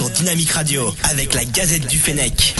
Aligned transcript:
sur 0.00 0.08
Dynamique 0.08 0.52
Radio 0.52 0.94
avec 1.10 1.34
la 1.34 1.44
Gazette 1.44 1.86
du 1.86 1.98
Fennec. 1.98 2.54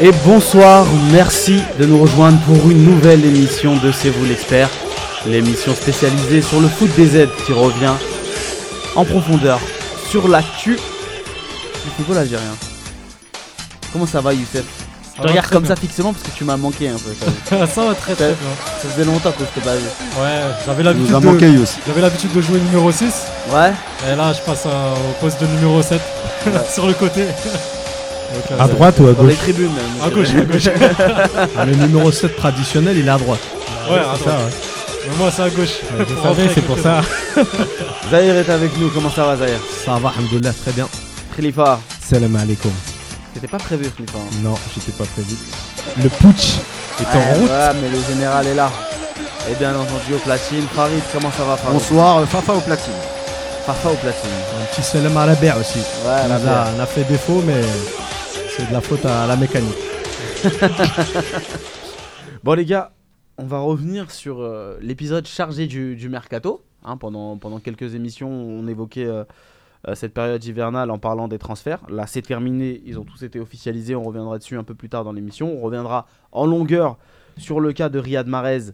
Et 0.00 0.10
bonsoir, 0.24 0.86
merci 1.12 1.60
de 1.78 1.86
nous 1.86 2.02
rejoindre 2.02 2.40
pour 2.40 2.68
une 2.68 2.84
nouvelle 2.84 3.24
émission 3.24 3.76
de 3.76 3.92
C'est 3.92 4.10
vous 4.10 4.24
l'expert, 4.24 4.70
l'émission 5.24 5.72
spécialisée 5.76 6.42
sur 6.42 6.60
le 6.60 6.66
foot 6.66 6.90
des 6.96 7.16
aides 7.16 7.30
qui 7.46 7.52
revient 7.52 7.94
en 8.96 9.04
profondeur 9.04 9.60
sur 10.12 10.28
l'actu 10.28 10.72
du 10.74 11.90
football 11.96 12.18
algérien. 12.18 12.54
Comment 13.94 14.06
ça 14.06 14.20
va 14.20 14.34
Youssef? 14.34 14.62
Je 15.16 15.22
te 15.22 15.26
regarde 15.28 15.48
comme 15.48 15.62
bien. 15.62 15.74
ça 15.74 15.80
fixement 15.80 16.12
parce 16.12 16.22
que 16.24 16.36
tu 16.36 16.44
m'as 16.44 16.58
manqué 16.58 16.88
un 16.90 16.96
peu. 16.96 17.14
ça 17.66 17.84
va 17.84 17.94
très 17.94 18.14
bien. 18.14 18.28
ça 18.82 18.88
faisait 18.90 19.06
longtemps 19.06 19.30
que 19.32 19.38
je 19.44 19.58
t'ai 19.60 19.64
pas 19.66 19.74
vu. 19.74 19.82
Ouais, 20.20 20.28
j'avais 20.66 20.82
l'habitude 20.82 21.10
nous 21.10 21.16
a 21.16 21.20
de, 21.20 21.64
j'avais 21.86 22.00
l'habitude 22.02 22.32
de 22.34 22.42
jouer 22.42 22.60
numéro 22.60 22.92
6 22.92 23.04
Ouais 23.54 23.72
et 24.10 24.14
là 24.16 24.34
je 24.34 24.40
passe 24.40 24.66
au 24.66 25.12
poste 25.20 25.40
de 25.40 25.46
numéro 25.46 25.80
7 25.80 25.98
sur 26.74 26.86
le 26.86 26.92
côté. 26.92 27.24
Donc, 28.34 28.44
euh, 28.50 28.62
À 28.62 28.66
c'est- 28.66 28.72
droite 28.72 28.94
ou 29.00 29.06
à 29.08 29.12
Dans 29.12 29.22
les 29.24 29.28
gauche? 29.34 29.38
tribunes 29.42 29.72
même. 29.72 30.02
À 30.02 30.10
gauche, 30.10 30.28
à 30.30 30.40
gauche. 30.44 30.68
Ah, 31.58 31.64
Le 31.64 31.74
numéro 31.74 32.10
7 32.12 32.36
traditionnel, 32.36 32.96
il 32.98 33.06
est 33.06 33.10
à 33.10 33.16
droite. 33.18 33.40
Ouais, 33.90 33.98
à 33.98 34.02
droite. 34.02 34.20
ça, 34.24 34.30
ouais. 34.30 34.52
Mais 35.08 35.16
moi 35.16 35.30
c'est 35.30 35.42
à 35.42 35.50
gauche. 35.50 35.80
Je 35.98 36.04
Pour 36.14 36.22
savais, 36.22 36.48
c'est 36.54 36.60
pour 36.62 36.78
ça. 36.78 37.00
Zahir 38.10 38.36
est 38.36 38.48
avec 38.50 38.76
nous, 38.78 38.88
comment 38.90 39.10
ça 39.10 39.24
va 39.24 39.36
Zahir? 39.36 39.58
Ça 39.84 39.92
va, 39.98 40.12
alhamdoulilah, 40.16 40.52
très 40.52 40.72
bien. 40.72 40.88
Khalifa, 41.36 41.80
Salam 42.00 42.36
alaikum. 42.36 42.70
c'était 43.34 43.48
pas 43.48 43.58
prévu 43.58 43.88
Khalifa. 43.96 44.18
hein? 44.18 44.36
Non, 44.42 44.54
j'étais 44.74 44.92
pas 44.92 45.04
prévu. 45.04 45.34
Le 46.02 46.08
putsch 46.08 46.58
est 47.00 47.16
en 47.16 47.34
route. 47.34 47.50
ouais, 47.50 47.70
mais 47.80 47.88
le 47.88 48.14
général 48.14 48.46
est 48.46 48.54
là. 48.54 48.70
Et 49.50 49.54
bien 49.54 49.70
entendu 49.70 50.14
au 50.14 50.18
platine. 50.18 50.64
Farid, 50.74 51.00
comment 51.12 51.32
ça 51.36 51.44
va 51.44 51.56
Farid? 51.56 51.78
Bonsoir, 51.78 52.18
euh, 52.18 52.26
Fafa 52.26 52.52
au 52.52 52.60
platine. 52.60 52.92
Fafa 53.66 53.88
au 53.90 53.94
platine. 53.94 54.30
Un 54.60 54.64
petit 54.74 54.82
salam 54.82 55.16
à 55.16 55.26
la 55.26 55.34
berre 55.34 55.58
aussi. 55.58 55.78
Ouais, 56.06 56.28
la 56.28 56.36
a, 56.36 56.68
on 56.76 56.80
a 56.80 56.86
fait 56.86 57.04
défaut, 57.04 57.42
mais 57.44 57.60
c'est 58.56 58.68
de 58.68 58.72
la 58.72 58.80
faute 58.80 59.04
à 59.04 59.26
la 59.26 59.36
mécanique. 59.36 59.74
Bon 62.44 62.54
les 62.54 62.64
gars, 62.64 62.90
on 63.38 63.44
va 63.44 63.58
revenir 63.60 64.10
sur 64.10 64.40
euh, 64.40 64.78
l'épisode 64.80 65.26
chargé 65.26 65.66
du, 65.66 66.08
mercato. 66.08 66.62
Hein, 66.84 66.96
pendant, 66.96 67.38
quelques 67.62 67.94
émissions, 67.94 68.30
on 68.30 68.66
évoquait 68.66 69.06
euh, 69.06 69.24
euh, 69.88 69.94
cette 69.94 70.12
période 70.12 70.44
hivernale 70.44 70.90
en 70.90 70.98
parlant 70.98 71.28
des 71.28 71.38
transferts. 71.38 71.80
Là, 71.88 72.06
c'est 72.06 72.22
terminé, 72.22 72.82
ils 72.84 72.98
ont 72.98 73.04
tous 73.04 73.22
été 73.22 73.40
officialisés. 73.40 73.94
On 73.94 74.02
reviendra 74.02 74.38
dessus 74.38 74.56
un 74.56 74.64
peu 74.64 74.74
plus 74.74 74.88
tard 74.88 75.04
dans 75.04 75.12
l'émission. 75.12 75.52
On 75.56 75.60
reviendra 75.60 76.06
en 76.32 76.46
longueur 76.46 76.98
sur 77.36 77.60
le 77.60 77.72
cas 77.72 77.88
de 77.88 77.98
Riyad 77.98 78.26
Mahrez, 78.26 78.72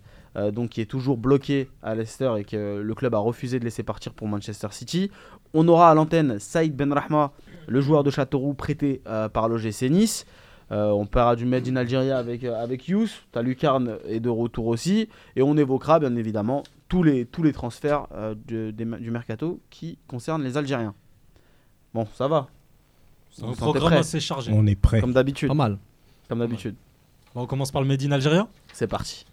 donc 0.53 0.71
qui 0.71 0.81
est 0.81 0.87
toujours 0.87 1.17
bloqué 1.17 1.71
à 1.81 1.95
Leicester 1.95 2.33
et 2.39 2.45
que 2.45 2.81
le 2.81 2.95
club 2.95 3.15
a 3.15 3.19
refusé 3.19 3.61
de 3.61 3.65
laisser 3.65 3.85
partir 3.85 4.13
pour 4.15 4.27
Manchester 4.27 4.69
City. 4.73 5.13
On 5.55 5.69
aura 5.69 5.91
à 5.91 5.95
l'antenne 5.95 6.41
Saïd 6.41 6.75
Benrahma, 6.75 7.31
le 7.69 7.81
joueur 7.81 8.03
de 8.03 8.11
Châteauroux 8.11 8.55
prêté 8.55 9.01
par 9.33 9.49
l'OGC 9.49 9.83
Nice. 9.91 10.27
Euh, 10.71 10.91
on 10.91 11.07
parlera 11.07 11.35
du 11.37 11.45
Made 11.47 11.67
in 11.67 11.77
Algeria 11.77 12.19
avec, 12.19 12.45
euh, 12.45 12.63
avec 12.63 12.89
Youss. 12.89 13.23
T'as 13.33 13.41
Lucarne 13.43 13.97
est 14.07 14.21
de 14.21 14.29
retour 14.29 14.67
aussi. 14.67 15.09
Et 15.37 15.43
on 15.43 15.57
évoquera 15.57 15.99
bien 15.99 16.15
évidemment 16.17 16.63
tous 16.89 17.03
les, 17.03 17.25
tous 17.25 17.43
les 17.43 17.53
transferts 17.53 18.07
euh, 18.15 18.35
de- 18.47 18.71
des 18.71 18.85
ma- 18.85 18.99
du 18.99 19.11
mercato 19.11 19.61
qui 19.71 19.99
concernent 20.09 20.43
les 20.43 20.57
Algériens. 20.59 20.95
Bon, 21.95 22.07
ça 22.15 22.29
va, 22.29 22.49
C'est 23.31 23.45
un 23.45 23.53
programme 23.53 23.95
assez 23.95 24.21
chargé. 24.21 24.53
On 24.55 24.67
est 24.67 24.75
prêt. 24.77 25.01
comme 25.01 25.13
d'habitude. 25.15 25.49
Pas 25.49 25.55
mal. 25.55 25.79
Comme 26.29 26.41
d'habitude. 26.41 26.75
Bon, 27.35 27.43
on 27.43 27.47
commence 27.47 27.71
par 27.71 27.81
le 27.81 27.89
Made 27.89 28.03
in 28.03 28.13
Algérien 28.13 28.47
C'est 28.75 28.87
parti. 28.87 29.25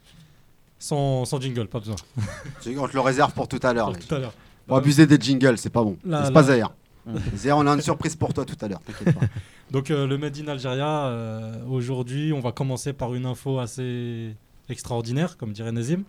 sans, 0.80 1.26
sans 1.26 1.42
jingle, 1.42 1.68
pas 1.68 1.80
besoin. 1.80 1.96
On 2.78 2.88
te 2.88 2.94
le 2.94 3.00
réserve 3.02 3.34
pour 3.34 3.48
tout 3.50 3.60
à 3.64 3.74
l'heure. 3.74 3.88
Pour 3.88 3.96
les 3.96 4.00
gars. 4.00 4.06
tout 4.08 4.16
à 4.16 4.20
l'heure. 4.20 4.34
On 4.70 4.74
va 4.76 4.80
abuser 4.80 5.06
des 5.06 5.18
jingles, 5.20 5.58
c'est 5.58 5.70
pas 5.70 5.84
bon. 5.84 5.98
C'est 6.04 6.34
pas 6.34 6.44
Zahir. 6.44 6.70
Mm. 7.06 7.18
Zahir, 7.36 7.58
on 7.58 7.68
a 7.68 7.74
une 7.74 7.82
surprise 7.82 8.16
pour 8.16 8.34
toi 8.34 8.46
tout 8.46 8.58
à 8.62 8.68
l'heure. 8.68 8.80
t'inquiète 8.82 9.14
pas. 9.20 9.26
Donc 9.72 9.90
euh, 9.90 10.06
le 10.06 10.18
Made 10.18 10.38
in 10.38 10.48
Algeria, 10.48 11.08
euh, 11.08 11.66
aujourd'hui, 11.68 12.32
on 12.34 12.40
va 12.40 12.52
commencer 12.52 12.94
par 12.94 13.16
une 13.16 13.26
info 13.26 13.60
assez 13.60 14.36
extraordinaire, 14.70 15.38
comme 15.38 15.54
dirait 15.54 15.72
Nazim, 15.72 16.04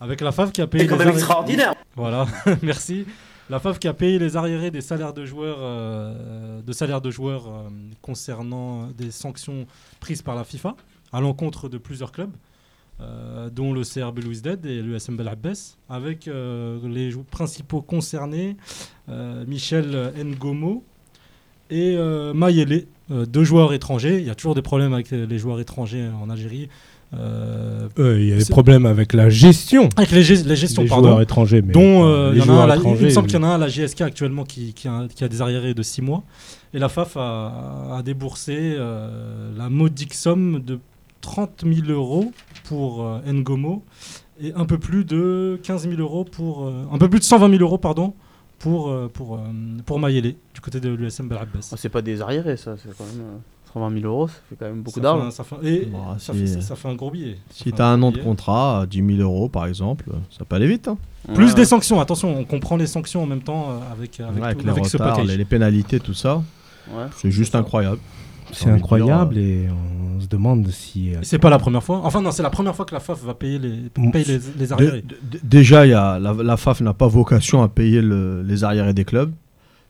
avec 0.00 0.20
la 0.20 0.32
FAF 0.32 0.52
qui 0.52 0.60
a 0.60 0.66
payé 0.66 0.84
extraordinaire. 0.84 1.74
Voilà, 1.94 2.26
merci. 2.62 3.06
La 3.50 3.60
FAF 3.60 3.78
qui 3.78 3.88
a 3.88 3.94
payé 3.94 4.18
les 4.18 4.36
arriérés 4.36 4.70
des 4.70 4.80
salaires 4.80 5.14
de 5.14 5.24
joueurs, 5.24 5.58
euh, 5.60 6.60
de 6.60 6.72
salaires 6.72 7.00
de 7.00 7.10
joueurs 7.10 7.46
euh, 7.46 7.68
concernant 8.02 8.88
des 8.88 9.10
sanctions 9.10 9.66
prises 10.00 10.22
par 10.22 10.34
la 10.34 10.44
FIFA 10.44 10.76
à 11.12 11.20
l'encontre 11.20 11.68
de 11.68 11.78
plusieurs 11.78 12.12
clubs, 12.12 12.34
dont 13.52 13.72
le 13.72 13.84
CRB 13.84 14.18
Louisded 14.24 14.66
et 14.66 14.82
l'USM 14.82 15.16
Bel 15.16 15.28
Abbès, 15.28 15.78
avec 15.88 16.26
les 16.26 17.10
principaux 17.30 17.80
concernés, 17.80 18.56
Michel 19.46 20.12
Ngomo 20.16 20.82
et 21.70 21.94
euh, 21.96 22.32
Mayele, 22.34 22.86
euh, 23.10 23.26
deux 23.26 23.44
joueurs 23.44 23.72
étrangers. 23.72 24.18
Il 24.18 24.26
y 24.26 24.30
a 24.30 24.34
toujours 24.34 24.54
des 24.54 24.62
problèmes 24.62 24.92
avec 24.92 25.10
les 25.10 25.38
joueurs 25.38 25.60
étrangers 25.60 26.06
en 26.22 26.30
Algérie. 26.30 26.68
Euh, 27.14 27.88
Euh, 27.98 28.20
Il 28.20 28.28
y 28.28 28.32
a 28.32 28.36
des 28.36 28.44
problèmes 28.44 28.84
avec 28.84 29.14
la 29.14 29.30
gestion 29.30 29.88
avec 29.96 30.10
les, 30.10 30.22
gest- 30.22 30.46
les 30.46 30.56
gestions, 30.56 30.82
des 30.82 30.88
pardon 30.88 31.08
joueurs 31.08 31.22
étrangers. 31.22 31.62
Mais 31.62 31.72
dont 31.72 32.04
euh, 32.04 32.06
euh, 32.06 32.32
les 32.32 32.38
il 32.40 32.44
y 32.46 32.50
en 32.50 32.58
a 32.58 32.62
un 32.64 32.66
la- 32.66 32.74
il 32.76 32.78
me 32.80 32.82
étrangers, 32.84 33.10
semble 33.10 33.28
qu'il 33.28 33.38
y 33.38 33.40
en 33.40 33.44
a 33.44 33.48
un 33.48 33.54
à 33.54 33.58
la 33.58 33.68
JSK 33.68 34.02
actuellement 34.02 34.44
qui, 34.44 34.74
qui 34.74 34.88
a, 34.88 35.06
qui 35.14 35.24
a 35.24 35.28
des 35.28 35.40
arriérés 35.40 35.72
de 35.72 35.82
6 35.82 36.02
mois. 36.02 36.22
Et 36.74 36.78
la 36.78 36.90
FAF 36.90 37.16
a, 37.16 37.96
a 37.96 38.02
déboursé 38.02 38.56
euh, 38.76 39.50
la 39.56 39.70
modique 39.70 40.12
somme 40.12 40.60
de 40.62 40.78
30 41.22 41.64
000 41.64 41.86
euros 41.90 42.30
pour 42.64 43.02
euh, 43.02 43.20
Ngomo 43.32 43.82
et 44.42 44.52
un 44.54 44.66
peu 44.66 44.76
plus 44.78 45.04
de 45.06 45.58
15 45.62 45.88
000 45.88 46.00
euros 46.00 46.24
pour. 46.24 46.66
euh, 46.66 46.72
un 46.92 46.98
peu 46.98 47.08
plus 47.08 47.20
de 47.20 47.24
120 47.24 47.48
000 47.50 47.62
euros, 47.62 47.78
pardon, 47.78 48.12
pour, 48.58 48.88
euh, 48.90 49.08
pour, 49.12 49.36
euh, 49.36 49.38
pour 49.86 49.98
Mayele, 49.98 50.34
du 50.54 50.60
côté 50.60 50.80
de 50.80 50.88
l'USM 50.90 51.28
Bel 51.28 51.38
Abbès. 51.38 51.70
Oh, 51.72 51.76
c'est 51.78 51.88
pas 51.88 52.02
des 52.02 52.20
arriérés, 52.22 52.56
ça. 52.56 52.76
C'est 52.76 52.96
quand 52.96 53.04
même 53.04 53.20
euh, 53.20 53.38
120 53.72 54.00
000 54.00 54.06
euros. 54.12 54.28
Ça 54.28 54.34
fait 54.48 54.56
quand 54.58 54.64
même 54.66 54.82
beaucoup 54.82 54.98
d'argent. 55.00 55.30
ça 55.30 55.44
fait- 55.44 55.56
Et 55.64 55.84
Bah, 55.86 56.16
ça, 56.18 56.32
si- 56.32 56.38
fait, 56.40 56.46
ça- 56.46 56.60
ça 56.62 56.76
fait 56.76 56.88
un 56.88 56.94
gros 56.94 57.10
billet. 57.10 57.36
Si 57.50 57.64
fait 57.64 57.72
t'as 57.72 57.86
un 57.88 58.02
an 58.02 58.10
de 58.10 58.18
contrat, 58.18 58.80
à 58.82 58.86
10 58.86 59.04
000 59.16 59.20
euros 59.20 59.48
par 59.48 59.66
exemple, 59.66 60.06
ça 60.36 60.44
peut 60.44 60.56
aller 60.56 60.66
vite. 60.68 60.88
hein. 60.88 60.96
Plus 61.34 61.48
Ouais. 61.50 61.54
des 61.54 61.64
sanctions, 61.66 62.00
attention, 62.00 62.36
on 62.38 62.44
comprend 62.44 62.76
les 62.76 62.86
sanctions 62.86 63.22
en 63.22 63.26
même 63.26 63.42
temps 63.42 63.66
euh, 63.70 63.92
avec, 63.92 64.18
avec, 64.20 64.36
Ouais, 64.40 64.44
avec 64.46 64.58
tout- 64.58 64.64
les 64.64 64.70
avec 64.72 64.86
ce 64.86 64.96
retards, 64.96 65.10
package. 65.16 65.28
les, 65.28 65.36
les 65.36 65.44
pénalités, 65.44 66.00
tout 66.00 66.14
ça, 66.14 66.36
Ouais. 66.90 67.04
c'est 67.16 67.30
juste 67.30 67.52
ça. 67.52 67.58
incroyable. 67.58 67.98
C'est 68.52 68.66
de 68.66 68.72
incroyable 68.72 69.34
dire, 69.34 69.42
et 69.42 69.68
on 70.16 70.20
se 70.20 70.26
demande 70.26 70.66
si. 70.68 71.14
euh, 71.14 71.18
C'est 71.22 71.38
pas 71.38 71.50
la 71.50 71.58
première 71.58 71.82
fois. 71.82 72.00
Enfin 72.04 72.20
non, 72.22 72.30
c'est 72.30 72.42
la 72.42 72.50
première 72.50 72.74
fois 72.74 72.84
que 72.84 72.94
la 72.94 73.00
FAF 73.00 73.22
va 73.22 73.34
payer 73.34 73.58
les, 73.58 73.74
Mm. 73.96 74.10
paye 74.10 74.40
les, 74.58 74.72
arriérés. 74.72 75.02
dé- 75.02 75.38
déjà, 75.42 75.86
il 75.86 75.90
y 75.90 75.94
a, 75.94 76.18
la, 76.18 76.32
la 76.32 76.56
FAF 76.56 76.80
n'a 76.80 76.94
pas 76.94 77.06
vocation 77.08 77.62
à 77.62 77.68
payer 77.68 78.00
le- 78.02 78.42
les 78.42 78.64
arriérés 78.64 78.94
des 78.94 79.04
clubs. 79.04 79.32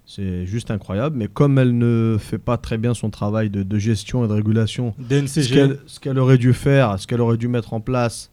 C'est 0.06 0.46
juste 0.46 0.70
incroyable. 0.70 1.16
Mais 1.18 1.28
comme 1.28 1.58
elle 1.58 1.76
ne 1.76 2.16
fait 2.18 2.38
pas 2.38 2.56
très 2.56 2.78
bien 2.78 2.94
son 2.94 3.10
travail 3.10 3.50
de, 3.50 3.62
de 3.62 3.78
gestion 3.78 4.24
et 4.24 4.28
de 4.28 4.32
régulation, 4.32 4.94
ce 4.98 5.02
DNCG. 5.14 5.54
qu'elle 5.54 5.78
ce 5.86 6.00
qu'elle 6.00 6.18
aurait 6.18 6.38
dû 6.38 6.52
faire, 6.54 6.98
ce 6.98 7.06
qu'elle 7.06 7.20
aurait 7.20 7.36
dû 7.36 7.46
mettre 7.48 7.74
en 7.74 7.80
place 7.80 8.30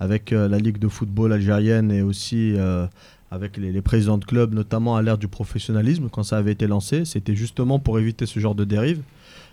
avec 0.00 0.32
euh, 0.32 0.48
la 0.48 0.58
Ligue 0.58 0.78
de 0.78 0.88
football 0.88 1.32
algérienne 1.32 1.92
et 1.92 2.02
aussi 2.02 2.54
euh, 2.56 2.86
avec 3.30 3.56
les, 3.56 3.70
les 3.70 3.82
présidents 3.82 4.18
de 4.18 4.24
clubs, 4.24 4.52
notamment 4.52 4.96
à 4.96 5.02
l'ère 5.02 5.16
du 5.16 5.28
professionnalisme, 5.28 6.08
quand 6.10 6.24
ça 6.24 6.38
avait 6.38 6.52
été 6.52 6.66
lancé, 6.66 7.04
c'était 7.04 7.36
justement 7.36 7.78
pour 7.78 8.00
éviter 8.00 8.26
ce 8.26 8.40
genre 8.40 8.56
de 8.56 8.64
dérive. 8.64 9.00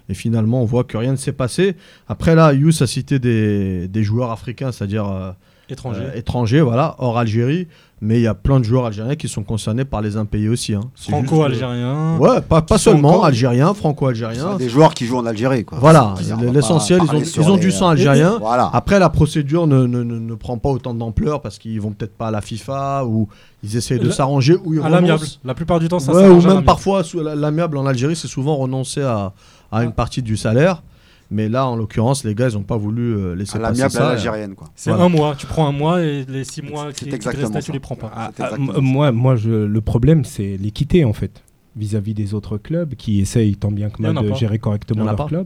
Et 0.09 0.13
finalement, 0.15 0.61
on 0.61 0.65
voit 0.65 0.83
que 0.83 0.97
rien 0.97 1.11
ne 1.11 1.17
s'est 1.17 1.31
passé. 1.31 1.75
Après, 2.07 2.35
là, 2.35 2.51
Yous 2.53 2.81
a 2.81 2.87
cité 2.87 3.19
des, 3.19 3.87
des 3.87 4.03
joueurs 4.03 4.31
africains, 4.31 4.71
c'est-à-dire 4.71 5.07
euh, 5.07 5.31
étranger. 5.69 6.01
euh, 6.03 6.17
étrangers, 6.17 6.61
voilà, 6.61 6.95
hors 6.97 7.17
Algérie. 7.19 7.67
Mais 8.01 8.17
il 8.19 8.21
y 8.21 8.27
a 8.27 8.33
plein 8.33 8.61
de 8.61 8.63
joueurs 8.63 8.85
algériens 8.85 9.17
qui 9.17 9.27
sont 9.27 9.43
concernés 9.43 9.83
par 9.83 10.01
les 10.01 10.15
impayés 10.15 10.47
aussi. 10.47 10.73
hein. 10.73 10.79
C'est 10.95 11.13
juste, 11.13 11.27
Franco-algérien. 11.27 12.15
euh, 12.15 12.17
Ouais, 12.17 12.39
pas, 12.39 12.61
pas 12.61 12.77
seulement 12.77 13.09
encore- 13.09 13.25
algériens, 13.25 13.73
franco-algériens. 13.73 14.55
des 14.55 14.69
joueurs 14.69 14.93
qui 14.93 15.05
jouent 15.05 15.17
en 15.17 15.25
Algérie. 15.25 15.65
Quoi. 15.65 15.79
Voilà, 15.81 16.13
l'essentiel, 16.53 17.01
ils 17.03 17.13
ont, 17.13 17.19
ils 17.21 17.49
ont 17.51 17.55
les, 17.55 17.59
du 17.59 17.71
sang 17.71 17.87
euh, 17.87 17.91
algérien. 17.91 18.37
Voilà. 18.39 18.69
Après, 18.71 18.99
la 18.99 19.09
procédure 19.09 19.67
ne, 19.67 19.85
ne, 19.85 20.03
ne, 20.03 20.17
ne 20.17 20.35
prend 20.35 20.57
pas 20.57 20.69
autant 20.69 20.93
d'ampleur 20.93 21.41
parce 21.41 21.57
qu'ils 21.57 21.81
vont 21.81 21.91
peut-être 21.91 22.15
pas 22.15 22.29
à 22.29 22.31
la 22.31 22.39
FIFA 22.39 23.03
ou 23.05 23.27
ils 23.63 23.75
essayent 23.75 23.99
de 23.99 24.07
La- 24.07 24.13
s'arranger 24.13 24.55
ou 24.63 24.75
ils 24.75 24.81
à 24.81 24.87
l'amiable. 24.87 25.25
La 25.43 25.53
plupart 25.53 25.81
du 25.81 25.89
temps, 25.89 25.99
ça 25.99 26.13
Ouais, 26.13 26.29
ou 26.29 26.41
même 26.41 26.63
parfois, 26.63 27.01
l'amiable 27.35 27.75
en 27.77 27.85
Algérie, 27.85 28.15
c'est 28.15 28.29
souvent 28.29 28.55
renoncer 28.55 29.01
à, 29.01 29.33
à 29.71 29.83
une 29.83 29.91
partie 29.93 30.21
du 30.21 30.37
salaire. 30.37 30.83
Mais 31.31 31.47
là, 31.47 31.67
en 31.67 31.75
l'occurrence, 31.75 32.23
les 32.23 32.33
gars, 32.33 32.49
ils 32.49 32.55
n'ont 32.55 32.63
pas 32.63 32.77
voulu 32.77 33.13
euh, 33.15 33.35
laisser 33.35 33.57
À 33.57 33.59
passer 33.59 33.73
l'amiable 33.81 33.95
à 33.97 33.99
ça. 33.99 34.09
l'algérienne. 34.09 34.55
quoi. 34.55 34.67
C'est 34.75 34.89
Voilà. 34.89 35.05
un 35.05 35.09
mois. 35.09 35.35
Tu 35.37 35.45
prends 35.45 35.67
un 35.67 35.71
mois 35.71 36.01
et 36.01 36.25
les 36.27 36.43
six 36.43 36.63
mois 36.63 36.87
C'est 36.87 36.93
qui, 36.93 37.03
qui 37.05 37.09
te 37.11 37.15
exactement 37.17 37.43
restaient, 37.53 37.59
tu 37.61 37.67
ça. 37.67 37.73
les 37.73 37.79
prends 37.79 37.95
pas. 37.95 38.11
Ah, 38.15 38.31
Ah, 38.39 38.49
ça. 38.49 38.57
moi, 38.57 39.11
moi 39.11 39.35
je, 39.35 39.51
le 39.51 39.81
problème, 39.81 40.25
c'est 40.25 40.57
l'équité, 40.57 41.05
en 41.05 41.13
fait, 41.13 41.43
vis-à-vis 41.75 42.15
des 42.15 42.33
autres 42.33 42.57
clubs 42.57 42.95
qui 42.95 43.19
essayent 43.19 43.55
tant 43.55 43.69
bien 43.71 43.91
que 43.91 44.01
mal 44.01 44.17
a 44.17 44.21
de 44.23 44.29
pas. 44.29 44.33
gérer 44.35 44.57
correctement 44.57 45.03
leur 45.05 45.15
pas. 45.15 45.25
club. 45.27 45.45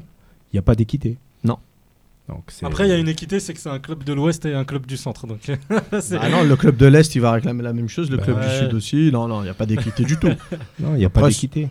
Il 0.53 0.55
n'y 0.55 0.59
a 0.59 0.61
pas 0.61 0.75
d'équité. 0.75 1.17
Non. 1.43 1.57
Donc, 2.29 2.43
c'est- 2.47 2.65
Après, 2.65 2.87
il 2.87 2.89
y 2.89 2.93
a 2.93 2.97
une 2.97 3.09
équité, 3.09 3.41
c'est 3.41 3.53
que 3.53 3.59
c'est 3.59 3.67
un 3.67 3.79
club 3.79 4.05
de 4.05 4.13
l'Ouest 4.13 4.45
et 4.45 4.53
un 4.53 4.63
club 4.63 4.85
du 4.85 4.95
Centre. 4.95 5.27
Donc, 5.27 5.39
c'est- 5.99 6.17
Ah 6.21 6.29
non, 6.29 6.43
le 6.45 6.55
club 6.55 6.77
de 6.77 6.85
l'Est, 6.85 7.13
il 7.15 7.19
va 7.19 7.33
réclamer 7.33 7.61
la 7.61 7.73
même 7.73 7.89
chose. 7.89 8.09
Le 8.09 8.15
Bah 8.15 8.23
club 8.23 8.37
ouais. 8.37 8.47
du 8.47 8.55
Sud 8.55 8.73
aussi. 8.73 9.09
Non, 9.11 9.27
non, 9.27 9.41
il 9.41 9.45
n'y 9.45 9.49
a 9.49 9.53
pas 9.53 9.65
d'équité 9.65 10.05
du 10.05 10.15
tout. 10.15 10.29
Non, 10.79 10.95
il 10.95 10.99
n'y 10.99 11.05
a 11.05 11.09
pas 11.09 11.27
d'équité. 11.27 11.67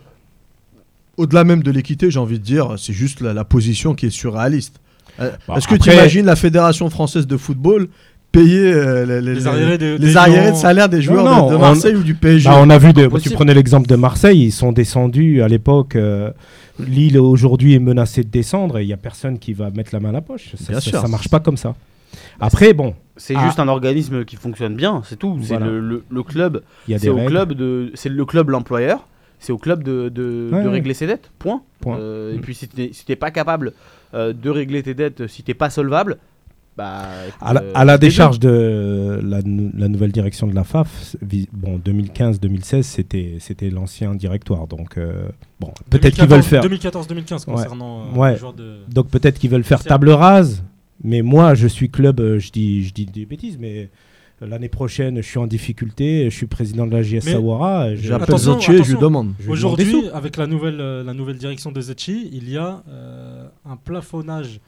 Au-delà 1.17 1.43
même 1.43 1.63
de 1.63 1.71
l'équité, 1.71 2.09
j'ai 2.11 2.19
envie 2.19 2.39
de 2.39 2.43
dire, 2.43 2.75
c'est 2.77 2.93
juste 2.93 3.21
la, 3.21 3.33
la 3.33 3.43
position 3.43 3.93
qui 3.95 4.07
est 4.07 4.09
surréaliste. 4.09 4.79
Euh, 5.19 5.31
Bah, 5.47 5.55
Est-ce 5.57 5.67
que 5.67 5.75
tu 5.75 5.91
imagines 5.91 6.25
la 6.25 6.35
Fédération 6.35 6.89
française 6.89 7.27
de 7.27 7.37
football 7.37 7.87
payer 8.31 8.73
euh, 8.73 9.05
les, 9.05 9.21
les- 9.21 9.35
Les 9.35 9.47
arriérés 9.47 9.77
de- 9.77 9.85
les 9.93 9.99
des 9.99 10.17
arriérés 10.17 10.47
de 10.49 10.55
gens- 10.55 10.59
salaire 10.61 10.89
des 10.89 11.03
joueurs 11.03 11.23
non, 11.23 11.45
de, 11.45 11.51
de 11.51 11.55
on- 11.57 11.59
Marseille 11.59 11.95
ou 11.95 12.01
du 12.01 12.15
PSG 12.15 12.49
Bah, 12.49 12.57
on 12.59 12.69
a 12.71 12.79
vu, 12.79 12.91
de, 12.93 13.07
tu 13.19 13.29
prenais 13.29 13.53
l'exemple 13.53 13.87
de 13.87 13.95
Marseille, 13.95 14.45
ils 14.45 14.51
sont 14.51 14.71
descendus 14.71 15.41
à 15.43 15.47
l'époque. 15.47 15.95
euh, 15.95 16.31
Lille 16.79 17.19
aujourd'hui 17.19 17.75
est 17.75 17.79
menacée 17.79 18.23
de 18.23 18.29
descendre 18.29 18.79
et 18.79 18.83
il 18.83 18.87
n'y 18.87 18.93
a 18.93 18.97
personne 18.97 19.37
qui 19.37 19.53
va 19.53 19.69
mettre 19.69 19.91
la 19.93 19.99
main 19.99 20.09
à 20.09 20.13
la 20.13 20.21
poche. 20.21 20.55
Ça, 20.57 20.71
Bien 20.71 20.79
ça, 20.81 20.89
sûr. 20.89 20.99
ça 21.01 21.07
marche 21.07 21.29
pas 21.29 21.39
comme 21.39 21.57
ça. 21.57 21.75
Après, 22.39 22.73
bon, 22.73 22.95
C'est 23.15 23.35
Ah. 23.37 23.45
juste 23.45 23.59
un 23.59 23.67
organisme 23.67 24.25
qui 24.25 24.35
fonctionne 24.37 24.75
bien, 24.75 25.03
c'est 25.05 25.19
tout. 25.19 25.37
C'est 25.43 25.49
Voilà. 25.49 25.67
le, 25.67 25.79
le- 25.79 26.03
le 26.09 26.23
club, 26.23 26.63
c'est 26.87 28.09
le 28.09 28.25
club 28.25 28.49
l'employeur, 28.49 29.07
c'est 29.43 29.51
au 29.53 29.57
club 29.57 29.83
de, 29.83 30.09
de, 30.09 30.49
Ouais, 30.51 30.63
de 30.63 30.67
ouais. 30.67 30.73
régler 30.73 30.93
ses 30.93 31.05
dettes. 31.07 31.29
Point. 31.39 31.61
Point. 31.81 31.97
Euh, 31.99 32.33
Et 32.33 32.37
Mm. 32.37 32.41
puis 32.41 32.55
si 32.55 32.67
t'es 32.67 32.89
si 32.93 33.05
t'es 33.05 33.15
pas 33.15 33.29
capable 33.31 33.73
euh, 34.13 34.33
de 34.33 34.49
régler 34.49 34.81
tes 34.83 34.93
dettes, 34.93 35.27
si 35.27 35.43
t'es 35.43 35.53
pas 35.53 35.69
solvable, 35.69 36.17
bah. 36.75 37.03
À 37.39 37.53
la, 37.53 37.61
euh, 37.61 37.71
à 37.75 37.85
la 37.85 37.97
décharge 37.99 38.39
de 38.39 39.19
la, 39.23 39.39
la 39.41 39.87
nouvelle 39.87 40.11
direction 40.11 40.47
de 40.47 40.55
la 40.55 40.63
FAF, 40.63 41.15
bon, 41.51 41.77
2015-2016, 41.85 42.81
c'était 42.83 43.37
c'était 43.39 43.69
l'ancien 43.69 44.15
directoire. 44.15 44.65
Donc, 44.67 44.97
euh, 44.97 45.27
bon, 45.59 45.71
peut-être 45.89 46.15
qu'ils 46.15 46.27
veulent 46.27 46.41
faire. 46.43 46.63
2014-2015 46.63 47.45
Ouais. 47.47 47.53
concernant 47.53 48.01
euh, 48.15 48.17
Ouais. 48.19 48.31
les 48.33 48.37
joueurs 48.37 48.53
de. 48.53 48.77
Donc 48.91 49.09
peut-être 49.09 49.37
qu'ils 49.39 49.49
veulent 49.51 49.63
faire 49.63 49.83
table 49.83 50.09
rase. 50.09 50.63
Mais 51.03 51.21
moi, 51.21 51.53
je 51.53 51.67
suis 51.67 51.89
club, 51.89 52.19
euh, 52.21 52.39
je 52.39 52.49
dis, 52.51 52.85
je 52.85 52.93
dis 52.93 53.05
des 53.05 53.25
bêtises, 53.25 53.57
mais 53.59 53.77
euh, 53.77 53.87
l'année 54.47 54.69
prochaine, 54.69 55.17
je 55.17 55.21
suis 55.27 55.37
en 55.39 55.47
difficulté, 55.47 56.29
je 56.29 56.35
suis 56.35 56.45
président 56.47 56.85
de 56.87 56.91
la 56.91 57.03
JS 57.03 57.21
Sawara. 57.21 57.95
J'appelle 57.95 58.37
Zotier 58.37 58.75
et 58.75 58.83
je 58.83 58.93
lui 58.93 58.99
demande. 58.99 59.33
Aujourd'hui, 59.47 60.09
avec 60.13 60.37
la 60.37 60.47
nouvelle, 60.47 60.79
euh, 60.79 61.03
la 61.03 61.13
nouvelle 61.13 61.37
direction 61.37 61.71
de 61.71 61.81
Zetchi, 61.81 62.29
il 62.31 62.49
y 62.49 62.57
a 62.57 62.83
euh, 62.89 63.47
un 63.65 63.75
plafonnage. 63.77 64.59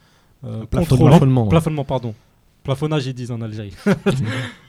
euh, 0.44 0.62
Un 0.62 0.66
plafonnement. 0.66 1.06
Plafonnement. 1.08 1.46
Plafonnement, 1.48 1.84
pardon. 1.84 2.14
Plafonnage, 2.64 3.06
ils 3.06 3.14
disent 3.14 3.30
en 3.30 3.40
Algérie. 3.42 3.72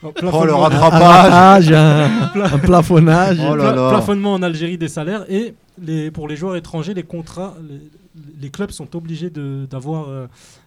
Oh, 0.03 0.07
le 0.07 0.11
Plafonnement- 0.13 0.65
Un 0.65 0.69
rattrapage 0.69 1.71
un, 1.71 2.59
plafonnage. 2.59 3.37
Oh 3.49 3.55
là 3.55 3.73
là. 3.75 3.89
plafonnement 3.89 4.33
en 4.33 4.43
Algérie 4.43 4.77
des 4.77 4.87
salaires 4.87 5.25
et 5.29 5.53
les, 5.83 6.11
pour 6.11 6.27
les 6.27 6.35
joueurs 6.35 6.55
étrangers, 6.55 6.93
les 6.93 7.01
contrats, 7.03 7.55
les, 7.67 7.79
les 8.39 8.49
clubs 8.49 8.69
sont 8.71 8.95
obligés 8.95 9.29
de, 9.31 9.65
d'avoir, 9.69 10.07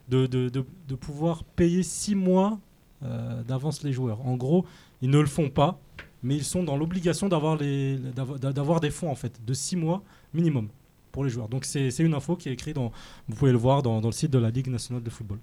de, 0.09 0.27
de, 0.27 0.49
de- 0.49 0.65
de 0.89 0.95
pouvoir 0.97 1.45
payer 1.45 1.83
six 1.85 2.15
mois 2.17 2.59
d'avance 3.03 3.83
les 3.83 3.93
joueurs. 3.93 4.27
En 4.27 4.37
gros, 4.37 4.65
ils 5.03 5.11
ne 5.11 5.19
le 5.19 5.27
font 5.27 5.49
pas, 5.49 5.81
mais 6.23 6.37
ils 6.37 6.45
sont 6.45 6.63
dans 6.63 6.77
l'obligation 6.77 7.29
d'avoir, 7.29 7.57
des 7.57 8.91
fonds 8.91 9.11
en 9.11 9.15
fait, 9.15 9.41
de 9.45 9.55
six 9.55 9.77
mois 9.77 10.03
minimum 10.35 10.69
pour 11.13 11.25
les 11.25 11.31
joueurs. 11.31 11.49
Donc 11.49 11.65
c'est, 11.65 11.91
c'est 11.91 12.03
une 12.03 12.15
info 12.15 12.37
qui 12.37 12.49
est 12.49 12.53
écrite, 12.53 12.77
dans, 12.77 12.93
vous 13.29 13.37
pouvez 13.37 13.53
le 13.53 13.59
voir 13.59 13.83
dans, 13.83 14.01
dans 14.01 14.09
le 14.09 14.13
site 14.13 14.31
de 14.31 14.39
la 14.39 14.51
Ligue 14.51 14.69
nationale 14.69 15.03
de 15.03 15.11
football. 15.11 15.39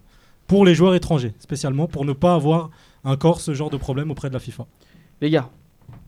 Pour 0.45 0.65
les 0.65 0.75
joueurs 0.75 0.95
étrangers, 0.95 1.33
spécialement, 1.39 1.87
pour 1.87 2.05
ne 2.05 2.13
pas 2.13 2.33
avoir 2.33 2.69
encore 3.03 3.41
ce 3.41 3.53
genre 3.53 3.69
de 3.69 3.77
problème 3.77 4.11
auprès 4.11 4.29
de 4.29 4.33
la 4.33 4.39
FIFA. 4.39 4.65
Les 5.19 5.29
gars, 5.29 5.49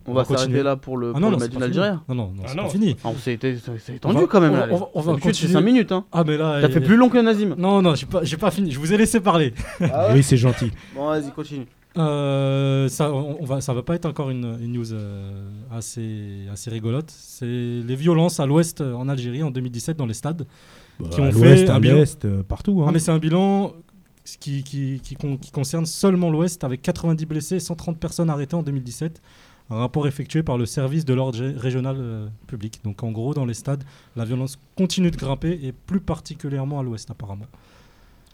on, 0.10 0.12
On 0.12 0.16
va 0.16 0.26
s'arrêter 0.26 0.64
là 0.64 0.76
pour 0.76 0.98
le, 0.98 1.10
Ah 1.10 1.12
pour 1.14 1.20
non, 1.22 1.28
le 1.28 1.34
non, 1.34 1.40
match 1.40 1.52
c'est 1.54 1.60
pas. 1.60 1.68
Non, 2.10 2.16
non, 2.16 2.16
non, 2.16 2.34
c'est 2.46 2.52
Ah 2.52 2.56
pas 2.56 2.62
non. 2.64 2.70
fini. 2.70 2.96
Ah, 3.04 3.10
On 3.10 3.94
étendu 3.94 4.28
quand 4.28 4.42
même 4.42 4.52
on 4.54 4.56
là. 4.58 4.66
va- 4.68 4.74
on 4.74 4.78
va- 4.78 4.90
on 4.96 5.02
va 5.02 5.12
D'habitude, 5.14 5.34
c'est 5.36 5.42
continuer. 5.48 5.54
5 5.54 5.62
minutes. 5.62 5.92
Hein. 5.92 6.06
Ah 6.12 6.24
mais 6.26 6.38
là, 6.38 6.60
T'as 6.62 6.70
fait 6.70 6.82
plus 6.82 6.96
long 6.98 7.10
que 7.10 7.18
Nazim. 7.18 7.56
Non, 7.58 7.82
non, 7.82 7.96
j'ai 7.96 8.06
pas, 8.06 8.22
pas 8.40 8.52
fini. 8.52 8.72
Je 8.72 8.80
vous 8.80 8.94
ai 8.94 8.98
laissé 8.98 9.20
parler. 9.20 9.54
Ah 9.82 10.10
Oui, 10.14 10.24
c'est 10.24 10.38
gentil. 10.38 10.72
Bon, 10.96 11.08
vas-y, 11.08 11.32
continue. 11.32 11.66
Euh, 11.98 12.88
ça, 12.88 13.12
on, 13.12 13.38
on 13.42 13.46
va, 13.46 13.62
ça 13.62 13.74
va 13.74 13.82
pas 13.82 13.96
être 13.96 14.06
encore 14.06 14.30
une, 14.30 14.58
une 14.62 14.74
news 14.74 14.94
euh, 14.94 15.50
assez, 15.72 16.46
assez 16.52 16.70
rigolote. 16.70 17.10
C'est 17.10 17.46
les 17.46 17.96
violences 17.96 18.40
à 18.40 18.46
l'ouest 18.46 18.82
euh, 18.82 18.94
en 18.94 19.10
Algérie 19.10 19.44
en 19.44 19.52
2017 19.52 19.98
dans 19.98 20.06
les 20.06 20.14
stades. 20.14 20.46
Qui 21.12 21.22
ont 21.22 21.26
à 21.26 21.32
fait 21.32 21.38
l'ouest, 21.40 21.70
un 21.70 21.76
à 21.76 21.80
l'est, 21.80 22.28
partout. 22.44 22.82
hein. 22.82 22.86
Ah, 22.88 22.92
mais 22.92 23.00
c'est 23.00 23.12
un 23.12 23.18
bilan 23.20 23.74
qui, 24.40 24.64
qui, 24.64 25.00
qui, 25.02 25.16
con- 25.16 25.38
qui 25.38 25.50
concerne 25.50 25.86
seulement 25.86 26.30
l'ouest 26.30 26.64
avec 26.64 26.82
90 26.82 27.26
blessés 27.26 27.56
et 27.56 27.60
130 27.60 27.98
personnes 27.98 28.30
arrêtées 28.30 28.56
en 28.56 28.64
2017. 28.64 29.22
Un 29.72 29.78
rapport 29.78 30.08
effectué 30.08 30.42
par 30.42 30.58
le 30.58 30.66
service 30.66 31.06
de 31.06 31.14
l'ordre 31.14 31.40
régional 31.58 31.96
euh, 32.00 32.28
public. 32.48 32.80
Donc 32.84 33.04
en 33.04 33.12
gros, 33.12 33.34
dans 33.36 33.46
les 33.46 33.54
stades, 33.54 33.84
la 34.16 34.26
violence 34.26 34.58
continue 34.76 35.12
de 35.12 35.18
grimper 35.18 35.60
et 35.64 35.72
plus 35.72 36.00
particulièrement 36.00 36.80
à 36.80 36.84
l'ouest 36.84 37.10
apparemment. 37.12 37.46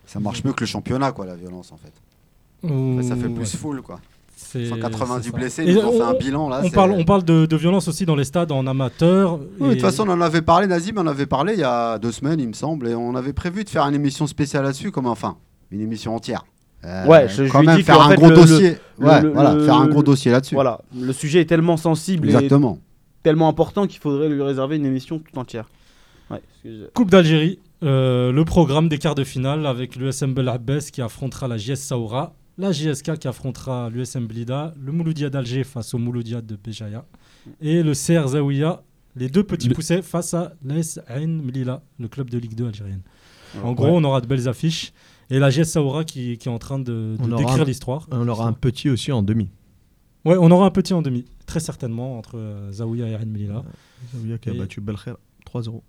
Ça 0.05 0.19
marche 0.19 0.43
mieux 0.43 0.53
que 0.53 0.61
le 0.61 0.67
championnat, 0.67 1.11
quoi, 1.11 1.25
la 1.25 1.35
violence, 1.35 1.71
en 1.71 1.77
fait. 1.77 1.91
Ça 2.63 3.15
fait 3.15 3.27
Ouais. 3.27 3.33
plus 3.33 3.55
full, 3.55 3.81
quoi. 3.81 3.99
C'est- 4.37 4.67
190 4.67 5.23
c'est 5.25 5.31
ça. 5.31 5.37
blessés, 5.37 5.63
ils 5.67 5.77
ont 5.77 5.89
on- 5.89 5.91
fait 5.97 6.01
un 6.03 6.13
bilan, 6.13 6.49
là. 6.49 6.61
On 6.63 6.69
parle, 6.69 6.91
on 6.91 7.03
parle 7.03 7.23
de, 7.23 7.45
de 7.45 7.55
violence 7.55 7.87
aussi 7.87 8.05
dans 8.05 8.15
les 8.15 8.23
stades 8.25 8.51
en 8.51 8.65
amateur. 8.67 9.39
Oui, 9.39 9.45
et- 9.59 9.63
de 9.69 9.71
toute 9.73 9.81
façon, 9.81 10.03
on 10.07 10.11
en 10.11 10.21
avait 10.21 10.41
parlé, 10.41 10.67
Nazim 10.67 10.97
en 10.97 11.07
avait 11.07 11.25
parlé 11.25 11.53
il 11.53 11.59
y 11.59 11.63
a 11.63 11.97
deux 11.99 12.11
semaines, 12.11 12.39
il 12.39 12.47
me 12.47 12.53
semble, 12.53 12.87
et 12.87 12.95
on 12.95 13.15
avait 13.15 13.33
prévu 13.33 13.63
de 13.63 13.69
faire 13.69 13.83
une 13.83 13.95
émission 13.95 14.27
spéciale 14.27 14.63
là-dessus, 14.63 14.91
comme 14.91 15.05
enfin, 15.07 15.37
une 15.71 15.81
émission 15.81 16.15
entière. 16.15 16.45
Euh, 16.85 17.05
Ouais, 17.07 17.27
je- 17.27 17.45
je 17.45 17.51
quand 17.51 17.59
lui 17.61 17.67
même 17.67 17.77
dis 17.77 17.83
faire 17.83 17.99
un 18.01 18.09
fait, 18.09 18.15
gros 18.15 18.29
le- 18.29 18.35
dossier. 18.35 18.77
le- 18.99 19.05
ouais, 19.07 19.21
le- 19.21 19.29
voilà, 19.29 19.55
le- 19.55 19.65
faire 19.65 19.75
un 19.75 19.87
gros 19.87 20.03
dossier 20.03 20.31
là-dessus. 20.31 20.53
Voilà, 20.55 20.81
le 20.95 21.11
sujet 21.13 21.41
est 21.41 21.45
tellement 21.45 21.77
sensible 21.77 22.27
et 22.29 22.33
Exactement. 22.33 22.79
tellement 23.23 23.47
important 23.49 23.87
qu'il 23.87 23.99
faudrait 23.99 24.29
lui 24.29 24.41
réserver 24.41 24.75
une 24.75 24.85
émission 24.85 25.19
tout 25.19 25.37
entière. 25.39 25.67
Ouais, 26.29 26.41
Coupe 26.93 27.09
d'Algérie, 27.11 27.59
euh, 27.83 28.31
le 28.31 28.45
programme 28.45 28.87
des 28.87 28.97
quarts 28.99 29.15
de 29.15 29.23
finale 29.23 29.65
avec 29.65 29.95
l'USM 29.95 30.33
Belabbès 30.33 30.91
qui 30.91 31.01
affrontera 31.01 31.47
la 31.47 31.57
JS 31.57 31.75
Saoura, 31.81 32.33
la 32.57 32.71
JSK 32.71 33.17
qui 33.17 33.27
affrontera 33.27 33.89
l'USM 33.89 34.27
Blida, 34.27 34.73
le 34.79 34.91
Mouloudia 34.91 35.29
d'Alger 35.29 35.63
face 35.63 35.93
au 35.93 35.97
Mouloudia 35.97 36.41
de 36.41 36.55
Béjaïa 36.55 37.03
et 37.61 37.83
le 37.83 37.93
CR 37.93 38.27
Zawiya, 38.29 38.81
les 39.15 39.29
deux 39.29 39.43
petits 39.43 39.69
Le- 39.69 39.75
poussets 39.75 40.01
face 40.01 40.33
à 40.33 40.53
l'AS 40.63 40.99
Ain 41.09 41.27
Mlila, 41.43 41.81
le 41.99 42.07
club 42.07 42.29
de 42.29 42.37
Ligue 42.37 42.55
2 42.55 42.67
algérienne. 42.67 43.01
En 43.63 43.69
Ouais. 43.69 43.75
gros, 43.75 43.87
on 43.87 44.03
aura 44.03 44.19
de 44.21 44.27
belles 44.27 44.47
affiches 44.47 44.91
et 45.29 45.39
la 45.39 45.49
JS 45.49 45.63
Saoura 45.65 46.03
qui, 46.03 46.37
qui 46.37 46.47
est 46.47 46.51
en 46.51 46.59
train 46.59 46.79
de, 46.79 47.15
d'écrire 47.37 47.65
l'histoire. 47.65 48.07
On 48.11 48.27
aura 48.27 48.47
un 48.47 48.53
petit 48.53 48.89
aussi 48.89 49.11
en 49.11 49.23
demi. 49.23 49.49
Ouais, 50.25 50.37
on 50.39 50.49
aura 50.49 50.65
un 50.65 50.71
petit 50.71 50.93
en 50.93 51.01
demi, 51.01 51.25
très 51.45 51.59
certainement, 51.59 52.17
entre 52.17 52.37
euh, 52.37 52.71
Zawiya 52.71 53.07
et 53.07 53.13
Ain 53.15 53.25
Mlila. 53.25 53.63
Zawiya 54.15 54.37
qui 54.39 54.49
a 54.49 54.53
battu 54.53 54.81
Belkher 54.81 55.13
3-0. 55.51 55.81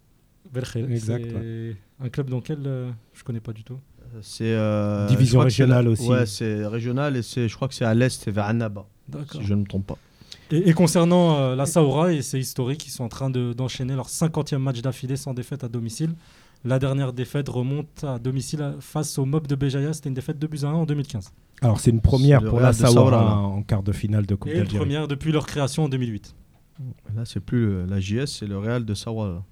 Belkhair, 0.53 0.91
Exact, 0.91 1.25
c'est 1.33 1.77
Un 2.01 2.09
club 2.09 2.29
dans 2.31 2.37
lequel 2.37 2.59
euh, 2.67 2.91
je 3.15 3.25
connais 3.25 3.41
pas 3.41 3.53
du 3.53 3.65
tout. 3.65 3.79
C'est 4.23 4.45
euh, 4.53 5.07
Division 5.09 5.41
régionale 5.41 5.87
la- 5.87 5.91
aussi. 5.91 6.09
Ouais, 6.09 6.27
c'est 6.27 6.67
régional 6.67 7.17
et 7.17 7.23
c'est, 7.23 7.49
je 7.49 7.57
crois 7.57 7.67
que 7.69 7.75
c'est 7.75 7.85
à 7.85 7.93
l'est, 7.95 8.23
c'est 8.23 8.31
vers 8.31 8.45
Annaba, 8.45 8.87
si 9.33 9.43
je 9.43 9.55
ne 9.55 9.61
me 9.61 9.67
trompe 9.67 9.87
pas. 9.87 9.99
Et, 10.53 10.69
et 10.69 10.73
concernant 10.75 11.37
euh, 11.37 11.57
la 11.57 11.67
Saoura, 11.67 12.13
et 12.13 12.23
c'est 12.23 12.39
historique, 12.39 12.87
ils 12.87 12.91
sont 12.91 13.03
en 13.05 13.09
train 13.09 13.31
de- 13.31 13.53
d'enchaîner 13.53 13.95
leur 13.97 14.09
50e 14.09 14.59
match 14.59 14.81
d'affilée 14.81 15.17
sans 15.17 15.35
défaite 15.35 15.65
à 15.65 15.69
domicile. 15.69 16.11
La 16.67 16.81
dernière 16.81 17.13
défaite 17.13 17.49
remonte 17.49 18.03
à 18.03 18.19
domicile 18.19 18.75
face 18.81 19.19
au 19.19 19.25
Mob 19.25 19.47
de 19.47 19.55
Béjaïa, 19.55 19.93
c'était 19.93 20.09
une 20.09 20.17
défaite 20.17 20.41
de 20.41 20.49
buts 20.49 20.59
à 20.65 20.67
1 20.67 20.73
en 20.73 20.85
2015. 20.85 21.31
Alors 21.63 21.79
c'est 21.79 21.93
une 21.93 22.01
première 22.01 22.43
pour 22.43 22.59
la 22.59 22.73
Saoura, 22.73 23.39
en 23.39 23.63
quart 23.63 23.85
de 23.85 23.93
finale 23.93 24.27
de 24.27 24.35
Coupe 24.35 24.51
Et 24.51 24.55
une 24.55 24.59
d'Algérie. 24.59 24.79
première 24.79 25.07
depuis 25.07 25.31
leur 25.31 25.47
création 25.47 25.85
en 25.85 25.89
2008. 25.89 26.35
Là, 27.17 27.23
c'est 27.25 27.41
plus 27.41 27.87
la 27.87 27.99
JS, 28.01 28.27
c'est 28.27 28.47
le 28.47 28.59
Real 28.59 28.85
de 28.85 28.93
Sawa. 28.93 29.29
là. 29.29 29.43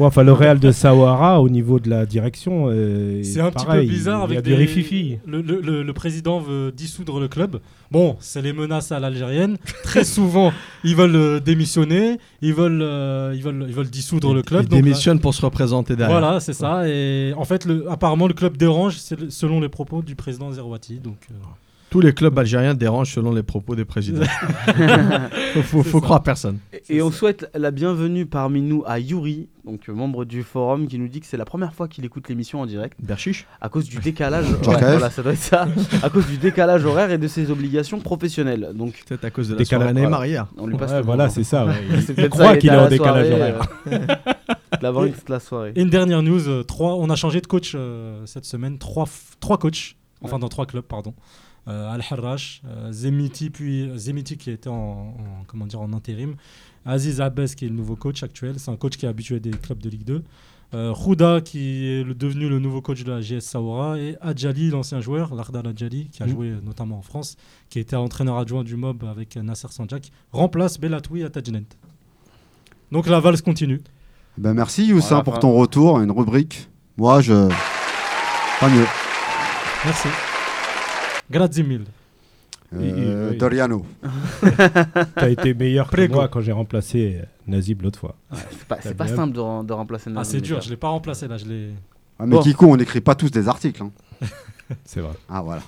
Ouais, 0.00 0.06
enfin, 0.06 0.24
le 0.24 0.32
Real 0.32 0.58
de 0.58 0.72
Sawara, 0.72 1.40
au 1.40 1.48
niveau 1.48 1.78
de 1.78 1.88
la 1.88 2.06
direction, 2.06 2.66
euh, 2.68 3.22
C'est 3.22 3.40
un 3.40 3.52
pareil, 3.52 3.82
petit 3.82 3.86
peu 3.92 3.94
bizarre 3.98 4.26
il 4.28 4.32
y 4.32 4.36
a 4.36 4.38
avec 4.40 4.44
des... 4.44 4.54
rififi. 4.56 5.18
Le, 5.24 5.42
le- 5.42 5.60
le- 5.60 5.82
le 5.84 5.92
président 5.92 6.40
veut 6.40 6.72
dissoudre 6.72 7.20
le 7.20 7.28
club. 7.28 7.60
Bon, 7.92 8.16
c'est 8.18 8.42
les 8.42 8.52
menaces 8.52 8.90
à 8.90 8.98
l'algérienne. 8.98 9.58
Très 9.84 10.02
souvent, 10.02 10.52
ils 10.84 10.96
veulent 10.96 11.14
euh, 11.14 11.38
démissionner, 11.38 12.18
ils 12.40 12.54
veulent, 12.54 12.82
euh, 12.82 13.32
ils 13.36 13.42
veulent, 13.44 13.64
ils 13.68 13.74
veulent 13.74 13.88
dissoudre 13.90 14.34
le 14.34 14.42
club. 14.42 14.62
Il 14.62 14.68
Donc, 14.68 14.72
là- 14.78 14.82
démissionne 14.82 15.20
pour 15.20 15.34
se 15.34 15.42
représenter 15.44 15.94
derrière. 15.94 16.18
Voilà, 16.18 16.40
c'est 16.40 16.52
ça. 16.54 16.88
Et 16.88 17.32
en 17.36 17.44
fait, 17.44 17.64
le- 17.64 17.88
apparemment, 17.88 18.26
le 18.26 18.34
club 18.34 18.56
dérange 18.56 18.96
selon 19.28 19.60
les 19.60 19.68
propos 19.68 20.02
du 20.02 20.16
président 20.16 20.50
Zerouati. 20.50 20.98
Donc, 20.98 21.18
euh, 21.30 21.34
Tous 21.92 22.00
les 22.00 22.14
clubs 22.14 22.38
algériens 22.38 22.72
dérangent 22.72 23.12
selon 23.12 23.32
les 23.32 23.42
propos 23.42 23.76
des 23.76 23.84
présidents. 23.84 24.24
faut 25.52 25.62
faut, 25.62 25.82
faut 25.82 26.00
croire 26.00 26.22
personne. 26.22 26.58
Et 26.88 27.02
on 27.02 27.10
souhaite 27.10 27.50
la 27.54 27.70
bienvenue 27.70 28.24
parmi 28.24 28.62
nous 28.62 28.82
à 28.86 28.98
Yuri, 28.98 29.48
donc 29.66 29.88
euh, 29.88 29.92
membre 29.92 30.24
du 30.24 30.42
forum, 30.42 30.88
qui 30.88 30.98
nous 30.98 31.08
dit 31.08 31.20
que 31.20 31.26
c'est 31.26 31.36
la 31.36 31.44
première 31.44 31.74
fois 31.74 31.88
qu'il 31.88 32.04
écoute 32.06 32.30
l'émission 32.30 32.62
en 32.62 32.66
direct 32.66 32.96
Berchiche 33.02 33.46
à 33.60 33.68
cause 33.68 33.88
du 33.88 33.98
décalage. 33.98 34.46
Ouais, 34.66 34.78
voilà, 34.78 35.10
ça 35.10 35.22
doit 35.22 35.32
être 35.32 35.38
ça. 35.38 35.68
À 36.02 36.08
cause 36.08 36.26
du 36.26 36.38
décalage 36.38 36.84
horaire 36.86 37.10
et 37.10 37.18
de 37.18 37.28
ses 37.28 37.50
obligations 37.50 38.00
professionnelles. 38.00 38.70
Donc, 38.74 39.02
Peut-être 39.06 39.24
à 39.26 39.30
cause 39.30 39.48
de 39.48 39.54
la 39.54 39.58
Décalage, 39.58 39.88
soirée 39.88 40.00
Neymar 40.00 40.20
voilà. 40.20 40.26
hier. 40.26 40.46
on 40.56 40.66
lui 40.66 40.76
passe 40.78 40.92
Ouais, 40.92 41.02
voilà, 41.02 41.28
c'est 41.28 41.44
ça. 41.44 41.66
ouais. 41.66 41.74
C'est 42.06 42.16
Il 42.16 42.28
croit 42.30 42.56
qu'il 42.56 42.70
est 42.70 42.76
en 42.76 42.84
la 42.84 42.88
décalage 42.88 43.28
soirée, 43.28 43.52
horaire. 43.52 43.68
euh, 43.86 45.08
de 45.08 45.12
la 45.28 45.40
soirée. 45.40 45.72
Et 45.76 45.82
une 45.82 45.90
dernière 45.90 46.22
news, 46.22 46.48
euh, 46.48 46.62
trois, 46.62 46.94
on 46.94 47.10
a 47.10 47.16
changé 47.16 47.40
de 47.42 47.46
coach 47.46 47.72
euh, 47.74 48.22
cette 48.24 48.46
semaine, 48.46 48.78
trois, 48.78 49.06
trois 49.40 49.58
coachs, 49.58 49.96
enfin 50.22 50.38
dans 50.38 50.48
trois 50.48 50.64
clubs, 50.66 50.84
pardon. 50.84 51.12
Euh, 51.68 51.92
Al-Harrach, 51.92 52.60
euh, 52.66 52.90
Zemiti, 52.90 53.48
puis 53.50 53.88
Zemiti 53.96 54.36
qui 54.36 54.50
était 54.50 54.68
en, 54.68 54.74
en- 54.74 55.44
comment 55.46 55.64
dire, 55.66 55.80
en 55.80 55.92
intérim, 55.92 56.34
Aziz 56.84 57.20
Abbas 57.20 57.54
qui 57.56 57.66
est 57.66 57.68
le 57.68 57.74
nouveau 57.76 57.94
coach 57.94 58.24
actuel, 58.24 58.54
c'est 58.58 58.72
un 58.72 58.76
coach 58.76 58.96
qui 58.96 59.06
est 59.06 59.08
habitué 59.08 59.38
des 59.38 59.50
clubs 59.52 59.78
de 59.80 59.88
Ligue 59.88 60.02
2, 60.02 60.24
euh, 60.74 60.92
Khouda 60.92 61.40
qui 61.40 61.86
est 61.86 62.02
le- 62.02 62.14
devenu 62.14 62.48
le 62.48 62.58
nouveau 62.58 62.80
coach 62.80 63.04
de 63.04 63.12
la 63.12 63.20
GS 63.20 63.42
Saoura, 63.42 63.96
et 63.96 64.16
Adjali, 64.20 64.70
l'ancien 64.70 65.00
joueur, 65.00 65.34
Lardal 65.36 65.68
Adjali, 65.68 66.08
qui 66.10 66.24
a 66.24 66.26
Mhm. 66.26 66.32
joué 66.32 66.46
euh, 66.48 66.60
notamment 66.64 66.98
en 66.98 67.02
France, 67.02 67.36
qui 67.70 67.78
était 67.78 67.94
entraîneur 67.94 68.38
adjoint 68.38 68.64
du 68.64 68.74
MOB 68.74 69.04
avec 69.04 69.36
euh, 69.36 69.42
Nasser 69.42 69.68
Sanjak, 69.70 70.10
remplace 70.32 70.80
Belatoui 70.80 71.22
à 71.22 71.30
Tajnent. 71.30 71.62
Donc 72.90 73.06
la 73.06 73.20
valse 73.20 73.40
continue. 73.40 73.80
Ben 74.36 74.52
merci 74.52 74.90
Voilà, 74.92 75.22
pour 75.22 75.38
ton 75.38 75.52
retour, 75.54 76.00
une 76.00 76.10
rubrique. 76.10 76.68
Moi, 76.96 77.20
je. 77.20 77.48
Pas 78.58 78.68
mieux. 78.68 78.86
Merci. 79.84 80.08
Grazie 81.32 81.62
mille. 81.64 81.84
Euh, 82.74 83.30
oui. 83.32 83.36
Doriano. 83.38 83.84
T'as 85.14 85.28
été 85.30 85.52
meilleur 85.54 85.90
que 85.90 86.06
moi 86.08 86.28
quand 86.28 86.40
j'ai 86.40 86.52
remplacé 86.52 87.18
euh, 87.20 87.24
Nazib 87.46 87.82
l'autre 87.82 87.98
fois. 87.98 88.14
C'est 88.32 88.66
pas, 88.68 88.78
c'est 88.80 88.96
simple 89.14 89.34
de, 89.34 89.40
rem- 89.40 89.66
de 89.66 89.72
remplacer 89.72 90.04
Ah, 90.10 90.14
Nazim, 90.14 90.30
c'est 90.30 90.36
les 90.36 90.42
dur, 90.42 90.60
je 90.60 90.70
l'ai 90.70 90.76
pas 90.76 90.88
remplacé 90.88 91.26
là, 91.28 91.36
je 91.36 91.44
l'ai. 91.46 91.70
Ah, 92.18 92.24
mais 92.26 92.36
Bon. 92.36 92.42
Kiko, 92.42 92.66
on 92.66 92.76
n'écrit 92.76 93.00
pas 93.00 93.14
tous 93.14 93.30
des 93.30 93.48
articles. 93.48 93.82
hein. 93.82 93.90
C'est 94.84 95.00
vrai. 95.00 95.12
Ah 95.28 95.42
voilà. 95.42 95.60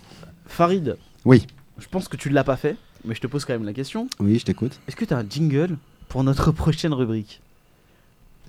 Farid. 0.47 0.97
Oui. 1.25 1.47
Je 1.79 1.89
pense 1.89 2.09
que 2.09 2.17
tu 2.17 2.31
l'as 2.31 2.45
pas 2.45 2.57
fait, 2.57 2.77
mais 3.05 3.15
je 3.15 3.21
te 3.21 3.27
pose 3.27 3.45
quand 3.45 3.53
même 3.53 3.65
la 3.65 3.73
question. 3.75 4.09
Oui, 4.21 4.39
je 4.39 4.45
t'écoute. 4.45 4.79
Est-ce 4.89 4.97
que 4.97 5.05
tu 5.05 5.13
as 5.13 5.19
un 5.19 5.27
jingle 5.29 5.77
pour 6.09 6.25
notre 6.25 6.53
prochaine 6.63 6.93
rubrique? 6.95 7.41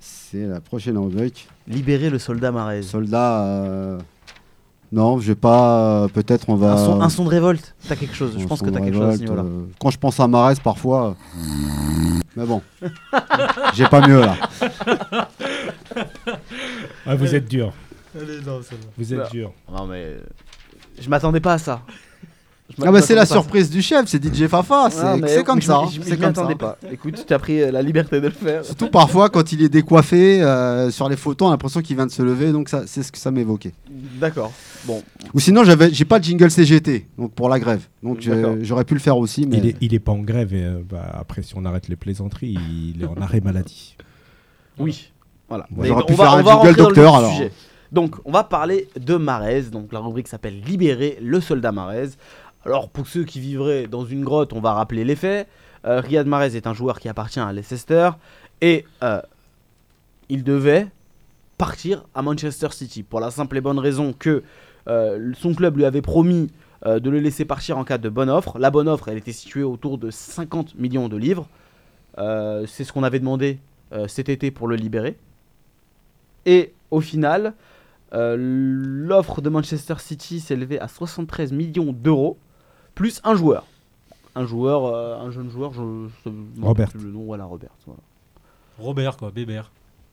C'est 0.00 0.46
la 0.46 0.60
prochaine 0.60 0.96
rubrique. 0.96 1.48
Libérer 1.68 2.08
le 2.10 2.18
soldat 2.18 2.52
Marez. 2.52 2.82
Soldat. 2.82 3.42
euh, 3.44 3.98
Non, 4.96 5.20
je 5.20 5.26
vais 5.28 5.34
pas. 5.34 6.04
euh, 6.04 6.08
Peut-être 6.08 6.48
on 6.48 6.54
va. 6.56 6.72
Un, 6.72 6.76
son, 6.84 7.00
un 7.02 7.08
son 7.10 7.24
de 7.24 7.28
révolte. 7.28 7.74
T'as 7.86 7.96
quelque 7.96 8.14
chose. 8.16 8.34
Je 8.38 8.46
pense 8.46 8.62
que 8.62 8.70
t'as 8.70 8.80
quelque 8.80 8.94
chose 8.96 9.14
à 9.14 9.16
ce 9.16 9.20
niveau-là. 9.20 9.42
euh, 9.42 9.64
Quand 9.78 9.90
je 9.90 9.98
pense 9.98 10.18
à 10.18 10.26
Marès, 10.26 10.58
parfois. 10.58 11.14
euh, 11.36 12.20
Mais 12.34 12.46
bon. 12.46 12.62
J'ai 13.74 13.86
pas 13.86 14.06
mieux 14.08 14.20
là. 14.20 14.36
Ah, 17.06 17.14
vous 17.14 17.34
êtes 17.34 17.46
dur. 17.46 17.72
non, 18.46 18.60
Vous 18.96 19.12
êtes 19.12 19.18
Bah. 19.20 19.28
dur. 19.30 19.52
Non, 19.70 19.86
mais. 19.86 20.16
Je 20.98 21.08
m'attendais 21.10 21.40
pas 21.40 21.52
à 21.54 21.58
ça. 21.58 21.82
Ah 22.84 22.90
bah 22.90 23.00
c'est 23.00 23.14
la 23.14 23.26
surprise 23.26 23.70
du 23.70 23.80
chef, 23.80 24.06
c'est 24.06 24.22
DJ 24.22 24.48
Fafa, 24.48 24.88
c'est 24.90 24.98
Ah, 25.00 25.16
c'est 25.26 25.44
comme 25.44 25.62
ça. 25.62 25.82
C'est 26.02 26.18
comme 26.20 26.34
ça. 26.34 26.46
pas. 26.58 26.76
Écoute, 26.90 27.24
tu 27.26 27.32
as 27.32 27.38
pris 27.38 27.62
euh, 27.62 27.70
la 27.70 27.80
liberté 27.80 28.20
de 28.20 28.26
le 28.26 28.32
faire. 28.32 28.64
Surtout 28.64 28.88
parfois 28.88 29.30
quand 29.30 29.52
il 29.52 29.62
est 29.62 29.68
décoiffé 29.68 30.42
euh, 30.42 30.90
sur 30.90 31.08
les 31.08 31.16
photos, 31.16 31.46
on 31.46 31.50
a 31.50 31.52
l'impression 31.54 31.80
qu'il 31.80 31.94
vient 31.96 32.06
de 32.06 32.10
se 32.10 32.22
lever, 32.22 32.50
donc 32.52 32.68
ça, 32.68 32.82
c'est 32.86 33.02
ce 33.04 33.12
que 33.12 33.18
ça 33.18 33.30
m'évoquait. 33.30 33.72
D'accord. 34.20 34.52
Bon. 34.84 35.02
Ou 35.32 35.40
sinon 35.40 35.62
j'avais, 35.64 35.92
j'ai 35.92 36.04
pas 36.04 36.18
de 36.18 36.24
jingle 36.24 36.50
CGT, 36.50 37.06
donc 37.16 37.32
pour 37.32 37.48
la 37.48 37.60
grève, 37.60 37.82
donc 38.02 38.18
j'aurais 38.62 38.84
pu 38.84 38.94
le 38.94 39.00
faire 39.00 39.16
aussi, 39.16 39.46
mais 39.46 39.58
Il, 39.58 39.66
est, 39.68 39.76
il 39.80 39.94
est 39.94 39.98
pas 40.00 40.12
en 40.12 40.18
grève 40.18 40.52
et 40.52 40.64
euh, 40.64 40.80
bah, 40.88 41.06
après 41.18 41.42
si 41.42 41.54
on 41.56 41.64
arrête 41.64 41.88
les 41.88 41.96
plaisanteries, 41.96 42.56
il 42.94 43.02
est 43.02 43.06
en 43.06 43.20
arrêt 43.20 43.40
maladie. 43.40 43.96
Oui. 44.78 45.12
Voilà. 45.48 45.66
J'aurais 45.80 46.02
on 46.02 46.06
pu 46.06 46.14
va- 46.14 46.24
faire 46.24 46.34
on 46.34 46.38
un 46.38 46.42
va 46.42 46.52
jingle 46.64 46.76
docteur, 46.76 47.14
alors. 47.16 47.32
sujet. 47.32 47.52
Donc, 47.92 48.16
on 48.24 48.32
va 48.32 48.42
parler 48.42 48.88
de 48.98 49.14
Marez. 49.14 49.62
Donc, 49.70 49.92
la 49.92 50.00
rubrique 50.00 50.26
s'appelle 50.26 50.60
Libérer 50.60 51.18
le 51.22 51.40
soldat 51.40 51.70
Marez. 51.70 52.08
Alors, 52.66 52.88
pour 52.88 53.06
ceux 53.06 53.22
qui 53.22 53.38
vivraient 53.38 53.86
dans 53.86 54.04
une 54.04 54.24
grotte, 54.24 54.52
on 54.52 54.58
va 54.58 54.72
rappeler 54.72 55.04
les 55.04 55.14
faits. 55.14 55.46
Euh, 55.84 56.00
Riyad 56.00 56.26
Mahrez 56.26 56.56
est 56.56 56.66
un 56.66 56.74
joueur 56.74 56.98
qui 56.98 57.08
appartient 57.08 57.38
à 57.38 57.52
Leicester 57.52 58.10
et 58.60 58.84
euh, 59.04 59.22
il 60.28 60.42
devait 60.42 60.88
partir 61.58 62.04
à 62.12 62.22
Manchester 62.22 62.66
City 62.72 63.04
pour 63.04 63.20
la 63.20 63.30
simple 63.30 63.56
et 63.56 63.60
bonne 63.60 63.78
raison 63.78 64.12
que 64.12 64.42
euh, 64.88 65.32
son 65.38 65.54
club 65.54 65.76
lui 65.76 65.84
avait 65.84 66.02
promis 66.02 66.50
de 66.84 67.08
le 67.08 67.20
laisser 67.20 67.44
partir 67.44 67.78
en 67.78 67.84
cas 67.84 67.98
de 67.98 68.08
bonne 68.08 68.28
offre. 68.28 68.58
La 68.58 68.70
bonne 68.70 68.88
offre, 68.88 69.08
elle 69.08 69.18
était 69.18 69.32
située 69.32 69.62
autour 69.62 69.96
de 69.96 70.10
50 70.10 70.74
millions 70.74 71.08
de 71.08 71.16
livres. 71.16 71.48
C'est 72.16 72.84
ce 72.84 72.92
qu'on 72.92 73.02
avait 73.02 73.18
demandé 73.18 73.58
cet 74.06 74.28
été 74.28 74.52
pour 74.52 74.68
le 74.68 74.76
libérer. 74.76 75.16
Et 76.44 76.74
au 76.92 77.00
final, 77.00 77.54
l'offre 78.12 79.40
de 79.40 79.48
Manchester 79.48 79.94
City 79.98 80.38
s'élevait 80.38 80.78
à 80.78 80.86
73 80.86 81.52
millions 81.52 81.92
d'euros, 81.92 82.36
plus 82.96 83.20
un 83.22 83.36
joueur. 83.36 83.64
Un 84.34 84.44
joueur, 84.44 84.84
euh, 84.86 85.18
un 85.20 85.30
jeune 85.30 85.48
joueur, 85.50 85.72
je, 85.72 85.80
Robert. 86.60 86.90
le 86.94 87.10
nom, 87.12 87.22
voilà, 87.24 87.44
Robert. 87.44 87.70
voilà. 87.86 88.00
Robert, 88.78 89.16
quoi, 89.16 89.30
Bébert. 89.30 89.70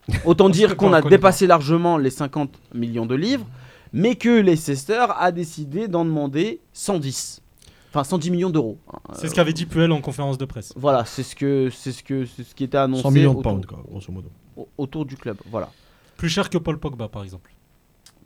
Autant 0.25 0.49
dire 0.49 0.77
qu'on 0.77 0.93
a 0.93 1.01
dépassé 1.01 1.47
largement 1.47 1.97
les 1.97 2.09
50 2.11 2.59
millions 2.75 3.05
de 3.07 3.15
livres, 3.15 3.45
mais 3.91 4.15
que 4.15 4.29
Leicester 4.41 5.05
a 5.17 5.31
décidé 5.31 5.87
d'en 5.87 6.05
demander 6.05 6.59
110. 6.73 7.41
Enfin, 7.89 8.03
110 8.03 8.31
millions 8.31 8.49
d'euros. 8.49 8.77
hein. 8.91 8.99
C'est 9.13 9.27
ce 9.29 9.35
qu'avait 9.35 9.53
dit 9.53 9.65
Puel 9.65 9.91
en 9.91 10.01
conférence 10.01 10.37
de 10.37 10.45
presse. 10.45 10.73
Voilà, 10.75 11.05
c'est 11.05 11.23
ce 11.23 11.35
que 11.35 11.69
c'est 11.71 11.91
ce 11.91 12.01
que 12.03 12.25
c'est 12.25 12.43
ce 12.43 12.55
qui 12.55 12.63
était 12.63 12.77
annoncé 12.77 13.03
100 13.03 13.11
millions 13.11 13.33
de 13.33 13.41
pounds, 13.41 13.65
quoi, 13.65 13.83
grosso 13.87 14.11
modo. 14.11 14.29
au- 14.57 14.67
autour 14.77 15.05
du 15.05 15.15
club. 15.15 15.37
Voilà. 15.51 15.69
Plus 16.17 16.29
cher 16.29 16.49
que 16.49 16.57
Paul 16.57 16.79
Pogba, 16.79 17.07
par 17.07 17.23
exemple. 17.23 17.53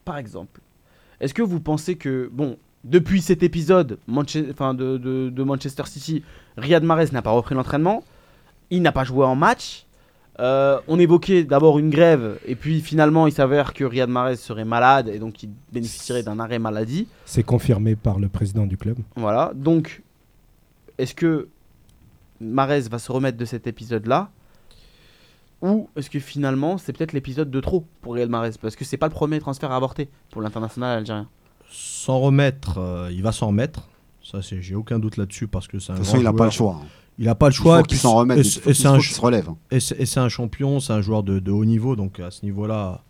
Par 0.05 0.17
exemple, 0.17 0.61
est-ce 1.19 1.33
que 1.33 1.41
vous 1.41 1.59
pensez 1.59 1.95
que, 1.97 2.29
bon, 2.31 2.57
depuis 2.89 3.22
cet 3.22 3.44
épisode 3.44 3.98
Manche- 4.08 4.36
de, 4.38 4.98
de- 4.98 5.29
de 5.29 5.44
Manchester 5.44 5.84
City, 5.86 6.24
Riyad 6.58 6.84
Mahrez 6.84 7.08
n'a 7.12 7.22
pas 7.22 7.32
repris 7.32 7.53
l'entraînement, 7.56 8.03
il 8.70 8.82
n'a 8.82 8.91
pas 8.91 9.03
joué 9.03 9.25
en 9.25 9.36
match, 9.36 9.86
euh, 10.39 10.79
on 10.88 11.00
évoquait 11.00 11.44
d'abord 11.44 11.79
une 11.79 11.89
grève, 11.89 12.39
et 12.46 12.56
puis 12.56 12.82
finalement 12.82 13.25
il 13.27 13.34
s'avère 13.34 13.74
que 13.74 13.84
Riyad 13.84 14.10
Mahrez 14.10 14.36
serait 14.38 14.65
malade, 14.65 15.08
et 15.10 15.20
donc 15.20 15.41
il 15.44 15.50
bénéficierait 15.74 16.24
d'un 16.24 16.39
arrêt 16.39 16.60
maladie. 16.60 17.08
C'est 17.25 17.44
confirmé 17.44 17.96
par 17.96 18.20
le 18.20 18.29
président 18.29 18.65
du 18.65 18.77
club. 18.77 18.98
Voilà, 19.15 19.51
donc, 19.56 20.03
est-ce 20.98 21.15
que 21.15 21.48
Mahrez 22.39 22.82
va 22.82 23.00
se 23.00 23.12
remettre 23.12 23.38
de 23.38 23.46
cet 23.46 23.65
épisode-là? 23.67 24.29
Ou 25.63 25.89
est-ce 25.96 26.12
que 26.12 26.20
finalement 26.20 26.77
c'est 26.77 26.94
peut-être 26.94 27.13
l'épisode 27.13 27.50
de 27.50 27.60
trop 27.60 27.84
pour 28.01 28.13
Riyad 28.13 28.29
Mahrez? 28.29 28.51
Parce 28.62 28.75
que 28.75 28.86
c'est 28.86 28.98
pas 28.98 29.08
le 29.08 29.13
premier 29.13 29.39
transfert 29.39 29.72
avorté 29.72 30.08
pour 30.29 30.41
l'international 30.44 31.00
algérien. 31.00 31.27
S'en 31.69 32.19
remettre, 32.19 32.77
euh, 32.77 33.09
il 33.12 33.21
va 33.21 33.31
s'en 33.31 33.47
remettre. 33.47 33.88
Ça, 34.24 34.41
c'est, 34.41 34.62
j'ai 34.62 34.75
aucun 34.75 35.00
doute 35.00 35.17
là-dessus 35.17 35.47
parce 35.47 35.67
que 35.67 35.79
c'est 35.79 35.91
un 35.91 35.95
de 35.95 36.00
toute 36.00 36.07
façon 36.07 36.19
il 36.21 36.27
a 36.27 36.31
pas 36.33 36.38
joueur. 36.38 36.45
le 36.47 36.51
choix. 36.51 36.81
hein. 36.83 36.88
Il 37.19 37.27
a 37.29 37.36
pas 37.36 37.47
le 37.47 37.53
Il 37.53 37.55
choix. 37.55 37.75
faut 37.77 37.79
et 37.79 37.83
qu'il 37.83 37.95
puis 37.95 38.01
s'en 38.01 38.15
remette, 38.15 38.38
et 38.38 38.41
il 38.41 38.45
c'est- 38.75 38.86
un 38.86 39.00
se 39.00 39.19
relève. 39.21 39.50
hein. 39.50 39.57
Et 39.71 39.79
c'est 39.79 40.00
et 40.00 40.05
c'est 40.05 40.19
un 40.19 40.29
champion, 40.29 40.79
c'est 40.79 40.93
un 40.93 41.01
joueur 41.01 41.24
de, 41.24 41.39
de 41.39 41.51
haut 41.51 41.65
niveau, 41.65 41.95
donc 41.95 42.19
à 42.19 42.29
ce 42.31 42.45
niveau-là, 42.45 43.01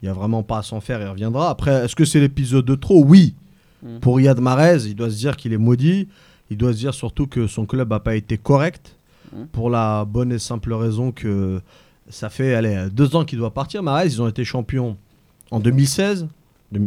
il 0.00 0.06
n'y 0.06 0.08
a 0.10 0.12
vraiment 0.14 0.42
pas 0.42 0.58
à 0.58 0.62
s'en 0.62 0.80
faire, 0.80 1.00
il 1.00 1.08
reviendra. 1.08 1.50
Après, 1.50 1.84
est-ce 1.84 1.96
que 1.96 2.04
c'est 2.04 2.20
l'épisode 2.20 2.64
de 2.64 2.74
trop? 2.74 3.02
Oui. 3.04 3.34
Mm. 3.82 3.98
Pour 3.98 4.16
Riyad 4.16 4.38
Mahrez, 4.40 4.84
il 4.86 4.94
doit 4.94 5.10
se 5.10 5.16
dire 5.16 5.36
qu'il 5.36 5.52
est 5.52 5.58
maudit. 5.58 6.08
Il 6.50 6.56
doit 6.56 6.72
se 6.72 6.78
dire 6.78 6.94
surtout 6.94 7.26
que 7.26 7.46
son 7.46 7.66
club 7.66 7.90
n'a 7.90 7.98
pas 8.00 8.14
été 8.14 8.36
correct. 8.38 8.96
Mm. 9.32 9.44
Pour 9.52 9.70
la 9.70 10.04
bonne 10.04 10.30
et 10.32 10.38
simple 10.38 10.72
raison 10.74 11.10
que 11.12 11.60
ça 12.08 12.28
fait 12.30 12.54
allez, 12.54 12.88
deux 12.92 13.16
ans 13.16 13.24
qu'il 13.24 13.38
doit 13.38 13.52
partir. 13.54 13.82
Mahrez, 13.82 14.06
ils 14.06 14.22
ont 14.22 14.28
été 14.28 14.44
champions 14.44 14.96
en 15.50 15.58
2016, 15.60 16.28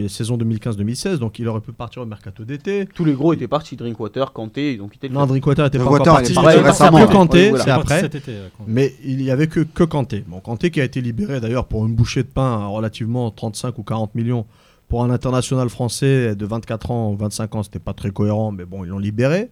saison 0.10 0.38
2015-2016, 0.38 1.18
donc 1.18 1.40
il 1.40 1.48
aurait 1.48 1.62
pu 1.62 1.72
partir 1.72 2.02
au 2.02 2.06
mercato 2.06 2.44
d'été. 2.44 2.88
Tous 2.94 3.06
les 3.06 3.14
gros 3.14 3.34
étaient 3.34 3.48
partis, 3.48 3.76
Drinkwater, 3.76 4.34
Kanté, 4.34 4.74
ils 4.74 4.82
ont 4.82 4.88
quitté 4.88 5.08
le 5.08 5.14
Non. 5.14 5.26
Drinkwater 5.26 5.66
pas 5.70 5.86
encore 5.86 6.20
est 6.20 6.24
parti. 6.24 6.34
Kanté, 7.14 7.52
c'est 7.58 7.70
après. 7.72 8.00
cet 8.02 8.16
été, 8.16 8.34
quand- 8.58 8.64
Mais 8.68 8.94
il 9.04 9.22
y 9.22 9.32
avait 9.32 9.48
que, 9.48 9.60
que 9.62 9.84
Kanté. 9.84 10.24
Bon, 10.28 10.40
Kanté 10.40 10.72
qui 10.72 10.82
a 10.82 10.84
été 10.84 11.02
libéré 11.02 11.40
d'ailleurs 11.40 11.66
pour 11.66 11.86
une 11.86 11.94
bouchée 11.96 12.24
de 12.24 12.28
pain 12.28 12.60
à 12.62 12.66
relativement 12.68 13.30
35 13.32 13.78
ou 13.78 13.84
40 13.84 14.16
millions 14.16 14.46
pour 14.88 15.04
un 15.04 15.10
international 15.10 15.70
français 15.70 16.36
de 16.36 16.46
24 16.46 16.92
ans 16.92 17.12
ou 17.12 17.18
25 17.18 17.56
ans, 17.56 17.64
c'était 17.64 17.80
pas 17.80 17.94
très 17.94 18.12
cohérent, 18.12 18.52
mais 18.52 18.66
bon, 18.66 18.84
ils 18.84 18.90
l'ont 18.90 19.00
libéré. 19.00 19.50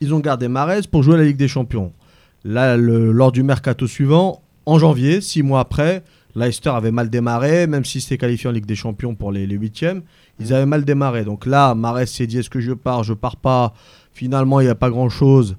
Ils 0.00 0.12
ont 0.12 0.18
gardé 0.20 0.48
Mahrez 0.48 0.80
pour 0.90 1.02
jouer 1.02 1.14
à 1.14 1.18
la 1.18 1.24
Ligue 1.24 1.36
des 1.36 1.48
Champions. 1.48 1.92
Là, 2.44 2.76
le- 2.76 3.12
lors 3.12 3.32
du 3.32 3.42
mercato 3.42 3.86
suivant, 3.86 4.42
en 4.66 4.78
janvier, 4.78 5.20
six 5.20 5.42
mois 5.42 5.60
après, 5.60 6.02
Leicester 6.36 6.70
avait 6.70 6.90
mal 6.90 7.10
démarré, 7.10 7.66
même 7.66 7.84
s'il 7.84 8.00
s'était 8.00 8.18
qualifié 8.18 8.50
en 8.50 8.52
Ligue 8.52 8.66
des 8.66 8.74
Champions 8.74 9.14
pour 9.14 9.30
les, 9.30 9.46
huitièmes, 9.46 10.02
ils 10.40 10.52
avaient 10.52 10.66
mal 10.66 10.84
démarré. 10.84 11.24
Donc 11.24 11.46
là, 11.46 11.74
Mahrez 11.74 12.06
s'est 12.06 12.26
dit 12.26 12.38
est-ce 12.38 12.50
que 12.50 12.60
je 12.60 12.72
pars, 12.72 13.04
je 13.04 13.14
pars 13.14 13.36
pas? 13.36 13.74
Finalement, 14.12 14.60
il 14.60 14.64
n'y 14.64 14.70
a 14.70 14.74
pas 14.74 14.90
grand-chose. 14.90 15.56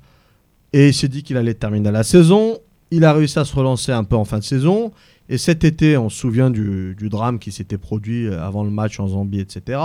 Et 0.74 0.90
il 0.90 0.94
s'est 0.94 1.08
dit 1.08 1.24
qu'il 1.24 1.38
allait 1.38 1.54
terminer 1.54 1.92
la 1.92 2.04
saison. 2.04 2.58
Il 2.92 3.06
a 3.06 3.14
réussi 3.14 3.40
à 3.40 3.46
se 3.46 3.56
relancer 3.56 3.92
un 3.92 4.04
peu 4.04 4.16
en 4.16 4.26
fin 4.26 4.40
de 4.40 4.44
saison. 4.44 4.92
Et 5.30 5.38
cet 5.38 5.64
été, 5.64 5.98
on 5.98 6.10
se 6.10 6.18
souvient 6.18 6.50
du, 6.50 6.96
du 6.96 7.10
drame 7.10 7.40
qui 7.40 7.52
s'était 7.52 7.78
produit 7.78 8.28
euh, 8.28 8.42
avant 8.42 8.64
le 8.64 8.70
match 8.70 9.00
en 9.00 9.08
Zambie, 9.08 9.40
etc. 9.40 9.80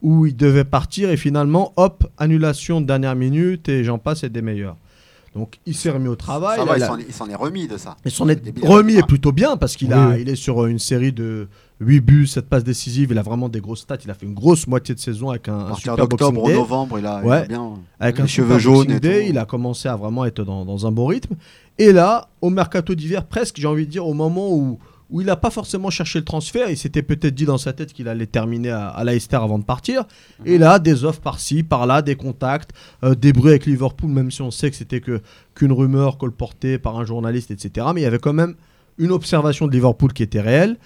Où 0.00 0.26
il 0.26 0.36
devait 0.36 0.64
partir 0.64 1.10
et 1.10 1.16
finalement, 1.16 1.72
hop, 1.76 2.10
annulation 2.16 2.80
de 2.80 2.86
dernière 2.86 3.14
minute 3.14 3.68
et 3.68 3.84
j'en 3.84 3.98
passe 3.98 4.24
et 4.24 4.30
des 4.30 4.42
meilleurs. 4.42 4.76
Donc 5.34 5.58
il 5.64 5.74
s'est 5.74 5.90
remis 5.90 6.08
au 6.08 6.16
travail. 6.16 6.56
Ça 6.58 6.64
Il 6.64 6.68
va, 6.68 6.76
il 6.78 6.84
s'en 6.84 6.98
est- 6.98 7.04
il 7.08 7.14
s'en 7.14 7.28
est 7.28 7.34
remis 7.36 7.68
de 7.68 7.76
ça. 7.76 7.96
et 8.04 8.10
son 8.10 8.28
est 8.28 8.42
remis 8.62 8.94
est 8.96 9.06
plutôt 9.06 9.30
bien 9.32 9.56
parce 9.56 9.76
qu'il 9.76 9.88
Oui, 9.88 9.94
a, 9.94 10.08
oui. 10.08 10.18
il 10.22 10.28
est 10.28 10.34
sur 10.36 10.66
une 10.66 10.80
série 10.80 11.12
de 11.12 11.46
8 11.78 12.00
buts, 12.00 12.26
7 12.26 12.48
passes 12.48 12.64
décisives. 12.64 13.08
Il 13.12 13.18
a 13.18 13.22
vraiment 13.22 13.48
des 13.48 13.60
grosses 13.60 13.80
stats. 13.82 13.98
Il 14.04 14.10
a 14.10 14.14
fait 14.14 14.26
une 14.26 14.34
grosse 14.34 14.66
moitié 14.66 14.94
de 14.94 14.98
saison 15.00 15.30
avec 15.30 15.48
un, 15.48 15.56
un 15.66 15.74
super 15.76 15.96
d'octobre 15.96 16.50
novembre, 16.50 16.98
il 16.98 17.06
a, 17.06 17.20
il 17.22 17.26
a 17.26 17.28
Ouais. 17.28 17.46
bien. 17.48 17.74
Avec 18.00 18.16
les 18.18 18.22
un 18.24 18.26
cheveux 18.26 18.58
jaunes 18.58 18.90
et 18.90 18.98
Day, 19.00 19.28
il 19.28 19.38
a 19.38 19.44
commencé 19.44 19.88
à 19.88 19.94
vraiment 19.96 20.24
être 20.24 20.42
dans, 20.42 20.64
dans 20.64 20.86
un 20.86 20.90
bon 20.90 21.06
rythme. 21.06 21.34
Et 21.78 21.92
là, 21.92 22.28
au 22.40 22.50
mercato 22.50 22.94
d'hiver, 22.94 23.24
presque, 23.24 23.56
j'ai 23.58 23.66
envie 23.68 23.86
de 23.86 23.90
dire, 23.92 24.06
au 24.06 24.14
moment 24.14 24.52
où, 24.52 24.78
où 25.10 25.20
il 25.20 25.26
n'a 25.26 25.36
pas 25.36 25.50
forcément 25.50 25.90
cherché 25.90 26.18
le 26.20 26.24
transfert, 26.24 26.70
il 26.70 26.76
s'était 26.76 27.02
peut-être 27.02 27.34
dit 27.34 27.44
dans 27.44 27.58
sa 27.58 27.72
tête 27.72 27.92
qu'il 27.92 28.06
allait 28.08 28.26
terminer 28.26 28.70
à, 28.70 28.88
à 28.88 29.04
Leicester 29.04 29.36
avant 29.36 29.58
de 29.58 29.64
partir. 29.64 30.04
Et 30.44 30.56
là, 30.58 30.78
des 30.78 31.04
offres 31.04 31.20
par-ci, 31.20 31.62
par-là, 31.62 32.00
des 32.02 32.14
contacts, 32.14 32.70
euh, 33.04 33.14
des 33.14 33.32
bruits 33.32 33.50
avec 33.50 33.66
Liverpool, 33.66 34.10
même 34.10 34.30
si 34.30 34.40
on 34.42 34.50
sait 34.50 34.70
que 34.70 34.76
c'était 34.76 35.00
que, 35.00 35.20
qu'une 35.54 35.72
rumeur 35.72 36.16
colportée 36.18 36.78
par 36.78 36.98
un 36.98 37.04
journaliste, 37.04 37.50
etc. 37.50 37.88
Mais 37.94 38.02
il 38.02 38.04
y 38.04 38.06
avait 38.06 38.18
quand 38.20 38.32
même 38.32 38.54
une 38.98 39.10
observation 39.10 39.66
de 39.66 39.72
Liverpool 39.72 40.12
qui 40.12 40.22
était 40.22 40.40
réelle. 40.40 40.76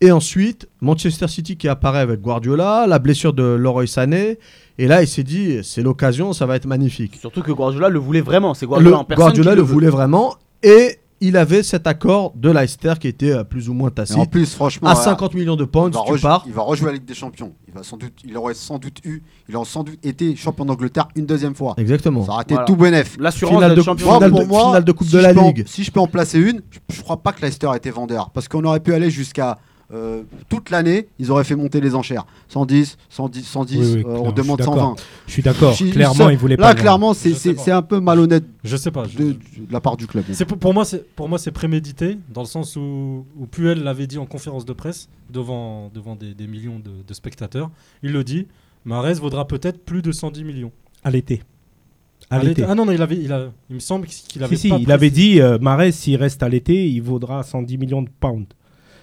Et 0.00 0.10
ensuite, 0.10 0.68
Manchester 0.80 1.28
City 1.28 1.56
qui 1.56 1.68
apparaît 1.68 2.00
avec 2.00 2.20
Guardiola, 2.20 2.86
la 2.88 2.98
blessure 2.98 3.32
de 3.32 3.42
Leroy 3.44 3.86
Sané. 3.86 4.38
Et 4.78 4.88
là, 4.88 5.00
il 5.02 5.06
s'est 5.08 5.22
dit, 5.22 5.60
c'est 5.62 5.82
l'occasion, 5.82 6.32
ça 6.32 6.44
va 6.44 6.56
être 6.56 6.66
magnifique. 6.66 7.16
Surtout 7.20 7.42
que 7.42 7.52
Guardiola 7.52 7.88
le 7.88 8.00
voulait 8.00 8.20
vraiment. 8.20 8.52
C'est 8.54 8.66
Guardiola 8.66 8.90
Le- 8.90 8.96
en 9.00 9.04
personne. 9.04 9.24
Guardiola 9.26 9.50
qui 9.52 9.56
le 9.58 9.62
voulait 9.62 9.90
vraiment 9.90 10.34
et 10.64 10.98
il 11.22 11.36
avait 11.36 11.62
cet 11.62 11.86
accord 11.86 12.32
de 12.36 12.50
Leicester 12.50 12.94
qui 13.00 13.08
était 13.08 13.30
euh, 13.32 13.44
plus 13.44 13.68
ou 13.68 13.74
moins 13.74 13.88
Et 13.90 13.92
tacite. 13.94 14.16
en 14.18 14.26
plus, 14.26 14.52
franchement, 14.54 14.88
À 14.88 14.92
euh, 14.92 15.02
50 15.02 15.34
millions 15.34 15.56
de 15.56 15.64
pounds, 15.64 15.96
tu 16.06 16.18
pars. 16.20 16.42
il 16.46 16.52
va 16.52 16.62
rejouer 16.62 16.88
la 16.88 16.92
Ligue 16.94 17.04
des 17.04 17.14
Champions. 17.14 17.52
Il, 17.68 17.74
va 17.74 17.82
sans 17.82 17.96
doute, 17.96 18.12
il 18.24 18.36
aurait 18.36 18.54
sans 18.54 18.78
doute 18.78 18.98
eu, 19.04 19.22
il 19.48 19.56
aurait 19.56 19.64
sans 19.66 19.84
doute 19.84 19.98
été 20.04 20.34
champion 20.36 20.64
d'Angleterre 20.64 21.08
une 21.16 21.24
deuxième 21.26 21.54
fois. 21.54 21.74
Exactement. 21.78 22.24
Ça 22.24 22.32
aurait 22.32 22.42
été 22.42 22.54
Voilà. 22.54 22.66
tout 22.66 22.76
bénef. 22.76 23.16
L'assurance 23.18 23.54
Finale 23.54 23.74
de- 23.76 23.82
champion. 23.82 24.06
Moi, 24.06 24.14
finale 24.16 24.30
pour 24.30 24.40
de- 24.40 24.44
moi, 24.46 24.64
finale 24.66 24.84
de 24.84 24.92
Coupe 24.92 25.06
si 25.06 25.12
de 25.14 25.18
je 25.20 25.22
la 25.22 25.32
peux 25.34 25.40
en- 25.40 25.46
Ligue. 25.48 25.64
si 25.66 25.84
je 25.84 25.90
peux 25.90 26.00
en 26.00 26.06
placer 26.06 26.38
une, 26.40 26.60
je, 26.70 26.78
je 26.94 27.00
crois 27.02 27.22
pas 27.22 27.32
que 27.32 27.40
Leicester 27.40 27.68
ait 27.72 27.76
été 27.76 27.90
vendeur. 27.90 28.30
Parce 28.30 28.48
qu'on 28.48 28.64
aurait 28.64 28.80
pu 28.80 28.92
aller 28.92 29.10
jusqu'à 29.10 29.58
euh, 29.92 30.22
toute 30.48 30.70
l'année, 30.70 31.08
ils 31.18 31.30
auraient 31.30 31.44
fait 31.44 31.54
monter 31.56 31.80
les 31.80 31.94
enchères. 31.94 32.24
110, 32.48 32.96
110, 33.10 33.44
110, 33.44 33.76
Oui, 33.78 33.84
oui, 33.84 33.98
euh, 33.98 34.02
clairement, 34.02 34.22
on 34.22 34.28
je 34.30 34.34
demande 34.34 34.58
suis 34.60 34.64
d'accord. 34.66 34.74
120. 34.82 34.96
Je 35.26 35.32
suis 35.32 35.42
d'accord. 35.42 35.74
Si- 35.74 35.90
Clairement, 35.90 36.14
ça- 36.14 36.32
il 36.32 36.38
voulait 36.38 36.56
pas. 36.56 36.68
Là, 36.68 36.74
clairement, 36.74 37.14
c'est 37.14 37.70
un 37.70 37.82
peu 37.82 38.00
malhonnête 38.00 38.44
Je 38.64 38.76
sais 38.76 38.90
pas. 38.90 39.04
je- 39.04 39.18
de, 39.18 39.24
de 39.32 39.38
la 39.70 39.80
part 39.80 39.96
du 39.96 40.06
club. 40.06 40.24
C'est 40.32 40.44
pour, 40.44 40.58
pour 40.58 40.72
moi, 40.74 40.84
c'est 40.84 41.04
pour 41.14 41.28
moi 41.28 41.38
c'est 41.38 41.50
prémédité 41.52 42.18
dans 42.32 42.42
le 42.42 42.46
sens 42.46 42.76
où, 42.76 43.26
où 43.38 43.46
Puel 43.46 43.82
l'avait 43.82 44.06
dit 44.06 44.18
en 44.18 44.26
conférence 44.26 44.64
de 44.64 44.72
presse 44.72 45.08
devant 45.30 45.90
devant 45.94 46.16
des, 46.16 46.34
des 46.34 46.46
millions 46.46 46.78
de, 46.78 46.90
de 47.06 47.14
spectateurs. 47.14 47.70
Il 48.02 48.12
le 48.12 48.24
dit. 48.24 48.46
Marez 48.84 49.14
vaudra 49.14 49.46
peut-être 49.46 49.84
plus 49.84 50.02
de 50.02 50.10
110 50.10 50.42
millions. 50.42 50.72
À 51.04 51.10
l'été. 51.10 51.42
À 52.30 52.42
l'été. 52.42 52.64
Ah 52.66 52.74
non, 52.74 52.86
non, 52.86 52.92
il 52.92 53.02
avait, 53.02 53.16
il 53.16 53.32
a, 53.32 53.50
il 53.68 53.74
me 53.74 53.80
semble 53.80 54.06
qu'il 54.06 54.42
avait 54.42 54.56
Si, 54.56 54.62
si, 54.62 54.68
pas 54.70 54.78
il 54.80 54.90
avait 54.90 55.10
dit, 55.10 55.40
euh, 55.40 55.58
s'il 55.92 56.16
reste 56.16 56.42
à 56.42 56.48
l'été, 56.48 56.88
il 56.88 57.00
vaudra 57.02 57.42
110 57.42 57.76
millions 57.78 58.02
de 58.02 58.08
pounds. 58.20 58.46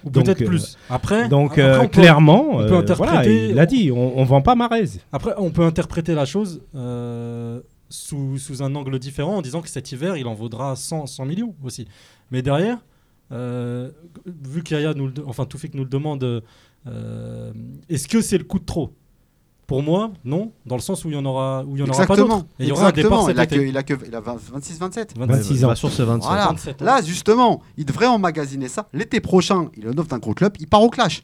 Peut-être 0.08 0.42
euh, 0.42 0.46
plus. 0.46 0.76
Après, 0.88 1.28
Donc, 1.28 1.52
après, 1.52 1.62
euh, 1.62 1.78
on 1.80 1.82
peut- 1.82 1.88
clairement, 1.88 2.46
on 2.52 2.56
peut 2.66 2.74
euh, 2.74 2.80
interpréter- 2.80 2.96
voilà, 2.96 3.26
il 3.28 3.58
a 3.58 3.66
dit, 3.66 3.90
on, 3.92 4.18
on 4.18 4.24
vend 4.24 4.40
pas 4.42 4.54
Mahrez. 4.54 4.84
Après, 5.12 5.32
on 5.36 5.50
peut 5.50 5.64
interpréter 5.64 6.14
la 6.14 6.24
chose 6.24 6.62
sous, 7.88 8.38
sous 8.38 8.62
un 8.62 8.74
angle 8.76 8.98
différent 8.98 9.36
en 9.38 9.42
disant 9.42 9.60
que 9.62 9.68
cet 9.68 9.90
hiver, 9.92 10.16
il 10.16 10.26
en 10.26 10.34
vaudra 10.34 10.76
100, 10.76 11.06
100 11.06 11.24
millions 11.24 11.54
aussi. 11.64 11.86
Mais 12.30 12.40
derrière, 12.42 12.78
euh, 13.32 13.90
vu 14.26 14.62
qu'Aya 14.62 14.94
nous 14.94 15.08
le, 15.08 15.14
enfin 15.26 15.44
Toufik 15.44 15.74
nous 15.74 15.82
le 15.84 15.88
demande, 15.90 16.42
euh, 16.86 17.52
est-ce 17.88 18.08
que 18.08 18.20
c'est 18.20 18.38
le 18.38 18.44
coup 18.44 18.58
de 18.58 18.64
trop? 18.64 18.92
Pour 19.70 19.84
moi, 19.84 20.10
non, 20.24 20.50
dans 20.66 20.74
le 20.74 20.80
sens 20.80 21.04
où 21.04 21.10
il 21.10 21.14
y 21.14 21.16
en 21.16 21.24
aura, 21.24 21.62
où 21.64 21.76
il 21.76 21.78
y 21.78 21.82
en 21.84 21.86
aura 21.86 21.94
pas 21.98 22.02
Exactement. 22.14 22.38
d'autres. 22.38 22.48
Il 22.58 22.66
y 22.66 22.72
aura 22.72 22.88
un 22.88 22.90
départ 22.90 23.20
Exactement. 23.20 23.26
cet 23.28 23.36
Il 23.36 23.40
a 23.40 23.46
que, 23.46 23.54
été. 23.54 23.68
il 23.68 23.76
a 23.76 23.82
que 23.84 23.94
il 24.08 24.14
a 24.16 24.20
26, 24.20 24.78
27. 24.80 25.14
26 25.16 25.64
ans. 25.64 25.74
Sur 25.76 25.92
ces 25.92 26.02
27. 26.02 26.28
Voilà. 26.28 26.46
27 26.48 26.82
ans. 26.82 26.84
Là, 26.84 27.00
justement, 27.02 27.62
il 27.76 27.84
devrait 27.84 28.08
emmagasiner 28.08 28.66
ça. 28.66 28.88
L'été 28.92 29.20
prochain, 29.20 29.68
il 29.76 29.86
est 29.86 29.88
en 29.88 29.96
offre 29.96 30.08
d'un 30.08 30.18
gros 30.18 30.34
club, 30.34 30.54
il 30.58 30.66
part 30.66 30.82
au 30.82 30.90
clash. 30.90 31.22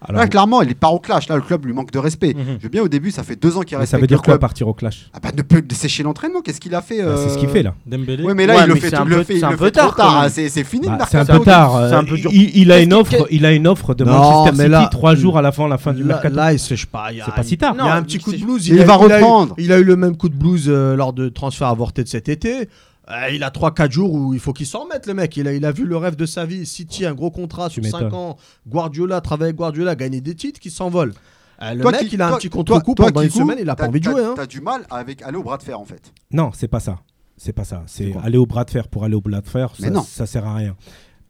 Alors, 0.00 0.20
Là, 0.22 0.28
clairement, 0.28 0.62
il 0.62 0.74
part 0.76 0.94
au 0.94 1.00
clash. 1.00 1.28
Là, 1.28 1.34
le 1.34 1.42
club 1.42 1.66
lui 1.66 1.72
manque 1.72 1.90
de 1.90 1.98
respect. 1.98 2.32
Mhm. 2.32 2.58
Je 2.58 2.62
veux 2.62 2.68
bien, 2.68 2.82
au 2.82 2.88
début, 2.88 3.10
ça 3.10 3.24
fait 3.24 3.34
deux 3.34 3.56
ans 3.56 3.62
qu'il 3.62 3.76
reste 3.76 3.90
ça 3.90 3.98
veut 3.98 4.06
dire 4.06 4.22
quoi 4.22 4.38
partir 4.38 4.68
au 4.68 4.72
clash 4.74 5.10
Ah 5.12 5.18
bah, 5.20 5.30
ne 5.36 5.42
peut 5.42 5.60
sécher 5.72 6.04
l'entraînement. 6.04 6.40
Qu'est-ce 6.40 6.60
qu'il 6.60 6.72
a 6.74 6.82
fait 6.82 7.02
Bah, 7.02 7.16
C'est 7.16 7.30
ce 7.30 7.38
qu'il 7.38 7.48
euh, 7.48 7.52
fait 7.52 7.62
là. 7.64 7.74
Dembélé. 7.84 8.22
Ouais, 8.22 8.32
mais 8.34 8.46
là, 8.46 8.54
Ouais, 8.54 8.60
il 8.62 8.68
le 8.68 8.74
mais 8.74 8.80
fait, 8.80 8.90
c'est 8.90 8.96
un 8.96 9.04
le 9.04 9.16
peu- 9.16 9.24
fait, 9.24 9.32
c'est 9.34 9.38
il 9.40 9.44
un 9.44 9.50
le 9.50 9.56
peu 9.56 9.64
fait 9.64 9.70
trop 9.72 9.86
tard, 9.88 9.96
tard. 9.96 10.22
hein. 10.22 10.28
C'est 10.28 10.48
fini 10.64 10.86
le 10.88 10.96
Bah, 10.96 11.06
c'est 11.10 11.18
un 11.18 11.24
peu 11.24 11.40
tard. 11.40 11.74
euh, 11.76 12.02
peu 12.02 12.16
dur. 12.16 12.30
Il, 12.32 12.56
il 12.56 12.70
a 12.70 12.78
une 12.80 12.92
offre, 12.94 13.26
il 13.30 13.44
a 13.44 13.52
une 13.52 13.66
offre 13.66 13.94
de 13.94 14.04
Non, 14.04 14.12
Manchester 14.12 14.50
mais 14.56 14.64
City 14.64 14.70
là- 14.70 14.88
trois 14.90 15.14
jours 15.16 15.36
à 15.36 15.42
la 15.42 15.50
fin, 15.50 15.66
la 15.66 15.78
fin 15.78 15.92
du 15.92 16.04
mercato. 16.04 16.36
là, 16.36 16.52
il 16.52 16.58
sèche 16.60 16.86
pas. 16.86 17.08
C'est 17.24 17.34
pas 17.34 17.42
si 17.42 17.58
tard. 17.58 17.74
Il 17.74 17.78
y 17.78 17.80
a 17.80 17.84
Non, 17.86 17.90
un 17.90 18.02
petit 18.02 18.18
coup 18.18 18.32
de 18.32 18.38
blues. 18.38 18.68
Il 18.68 18.84
va 18.84 18.94
reprendre. 18.94 19.54
Il 19.58 19.72
a 19.72 19.78
eu 19.78 19.84
le 19.84 19.96
même 19.96 20.16
coup 20.16 20.28
de 20.28 20.36
blues 20.36 20.68
lors 20.68 21.12
de 21.12 21.28
transfert 21.28 21.66
avorté 21.68 22.04
de 22.04 22.08
cet 22.08 22.28
été. 22.28 22.68
Euh, 23.10 23.30
il 23.30 23.42
a 23.42 23.50
3-4 23.50 23.90
jours 23.90 24.12
où 24.12 24.34
il 24.34 24.40
faut 24.40 24.52
qu'il 24.52 24.66
s'en 24.66 24.80
remette, 24.84 25.06
le 25.06 25.14
mec. 25.14 25.34
Il 25.36 25.48
a, 25.48 25.54
il 25.54 25.64
a 25.64 25.72
vu 25.72 25.84
le 25.86 25.96
rêve 25.96 26.14
de 26.16 26.26
sa 26.26 26.44
vie. 26.44 26.66
City, 26.66 27.06
un 27.06 27.14
gros 27.14 27.30
contrat 27.30 27.68
Tu 27.70 27.82
sur 27.82 27.90
5 27.90 28.02
m'étonnes. 28.04 28.14
ans. 28.14 28.36
Guardiola, 28.66 29.20
travailler 29.20 29.48
avec 29.48 29.56
Guardiola, 29.56 29.94
gagner 29.94 30.20
des 30.20 30.34
titres 30.34 30.60
qui 30.60 30.70
s'envolent. 30.70 31.14
Euh, 31.62 31.74
le 31.74 31.80
Toi 31.80 31.92
mec, 31.92 32.00
qui- 32.08 32.14
il 32.16 32.22
a 32.22 32.28
un 32.34 32.36
petit 32.36 32.50
contre-coup 32.50 32.94
pendant 32.94 33.22
une 33.22 33.30
coup, 33.30 33.38
semaine. 33.38 33.58
Il 33.60 33.68
a 33.70 33.76
pas 33.76 33.88
envie 33.88 34.00
de 34.00 34.04
jouer. 34.04 34.22
hein. 34.22 34.34
T'as 34.36 34.46
du 34.46 34.60
mal 34.60 34.82
avec 34.90 35.22
aller 35.22 35.38
au 35.38 35.42
bras 35.42 35.56
de 35.56 35.62
fer, 35.62 35.80
en 35.80 35.84
fait. 35.86 36.12
Non, 36.30 36.50
c'est 36.54 36.68
pas 36.68 36.80
ça. 36.80 36.98
C'est 37.36 37.52
pas 37.52 37.64
ça. 37.64 37.82
C'est 37.86 38.14
aller 38.22 38.36
au 38.38 38.46
bras 38.46 38.64
de 38.64 38.70
fer 38.70 38.88
pour 38.88 39.04
aller 39.04 39.14
au 39.14 39.20
bras 39.20 39.40
de 39.40 39.48
fer. 39.48 39.72
Mais 39.80 39.86
Ça, 39.88 39.92
non. 39.94 40.02
ça 40.02 40.26
sert 40.26 40.46
à 40.46 40.54
rien. 40.56 40.76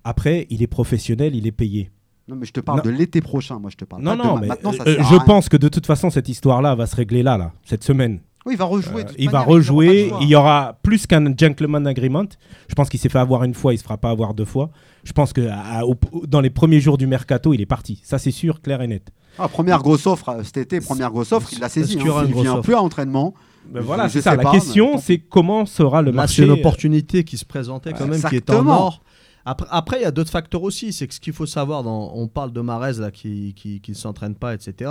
Après, 0.04 0.46
il 0.50 0.62
est 0.62 0.66
professionnel, 0.66 1.34
il 1.36 1.46
est 1.46 1.52
payé. 1.52 1.90
Non, 2.28 2.36
mais 2.36 2.44
je 2.46 2.52
te 2.52 2.60
parle 2.60 2.78
Non. 2.78 2.84
de 2.84 2.90
l'été 2.90 3.20
prochain. 3.20 3.58
Moi, 3.58 3.70
je 3.70 3.76
te 3.76 3.84
parle 3.84 4.02
Non, 4.02 4.16
pas 4.16 4.22
de 4.22 4.28
non, 4.28 4.34
ma- 4.34 4.40
mais 4.40 4.46
maintenant. 4.48 4.72
Ça 4.72 4.82
euh, 4.86 4.96
je 4.98 5.02
rien. 5.14 5.18
pense 5.20 5.48
que 5.48 5.56
de 5.56 5.68
toute 5.68 5.86
façon, 5.86 6.10
cette 6.10 6.28
histoire-là 6.28 6.74
va 6.74 6.86
se 6.86 6.96
régler 6.96 7.22
là, 7.22 7.38
là, 7.38 7.52
cette 7.64 7.84
semaine. 7.84 8.20
Oui, 8.46 8.54
il 8.54 8.56
va 8.58 8.64
rejouer. 8.64 9.00
Euh, 9.00 9.04
de 9.04 9.08
toute 9.08 9.16
il 9.18 9.26
va 9.26 9.32
manière, 9.40 9.48
rejouer. 9.48 10.12
Il 10.20 10.28
y 10.28 10.34
aura 10.34 10.78
plus 10.82 11.06
qu'un 11.06 11.24
gentleman 11.36 11.86
agreement. 11.86 12.24
Je 12.68 12.74
pense 12.74 12.88
qu'il 12.88 12.98
s'est 13.00 13.08
fait 13.08 13.18
avoir 13.18 13.44
une 13.44 13.54
fois, 13.54 13.74
il 13.74 13.78
se 13.78 13.82
fera 13.84 13.98
pas 13.98 14.10
avoir 14.10 14.32
deux 14.34 14.44
fois. 14.44 14.70
Je 15.04 15.12
pense 15.12 15.32
que 15.32 15.48
à- 15.50 15.84
au- 15.86 15.96
dans 16.26 16.40
les 16.40 16.50
premiers 16.50 16.80
jours 16.80 16.98
du 16.98 17.06
mercato, 17.06 17.52
il 17.52 17.60
est 17.60 17.66
parti. 17.66 18.00
Ça, 18.04 18.18
c'est 18.18 18.30
sûr, 18.30 18.60
clair 18.62 18.80
et 18.82 18.86
net. 18.86 19.10
Ah, 19.38 19.48
première 19.48 19.80
grosse 19.82 20.06
offre 20.06 20.30
euh, 20.30 20.42
cet 20.42 20.56
été, 20.56 20.80
première 20.80 21.10
grosse 21.10 21.32
offre, 21.32 21.48
il 21.52 21.60
l'a 21.60 21.68
saisi. 21.68 21.96
Hein. 21.98 22.02
Il 22.26 22.30
grosse 22.32 22.42
vient 22.42 22.52
offre 22.54 22.62
plus 22.62 22.74
à 22.74 22.78
l'entraînement. 22.78 23.34
Ben 23.70 23.80
voilà, 23.82 24.08
c'est 24.08 24.22
ça. 24.22 24.34
La 24.34 24.42
pas, 24.42 24.50
question, 24.52 24.98
c'est 24.98 25.18
comment 25.18 25.66
sera 25.66 26.00
le 26.00 26.10
Là, 26.10 26.16
marché. 26.16 26.36
c'est 26.36 26.44
une 26.46 26.52
opportunité 26.52 27.24
qui 27.24 27.36
se 27.36 27.44
présentait 27.44 27.92
quand 27.92 28.06
même, 28.06 28.22
qui 28.22 28.36
était 28.36 28.54
en 28.54 28.66
or. 28.66 29.02
Après, 29.44 29.66
après, 29.70 29.98
il 30.00 30.02
y 30.02 30.06
a 30.06 30.10
d'autres 30.10 30.30
facteurs 30.30 30.62
aussi. 30.62 30.92
C'est 30.92 31.06
que 31.06 31.14
ce 31.14 31.20
qu'il 31.20 31.32
faut 31.34 31.46
savoir, 31.46 31.82
dans, 31.82 32.12
on 32.14 32.28
parle 32.28 32.52
de 32.52 32.60
Marez 32.60 32.94
là, 32.94 33.10
qui, 33.10 33.54
qui, 33.54 33.80
qui 33.80 33.90
ne 33.92 33.96
s'entraîne 33.96 34.34
pas, 34.34 34.54
etc. 34.54 34.90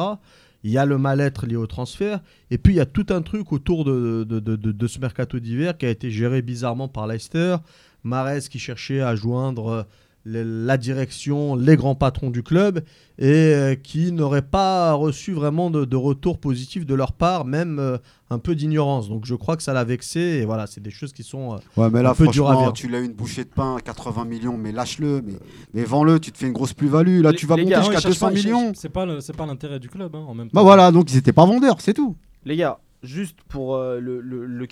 Il 0.64 0.72
y 0.72 0.78
a 0.78 0.86
le 0.86 0.98
mal-être 0.98 1.46
lié 1.46 1.56
au 1.56 1.68
transfert. 1.68 2.20
Et 2.52 2.58
puis, 2.58 2.74
il 2.74 2.78
y 2.78 2.82
a 2.82 2.86
tout 2.86 3.06
un 3.10 3.22
truc 3.22 3.52
autour 3.52 3.86
de, 3.86 4.88
ce 4.88 5.00
mercato 5.00 5.40
d'hiver 5.40 5.78
qui 5.78 5.86
a 5.86 5.90
été 5.90 6.12
géré 6.12 6.42
bizarrement 6.42 6.88
par 6.88 7.08
Leicester. 7.08 7.58
Marez 8.04 8.42
qui 8.50 8.60
cherchait 8.60 9.02
à 9.02 9.16
joindre 9.16 9.88
la 10.30 10.78
direction, 10.78 11.56
les 11.56 11.76
grands 11.76 11.96
patrons 11.96 12.30
du 12.30 12.44
club 12.44 12.80
et 13.20 13.26
euh, 13.54 13.76
qui 13.76 14.12
n'auraient 14.12 14.42
pas 14.42 14.94
reçu 14.94 15.32
vraiment 15.34 15.70
de, 15.70 15.86
de 15.86 15.96
retour 15.96 16.38
positif 16.40 16.86
de 16.86 16.94
leur 16.94 17.14
part, 17.14 17.46
même 17.46 17.80
euh, 17.80 17.98
un 18.30 18.38
peu 18.40 18.54
d'ignorance. 18.56 19.10
Donc 19.10 19.26
je 19.26 19.36
crois 19.36 19.56
que 19.58 19.64
ça 19.64 19.74
l'a 19.74 19.84
vexé 19.84 20.20
et 20.20 20.46
voilà, 20.46 20.68
c'est 20.68 20.82
des 20.82 20.92
choses 20.92 21.14
qui 21.14 21.24
sont... 21.24 21.54
euh, 21.54 21.58
Ouais, 21.78 21.90
mais 21.90 22.02
là, 22.04 22.12
Un 22.12 22.14
peu 22.16 22.28
dur 22.28 22.50
à 22.50 22.56
vivre. 22.58 22.74
tu 22.74 22.88
l'as 22.88 23.00
une 23.00 23.14
bouchée 23.14 23.44
de 23.44 23.50
pain, 23.50 23.78
80 23.84 24.26
millions, 24.26 24.58
mais 24.58 24.72
lâche-le, 24.72 25.22
mais, 25.26 25.34
mais 25.74 25.84
vends-le, 25.84 26.20
tu 26.20 26.32
te 26.32 26.38
fais 26.38 26.48
une 26.48 26.54
grosse 26.54 26.74
plus-value. 26.74 27.22
Là, 27.22 27.32
Les- 27.32 27.38
tu 27.38 27.46
vas 27.46 27.56
monter 27.58 27.76
jusqu'à 27.76 27.92
cherche 27.94 28.06
200 28.06 28.26
pas, 28.28 28.32
il 28.34 28.38
cherche- 28.42 28.46
millions. 28.46 28.72
C'est 28.76 28.90
pas 28.90 29.06
le- 29.06 29.22
c'est 29.22 29.36
pas 29.36 29.46
l'intérêt 29.46 29.80
du 29.80 29.90
club 29.90 30.16
hein, 30.16 30.26
en 30.28 30.34
même 30.34 30.48
temps. 30.50 30.56
Bah 30.56 30.64
voilà, 30.64 30.92
donc 30.92 31.12
ils 31.12 31.18
étaient 31.18 31.34
pas 31.34 31.46
vendeurs, 31.46 31.80
c'est 31.80 31.94
tout. 31.94 32.16
Les 32.46 32.56
gars, 32.58 32.80
juste 33.04 33.38
pour 33.48 33.76
euh, 33.76 34.00
le, 34.00 34.20
le, 34.22 34.46
le 34.46 34.66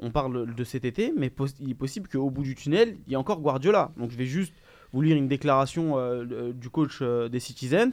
on 0.00 0.10
parle 0.10 0.54
de 0.54 0.64
cet 0.64 0.84
été, 0.84 1.12
mais 1.16 1.32
il 1.60 1.70
est 1.70 1.74
possible 1.74 2.08
qu'au 2.08 2.30
bout 2.30 2.42
du 2.42 2.54
tunnel, 2.54 2.96
il 3.06 3.10
y 3.10 3.14
ait 3.14 3.16
encore 3.16 3.40
Guardiola. 3.40 3.92
Donc 3.96 4.10
je 4.10 4.16
vais 4.16 4.26
juste 4.26 4.54
vous 4.92 5.02
lire 5.02 5.16
une 5.16 5.28
déclaration 5.28 5.98
euh, 5.98 6.52
du 6.52 6.70
coach 6.70 6.98
euh, 7.02 7.28
des 7.28 7.40
Citizens. 7.40 7.92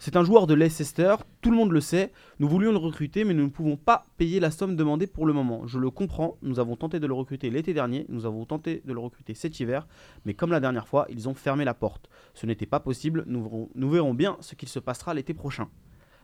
C'est 0.00 0.14
un 0.14 0.22
joueur 0.22 0.46
de 0.46 0.54
Leicester, 0.54 1.16
tout 1.40 1.50
le 1.50 1.56
monde 1.56 1.72
le 1.72 1.80
sait. 1.80 2.12
Nous 2.38 2.48
voulions 2.48 2.70
le 2.70 2.78
recruter, 2.78 3.24
mais 3.24 3.34
nous 3.34 3.42
ne 3.42 3.48
pouvons 3.48 3.76
pas 3.76 4.06
payer 4.16 4.38
la 4.38 4.52
somme 4.52 4.76
demandée 4.76 5.08
pour 5.08 5.26
le 5.26 5.32
moment. 5.32 5.66
Je 5.66 5.80
le 5.80 5.90
comprends, 5.90 6.36
nous 6.40 6.60
avons 6.60 6.76
tenté 6.76 7.00
de 7.00 7.06
le 7.08 7.14
recruter 7.14 7.50
l'été 7.50 7.74
dernier, 7.74 8.06
nous 8.08 8.24
avons 8.24 8.44
tenté 8.44 8.80
de 8.84 8.92
le 8.92 9.00
recruter 9.00 9.34
cet 9.34 9.58
hiver, 9.58 9.88
mais 10.24 10.34
comme 10.34 10.52
la 10.52 10.60
dernière 10.60 10.86
fois, 10.86 11.06
ils 11.10 11.28
ont 11.28 11.34
fermé 11.34 11.64
la 11.64 11.74
porte. 11.74 12.08
Ce 12.34 12.46
n'était 12.46 12.66
pas 12.66 12.78
possible, 12.78 13.24
nous 13.26 13.42
verrons, 13.42 13.70
nous 13.74 13.90
verrons 13.90 14.14
bien 14.14 14.36
ce 14.40 14.54
qu'il 14.54 14.68
se 14.68 14.78
passera 14.78 15.14
l'été 15.14 15.34
prochain. 15.34 15.68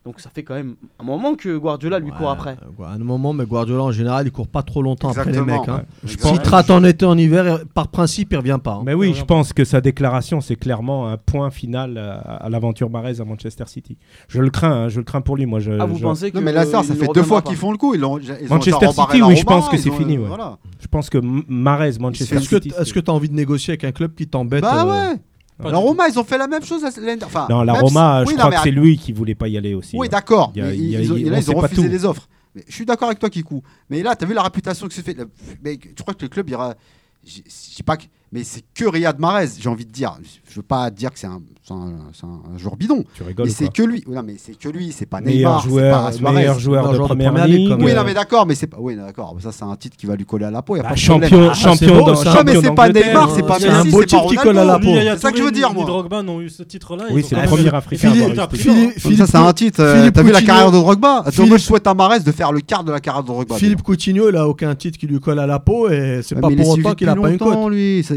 Donc 0.04 0.20
ça 0.20 0.28
fait 0.28 0.42
quand 0.42 0.52
même 0.54 0.74
un 1.00 1.04
moment 1.04 1.34
que 1.34 1.56
Guardiola 1.56 1.98
lui 1.98 2.10
court 2.10 2.26
Ouais, 2.26 2.32
après. 2.32 2.56
euh, 2.80 2.84
À 2.84 2.90
un 2.92 2.98
moment, 2.98 3.32
mais 3.32 3.46
Guardiola 3.46 3.84
en 3.84 3.90
général, 3.90 4.26
il 4.26 4.32
court 4.32 4.48
pas 4.48 4.62
trop 4.62 4.82
longtemps 4.82 5.08
après 5.08 5.32
les 5.32 5.40
mecs. 5.40 5.66
Hein. 5.66 5.84
Je 6.02 6.10
S'il 6.10 6.18
pense- 6.18 6.46
rate 6.46 6.70
en 6.70 6.84
été, 6.84 7.06
en 7.06 7.16
hiver, 7.16 7.60
par 7.72 7.88
principe, 7.88 8.32
il 8.32 8.36
revient 8.36 8.58
pas. 8.62 8.72
hein. 8.74 8.82
Mais 8.84 8.92
oui, 8.92 9.08
Ouais, 9.08 9.14
je 9.14 9.20
ouais. 9.20 9.26
pense 9.26 9.54
que 9.54 9.64
sa 9.64 9.80
déclaration, 9.80 10.42
c'est 10.42 10.56
clairement 10.56 11.08
un 11.08 11.16
point 11.16 11.50
final 11.50 11.96
à, 11.96 12.16
à 12.18 12.48
l'aventure 12.50 12.90
Marez 12.90 13.18
à 13.18 13.24
Manchester 13.24 13.64
City. 13.66 13.96
Je 14.28 14.42
le 14.42 14.50
crains, 14.50 14.72
hein, 14.72 14.88
je 14.90 14.98
le 14.98 15.04
crains 15.04 15.22
pour 15.22 15.38
lui. 15.38 15.46
Moi, 15.46 15.60
je, 15.60 15.72
Ah, 15.72 15.86
vous 15.86 15.96
je- 15.96 16.02
pensez 16.02 16.30
que 16.30 16.36
Non, 16.36 16.42
mais 16.44 16.52
là, 16.52 16.66
ça, 16.66 16.80
euh, 16.80 16.82
ça 16.82 16.94
fait 16.94 17.08
deux 17.14 17.22
fois 17.22 17.40
qu'ils 17.40 17.56
font 17.56 17.72
le 17.72 17.78
coup. 17.78 17.94
Ils 17.94 18.04
ont, 18.04 18.18
ils 18.18 18.30
ont 18.30 18.36
Manchester 18.50 18.88
City, 18.92 19.22
oui, 19.22 19.36
je 19.36 19.44
pense 19.44 19.70
que 19.70 19.78
c'est 19.78 19.90
fini, 19.90 20.18
euh, 20.18 20.20
ouais. 20.20 20.28
voilà. 20.28 20.58
je 20.80 20.86
pense 20.86 21.08
que 21.08 21.16
M- 21.16 21.44
Mahrez, 21.48 21.92
Manchester 21.98 22.40
City. 22.40 22.72
est-ce 22.78 22.92
que 22.92 23.00
tu 23.00 23.10
as 23.10 23.14
envie 23.14 23.30
de 23.30 23.34
négocier 23.34 23.70
avec 23.72 23.84
un 23.84 23.92
club 23.92 24.14
qui 24.14 24.26
t'embête 24.26 24.60
Bah 24.60 24.84
euh, 24.84 25.12
ouais. 25.12 25.16
Pas 25.64 25.72
La 25.72 25.78
Roma, 25.78 26.08
ils 26.08 26.18
ont 26.18 26.24
fait 26.24 26.38
la 26.38 26.46
même 26.46 26.64
chose. 26.64 26.84
Enfin, 27.24 27.46
Non, 27.50 27.62
la 27.62 27.72
Roma, 27.74 28.20
si- 28.24 28.26
je 28.26 28.32
oui, 28.34 28.38
crois 28.38 28.50
que 28.52 28.62
c'est 28.62 28.70
lui 28.70 28.96
qui 28.98 29.12
voulait 29.12 29.34
pas 29.34 29.48
y 29.48 29.56
aller 29.56 29.74
aussi. 29.74 29.96
Oui, 29.98 30.08
d'accord. 30.08 30.52
Il 30.54 30.64
il 30.64 31.00
ils 31.00 31.12
ont- 31.12 31.16
là, 31.16 31.40
ils 31.40 31.54
refusé 31.54 31.88
les 31.88 32.04
offres. 32.04 32.28
Mais 32.54 32.62
je 32.68 32.72
suis 32.74 32.86
d'accord 32.86 33.08
avec 33.08 33.18
toi, 33.18 33.28
Kikou. 33.30 33.62
Mais 33.90 34.02
là, 34.02 34.14
tu 34.14 34.24
as 34.24 34.28
vu 34.28 34.34
la 34.34 34.42
réputation 34.42 34.86
que 34.86 34.94
c'est 34.94 35.02
fait. 35.02 35.16
Mais 35.62 35.76
tu 35.76 35.94
crois 36.02 36.14
que 36.14 36.22
le 36.22 36.28
club 36.28 36.48
ira. 36.50 36.74
Je 37.26 37.38
je 37.38 37.40
sais 37.46 37.82
pas 37.82 37.96
que. 37.96 38.04
Mais 38.34 38.42
c'est 38.42 38.62
que 38.74 38.84
Riyad 38.86 39.20
Mahrez, 39.20 39.46
j'ai 39.60 39.68
envie 39.68 39.86
de 39.86 39.92
dire. 39.92 40.18
Je 40.50 40.56
veux 40.56 40.62
pas 40.62 40.90
dire 40.90 41.12
que 41.12 41.18
c'est 41.20 41.28
un, 41.28 41.40
un, 41.70 41.74
un 42.54 42.58
joueur 42.58 42.76
bidon. 42.76 43.04
Tu 43.14 43.22
rigoles 43.22 43.46
Mais 43.46 43.52
c'est 43.52 43.72
que 43.72 43.82
lui. 43.84 44.02
Non, 44.08 44.22
mais 44.24 44.34
c'est 44.38 44.58
que 44.58 44.68
lui. 44.68 44.90
C'est 44.92 45.06
pas 45.06 45.20
Neymar. 45.20 45.62
C'est 45.62 45.68
joueur, 45.68 46.02
pas 46.02 46.12
Suarez. 46.12 46.34
meilleur 46.34 46.58
joueur 46.58 46.82
Meilleur 46.82 46.90
de 46.92 46.96
joueur 46.96 47.08
de 47.08 47.14
première 47.14 47.30
première 47.30 47.46
ligue, 47.46 47.68
ligue. 47.70 47.76
Oui, 47.80 47.92
euh, 47.92 47.94
non, 47.94 48.02
mais 48.04 48.12
d'accord. 48.14 48.44
Mais 48.44 48.56
c'est 48.56 48.66
pas. 48.66 48.78
Oui, 48.80 48.96
d'accord. 48.96 49.36
Ça, 49.40 49.52
c'est 49.52 49.62
un 49.62 49.76
titre 49.76 49.96
qui 49.96 50.06
va 50.06 50.16
lui 50.16 50.24
coller 50.26 50.46
à 50.46 50.50
la 50.50 50.62
peau. 50.62 50.74
y 50.74 50.80
a 50.80 50.82
bah, 50.82 50.88
pas 50.88 50.94
de 50.96 50.98
champion, 51.00 51.48
Ah, 51.48 51.54
c'est 51.54 51.60
champion, 51.62 51.98
beau, 52.00 52.06
dans- 52.06 52.16
ça. 52.16 52.32
Champion 52.32 52.60
mais 52.60 52.68
c'est 52.68 52.74
pas. 52.74 52.88
Neymar, 52.88 53.30
c'est 53.36 53.46
pas 53.46 53.58
C'est 53.60 53.68
un 53.68 53.78
Messi, 53.84 53.90
beau 53.92 54.00
c'est 54.00 54.16
pas 54.16 54.20
type 54.22 54.30
qui 54.30 54.36
colle 54.36 54.58
à 54.58 54.64
la 54.64 54.78
peau. 54.80 54.94
C'est 54.94 55.16
ça 55.18 55.30
que 55.30 55.38
je 55.38 55.42
veux 55.44 55.52
dire, 55.52 55.72
moi. 55.72 55.84
Drogba 55.84 56.22
n'ont 56.24 56.40
eu 56.40 56.50
ce 56.50 56.64
titre-là. 56.64 57.04
Oui, 57.12 57.24
c'est 57.28 57.36
ont 57.36 57.40
le 57.40 57.46
premier 57.46 57.68
Africain 57.72 58.10
titre. 58.10 59.16
ça, 59.16 59.26
c'est 59.28 59.36
un 59.36 59.52
titre. 59.52 59.80
euh, 59.80 59.96
Philippe 60.00 60.14
T'as 60.14 60.22
vu 60.24 60.32
la 60.32 60.40
Coutinho- 60.40 60.46
carrière 60.46 60.72
de 60.72 60.76
Drogba 60.78 61.24
Moi, 61.38 61.56
je 61.56 61.62
souhaite 61.62 61.86
à 61.86 61.94
Mahrez 61.94 62.20
de 62.20 62.32
faire 62.32 62.50
le 62.50 62.60
quart 62.62 62.82
de 62.82 62.90
la 62.90 62.98
carrière 62.98 63.22
de 63.22 63.28
Drogba. 63.28 63.54
Philippe 63.54 63.82
Coutinho, 63.82 64.28
il 64.28 64.36
a 64.36 64.48
aucun 64.48 64.74
titre 64.74 64.98
qui 64.98 65.06
lui 65.06 65.20
colle 65.20 65.38
à 65.38 65.46
la 65.46 65.60
peau 65.60 65.88
et 65.88 66.20
c'est 66.24 66.34
pas 66.34 66.48
pour 66.50 66.68
autant 66.68 66.94
qu'il 66.94 67.08
a 67.08 67.14
pas 67.14 67.30
une 67.30 67.38
cote. 67.38 67.54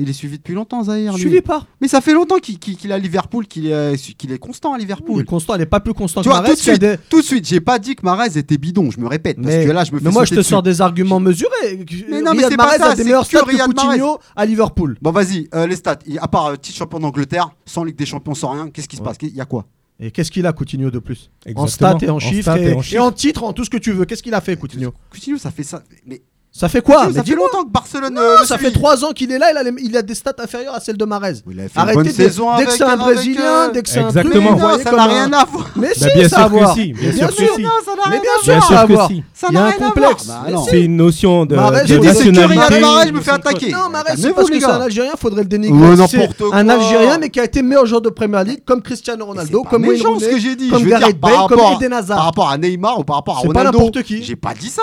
Il 0.07 0.11
est 0.11 0.13
suivi 0.13 0.37
depuis 0.37 0.53
longtemps, 0.53 0.83
Zahir. 0.85 1.11
lui. 1.13 1.19
Suivi 1.19 1.41
pas. 1.41 1.65
Mais 1.81 1.89
ça 1.89 1.99
fait 1.99 2.13
longtemps 2.13 2.37
qu'il 2.37 2.57
qu'il 2.59 2.89
est 2.89 2.93
à 2.93 2.97
Liverpool, 2.97 3.45
qu'il 3.45 3.67
est, 3.67 4.15
qu'il 4.17 4.31
est 4.31 4.39
constant 4.39 4.71
à 4.73 4.77
Il 4.77 4.79
est 4.79 4.83
Liverpool. 4.83 5.25
constant, 5.25 5.55
il 5.55 5.61
est 5.61 5.65
pas 5.65 5.81
plus 5.81 5.93
constant 5.93 6.21
Tu 6.21 6.29
que 6.29 6.33
vois, 6.33 6.43
tout 6.45 6.53
de 6.53 6.57
suite, 6.57 6.79
des- 6.79 6.95
tout 7.09 7.19
de 7.19 7.25
suite, 7.25 7.45
j'ai 7.45 7.59
pas 7.59 7.77
dit 7.77 7.95
que 7.95 8.03
Marez 8.05 8.37
était 8.37 8.57
bidon, 8.57 8.89
je 8.89 8.99
me 9.01 9.07
répète, 9.07 9.35
parce 9.35 9.47
Mais, 9.47 9.65
que 9.65 9.71
là, 9.71 9.83
je 9.83 9.91
me 9.91 9.99
fais 9.99 10.05
mais 10.05 10.11
moi, 10.11 10.23
je 10.23 10.29
te 10.31 10.35
dessus. 10.35 10.49
sors 10.51 10.63
des 10.63 10.79
arguments 10.79 11.19
mesurés. 11.19 11.85
Mais 12.09 12.21
non, 12.21 12.33
mais 12.33 12.43
c'est 12.43 12.55
pas 12.55 12.77
ça, 12.77 12.95
c'est 12.95 13.03
meilleurs 13.03 13.27
que 13.27 13.37
stats. 13.37 13.65
Coutinho 13.65 14.17
à 14.35 14.45
Liverpool. 14.45 14.97
Bon, 15.01 15.11
vas-y, 15.11 15.49
euh, 15.53 15.67
les 15.67 15.75
stats. 15.75 15.99
À 16.19 16.27
part 16.29 16.45
euh, 16.47 16.55
titre 16.55 16.77
champion 16.77 16.99
d'Angleterre, 16.99 17.49
sans 17.65 17.83
Ligue 17.83 17.97
des 17.97 18.05
Champions, 18.05 18.33
sans 18.33 18.51
rien, 18.51 18.69
qu'est-ce 18.69 18.87
qui 18.87 18.95
se 18.95 19.01
Ouais. 19.01 19.07
passe? 19.09 19.17
Il 19.21 19.35
y 19.35 19.41
a 19.41 19.45
quoi? 19.45 19.65
Et 19.99 20.11
qu'est-ce 20.11 20.31
qu'il 20.31 20.45
a, 20.45 20.53
Coutinho, 20.53 20.91
de 20.91 20.99
plus? 20.99 21.31
En 21.45 21.49
Exactement. 21.65 21.97
stats 21.97 22.05
et 22.05 22.09
en 22.09 22.15
En 22.15 22.19
chiffres. 22.19 22.55
Et, 22.55 22.69
et 22.69 22.73
en 22.73 22.79
et 22.79 22.83
chiffres. 22.83 23.01
en 23.03 23.11
titre, 23.11 23.43
en 23.43 23.51
tout 23.51 23.65
ce 23.65 23.69
que 23.69 23.77
tu 23.77 23.91
veux. 23.91 24.05
Qu'est-ce 24.05 24.21
qu'il 24.23 24.33
a 24.35 24.41
fait, 24.41 24.55
Coutinho? 24.55 24.93
Coutinho, 25.09 25.37
ça 25.37 25.49
fait 25.51 25.63
ça. 25.63 25.83
Mais 26.05 26.21
Ça 26.57 26.69
fait 26.69 26.81
quoi 26.81 27.09
ça 27.13 27.23
fait 27.23 27.35
longtemps 27.35 27.63
que 27.63 27.69
Barcelone. 27.69 28.13
Non, 28.13 28.21
euh, 28.21 28.37
ça 28.45 28.57
suit. 28.57 28.65
fait 28.65 28.71
3 28.71 29.05
ans 29.05 29.11
qu'il 29.11 29.31
est 29.31 29.37
là, 29.37 29.51
il 29.51 29.57
a, 29.57 29.63
les- 29.63 29.73
il 29.83 29.95
a 29.95 30.01
des 30.01 30.15
stats 30.15 30.33
inférieures 30.39 30.73
à 30.73 30.79
celles 30.79 30.97
de 30.97 31.05
Mahrez. 31.05 31.33
Oui, 31.45 31.53
il 31.55 31.59
a 31.59 31.63
fait 31.63 31.69
une 31.75 31.81
Arrêtez 31.81 31.95
bonne 31.97 32.07
de- 32.07 32.11
saison 32.11 32.45
dès 32.47 32.53
avec, 32.53 32.67
que 32.67 32.73
c'est 32.73 32.83
un 32.83 32.87
avec, 32.87 32.99
Brésilien, 32.99 33.43
euh, 33.43 33.71
dès 33.71 33.81
que 33.83 33.89
c'est 33.89 33.99
un 33.99 34.07
Exactement. 34.07 34.49
truc, 34.57 34.61
non, 34.61 34.79
ça 34.83 34.91
n'a 34.91 35.05
rien 35.05 35.33
à 35.33 35.45
voir. 35.45 35.69
Mais 35.75 35.93
si, 35.93 35.99
Bah, 36.01 36.07
bien 36.15 36.23
ça 36.29 36.29
sûr 36.29 36.37
a 36.37 36.41
à 36.41 36.45
que 36.49 36.53
voir. 36.53 36.73
si, 36.73 36.93
bien 36.93 37.11
Mais 37.11 37.17
sûr 37.17 37.27
que 37.27 37.33
sûr. 37.33 37.55
si. 37.55 37.61
Non, 37.61 37.69
ça 37.85 37.91
n'a 37.91 38.01
Mais 38.09 38.11
rien 38.11 38.21
bien 38.21 38.31
à 38.31 38.43
sûr, 38.43 38.45
Bien 38.53 38.59
voir. 38.59 38.67
ça 38.69 38.75
a 38.79 38.81
à 38.81 38.85
voir. 38.87 39.07
si. 39.07 39.23
Ça 39.33 39.47
n'a 39.51 39.65
rien 39.65 39.69
à 39.69 39.73
complexe. 39.77 40.25
voir. 40.25 40.43
Bah. 40.49 40.61
C'est 40.69 40.81
une 40.81 40.95
notion 40.97 41.45
de, 41.45 41.55
dis, 41.55 41.61
c'est 41.85 42.31
que. 42.31 42.79
Mahrez, 42.81 43.07
je 43.07 43.13
me 43.13 43.21
fais 43.21 43.31
attaquer. 43.31 43.71
Non, 43.71 43.89
Mahrez, 43.91 44.13
c'est 44.17 44.33
parce 44.33 44.49
que 44.49 44.59
c'est 44.59 44.65
un. 44.65 44.81
Algérien, 44.81 45.13
faudrait 45.19 45.41
le 45.43 45.47
dénigrer. 45.47 45.95
C'est 46.07 46.17
n'importe 46.17 46.41
un. 46.53 46.69
Algérien, 46.69 47.17
mais 47.19 47.29
qui 47.29 47.39
a 47.39 47.43
été 47.43 47.61
meilleur 47.61 47.85
joueur 47.85 48.01
de 48.01 48.09
Premier 48.09 48.43
League, 48.43 48.61
comme 48.65 48.81
Cristiano 48.81 49.25
Ronaldo, 49.25 49.63
comme 49.63 49.85
Wayne 49.85 50.01
Rooney, 50.05 50.39
j'ai 50.39 50.69
comme 50.69 50.83
Gareth 50.85 51.19
Bale, 51.19 51.33
comme 51.49 51.59
rapport- 51.59 51.77
Eden 51.79 51.93
Hazard. 51.93 52.17
Par 52.17 52.25
rapport 52.25 52.49
à 52.49 52.57
Neymar 52.57 52.99
ou 52.99 53.03
par 53.03 53.17
rapport 53.17 53.37
à 53.37 53.41
C'est 53.41 53.47
pas 53.49 53.59
Ronaldo. 53.59 53.77
n'importe 53.77 54.03
qui. 54.03 54.23
J'ai 54.23 54.35
pas 54.35 54.53
dit 54.59 54.69
ça. 54.69 54.81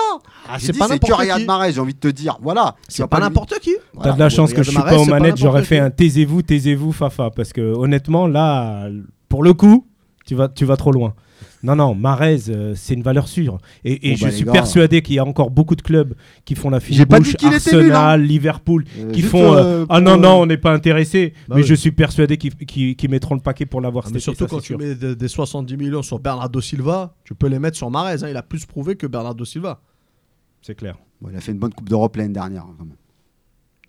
J'ai 0.57 0.67
c'est 0.67 0.73
pas 0.77 0.87
n'importe 0.87 1.21
qui. 1.21 1.45
J'ai 1.73 1.79
envie 1.79 1.93
de 1.93 1.99
te 1.99 2.07
dire. 2.07 2.37
Voilà. 2.41 2.75
C'est 2.87 3.07
pas 3.07 3.19
n'importe 3.19 3.59
qui. 3.59 3.73
T'as 4.01 4.13
de 4.13 4.19
la 4.19 4.29
chance 4.29 4.53
que 4.53 4.63
je 4.63 4.69
suis 4.71 4.79
pas 4.79 4.97
aux 4.97 5.05
pas 5.05 5.11
manettes, 5.19 5.37
j'aurais 5.37 5.63
fait 5.63 5.75
qui. 5.75 5.81
un 5.81 5.89
taisez-vous, 5.91 6.41
taisez-vous, 6.41 6.91
Fafa. 6.91 7.29
Parce 7.31 7.53
que 7.53 7.61
honnêtement, 7.61 8.27
là, 8.27 8.89
pour 9.29 9.43
le 9.43 9.53
coup, 9.53 9.87
tu 10.25 10.35
vas, 10.35 10.47
tu 10.49 10.65
vas 10.65 10.77
trop 10.77 10.91
loin. 10.91 11.13
Non, 11.63 11.75
non, 11.75 11.95
Mahrez, 11.95 12.43
euh, 12.49 12.73
c'est 12.75 12.93
une 12.93 13.01
valeur 13.01 13.27
sûre. 13.27 13.57
Et, 13.83 14.09
et 14.09 14.11
Bon, 14.11 14.17
je 14.17 14.25
bah, 14.25 14.31
suis 14.31 14.45
gars. 14.45 14.51
persuadé 14.51 15.01
qu'il 15.01 15.15
y 15.15 15.19
a 15.19 15.25
encore 15.25 15.49
beaucoup 15.49 15.75
de 15.75 15.81
clubs 15.81 16.13
qui 16.45 16.53
font 16.53 16.69
la 16.69 16.79
fine 16.79 17.03
pas 17.07 17.17
bouche, 17.17 17.29
dit 17.29 17.35
qu'il 17.37 17.53
était 17.53 17.71
nul, 17.75 17.91
Arsenal, 17.91 18.21
Liverpool, 18.21 18.85
Euh, 18.99 19.11
qui 19.11 19.21
font 19.23 19.53
euh, 19.55 19.83
Ah 19.89 19.99
non, 19.99 20.15
non, 20.17 20.41
on 20.41 20.45
n'est 20.45 20.57
pas 20.59 20.71
intéressé. 20.71 21.33
Bah 21.47 21.55
mais 21.55 21.61
oui. 21.63 21.67
je 21.67 21.73
suis 21.73 21.91
persuadé 21.91 22.37
qu'ils 22.37 23.09
mettront 23.09 23.33
le 23.33 23.41
paquet 23.41 23.65
pour 23.65 23.81
l'avoir. 23.81 24.05
Ah, 24.13 24.19
surtout 24.19 24.43
ça, 24.43 24.47
quand 24.47 24.57
c'est 24.57 24.61
tu 24.61 24.67
sûr. 24.73 24.77
mets 24.77 24.93
des, 24.93 25.15
des 25.15 25.27
70 25.27 25.75
millions 25.75 26.03
sur 26.03 26.19
Bernardo 26.19 26.61
Silva, 26.61 27.15
tu 27.23 27.33
peux 27.33 27.47
les 27.47 27.57
mettre 27.57 27.77
sur 27.77 27.89
Mahrez. 27.89 28.23
hein. 28.23 28.29
Il 28.29 28.37
a 28.37 28.43
plus 28.43 28.65
prouvé 28.67 28.95
que 28.95 29.07
Bernardo 29.07 29.43
Silva. 29.43 29.81
C'est 30.61 30.75
clair. 30.75 30.97
Bon, 31.25 31.31
il 31.31 31.37
a 31.37 31.41
fait 31.41 31.51
une 31.53 31.57
bonne 31.57 31.73
Coupe 31.73 31.89
d'Europe 31.89 32.15
l'année 32.17 32.33
dernière. 32.33 32.63
hein, 32.63 32.75
quand 32.77 32.85
même. 32.85 32.95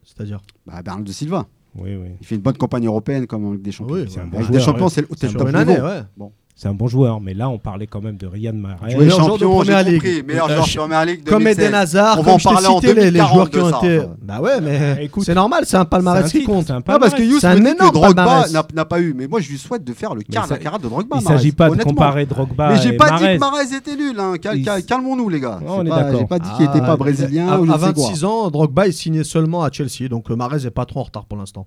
C'est-à-dire 0.02 0.40
Bah, 0.66 0.82
Bernardo 0.82 1.12
Silva. 1.12 1.46
Oui, 1.74 1.94
oui. 1.94 2.08
Il 2.20 2.26
fait 2.26 2.36
une 2.36 2.40
bonne 2.40 2.56
campagne 2.56 2.86
européenne 2.86 3.26
comme 3.26 3.44
en 3.44 3.52
Ligue 3.52 3.62
des 3.62 3.72
Champions. 3.72 3.94
Oui, 3.96 4.06
c'est 4.08 4.20
un 4.20 4.26
bon 4.26 4.40
des 4.48 4.60
champions, 4.60 4.84
ouais. 4.86 4.90
c'est 4.90 5.02
le, 5.02 5.32
top 5.34 5.52
niveau. 5.52 5.86
ouais. 5.86 6.30
C'est 6.58 6.68
un 6.68 6.72
bon 6.72 6.86
joueur, 6.88 7.20
mais 7.20 7.34
là, 7.34 7.50
on 7.50 7.58
parlait 7.58 7.86
quand 7.86 8.00
même 8.00 8.16
de 8.16 8.26
es 8.28 8.30
Meilleur 8.30 8.54
joueur 9.20 9.36
de 9.36 9.44
champion, 9.44 9.62
j'ai 9.62 9.72
Première 9.72 9.82
Ligue. 9.82 9.94
compris. 10.02 10.22
Meilleur 10.22 10.46
Euh, 10.46 10.54
joueur 10.54 10.66
de 10.66 10.72
Première 10.74 11.04
Ligue 11.04 11.24
Comme 11.24 11.38
2016. 11.40 11.64
Eden 11.66 11.74
Hazard, 11.74 12.14
On 12.18 12.22
va 12.22 12.24
comme 12.24 12.32
en 12.34 12.38
je 12.38 12.48
t'ai 12.48 12.54
parler 12.54 12.66
en 12.68 12.80
cité 12.80 12.94
les, 12.94 13.00
les 13.02 13.10
2040 13.10 13.34
joueurs 13.34 13.50
qui 13.50 13.56
de 13.58 13.62
ont 13.62 13.68
été. 13.68 13.98
enfin. 13.98 14.16
Bah 14.22 14.40
ouais, 14.40 14.60
mais 14.62 15.04
Écoute, 15.04 15.24
c'est 15.26 15.34
normal, 15.34 15.64
c'est 15.66 15.76
un 15.76 15.84
palmarès 15.84 16.32
qui 16.32 16.44
compte. 16.44 16.64
c'est 16.68 16.72
un 16.72 16.76
Non, 16.76 16.80
parce 16.82 16.98
que 16.98 17.00
palmarès. 17.18 17.28
Youss 17.30 17.40
C'est 17.42 17.46
un 17.48 17.54
me 17.56 17.58
dit 17.58 17.64
que 17.64 17.70
énorme 17.72 17.92
Drogba 17.92 18.14
palmarès. 18.24 18.52
n'a 18.74 18.84
pas 18.86 19.00
eu. 19.02 19.12
Mais 19.14 19.26
moi, 19.28 19.40
je 19.40 19.50
lui 19.50 19.58
souhaite 19.58 19.84
de 19.84 19.92
faire 19.92 20.14
le 20.14 20.22
quart 20.22 20.46
de 20.46 20.48
la 20.50 20.56
ça- 20.56 20.62
carrière 20.62 20.80
de 20.80 20.88
Drogba. 20.88 21.16
Il 21.20 21.24
ne 21.24 21.28
s'agit 21.28 21.52
pas 21.52 21.68
de 21.68 21.82
comparer 21.82 22.24
Drogba 22.24 22.70
Mais 22.70 22.78
j'ai 22.80 22.94
pas 22.94 23.10
dit 23.18 23.24
que 23.24 23.38
Mahrez 23.38 23.76
était 23.76 23.94
nul. 23.96 24.18
Hein. 24.18 24.34
Calmons-nous, 24.88 25.28
les 25.28 25.40
gars. 25.40 25.60
On 25.66 25.84
est 25.84 25.90
pas- 25.90 26.04
d'accord. 26.04 26.20
J'ai 26.20 26.26
pas 26.26 26.38
dit 26.38 26.48
qu'il 26.56 26.64
était 26.64 26.78
Ah, 26.82 26.86
pas 26.86 26.96
brésilien 26.96 27.48
à, 27.48 27.58
ou 27.60 27.66
je 27.66 27.70
à 27.70 27.74
ne 27.74 27.78
sais 27.80 27.92
quoi. 27.92 28.02
26 28.08 28.24
ans, 28.24 28.50
Drogba 28.50 28.88
est 28.88 28.92
signé 28.92 29.24
seulement 29.24 29.62
à 29.62 29.70
Chelsea, 29.70 30.08
donc 30.08 30.30
euh, 30.30 30.36
Mahrez 30.36 30.64
est 30.66 30.70
pas 30.70 30.86
trop 30.86 31.00
en 31.00 31.02
retard 31.02 31.26
pour 31.26 31.36
l'instant. 31.36 31.66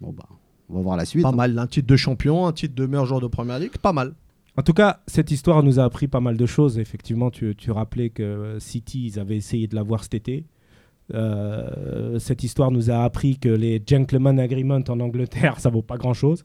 Bon, 0.00 0.14
bah, 0.16 0.22
on 0.70 0.76
va 0.76 0.80
voir 0.80 0.96
la 0.96 1.04
suite. 1.04 1.22
Pas 1.22 1.32
mal, 1.32 1.58
un 1.58 1.66
titre 1.66 1.86
de 1.86 1.96
champion, 1.96 2.46
un 2.46 2.52
titre 2.52 2.74
de 2.74 2.86
meilleur 2.86 3.06
joueur 3.06 3.20
de 3.20 3.26
Première 3.26 3.58
Ligue, 3.58 3.76
pas 3.78 3.92
mal. 3.92 4.14
En 4.56 4.62
tout 4.62 4.72
cas, 4.72 5.00
cette 5.06 5.30
histoire 5.30 5.62
nous 5.62 5.80
a 5.80 5.84
appris 5.84 6.06
pas 6.06 6.20
mal 6.20 6.36
de 6.36 6.46
choses. 6.46 6.78
Effectivement, 6.78 7.30
tu, 7.30 7.56
tu 7.56 7.70
rappelais 7.70 8.10
que 8.10 8.56
City, 8.60 9.06
ils 9.06 9.18
avaient 9.18 9.36
essayé 9.36 9.66
de 9.66 9.74
l'avoir 9.74 10.04
cet 10.04 10.14
été. 10.14 10.44
Euh, 11.12 12.18
cette 12.18 12.44
histoire 12.44 12.70
nous 12.70 12.90
a 12.90 13.04
appris 13.04 13.38
que 13.38 13.48
les 13.48 13.82
gentleman 13.86 14.38
agreement 14.38 14.80
en 14.88 15.00
Angleterre, 15.00 15.58
ça 15.60 15.70
vaut 15.70 15.82
pas 15.82 15.96
grand-chose. 15.96 16.44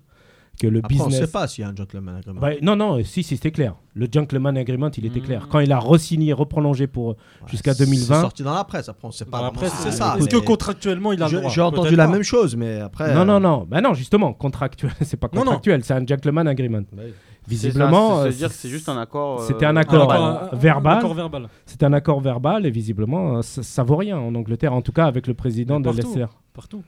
Que 0.59 0.67
le 0.67 0.79
Après, 0.79 0.95
on 0.99 1.05
business. 1.05 1.21
ne 1.21 1.25
sait 1.25 1.31
pas 1.31 1.47
s'il 1.47 1.61
y 1.61 1.65
a 1.65 1.69
un 1.69 1.75
gentleman 1.75 2.17
agreement. 2.17 2.41
Bah, 2.41 2.49
non, 2.61 2.75
non, 2.75 3.01
si, 3.05 3.23
si, 3.23 3.37
c'était 3.37 3.51
clair. 3.51 3.75
Le 3.93 4.07
gentleman 4.11 4.57
agreement, 4.57 4.89
il 4.97 5.05
était 5.05 5.21
Mmh. 5.21 5.23
clair. 5.23 5.47
Quand 5.49 5.59
il 5.59 5.71
a 5.71 5.79
re-signé, 5.79 6.33
reprolongé 6.33 6.85
pour 6.85 7.07
Ouais, 7.07 7.15
jusqu'à 7.47 7.73
C'est 7.73 7.85
2020. 7.85 8.19
sorti 8.19 8.43
dans 8.43 8.53
la 8.53 8.65
presse, 8.65 8.89
après 8.89 9.07
on 9.07 9.11
sait 9.11 9.23
pas. 9.23 9.37
Dans 9.37 9.43
la 9.45 9.51
presse, 9.51 9.71
c'est 9.77 9.89
c'est 9.91 9.97
ça. 9.97 10.15
Est-ce 10.17 10.27
que 10.27 10.35
contractuellement 10.35 11.13
il 11.13 11.23
a 11.23 11.27
J'ai 11.29 11.61
entendu 11.61 11.95
la 11.95 12.07
pas. 12.07 12.11
même 12.11 12.23
chose, 12.23 12.57
mais 12.57 12.81
après. 12.81 13.13
Non, 13.15 13.21
euh, 13.21 13.25
non, 13.25 13.39
non. 13.39 13.65
Bah 13.69 13.79
non, 13.79 13.93
justement, 13.93 14.33
contractuel. 14.33 14.91
c'est 15.01 15.15
pas 15.15 15.27
Non, 15.31 15.39
non. 15.39 15.45
contractuel, 15.45 15.83
c'est 15.85 15.93
un 15.93 16.05
gentleman 16.05 16.45
agreement. 16.47 16.81
C'est 16.93 17.13
Visiblement, 17.47 18.17
ça, 18.17 18.21
euh, 18.21 18.23
c'est-à-dire 18.25 18.49
que 18.49 18.53
c'est 18.55 18.69
juste 18.69 18.89
un 18.89 18.97
accord. 18.97 19.39
euh, 19.41 19.45
c'était 19.47 19.65
un 19.65 19.69
Un 19.69 19.77
accord, 19.77 20.11
euh, 20.11 20.49
un- 20.51 20.55
verbal. 20.57 20.97
accord 20.97 21.13
verbal. 21.13 21.47
c'est 21.65 21.81
un 21.83 21.93
accord 21.93 22.19
verbal 22.19 22.65
et 22.65 22.69
visiblement, 22.69 23.37
euh, 23.37 23.41
ça, 23.41 23.63
ça 23.63 23.81
vaut 23.83 23.95
rien 23.95 24.17
en 24.19 24.35
Angleterre, 24.35 24.73
en 24.73 24.81
tout 24.81 24.91
cas 24.91 25.05
avec 25.05 25.25
le 25.25 25.33
président 25.33 25.79
Mais 25.79 25.89
de. 25.89 25.95
Leicester. 25.97 26.25
Partout. 26.53 26.83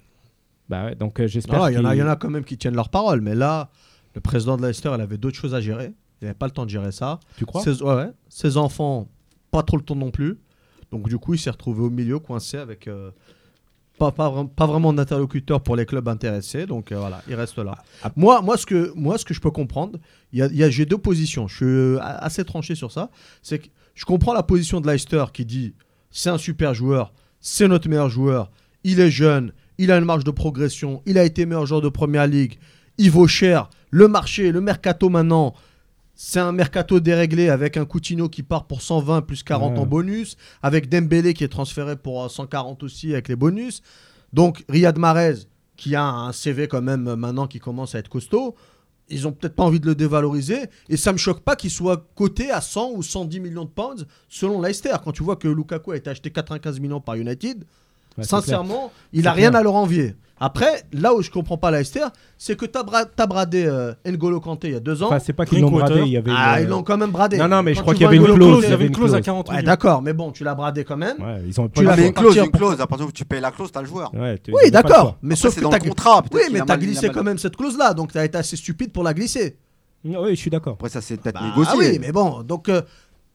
Bah 0.71 0.85
ouais, 0.85 0.95
donc 0.95 1.19
euh, 1.19 1.27
j'espère 1.27 1.69
il 1.69 1.73
y, 1.73 1.77
en 1.77 1.85
a- 1.85 1.93
il 1.93 1.97
y 1.97 1.99
qu'il- 1.99 2.07
en 2.07 2.11
a 2.11 2.15
quand 2.15 2.29
même 2.29 2.43
qui 2.45 2.57
tiennent 2.57 2.75
leur 2.75 2.89
parole, 2.89 3.21
mais 3.21 3.35
là, 3.35 3.69
le 4.15 4.21
président 4.21 4.57
de 4.57 4.65
Leicester, 4.65 4.91
il 4.95 5.01
avait 5.01 5.17
d'autres 5.17 5.37
choses 5.37 5.53
à 5.53 5.61
gérer. 5.61 5.93
Il 6.21 6.25
n'avait 6.25 6.33
pas 6.37 6.45
le 6.47 6.51
temps 6.51 6.65
de 6.65 6.69
gérer 6.69 6.91
ça. 6.91 7.19
Tu 7.37 7.45
crois? 7.45 7.61
Ses, 7.61 7.81
ouais, 7.83 7.93
ouais. 7.95 8.09
Ses 8.29 8.57
enfants, 8.57 9.07
pas 9.51 9.63
trop 9.63 9.75
le 9.77 9.83
temps 9.83 9.95
non 9.95 10.11
plus. 10.11 10.39
Donc 10.91 11.07
du 11.09 11.17
coup, 11.17 11.33
il 11.33 11.39
s'est 11.39 11.49
retrouvé 11.49 11.81
au 11.83 11.89
milieu, 11.89 12.19
coincé 12.19 12.57
avec 12.57 12.87
euh, 12.87 13.11
pas, 13.97 14.11
pas, 14.11 14.29
vra- 14.29 14.47
pas 14.49 14.65
vraiment 14.65 14.93
d'interlocuteur 14.93 15.61
pour 15.61 15.75
les 15.75 15.85
clubs 15.85 16.07
intéressés. 16.07 16.65
Donc 16.65 16.91
euh, 16.91 16.97
voilà, 16.99 17.21
il 17.27 17.35
reste 17.35 17.57
là. 17.59 17.77
Ah. 18.03 18.11
Moi, 18.15 18.41
moi, 18.41 18.57
ce 18.57 18.65
que, 18.65 18.91
moi, 18.95 19.17
ce 19.17 19.25
que 19.25 19.33
je 19.33 19.39
peux 19.41 19.51
comprendre, 19.51 19.99
il 20.31 20.39
y 20.39 20.41
a, 20.41 20.47
il 20.47 20.55
y 20.55 20.63
a- 20.63 20.69
j'ai 20.69 20.85
deux 20.85 20.97
positions. 20.97 21.47
Je 21.47 21.55
suis 21.55 21.65
euh, 21.65 21.97
a- 21.99 22.23
assez 22.23 22.43
tranché 22.45 22.75
sur 22.75 22.91
ça. 22.91 23.09
C'est 23.41 23.59
que 23.59 23.67
je 23.95 24.05
comprends 24.05 24.33
la 24.33 24.43
position 24.43 24.79
de 24.81 24.87
Leicester 24.89 25.25
qui 25.33 25.45
dit 25.45 25.73
c'est 26.11 26.29
un 26.29 26.37
super 26.37 26.73
joueur, 26.73 27.13
c'est 27.39 27.67
notre 27.67 27.89
meilleur 27.89 28.09
joueur, 28.09 28.51
il 28.83 28.99
est 28.99 29.11
jeune, 29.11 29.53
il 29.81 29.91
a 29.91 29.97
une 29.97 30.05
marge 30.05 30.23
de 30.23 30.31
progression, 30.31 31.01
il 31.05 31.17
a 31.17 31.23
été 31.23 31.45
meilleur 31.45 31.65
joueur 31.65 31.81
de 31.81 31.89
première 31.89 32.27
ligue, 32.27 32.57
il 32.97 33.09
vaut 33.09 33.27
cher. 33.27 33.69
Le 33.89 34.07
marché, 34.07 34.51
le 34.51 34.61
mercato 34.61 35.09
maintenant, 35.09 35.53
c'est 36.13 36.39
un 36.39 36.51
mercato 36.51 36.99
déréglé 36.99 37.49
avec 37.49 37.77
un 37.77 37.85
Coutinho 37.85 38.29
qui 38.29 38.43
part 38.43 38.65
pour 38.67 38.81
120 38.81 39.21
plus 39.23 39.41
40 39.43 39.73
Ouais. 39.73 39.79
en 39.79 39.85
bonus, 39.85 40.37
avec 40.61 40.87
Dembélé 40.87 41.33
qui 41.33 41.43
est 41.43 41.47
transféré 41.47 41.95
pour 41.95 42.23
euh, 42.23 42.29
140 42.29 42.83
aussi 42.83 43.11
avec 43.13 43.27
les 43.27 43.35
bonus. 43.35 43.81
Donc 44.33 44.63
Riyad 44.69 44.97
Mahrez 44.99 45.35
qui 45.77 45.95
a 45.95 46.05
un 46.05 46.31
CV 46.31 46.67
quand 46.67 46.81
même 46.83 47.07
euh, 47.07 47.15
maintenant 47.15 47.47
qui 47.47 47.59
commence 47.59 47.95
à 47.95 47.99
être 47.99 48.09
costaud. 48.09 48.55
Ils 49.09 49.27
ont 49.27 49.31
peut-être 49.31 49.55
pas 49.55 49.63
envie 49.63 49.79
de 49.79 49.87
le 49.87 49.95
dévaloriser 49.95 50.59
et 50.89 50.95
ça 50.95 51.11
me 51.11 51.17
choque 51.17 51.41
pas 51.41 51.55
qu'il 51.55 51.71
soit 51.71 52.07
coté 52.15 52.51
à 52.51 52.61
100 52.61 52.91
ou 52.91 53.01
110 53.03 53.39
millions 53.39 53.65
de 53.65 53.69
pounds 53.71 54.05
selon 54.29 54.61
Leicester. 54.61 54.93
Quand 55.03 55.11
tu 55.11 55.23
vois 55.23 55.35
que 55.37 55.47
Lukaku 55.47 55.91
a 55.91 55.97
été 55.97 56.09
acheté 56.11 56.29
95 56.29 56.79
millions 56.79 57.01
par 57.01 57.15
United, 57.15 57.65
Ouais. 58.17 58.23
Sincèrement, 58.23 58.91
il 59.13 59.27
a 59.27 59.31
rien 59.31 59.49
clair. 59.49 59.59
à 59.61 59.63
leur 59.63 59.75
envier. 59.75 60.15
Après, 60.43 60.81
là 60.91 61.13
où 61.13 61.21
je 61.21 61.29
comprends 61.29 61.57
pas 61.57 61.69
Leicester, 61.69 62.05
c'est 62.35 62.57
que 62.57 62.65
t'as 62.65 62.81
bra- 62.81 63.05
bradé 63.27 63.63
euh, 63.67 63.93
N'Golo 64.07 64.39
Kanté 64.39 64.69
il 64.69 64.73
y 64.73 64.75
a 64.75 64.79
deux 64.79 65.03
ans. 65.03 65.07
Enfin, 65.07 65.19
c'est 65.19 65.33
pas 65.33 65.45
qu'ils 65.45 65.61
l'ont 65.61 65.69
bradé, 65.69 66.01
il 66.03 66.07
y 66.07 66.17
avait. 66.17 66.31
ah, 66.35 66.59
une- 66.59 66.65
ils 66.65 66.69
l'ont 66.69 66.81
quand 66.81 66.97
même 66.97 67.11
bradé. 67.11 67.37
Non, 67.37 67.47
non, 67.47 67.61
mais 67.61 67.75
je 67.75 67.81
crois 67.81 67.93
qu'il 67.93 68.01
y 68.01 68.05
avait 68.07 68.15
une 68.15 68.23
N'Golo 68.23 68.47
clause. 68.47 68.63
Il 68.65 68.69
y 68.71 68.73
avait 68.73 68.87
une 68.87 68.91
clause 68.91 69.13
à 69.13 69.21
40 69.21 69.49
Ouais, 69.51 69.61
d'accord, 69.61 70.01
mais 70.01 70.13
bon, 70.13 70.31
tu 70.31 70.43
l'as 70.43 70.55
bradé 70.55 70.83
quand 70.83 70.97
même. 70.97 71.17
Ouais, 71.21 71.43
ils 71.47 71.61
ont 71.61 71.67
pas 71.69 71.79
Tu 71.81 71.85
l'as 71.85 71.95
une 71.95 72.11
clause, 72.11 72.25
partir 72.25 72.43
une 72.45 72.51
clause. 72.51 72.81
À 72.81 72.87
partir 72.87 73.05
où 73.07 73.11
tu 73.11 73.23
payes 73.23 73.39
la 73.39 73.51
clause, 73.51 73.71
t'as 73.71 73.81
le 73.81 73.87
joueur. 73.87 74.11
Ouais, 74.15 74.41
Oui, 74.47 74.71
d'accord. 74.71 75.17
Mais 75.21 75.35
Après, 75.35 75.41
sauf 75.49 75.55
que 75.55 75.61
dans 75.61 75.69
t'as 75.69 75.77
le 75.77 75.89
contrat. 75.89 76.23
Oui, 76.33 76.41
mais 76.51 76.61
t'as 76.61 76.77
glissé 76.77 77.09
quand 77.09 77.23
même 77.23 77.37
cette 77.37 77.55
clause-là, 77.55 77.93
donc 77.93 78.11
t'as 78.11 78.25
été 78.25 78.37
assez 78.39 78.55
stupide 78.55 78.91
pour 78.91 79.03
la 79.03 79.13
glisser. 79.13 79.57
Oui, 80.03 80.15
je 80.31 80.35
suis 80.35 80.49
d'accord. 80.49 80.73
Après, 80.73 80.89
ça, 80.89 81.01
c'est 81.01 81.17
peut-être 81.21 81.35
Bah, 81.39 81.45
négocié. 81.49 81.71
Ah 81.75 81.77
oui, 81.77 81.99
mais 82.01 82.11
bon, 82.11 82.41
donc 82.41 82.67
euh, 82.69 82.81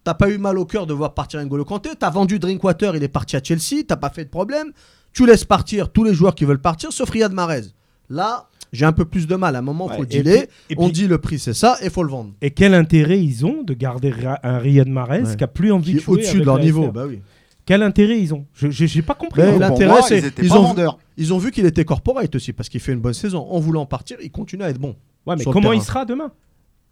t'as 0.06 0.14
pas 0.14 0.30
eu 0.30 0.38
mal 0.38 0.56
au 0.56 0.64
cœur 0.64 0.86
de 0.86 0.94
voir 0.94 1.14
partir 1.14 1.40
N'Golo 1.42 1.64
Kanté. 1.64 1.90
T'as 1.98 2.10
vendu 2.10 2.38
Drinkwater, 2.38 2.94
il 2.94 3.02
est 3.02 3.08
parti 3.08 3.34
à 3.36 3.42
Chelsea, 3.42 3.82
t'as 3.86 3.96
pas 3.96 4.08
fait 4.08 4.24
de 4.24 4.30
problème. 4.30 4.68
Tu 5.12 5.26
laisses 5.26 5.44
partir 5.44 5.90
tous 5.90 6.04
les 6.04 6.14
joueurs 6.14 6.36
qui 6.36 6.44
veulent 6.44 6.60
partir, 6.60 6.92
sauf 6.92 7.10
Riyad 7.10 7.32
Mahrez. 7.32 7.62
Là, 8.08 8.46
j'ai 8.72 8.84
un 8.84 8.92
peu 8.92 9.04
plus 9.04 9.26
de 9.26 9.34
mal. 9.34 9.56
À 9.56 9.58
un 9.58 9.62
moment, 9.62 9.86
Ouais, 9.86 9.96
faut 9.96 10.04
dealer. 10.04 10.46
puis- 10.68 10.76
On 10.78 10.84
puis- 10.84 10.92
dit 10.92 11.08
le 11.08 11.18
prix, 11.18 11.40
c'est 11.40 11.54
ça, 11.54 11.76
et 11.82 11.90
faut 11.90 12.04
le 12.04 12.10
vendre. 12.10 12.34
Et 12.40 12.52
quel 12.52 12.72
intérêt 12.74 13.20
ils 13.20 13.44
ont 13.44 13.64
de 13.64 13.74
garder 13.74 14.14
un 14.44 14.58
Riyad 14.58 14.86
Mahrez 14.88 15.22
Ouais. 15.22 15.36
qui 15.36 15.42
a 15.42 15.48
plus 15.48 15.72
envie 15.72 15.86
Qui 15.90 15.94
de 15.94 15.98
est 15.98 16.02
jouer 16.04 16.14
au-dessus 16.14 16.38
de 16.38 16.44
leur 16.44 16.60
niveau. 16.60 16.92
Bah 16.92 17.04
oui. 17.08 17.20
Quel 17.64 17.82
intérêt 17.82 18.20
ils 18.20 18.32
ont? 18.32 18.46
J'ai 18.54 19.02
pas 19.02 19.14
compris. 19.14 19.42
L'intérêt, 19.58 20.02
c'est- 20.02 20.32
ils 20.40 20.52
ont- 20.52 20.62
vendeurs. 20.62 20.98
Ils 21.16 21.34
ont 21.34 21.38
vu 21.38 21.50
qu'il 21.50 21.66
était 21.66 21.84
corporate 21.84 22.32
aussi, 22.36 22.52
parce 22.52 22.68
qu'il 22.68 22.78
fait 22.80 22.92
une 22.92 23.00
bonne 23.00 23.12
saison. 23.14 23.44
En 23.50 23.58
voulant 23.58 23.86
partir, 23.86 24.18
il 24.22 24.30
continue 24.30 24.62
à 24.62 24.68
être 24.70 24.78
bon. 24.78 24.94
Ouais, 25.26 25.34
mais 25.36 25.42
comment 25.42 25.60
terrain. 25.62 25.74
il 25.74 25.82
sera 25.82 26.04
demain? 26.04 26.30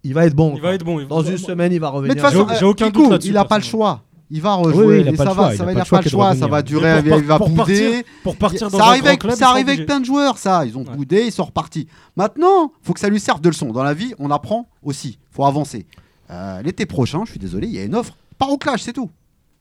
Il 0.05 0.15
va 0.15 0.27
être 0.27 0.35
bon. 0.35 0.53
Il 0.55 0.61
va 0.63 0.75
être 0.75 0.85
bon. 0.85 1.01
il- 1.01 1.07
Dans 1.09 1.23
une 1.23 1.39
semaine, 1.39 1.73
il 1.73 1.81
va 1.81 1.91
Mais 1.91 1.97
revenir. 1.97 2.15
de 2.15 2.21
toute 2.21 2.31
façon, 2.31 2.47
J'ai- 2.59 2.65
euh, 2.65 2.69
aucun 2.69 2.87
Kikou, 2.87 3.03
doute 3.03 3.11
là-dessus, 3.13 3.31
il 3.31 3.37
a 3.37 3.45
pas 3.45 3.59
le 3.59 3.65
choix. 3.65 4.03
Il 4.31 4.41
va 4.41 4.55
rejouer. 4.55 4.87
oui, 4.87 5.01
il 5.03 5.09
a 5.09 5.11
et 5.13 5.17
pas 5.17 5.25
ça 5.25 5.31
le 5.31 5.37
va, 5.37 5.43
choix, 5.43 5.53
il 5.53 5.57
ça 5.57 5.63
a 5.63 5.67
va, 5.67 5.67
pas 5.67 5.73
il 5.73 5.77
a 5.77 5.81
le 5.81 5.85
choix 5.87 5.99
pas 5.99 6.05
le 6.05 6.11
choix, 6.11 6.35
ça 6.35 6.47
va 6.47 6.63
durer, 6.63 7.03
Mais 7.03 7.19
il 7.19 7.25
va 7.25 7.39
pour 7.39 7.55
partir- 7.55 7.77
bouder. 7.91 8.07
Pour 8.23 8.37
partir 8.37 8.71
dans 8.71 8.79
Ça 8.79 8.85
arrive 8.87 9.07
avec, 9.07 9.21
club, 9.21 9.35
ça 9.35 9.51
arrive 9.51 9.69
avec 9.69 9.87
plein 9.87 10.01
de 10.01 10.05
joueurs, 10.05 10.39
ça. 10.39 10.65
Ils 10.67 10.77
ont 10.77 10.81
Ouais. 10.85 10.97
boudé, 10.97 11.25
ils 11.27 11.33
sont 11.33 11.45
repartis. 11.45 11.87
Maintenant, 12.17 12.73
faut 12.83 12.93
que 12.95 13.01
ça 13.01 13.09
lui 13.09 13.21
serve 13.21 13.41
de 13.41 13.49
leçon. 13.49 13.71
Dans 13.73 13.83
la 13.85 13.95
vie, 13.95 14.15
on 14.19 14.31
apprend 14.31 14.67
aussi. 14.83 15.19
faut 15.31 15.45
avancer. 15.45 15.87
Euh, 16.31 16.63
L'été 16.63 16.87
prochain, 16.87 17.21
je 17.25 17.31
suis 17.33 17.39
désolé, 17.41 17.67
il 17.67 17.75
y 17.75 17.79
a 17.79 17.85
une 17.85 17.95
offre. 17.95 18.17
Pas 18.39 18.47
au 18.47 18.57
clash, 18.57 18.83
c'est 18.83 18.93
tout. 18.93 19.11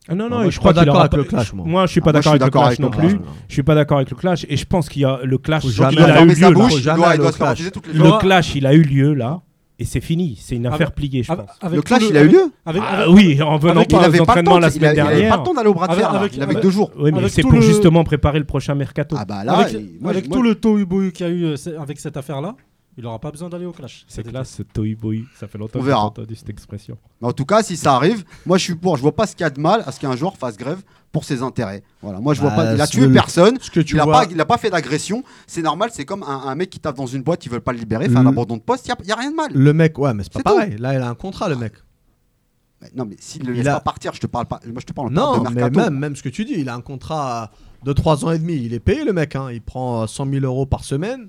Ah 0.08 0.16
non, 0.16 0.30
non, 0.30 0.42
et 0.42 0.46
je 0.46 0.50
suis 0.52 0.60
crois 0.60 0.74
pas 0.74 0.82
qu'il 0.82 0.86
d'accord 0.88 0.96
aura 0.96 1.06
avec 1.06 1.18
le 1.18 1.24
clash, 1.24 1.54
moi. 1.54 1.66
Moi, 1.66 1.86
je 1.86 1.92
suis 1.92 2.02
pas 2.02 2.10
Ah, 2.10 2.14
d'accord 2.14 2.34
suis 2.34 2.42
avec 2.44 2.54
le 2.54 2.60
clash 2.60 2.80
non 2.80 2.90
plus. 2.90 3.20
Je 3.48 3.54
suis 3.54 3.64
pas 3.64 3.74
d'accord 3.76 3.98
avec 3.98 4.10
le 4.12 4.16
clash 4.18 4.46
et 4.50 4.58
je 4.58 4.66
pense 4.66 4.90
qu'il 4.90 5.02
y 5.02 5.06
a 5.06 5.20
le 5.24 5.38
clash. 5.38 5.64
Il 5.66 5.72
jamais 5.72 5.94
Il 5.94 6.00
a 6.00 6.22
eu 6.22 6.26
lieu. 6.26 6.34
là. 6.52 6.68
il 6.72 7.94
il 7.94 7.98
Le 8.02 8.20
clash, 8.20 8.56
il 8.56 8.66
a 8.66 8.74
eu 8.74 8.82
lieu 8.82 9.14
là 9.14 9.42
et 9.80 9.86
c'est 9.86 10.02
fini. 10.02 10.38
C'est 10.40 10.56
une 10.56 10.66
affaire 10.68 10.92
pliée, 10.92 11.24
je 11.24 11.32
Avec- 11.32 11.46
pense. 11.48 11.56
avec 11.62 11.76
Le 11.76 11.82
clash, 11.82 12.04
il 12.10 12.16
a 12.16 12.20
eu 12.22 12.24
avec- 12.24 12.32
lieu 12.34 12.52
avec- 12.66 12.84
Ah 12.86 12.98
avec- 13.04 13.16
oui, 13.16 13.42
en 13.42 13.58
venant 13.58 13.76
avec- 13.82 13.90
pas 13.90 13.98
Il 14.04 14.10
aux 14.10 14.12
le 14.14 14.22
entraînements 14.22 14.52
temps, 14.52 14.60
la 14.60 14.68
il 14.68 14.72
semaine 14.72 14.90
avait- 14.90 14.98
il 14.98 15.02
avait 15.02 15.12
pas 15.12 15.18
dernière. 15.20 15.38
le 15.40 15.44
temps 15.44 15.54
d'aller 15.54 15.70
au 15.70 15.74
bras 15.74 15.88
de 15.88 15.92
Avec- 15.94 16.04
fer. 16.04 16.14
là. 16.14 16.20
avec- 16.20 16.36
Il 16.36 16.44
avait 16.44 16.52
avec- 16.52 16.64
deux 16.64 16.70
jours. 16.70 16.92
Oui, 16.98 17.12
mais 17.12 17.18
Avec 17.20 17.32
c'est 17.32 17.42
pour 17.42 17.54
le- 17.54 17.62
justement 17.62 18.04
préparer 18.04 18.40
le 18.40 18.46
prochain 18.46 18.76
mercato. 18.76 19.16
Ah 19.20 19.26
bah 19.26 19.44
là, 19.44 19.54
avec 19.54 19.74
moi, 20.00 20.12
avec 20.12 20.28
moi, 20.30 20.38
tout 20.38 20.44
le 20.44 20.56
tohu 20.56 20.86
qu'il 21.12 21.26
y 21.26 21.30
a 21.30 21.32
eu 21.32 21.46
euh, 21.46 21.56
avec 21.82 22.00
cette 22.00 22.18
affaire-là, 22.18 22.56
il 22.98 23.04
n'aura 23.04 23.20
pas 23.20 23.32
besoin 23.32 23.50
d'aller 23.50 23.66
au 23.66 23.72
clash. 23.72 24.06
C'est 24.08 24.24
classe, 24.24 24.52
ce 24.52 24.64
Toy 24.64 24.96
Boy. 24.96 25.26
Ça 25.40 25.48
fait 25.48 25.58
longtemps 25.58 25.80
On 25.80 25.82
que 25.82 25.88
j'ai 25.88 25.94
entendu 25.94 26.36
cette 26.36 26.50
expression. 26.50 26.98
Mais 27.22 27.28
en 27.28 27.34
tout 27.34 27.46
cas, 27.46 27.64
si 27.64 27.76
ça 27.78 27.96
arrive, 27.96 28.24
moi 28.46 28.58
je 28.58 28.64
suis 28.64 28.76
pour. 28.76 28.98
Je 28.98 29.02
vois 29.02 29.16
pas 29.16 29.26
ce 29.28 29.36
qu'il 29.36 29.44
y 29.44 29.48
a 29.48 29.50
de 29.50 29.60
mal 29.60 29.84
à 29.86 29.92
ce 29.92 30.00
qu'un 30.00 30.16
joueur 30.16 30.38
fasse 30.38 30.58
grève 30.58 30.82
pour 31.12 31.24
ses 31.26 31.42
intérêts. 31.42 31.84
Voilà, 32.02 32.20
moi 32.20 32.34
je 32.34 32.42
vois 32.42 32.50
Bah, 32.52 32.56
pas. 32.58 32.74
Il 32.74 32.82
a 32.82 32.88
tué 32.88 33.08
personne. 33.12 33.58
Ce 33.62 33.72
que 33.72 33.80
tu 33.80 33.96
Il 33.96 34.00
a, 34.00 34.04
vois, 34.04 34.14
pas, 34.14 34.26
il 34.32 34.40
a 34.40 34.46
pas 34.46 34.58
fait 34.58 34.70
d'agression. 34.70 35.24
C'est 35.48 35.62
normal. 35.62 35.90
C'est 35.94 36.06
comme 36.06 36.24
un, 36.24 36.44
un 36.48 36.56
mec 36.56 36.70
qui 36.70 36.80
tape 36.80 36.96
dans 36.96 37.06
une 37.08 37.24
boîte, 37.24 37.46
ils 37.46 37.50
veulent 37.52 37.62
pas 37.62 37.74
le 37.74 37.80
libérer, 37.80 38.10
fait 38.10 38.18
un 38.18 38.26
abandon 38.28 38.58
de 38.58 38.62
poste. 38.62 38.88
Il 38.88 39.06
y 39.06 39.08
y 39.08 39.12
a 39.12 39.16
rien 39.16 39.32
de 39.32 39.36
mal. 39.36 39.52
le 39.54 39.74
mec, 39.74 39.98
ouais, 39.98 40.14
mais 40.14 40.24
c'est 40.24 40.34
pas 40.34 40.40
tout. 40.42 40.56
pareil. 40.56 40.76
Là, 40.78 40.94
il 40.94 41.02
a 41.02 41.10
un 41.10 41.16
contrat, 41.16 41.50
le 41.50 41.56
mec. 41.56 41.74
Mais 42.82 42.90
Non, 42.96 43.06
mais 43.06 43.16
s'il 43.20 43.44
ne 43.44 43.48
le 43.50 43.54
Il 43.56 43.58
laisse 43.60 43.68
a- 43.68 43.76
pas 43.76 43.80
partir, 43.82 44.14
je 44.14 44.20
te 44.20 44.28
parle 44.28 44.46
pas. 44.46 44.60
Moi 44.66 44.82
je 44.82 44.86
te 44.86 44.94
parle 44.94 45.12
Non, 45.12 45.40
de 45.42 45.50
mais 45.50 45.70
même, 45.70 45.98
même 45.98 46.16
ce 46.16 46.22
que 46.24 46.30
tu 46.30 46.46
dis, 46.46 46.56
il 46.58 46.68
a 46.70 46.76
un 46.76 46.82
contrat 46.82 47.50
de 47.84 47.94
3 47.94 48.26
ans 48.26 48.32
et 48.32 48.40
demi. 48.40 48.56
Il 48.56 48.74
est 48.74 48.80
payé, 48.80 49.04
le 49.06 49.14
mec. 49.14 49.36
hein. 49.36 49.50
Il 49.52 49.62
prend 49.62 50.06
100 50.06 50.30
000 50.30 50.46
euros 50.46 50.66
par 50.66 50.84
semaine. 50.84 51.28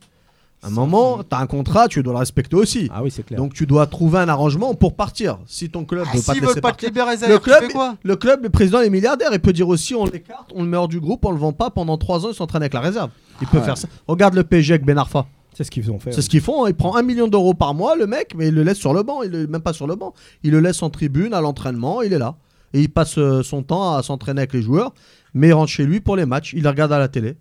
À 0.64 0.68
un 0.68 0.70
moment, 0.70 1.18
tu 1.22 1.36
as 1.36 1.38
un 1.40 1.46
contrat, 1.46 1.88
tu 1.88 2.02
dois 2.02 2.14
le 2.14 2.18
respecter 2.20 2.56
aussi. 2.56 2.88
Ah 2.92 3.02
oui, 3.02 3.10
c'est 3.10 3.22
clair. 3.22 3.38
Donc 3.38 3.52
tu 3.54 3.66
dois 3.66 3.86
trouver 3.86 4.18
un 4.18 4.28
arrangement 4.28 4.74
pour 4.74 4.96
partir. 4.96 5.38
Si 5.46 5.68
ton 5.70 5.84
club 5.84 6.04
Ah, 6.06 6.16
veut 6.16 6.22
pas 6.22 6.34
te 6.34 6.40
pas 6.44 6.54
te 6.54 6.60
partir, 6.60 6.88
libérer, 6.88 7.16
le 7.28 7.34
tu 7.34 7.40
club, 7.40 7.60
fais 7.64 7.68
quoi 7.72 7.96
le 8.02 8.16
club, 8.16 8.42
le 8.44 8.48
président 8.50 8.80
est 8.80 8.90
milliardaire. 8.90 9.28
Il 9.32 9.40
peut 9.40 9.52
dire 9.52 9.68
aussi 9.68 9.94
on 9.94 10.06
l'écarte, 10.06 10.50
on 10.54 10.62
le 10.62 10.68
met 10.68 10.76
hors 10.76 10.88
du 10.88 11.00
groupe, 11.00 11.24
on 11.24 11.30
le 11.32 11.38
vend 11.38 11.52
pas 11.52 11.70
pendant 11.70 11.98
3 11.98 12.24
ans, 12.26 12.28
il 12.30 12.34
s'entraîne 12.34 12.62
avec 12.62 12.72
la 12.74 12.80
réserve. 12.80 13.10
Il 13.40 13.46
peut 13.46 13.58
Ouais. 13.58 13.64
faire 13.64 13.76
ça. 13.76 13.88
Regarde 14.08 14.34
le 14.34 14.42
PSG 14.44 14.74
avec 14.74 14.84
Ben 14.86 14.96
Arfa. 14.98 15.26
c'est 15.52 15.64
ce 15.64 15.70
qu'ils 15.70 15.90
ont 15.90 15.98
fait. 15.98 16.12
C'est 16.12 16.22
ce 16.22 16.30
qu'ils 16.30 16.40
font. 16.40 16.64
hein. 16.64 16.68
Il 16.70 16.74
prend 16.74 16.96
un 16.96 17.02
million 17.02 17.28
d'euros 17.28 17.54
par 17.54 17.74
mois, 17.74 17.94
le 17.96 18.06
mec, 18.06 18.32
mais 18.36 18.48
il 18.48 18.54
le 18.54 18.62
laisse 18.62 18.78
sur 18.78 18.92
le 18.94 19.02
banc. 19.02 19.22
Il 19.22 19.34
est 19.34 19.46
même 19.46 19.60
pas 19.62 19.72
sur 19.72 19.86
le 19.86 19.94
banc. 19.96 20.14
Il 20.42 20.50
le 20.52 20.60
laisse 20.60 20.82
en 20.82 20.90
tribune, 20.90 21.32
à 21.34 21.40
l'entraînement. 21.40 22.02
Il 22.02 22.12
est 22.12 22.18
là. 22.18 22.36
Et 22.72 22.80
il 22.80 22.88
passe 22.88 23.18
euh, 23.18 23.42
son 23.44 23.62
temps 23.62 23.94
à 23.94 24.02
s'entraîner 24.02 24.40
avec 24.40 24.52
les 24.52 24.62
joueurs. 24.62 24.92
Mais 25.32 25.48
il 25.48 25.52
rentre 25.52 25.70
chez 25.70 25.84
lui 25.84 26.00
pour 26.00 26.16
les 26.16 26.26
matchs. 26.26 26.54
Il 26.56 26.62
les 26.64 26.68
regarde 26.68 26.92
à 26.92 26.98
la 26.98 27.06
télé. 27.08 27.36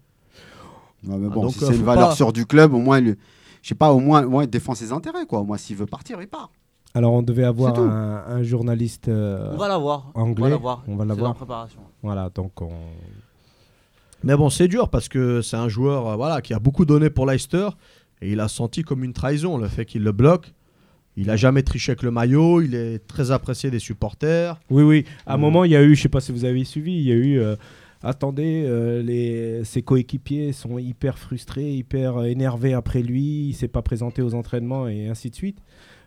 Ouais, 1.07 1.17
mais 1.17 1.27
Ah, 1.29 1.33
bon, 1.33 1.41
donc, 1.43 1.51
si 1.53 1.63
euh, 1.63 1.67
c'est 1.67 1.75
une 1.75 1.83
valeur 1.83 2.09
pas- 2.09 2.15
sûre 2.15 2.31
du 2.33 2.45
club, 2.45 2.73
au 2.73 2.79
moins, 2.79 2.99
il- 2.99 3.17
je 3.61 3.67
sais 3.69 3.75
pas, 3.75 3.91
au 3.93 3.99
moins, 3.99 4.23
au 4.25 4.29
moins, 4.29 4.43
il 4.43 4.49
défend 4.49 4.73
ses 4.75 4.91
intérêts, 4.91 5.25
quoi. 5.25 5.43
Moi, 5.43 5.57
s'il 5.57 5.75
veut 5.75 5.85
partir, 5.85 6.21
il 6.21 6.27
part. 6.27 6.51
Alors, 6.95 7.13
on 7.13 7.23
devait 7.23 7.43
avoir 7.43 7.77
un, 7.79 8.23
un 8.27 8.43
journaliste 8.43 9.07
euh, 9.07 9.49
On 9.53 9.57
va 9.57 9.67
l'avoir. 9.67 10.11
On 10.15 10.21
anglais. 10.21 10.43
va 10.43 10.49
l'avoir. 10.49 10.83
On 10.87 10.95
va 10.95 11.03
C'est 11.03 11.09
l'avoir. 11.09 11.31
en 11.31 11.33
préparation. 11.33 11.79
Voilà, 12.03 12.29
donc 12.29 12.61
on... 12.61 12.69
Mais 14.23 14.35
bon, 14.37 14.49
c'est 14.49 14.67
dur 14.67 14.89
parce 14.89 15.09
que 15.09 15.41
c'est 15.41 15.57
un 15.57 15.67
joueur 15.67 16.07
euh, 16.07 16.15
voilà, 16.15 16.41
qui 16.41 16.53
a 16.53 16.59
beaucoup 16.59 16.85
donné 16.85 17.09
pour 17.09 17.25
Leicester. 17.25 17.67
Et 18.21 18.31
il 18.31 18.39
a 18.39 18.47
senti 18.47 18.83
comme 18.83 19.03
une 19.03 19.11
trahison 19.13 19.57
le 19.57 19.67
fait 19.67 19.85
qu'il 19.85 20.03
le 20.03 20.11
bloque. 20.13 20.53
Il 21.17 21.29
a 21.29 21.35
jamais 21.35 21.61
triché 21.61 21.91
avec 21.91 22.03
le 22.03 22.11
maillot. 22.11 22.61
Il 22.61 22.73
est 22.73 23.05
très 23.05 23.31
apprécié 23.31 23.69
des 23.69 23.79
supporters. 23.79 24.59
Oui, 24.69 24.83
oui. 24.83 25.05
À 25.25 25.33
un 25.33 25.37
Mm. 25.37 25.41
moment, 25.41 25.63
il 25.65 25.71
y 25.71 25.75
a 25.75 25.83
eu, 25.83 25.95
je 25.95 26.01
sais 26.03 26.09
pas 26.09 26.21
si 26.21 26.31
vous 26.31 26.45
avez 26.45 26.63
suivi, 26.63 26.93
il 26.93 27.01
y 27.03 27.11
a 27.11 27.15
eu. 27.15 27.41
Attendez, 28.03 28.63
euh, 28.65 29.01
les, 29.01 29.63
ses 29.63 29.81
coéquipiers 29.81 30.51
sont 30.51 30.77
hyper 30.77 31.17
frustrés, 31.17 31.71
hyper 31.73 32.23
énervés 32.25 32.73
après 32.73 33.01
lui. 33.01 33.47
Il 33.49 33.53
s'est 33.53 33.67
pas 33.67 33.81
présenté 33.81 34.21
aux 34.21 34.33
entraînements 34.35 34.87
et 34.87 35.07
ainsi 35.07 35.29
de 35.29 35.35
suite. 35.35 35.57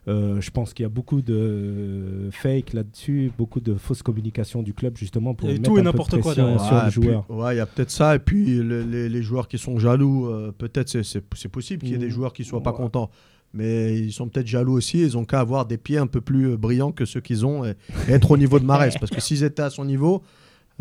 Euh, 0.09 0.41
je 0.41 0.53
pense 0.53 0.73
qu'il 0.73 0.85
y 0.85 0.87
a 0.87 0.89
beaucoup 0.89 1.21
de 1.21 2.29
fake 2.31 2.75
là-dessus, 2.75 3.33
beaucoup 3.37 3.59
de 3.59 3.75
fausses 3.75 4.03
communications 4.05 4.63
du 4.63 4.73
club 4.73 4.97
justement 4.97 5.35
pour 5.35 5.49
eu 5.49 5.55
mettre 5.55 5.65
tout 5.65 5.71
et 5.71 5.73
un 5.73 5.75
peu 5.77 5.81
de 5.81 5.85
n'importe 5.87 6.21
quoi 6.21 6.33
sur 6.35 6.45
Ouais, 6.45 6.53
le 6.53 6.91
puis- 6.91 7.03
joueur. 7.03 7.25
ouais, 7.29 7.55
il 7.55 7.59
y 7.59 7.61
a 7.61 7.67
peut-être 7.67 7.91
ça. 7.91 8.15
Et 8.15 8.21
puis 8.21 8.59
le- 8.59 8.83
les, 8.83 9.09
les 9.09 9.23
joueurs 9.23 9.49
qui 9.49 9.59
sont 9.59 9.81
jaloux, 9.81 10.27
euh, 10.29 10.53
peut-être 10.57 10.89
c'est- 10.89 11.03
c'est 11.03 11.25
c'est 11.35 11.49
possible 11.49 11.83
qu'il 11.83 11.91
y 11.91 11.95
ait 11.95 11.99
des 11.99 12.07
Mm. 12.07 12.11
joueurs 12.11 12.33
qui 12.33 12.45
soient 12.45 12.63
pas 12.63 12.73
contents. 12.73 13.11
Mais 13.53 13.97
ils 13.99 14.13
sont 14.13 14.29
peut-être 14.29 14.47
jaloux 14.47 14.75
aussi. 14.75 15.01
Ils 15.01 15.17
ont 15.19 15.25
qu'à 15.25 15.41
avoir 15.41 15.67
des 15.67 15.79
pieds 15.79 15.99
un 15.99 16.07
peu 16.07 16.21
plus 16.21 16.51
euh, 16.53 16.57
brillants 16.57 16.93
que 16.93 17.05
ceux 17.05 17.21
qu'ils 17.21 17.45
ont 17.47 17.65
et, 17.65 17.73
et 18.09 18.13
être 18.13 18.31
au 18.31 18.37
niveau 18.37 18.61
de 18.61 18.65
Marès. 18.65 18.95
Parce 19.01 19.11
que 19.11 19.21
s'ils 19.21 19.43
étaient 19.43 19.63
à 19.63 19.71
son 19.71 19.85
niveau, 19.85 20.23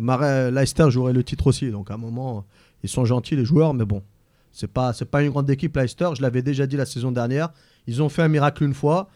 Marais, 0.01 0.51
Leicester 0.51 0.89
jouerait 0.89 1.13
le 1.13 1.23
titre 1.23 1.47
aussi. 1.47 1.71
Donc 1.71 1.89
à 1.91 1.93
un 1.93 1.97
moment, 1.97 2.45
ils 2.83 2.89
sont 2.89 3.05
gentils 3.05 3.35
les 3.35 3.45
joueurs, 3.45 3.73
mais 3.73 3.85
bon, 3.85 4.01
c'est 4.51 4.67
pas 4.71 4.93
c'est 4.93 5.05
pas 5.05 5.21
une 5.23 5.29
grande 5.31 5.49
équipe 5.49 5.75
Leicester. 5.75 6.09
Je 6.17 6.21
l'avais 6.21 6.41
déjà 6.41 6.67
dit 6.67 6.77
la 6.77 6.85
saison 6.85 7.11
dernière. 7.11 7.49
Ils 7.87 8.01
ont 8.01 8.09
fait 8.09 8.21
un 8.23 8.27
miracle 8.27 8.63
une 8.63 8.73
fois. 8.73 9.07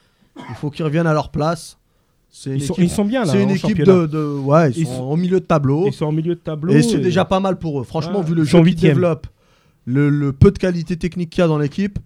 Il 0.49 0.55
faut 0.55 0.69
qu'ils 0.69 0.85
reviennent 0.85 1.07
à 1.07 1.13
leur 1.13 1.29
place. 1.31 1.77
Ils 2.45 2.61
sont, 2.61 2.73
équipe, 2.75 2.83
ils 2.85 2.89
sont 2.91 3.05
bien 3.05 3.25
là. 3.25 3.31
c'est 3.31 3.41
une 3.41 3.49
équipe 3.49 3.77
de, 3.83 4.05
de- 4.05 4.37
ouais, 4.39 4.69
ils, 4.71 4.77
Ils 4.81 4.85
sont, 4.87 4.97
sont- 4.97 5.03
au 5.03 5.15
milieu 5.17 5.39
de 5.39 5.45
tableau. 5.45 5.87
Ils 5.87 5.93
sont 5.93 6.05
en 6.05 6.11
milieu 6.11 6.35
de 6.35 6.39
tableau. 6.39 6.73
Et 6.73 6.83
c'est 6.83 6.99
déjà 6.99 7.25
pas 7.25 7.39
mal 7.39 7.57
pour 7.57 7.81
eux. 7.81 7.83
Franchement, 7.83 8.21
vu 8.21 8.35
le 8.35 8.43
jeu 8.43 8.57
qu'ils 8.59 8.75
développent, 8.89 9.27
le, 9.85 10.09
le 10.11 10.31
peu 10.31 10.51
de 10.51 10.59
qualité 10.59 10.95
technique 10.95 11.31
qu'il 11.31 11.41
y 11.41 11.43
a 11.43 11.47
dans 11.47 11.57
l'équipe, 11.57 11.97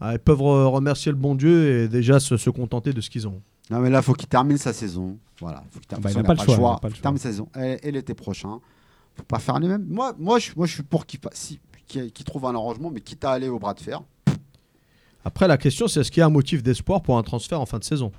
ah, 0.00 0.14
ils 0.14 0.18
peuvent 0.18 0.40
re- 0.40 0.64
remercier 0.64 1.12
le 1.12 1.18
bon 1.18 1.34
Dieu 1.34 1.82
et 1.82 1.88
déjà 1.88 2.18
se, 2.20 2.38
se 2.38 2.48
contenter 2.48 2.94
de 2.94 3.00
ce 3.02 3.10
qu'ils 3.10 3.28
ont. 3.28 3.42
Non, 3.70 3.80
mais 3.80 3.90
là, 3.90 4.00
faut 4.02 4.12
qu'il 4.14 4.28
termine 4.28 4.58
sa 4.58 4.72
saison. 4.72 5.18
Voilà, 5.40 5.62
faut 5.70 5.80
qu'il 5.80 5.88
termine. 5.88 6.04
Bah, 6.04 6.10
il 6.12 6.16
n'a 6.16 6.22
pas 6.22 6.36
façon, 6.36 6.52
le 6.52 6.56
choix, 6.56 6.70
il 6.72 6.76
a 6.76 6.80
pas 6.80 6.88
le 6.88 6.92
Qu'il 6.94 7.02
termine 7.02 7.18
sa 7.18 7.28
saison. 7.30 7.48
Et, 7.58 7.88
et 7.88 7.90
l'été 7.90 8.14
prochain, 8.14 8.60
faut 9.16 9.22
pas 9.24 9.38
faire 9.38 9.58
les 9.58 9.68
mêmes. 9.68 9.86
Moi, 9.88 10.14
moi, 10.18 10.38
je, 10.38 10.52
moi, 10.56 10.66
je 10.66 10.74
suis 10.74 10.82
pour 10.82 11.04
qu'il 11.06 11.20
si- 11.32 11.60
trouve 12.24 12.46
un 12.46 12.54
arrangement, 12.54 12.90
mais 12.90 13.00
quitte 13.00 13.24
à 13.24 13.32
aller 13.32 13.48
au 13.48 13.58
bras 13.58 13.74
de 13.74 13.80
fer. 13.80 14.00
Après, 15.24 15.48
la 15.48 15.58
question, 15.58 15.88
c'est 15.88 16.00
est-ce 16.00 16.10
qu'il 16.10 16.20
y 16.20 16.22
a 16.22 16.26
un 16.26 16.30
motif 16.30 16.62
d'espoir 16.62 17.02
pour 17.02 17.18
un 17.18 17.22
transfert 17.22 17.60
en 17.60 17.66
fin 17.66 17.78
de 17.78 17.84
saison? 17.84 18.12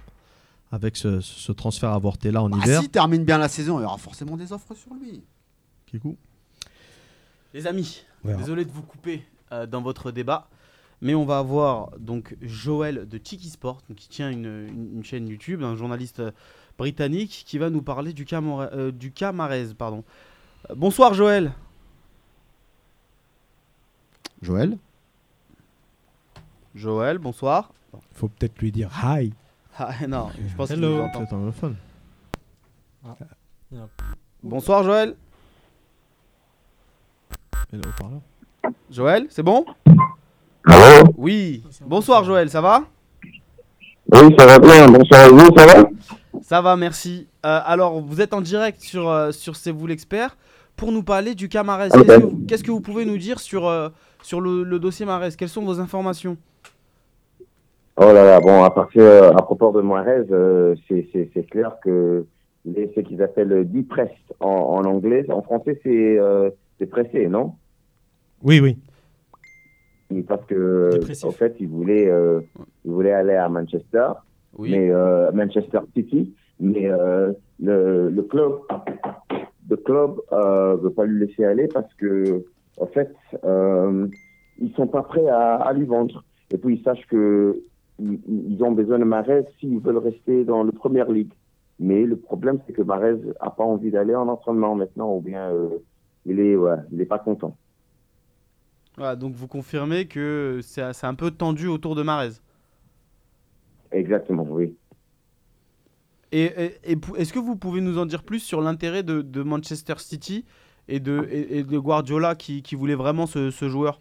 Avec 0.71 0.97
ce, 0.97 1.21
ce 1.21 1.53
transfert 1.53 1.91
avorté 1.91 2.29
là 2.29 2.43
en 2.43 2.49
Bah, 2.49 2.57
hiver. 2.61 2.81
S'il 2.81 2.89
termine 2.89 3.23
bien 3.23 3.37
la 3.37 3.47
saison, 3.47 3.79
il 3.79 3.83
y 3.83 3.85
aura 3.85 3.97
forcément 3.97 4.35
des 4.35 4.51
offres 4.51 4.75
sur 4.75 4.93
lui. 4.93 5.23
Kikou? 5.85 6.17
Les 7.53 7.65
amis, 7.67 8.03
Ouais. 8.25 8.35
désolé 8.35 8.65
de 8.65 8.71
vous 8.71 8.81
couper 8.81 9.23
euh, 9.53 9.65
dans 9.65 9.81
votre 9.81 10.11
débat, 10.11 10.49
mais 11.01 11.13
on 11.15 11.25
va 11.25 11.37
avoir 11.39 11.91
donc 11.99 12.35
Joël 12.41 13.07
de 13.07 13.17
Tiki 13.17 13.49
Sport, 13.49 13.81
qui 13.95 14.09
tient 14.09 14.29
une, 14.31 14.67
une- 14.67 14.95
une 14.97 15.03
chaîne 15.03 15.27
YouTube, 15.27 15.61
un 15.63 15.75
journaliste 15.75 16.19
euh, 16.19 16.31
britannique 16.77 17.43
qui 17.45 17.57
va 17.57 17.69
nous 17.69 17.81
parler 17.81 18.13
du 18.13 18.25
cas, 18.25 18.41
Mora- 18.41 18.69
euh, 18.73 18.91
du 18.91 19.11
cas 19.11 19.31
Marez, 19.31 19.73
Pardon. 19.77 20.03
Euh, 20.69 20.75
bonsoir 20.75 21.13
Joël. 21.13 21.53
Joël? 24.41 24.77
Joël, 26.75 27.17
bonsoir. 27.17 27.71
faut 28.13 28.27
peut-être 28.27 28.59
lui 28.59 28.71
dire 28.71 28.89
hi. 29.03 29.33
Ah, 29.79 30.07
non, 30.07 30.29
je 30.47 30.55
pense 30.55 30.69
qu'il 30.69 30.79
nous 30.79 30.99
entend. 31.01 31.23
Anglophone. 31.31 31.75
Bonsoir 34.43 34.83
Joël. 34.83 35.15
Joël, 38.89 39.27
c'est 39.29 39.43
bon? 39.43 39.65
Oui. 41.17 41.63
Bonsoir 41.85 42.23
Joël, 42.23 42.49
ça 42.49 42.61
va 42.61 42.83
Oui, 44.13 44.35
ça 44.37 44.45
va 44.45 44.59
bien. 44.59 44.87
Bonsoir 44.87 45.21
à 45.21 45.27
vous, 45.29 45.49
ça 45.57 45.65
va 45.65 45.89
Ça 46.43 46.61
va, 46.61 46.77
merci. 46.77 47.27
Euh, 47.45 47.59
alors, 47.65 47.99
vous 48.01 48.21
êtes 48.21 48.33
en 48.35 48.41
direct 48.41 48.79
sur, 48.81 49.09
euh, 49.09 49.31
sur 49.31 49.55
C'est 49.55 49.71
vous 49.71 49.87
l'expert 49.87 50.37
pour 50.75 50.91
nous 50.91 51.01
parler 51.01 51.33
du 51.33 51.49
cas 51.49 51.63
Marès. 51.63 51.91
Qu'est-ce 51.91 52.05
que, 52.05 52.21
vous- 52.21 52.45
qu'est-ce 52.47 52.63
que 52.63 52.71
vous 52.71 52.81
pouvez 52.81 53.05
nous 53.05 53.17
dire 53.17 53.39
sur, 53.39 53.67
euh, 53.67 53.89
sur 54.21 54.41
le, 54.41 54.63
le 54.63 54.77
dossier 54.79 55.07
Marès? 55.07 55.35
Quelles 55.35 55.49
sont 55.49 55.63
vos 55.65 55.79
informations? 55.79 56.37
Oh 57.99 58.13
là 58.13 58.23
là, 58.23 58.39
bon, 58.39 58.63
à 58.63 58.69
partir, 58.69 59.03
à 59.35 59.41
propos 59.41 59.71
de 59.71 59.81
euh, 60.31 60.75
c'est, 60.87 61.07
c'est, 61.11 61.31
c'est 61.33 61.49
clair 61.49 61.71
que 61.83 62.27
les, 62.63 62.91
ce 62.95 62.99
qu'ils 63.01 63.23
appellent 63.23 63.67
depressed 63.71 64.11
en, 64.39 64.49
en 64.49 64.83
anglais, 64.85 65.25
en 65.31 65.41
français, 65.41 65.79
c'est, 65.81 66.19
euh, 66.19 66.51
c'est 66.77 66.85
pressé, 66.85 67.25
non? 67.25 67.55
Oui, 68.43 68.59
oui. 68.59 68.77
Parce 70.27 70.45
que, 70.45 70.89
Dépressif. 70.93 71.25
en 71.25 71.31
fait, 71.31 71.55
ils 71.59 71.67
voulaient, 71.67 72.09
euh, 72.09 72.39
ils 72.85 72.91
voulaient 72.91 73.11
aller 73.11 73.35
à 73.35 73.49
Manchester, 73.49 74.07
Oui. 74.57 74.71
mais 74.71 74.89
euh, 74.91 75.31
Manchester 75.33 75.79
City, 75.93 76.33
mais 76.59 76.89
euh, 76.89 77.33
le, 77.61 78.09
le 78.09 78.21
club, 78.23 78.53
le 79.69 79.75
club 79.77 80.11
euh, 80.31 80.75
veut 80.77 80.91
pas 80.91 81.05
lui 81.05 81.25
laisser 81.25 81.43
aller 81.43 81.67
parce 81.67 81.93
que, 81.95 82.43
en 82.79 82.85
fait, 82.87 83.13
euh, 83.43 84.07
ils 84.59 84.71
sont 84.73 84.87
pas 84.87 85.03
prêts 85.03 85.27
à, 85.27 85.55
à 85.55 85.73
lui 85.73 85.85
vendre. 85.85 86.23
Et 86.51 86.57
puis 86.57 86.75
ils 86.77 86.83
sachent 86.83 87.05
que 87.07 87.59
ils, 87.99 88.19
ils 88.27 88.63
ont 88.63 88.71
besoin 88.71 88.99
de 88.99 89.03
Marez 89.03 89.43
s'ils 89.59 89.79
veulent 89.79 89.97
rester 89.97 90.45
dans 90.45 90.63
le 90.63 90.71
Premier 90.71 91.03
League. 91.09 91.33
Mais 91.79 92.03
le 92.05 92.15
problème, 92.15 92.59
c'est 92.65 92.73
que 92.73 92.81
Marez 92.81 93.17
a 93.41 93.49
pas 93.51 93.63
envie 93.65 93.91
d'aller 93.91 94.15
en 94.15 94.27
entraînement 94.29 94.73
maintenant, 94.75 95.13
ou 95.15 95.19
bien 95.19 95.51
euh, 95.51 95.67
il 96.25 96.39
est, 96.39 96.55
ouais, 96.55 96.77
il 96.91 97.01
est 97.01 97.05
pas 97.05 97.19
content. 97.19 97.55
Voilà, 98.97 99.15
donc 99.15 99.33
vous 99.35 99.47
confirmez 99.47 100.07
que 100.07 100.59
c'est, 100.63 100.81
un 101.05 101.15
peu 101.15 101.31
tendu 101.31 101.67
autour 101.67 101.95
de 101.95 102.03
Marez. 102.03 102.33
Exactement, 103.91 104.45
oui. 104.49 104.77
Et, 106.31 106.43
et- 106.45 106.91
et 106.91 106.95
pou- 106.97 107.15
est-ce 107.15 107.31
que 107.33 107.39
vous 107.39 107.55
pouvez 107.55 107.81
nous 107.81 107.97
en 107.97 108.05
dire 108.05 108.23
plus 108.23 108.39
sur 108.39 108.61
l'intérêt 108.61 109.03
de, 109.03 109.21
de 109.21 109.43
Manchester 109.43 109.95
City 109.97 110.45
et 110.87 110.99
de, 110.99 111.27
et, 111.31 111.59
et 111.59 111.63
de 111.63 111.79
Guardiola 111.79 112.35
qui, 112.35 112.61
qui 112.63 112.75
voulait 112.75 112.95
vraiment 112.95 113.27
ce, 113.27 113.49
ce 113.51 113.69
joueur? 113.69 113.99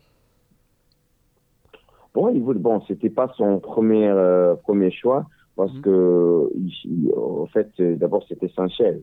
Bon, 2.15 2.29
il 2.35 2.43
voulait, 2.43 2.59
bon, 2.59 2.81
c'était 2.89 3.11
pas 3.11 3.33
son 3.37 3.61
premier 3.61 4.09
euh, 4.09 4.55
premier 4.57 4.91
choix 4.91 5.27
parce 5.57 5.73
Mhm. 5.73 5.83
que 5.83 6.51
il- 6.57 7.13
en 7.17 7.47
fait, 7.47 7.71
d'abord 7.81 8.25
c'était 8.29 8.49
Sanchez, 8.49 9.03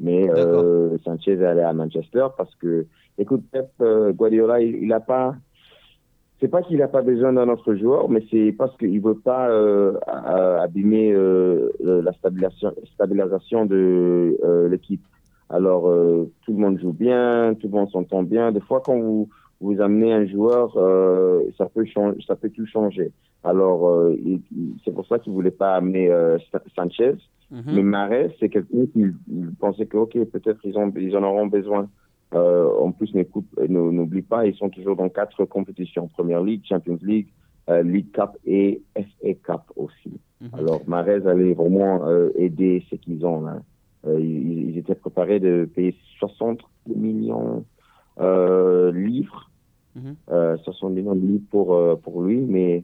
Mais 0.00 0.28
euh, 0.30 0.96
Sanchez 1.04 1.44
allé 1.44 1.60
à 1.62 1.72
Manchester 1.72 2.26
parce 2.36 2.54
que, 2.56 2.86
écoute, 3.18 3.42
Pep 3.52 3.68
euh, 3.80 4.12
Guardiola, 4.12 4.60
il 4.60 4.86
n'a 4.86 5.00
pas. 5.00 5.34
C'est 6.40 6.48
pas 6.48 6.62
qu'il 6.62 6.78
n'a 6.78 6.88
pas 6.88 7.02
besoin 7.02 7.32
d'un 7.32 7.48
autre 7.48 7.74
joueur, 7.76 8.08
mais 8.10 8.24
c'est 8.28 8.50
parce 8.50 8.76
qu'il 8.76 9.00
veut 9.00 9.14
pas 9.18 9.48
euh, 9.48 9.96
abîmer 10.58 11.12
euh, 11.12 11.70
la 11.80 12.12
stabilisation, 12.14 12.72
stabilisation 12.94 13.64
de 13.64 14.36
euh, 14.42 14.68
l'équipe. 14.68 15.04
Alors, 15.50 15.82
tout 16.44 16.52
le 16.52 16.58
monde 16.58 16.80
joue 16.80 16.92
bien, 16.94 17.54
tout 17.60 17.68
le 17.68 17.74
monde 17.74 17.90
s'entend 17.90 18.22
bien. 18.24 18.50
Des 18.50 18.60
fois, 18.60 18.80
quand 18.84 18.98
vous, 18.98 19.28
vous 19.60 19.80
amenez 19.80 20.12
un 20.12 20.26
joueur, 20.26 20.72
ça 21.58 21.66
peut 21.66 21.84
changer, 21.84 22.18
ça 22.26 22.34
peut 22.34 22.48
tout 22.50 22.66
changer. 22.66 23.12
Alors, 23.44 24.10
c'est 24.84 24.92
pour 24.94 25.06
ça 25.06 25.18
qu'il 25.18 25.32
voulait 25.32 25.50
pas 25.50 25.74
amener 25.74 26.08
Sa- 26.50 26.62
Sanchez. 26.74 27.16
Mhm. 27.50 27.62
Mais 27.74 27.82
Marais, 27.82 28.34
c'est 28.40 28.48
quelqu'un 28.48 28.86
qui 28.94 29.04
pensait 29.60 29.84
que, 29.86 29.98
ok, 29.98 30.12
peut-être 30.24 30.60
ils, 30.64 30.76
ont, 30.78 30.90
ils 30.96 31.14
en 31.16 31.22
auront 31.22 31.46
besoin. 31.46 31.88
Euh, 32.34 32.68
en 32.80 32.92
plus, 32.92 33.12
euh, 33.14 33.24
n'ou- 33.68 33.92
n'oublie 33.92 34.22
pas, 34.22 34.46
ils 34.46 34.54
sont 34.54 34.70
toujours 34.70 34.96
dans 34.96 35.08
quatre 35.08 35.44
compétitions. 35.44 36.08
Première 36.08 36.42
League, 36.42 36.62
Champions 36.66 36.98
League, 37.02 37.28
euh, 37.68 37.82
League 37.82 38.10
Cup 38.12 38.30
et 38.46 38.82
FA 38.96 39.34
Cup 39.42 39.62
aussi. 39.76 40.12
Mhm. 40.40 40.48
Alors, 40.54 40.80
Marais 40.86 41.26
allait 41.26 41.52
vraiment 41.52 42.06
euh, 42.08 42.30
aider 42.36 42.84
ce 42.90 42.96
qu'ils 42.96 43.24
ont 43.26 43.42
là. 43.42 43.60
Euh, 44.06 44.18
ils, 44.18 44.70
ils 44.70 44.78
étaient 44.78 44.94
préparés 44.94 45.40
de 45.40 45.68
payer 45.74 45.94
60 46.18 46.60
millions 46.86 47.64
euh, 48.20 48.90
livres, 48.92 49.50
Mhm. 49.94 50.16
euh, 50.30 50.56
60 50.64 50.92
millions 50.94 51.14
de 51.14 51.26
livres 51.26 51.44
pour, 51.50 51.74
euh, 51.74 51.96
pour 51.96 52.22
lui, 52.22 52.38
mais 52.40 52.82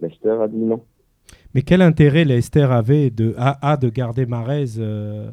Leicester 0.00 0.36
a 0.42 0.48
dit 0.48 0.56
non. 0.56 0.82
Mais 1.54 1.62
quel 1.62 1.80
intérêt 1.80 2.24
Leicester 2.24 2.66
avait 2.70 3.10
de, 3.10 3.34
a, 3.38 3.70
a 3.72 3.76
de 3.76 3.88
garder 3.88 4.26
Marez 4.26 4.78
euh, 4.78 5.30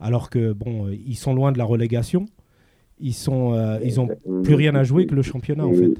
alors 0.00 0.28
que 0.30 0.52
bon, 0.52 0.88
ils 0.88 1.16
sont 1.16 1.34
loin 1.34 1.50
de 1.50 1.58
la 1.58 1.64
relégation? 1.64 2.26
Ils 3.00 3.12
sont, 3.14 3.54
euh, 3.54 3.78
ils 3.84 4.00
ont 4.00 4.08
plus 4.42 4.54
rien 4.54 4.74
à 4.74 4.82
jouer 4.84 5.06
que 5.06 5.14
le 5.14 5.22
championnat 5.22 5.66
en 5.66 5.72
fait. 5.72 5.90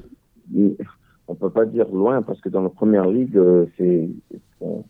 On 1.27 1.35
peut 1.35 1.49
pas 1.51 1.65
dire 1.65 1.87
loin 1.89 2.21
parce 2.23 2.41
que 2.41 2.49
dans 2.49 2.61
la 2.63 2.69
première 2.69 3.07
ligue, 3.07 3.37
euh, 3.37 3.65
c'est 3.77 4.09
on, 4.61 4.83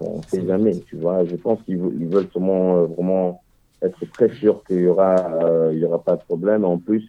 on 0.00 0.22
sait 0.22 0.46
jamais, 0.46 0.78
tu 0.86 0.96
vois. 0.96 1.24
Je 1.24 1.34
pense 1.36 1.60
qu'ils 1.62 1.78
veu- 1.78 1.92
ils 1.98 2.06
veulent 2.06 2.28
vraiment, 2.34 2.76
euh, 2.78 2.84
vraiment 2.86 3.42
être 3.82 3.98
très 4.12 4.28
sûrs 4.30 4.62
qu'il 4.64 4.80
y 4.82 4.86
aura, 4.86 5.16
euh, 5.44 5.70
il 5.74 5.80
y 5.80 5.84
aura 5.84 6.02
pas 6.02 6.16
de 6.16 6.22
problème. 6.22 6.64
En 6.64 6.78
plus, 6.78 7.04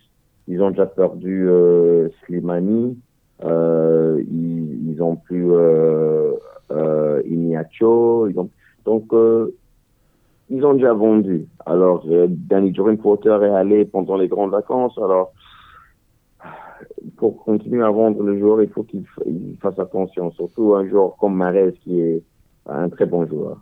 ils 0.48 0.62
ont 0.62 0.72
déjà 0.72 0.88
perdu 0.88 1.48
euh, 1.48 2.10
Slimani, 2.26 2.98
ils, 3.44 4.90
ils 4.90 5.04
ont 5.04 5.16
plus 5.16 5.46
euh, 5.52 6.34
Iniacho, 7.26 8.28
ils 8.28 8.40
ont 8.40 8.50
donc 8.86 9.14
ils 10.52 10.64
ont 10.66 10.74
déjà 10.74 10.94
vendu. 10.94 11.48
Alors, 11.66 12.04
euh, 12.10 12.28
Danny 12.30 12.72
Drinkwater 12.72 13.44
est 13.44 13.56
allé 13.56 13.86
pendant 13.86 14.18
les 14.18 14.28
grandes 14.28 14.52
vacances. 14.52 14.98
Alors, 14.98 15.32
pour 17.16 17.44
continuer 17.44 17.84
à 17.84 17.90
vendre 17.90 18.22
le 18.22 18.38
joueur, 18.38 18.62
il 18.62 18.70
faut 18.70 18.84
qu'il 18.84 19.06
fasse 19.62 19.80
attention. 19.80 20.32
Surtout 20.32 20.76
un 20.76 20.88
joueur 20.90 21.16
comme 21.18 21.36
Marez 21.36 21.74
qui 21.84 22.02
est 22.02 22.22
un 22.68 22.90
très 22.90 23.06
bon 23.06 23.26
joueur. 23.26 23.58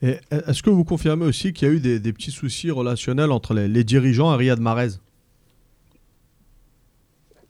Et 0.00 0.14
est-ce 0.30 0.62
que 0.62 0.70
vous 0.70 0.84
confirmez 0.84 1.26
aussi 1.26 1.52
qu'il 1.52 1.66
y 1.66 1.70
a 1.72 1.74
eu 1.74 1.80
des, 1.80 1.98
des 1.98 2.12
petits 2.12 2.30
soucis 2.30 2.70
relationnels 2.70 3.32
entre 3.32 3.52
les, 3.52 3.66
les 3.66 3.82
dirigeants 3.82 4.32
et 4.32 4.36
Riyad 4.36 4.60
Mahrez? 4.60 5.00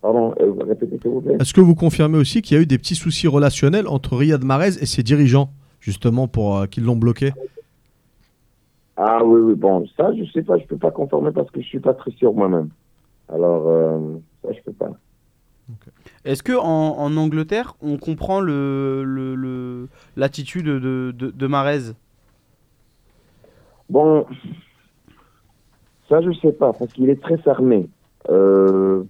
Pardon, 0.01 0.33
euh, 0.39 0.51
répétez 0.65 0.97
s'il 0.99 1.11
vous 1.11 1.21
plaît? 1.21 1.35
Est-ce 1.39 1.53
que 1.53 1.61
vous 1.61 1.75
confirmez 1.75 2.17
aussi 2.17 2.41
qu'il 2.41 2.57
y 2.57 2.59
a 2.59 2.63
eu 2.63 2.65
des 2.65 2.79
petits 2.79 2.95
soucis 2.95 3.27
relationnels 3.27 3.87
entre 3.87 4.15
Riyad 4.15 4.43
Mahrez 4.43 4.81
et 4.81 4.87
ses 4.87 5.03
dirigeants, 5.03 5.51
justement, 5.79 6.27
pour 6.27 6.57
euh, 6.57 6.65
qu'ils 6.65 6.85
l'ont 6.85 6.95
bloqué? 6.95 7.33
Ah 9.01 9.23
oui, 9.23 9.39
oui, 9.39 9.55
bon, 9.55 9.85
ça, 9.95 10.11
je 10.13 10.25
sais 10.31 10.43
pas, 10.43 10.57
je 10.57 10.65
peux 10.65 10.77
pas 10.77 10.91
confirmer 10.91 11.31
parce 11.31 11.49
que 11.51 11.61
je 11.61 11.65
suis 11.65 11.79
pas 11.79 11.93
très 11.93 12.11
sûr 12.11 12.33
moi-même. 12.33 12.69
Alors, 13.29 13.65
euh, 13.67 14.17
ça, 14.43 14.51
je 14.51 14.61
peux 14.61 14.73
pas. 14.73 14.89
Est-ce 16.25 16.43
que 16.43 16.51
en, 16.51 16.97
en 16.97 17.15
Angleterre, 17.15 17.75
on 17.81 17.97
comprend 17.97 18.41
le 18.41 19.03
le- 19.05 19.35
le- 19.35 19.87
l'attitude 20.17 20.65
de, 20.65 21.13
de, 21.15 21.29
de 21.31 21.47
Mahrez 21.47 21.93
Bon, 23.89 24.25
ça, 26.09 26.21
je 26.21 26.31
sais 26.39 26.51
pas, 26.51 26.73
parce 26.73 26.91
qu'il 26.93 27.09
est 27.09 27.21
très 27.21 27.37
fermé. 27.37 27.87
Euh, 28.29 29.03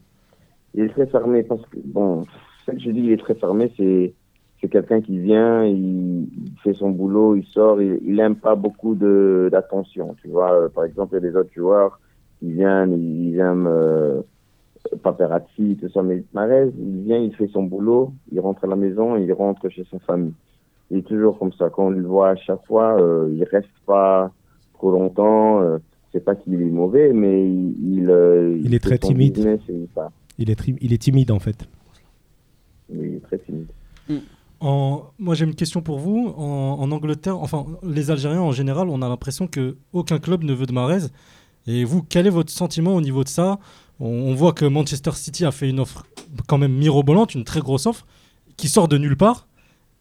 il 0.75 0.83
est 0.83 0.89
très 0.89 1.07
fermé 1.07 1.43
parce 1.43 1.61
que, 1.67 1.77
bon, 1.83 2.23
ce 2.65 2.71
que 2.71 2.79
je 2.79 2.91
dis, 2.91 2.99
il 2.99 3.11
est 3.11 3.17
très 3.17 3.35
fermé, 3.35 3.73
c'est 3.77 4.13
c'est 4.61 4.67
quelqu'un 4.69 5.01
qui 5.01 5.19
vient, 5.19 5.63
il, 5.65 6.23
il 6.23 6.51
fait 6.63 6.73
son 6.73 6.89
boulot, 6.91 7.35
il 7.35 7.45
sort, 7.45 7.81
il, 7.81 7.99
il 8.05 8.19
aime 8.19 8.35
pas 8.35 8.55
beaucoup 8.55 8.95
de 8.95 9.49
d'attention, 9.51 10.15
tu 10.21 10.27
vois. 10.29 10.51
Euh, 10.53 10.69
Par 10.69 10.83
exemple, 10.85 11.13
il 11.15 11.23
y 11.23 11.27
a 11.27 11.31
des 11.31 11.35
autres 11.37 11.53
joueurs 11.55 11.99
qui 12.39 12.51
viennent, 12.51 12.93
ils, 12.93 13.29
ils 13.29 13.39
aiment 13.39 13.67
euh, 13.67 14.21
paparazzi, 15.03 15.77
tout 15.79 15.89
ça, 15.89 16.01
mais 16.01 16.23
Marez, 16.33 16.71
il 16.77 17.03
vient, 17.03 17.17
il 17.19 17.33
fait 17.35 17.47
son 17.47 17.63
boulot, 17.63 18.13
il 18.31 18.39
rentre 18.39 18.63
à 18.63 18.67
la 18.67 18.75
maison, 18.75 19.15
il 19.17 19.31
rentre 19.33 19.69
chez 19.69 19.85
sa 19.91 19.99
famille. 19.99 20.33
Il 20.91 20.97
est 20.99 21.07
toujours 21.07 21.37
comme 21.37 21.53
ça. 21.53 21.69
Quand 21.69 21.87
on 21.87 21.89
le 21.91 22.01
voit 22.05 22.29
à 22.29 22.35
chaque 22.35 22.65
fois, 22.65 22.99
euh, 22.99 23.29
il 23.33 23.43
reste 23.43 23.69
pas 23.85 24.31
trop 24.73 24.91
longtemps. 24.91 25.61
euh, 25.61 25.77
c'est 26.11 26.25
pas 26.25 26.33
qu'il 26.35 26.59
est 26.59 26.65
mauvais, 26.65 27.13
mais 27.13 27.47
il, 27.47 27.99
il, 27.99 28.09
euh, 28.09 28.57
Il 28.63 28.73
est 28.73 28.79
très 28.83 28.97
timide. 28.97 29.35
business 29.35 29.59
il 30.39 30.49
est, 30.49 30.55
tri- 30.55 30.75
il 30.81 30.91
est 30.93 30.97
timide 30.97 31.29
en 31.31 31.37
fait. 31.37 31.67
Il 32.91 33.15
est 33.15 33.19
très 33.19 33.37
timide. 33.37 33.67
Moi, 34.61 35.33
j'ai 35.33 35.45
une 35.45 35.55
question 35.55 35.81
pour 35.81 35.99
vous. 35.99 36.33
En, 36.37 36.91
Angleterre, 36.91 37.39
enfin, 37.39 37.65
les 37.83 38.11
Algériens 38.11 38.41
en 38.41 38.51
général, 38.51 38.89
on 38.89 39.01
a 39.01 39.09
l'impression 39.09 39.47
que 39.47 39.77
aucun 39.93 40.19
club 40.19 40.43
ne 40.43 40.53
veut 40.53 40.65
de 40.65 40.73
Mahrez. 40.73 41.07
Et 41.67 41.83
vous, 41.83 42.03
quel 42.03 42.27
est 42.27 42.31
votre 42.31 42.51
sentiment 42.51 42.95
au 42.95 43.01
niveau 43.01 43.23
de 43.23 43.29
ça? 43.29 43.59
On, 43.99 44.33
voit 44.33 44.53
que 44.53 44.65
Manchester 44.65 45.11
City 45.11 45.45
a 45.45 45.51
fait 45.51 45.69
une 45.69 45.79
offre 45.79 46.05
quand 46.47 46.57
même 46.57 46.73
mirobolante, 46.73 47.35
une 47.35 47.43
très 47.43 47.59
grosse 47.59 47.85
offre, 47.85 48.05
qui 48.55 48.69
sort 48.69 48.87
de 48.87 48.97
nulle 48.97 49.17
part, 49.17 49.47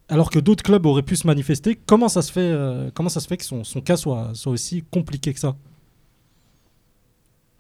alors 0.09 0.31
que 0.31 0.38
d'autres 0.38 0.62
clubs 0.62 0.87
auraient 0.87 1.03
pu 1.03 1.16
se 1.16 1.27
manifester. 1.27 1.77
Comment 1.87 2.09
ça 2.09 2.23
se 2.23 2.31
fait, 2.31 2.53
euh, 2.53 2.90
comment 2.94 3.09
ça 3.09 3.21
se 3.21 3.27
fait 3.27 3.37
que 3.37 3.44
son, 3.44 3.62
cas 3.81 3.97
soit, 3.97 4.31
aussi 4.47 4.83
compliqué 4.83 5.33
que 5.33 5.40
ça? 5.40 5.57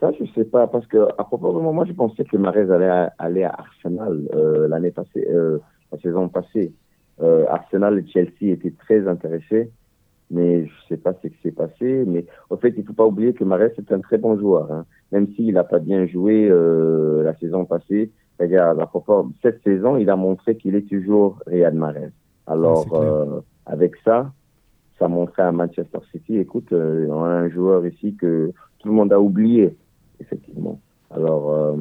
Ça, 0.00 0.12
je 0.12 0.24
sais 0.32 0.44
pas, 0.44 0.68
parce 0.68 0.86
que 0.86 1.08
à 1.18 1.24
propos 1.24 1.52
de 1.52 1.58
moi, 1.58 1.84
je 1.84 1.92
pensais 1.92 2.24
que 2.24 2.36
Marez 2.36 2.70
allait 2.70 2.88
à- 2.88 3.12
aller 3.18 3.42
à 3.42 3.54
Arsenal 3.58 4.28
euh, 4.32 4.68
l'année 4.68 4.92
passée, 4.92 5.26
euh, 5.28 5.58
la 5.90 5.98
saison 5.98 6.28
passée. 6.28 6.72
Euh, 7.20 7.44
Arsenal 7.48 7.98
et 7.98 8.06
Chelsea 8.06 8.52
étaient 8.52 8.72
très 8.72 9.08
intéressés, 9.08 9.70
mais 10.30 10.66
je 10.66 10.72
sais 10.88 10.96
pas 10.96 11.14
ce 11.14 11.28
qui 11.28 11.36
s'est 11.42 11.52
passé. 11.52 12.04
Mais 12.06 12.26
au 12.50 12.56
fait, 12.56 12.74
il 12.76 12.84
faut 12.84 12.92
pas 12.92 13.06
oublier 13.06 13.32
que 13.32 13.44
Marez 13.44 13.72
est 13.76 13.92
un 13.92 14.00
très 14.00 14.18
bon 14.18 14.38
joueur, 14.38 14.70
hein. 14.70 14.84
même 15.12 15.28
s'il 15.34 15.54
n'a 15.54 15.64
pas 15.64 15.78
bien 15.78 16.06
joué 16.06 16.48
euh, 16.48 17.22
la 17.22 17.34
saison 17.36 17.64
passée. 17.64 18.10
Regarde, 18.38 18.80
cette 19.42 19.62
saison, 19.64 19.96
il 19.96 20.08
a 20.10 20.16
montré 20.16 20.56
qu'il 20.56 20.76
est 20.76 20.88
toujours 20.88 21.40
Riyad 21.46 21.74
Mahrez. 21.74 22.10
Alors, 22.46 22.86
euh, 22.94 23.40
avec 23.66 23.96
ça, 24.04 24.32
ça 24.98 25.08
montrait 25.08 25.42
à 25.42 25.52
Manchester 25.52 25.98
City, 26.12 26.38
écoute, 26.38 26.72
on 26.72 27.24
a 27.24 27.28
un 27.28 27.48
joueur 27.48 27.84
ici 27.84 28.14
que 28.14 28.52
tout 28.78 28.88
le 28.88 28.94
monde 28.94 29.12
a 29.12 29.20
oublié, 29.20 29.76
effectivement. 30.20 30.80
Alors, 31.10 31.76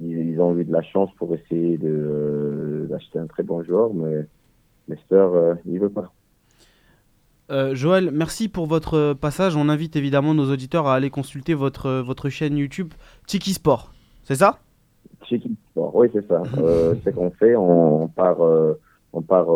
ils, 0.00 0.30
ils 0.30 0.40
ont 0.40 0.56
eu 0.56 0.64
de 0.64 0.72
la 0.72 0.82
chance 0.82 1.10
pour 1.18 1.34
essayer 1.34 1.78
euh, 1.82 2.86
d'acheter 2.88 3.18
un 3.18 3.26
très 3.26 3.42
bon 3.42 3.62
joueur, 3.62 3.92
mais 3.94 4.26
Leicester, 4.88 5.14
euh, 5.34 5.54
il 5.66 5.80
veut 5.80 5.90
pas. 5.90 6.12
Euh, 7.50 7.74
Joël, 7.74 8.10
merci 8.12 8.48
pour 8.48 8.66
votre 8.66 9.12
passage. 9.14 9.56
On 9.56 9.68
invite 9.68 9.96
évidemment 9.96 10.32
nos 10.34 10.50
auditeurs 10.50 10.86
à 10.86 10.94
aller 10.94 11.10
consulter 11.10 11.54
votre, 11.54 12.00
votre 12.00 12.28
chaîne 12.28 12.56
YouTube 12.56 12.94
Tiki 13.26 13.52
Sport. 13.52 13.92
C'est 14.24 14.36
ça? 14.36 14.58
Chicken 15.24 15.54
Sport, 15.70 15.94
oui, 15.94 16.08
c'est 16.12 16.26
ça. 16.26 16.42
Euh, 16.58 16.94
c'est 17.04 17.14
qu'on 17.14 17.30
fait, 17.30 17.54
on, 17.56 18.08
part, 18.08 18.42
euh, 18.42 18.80
on 19.12 19.20
part 19.20 19.48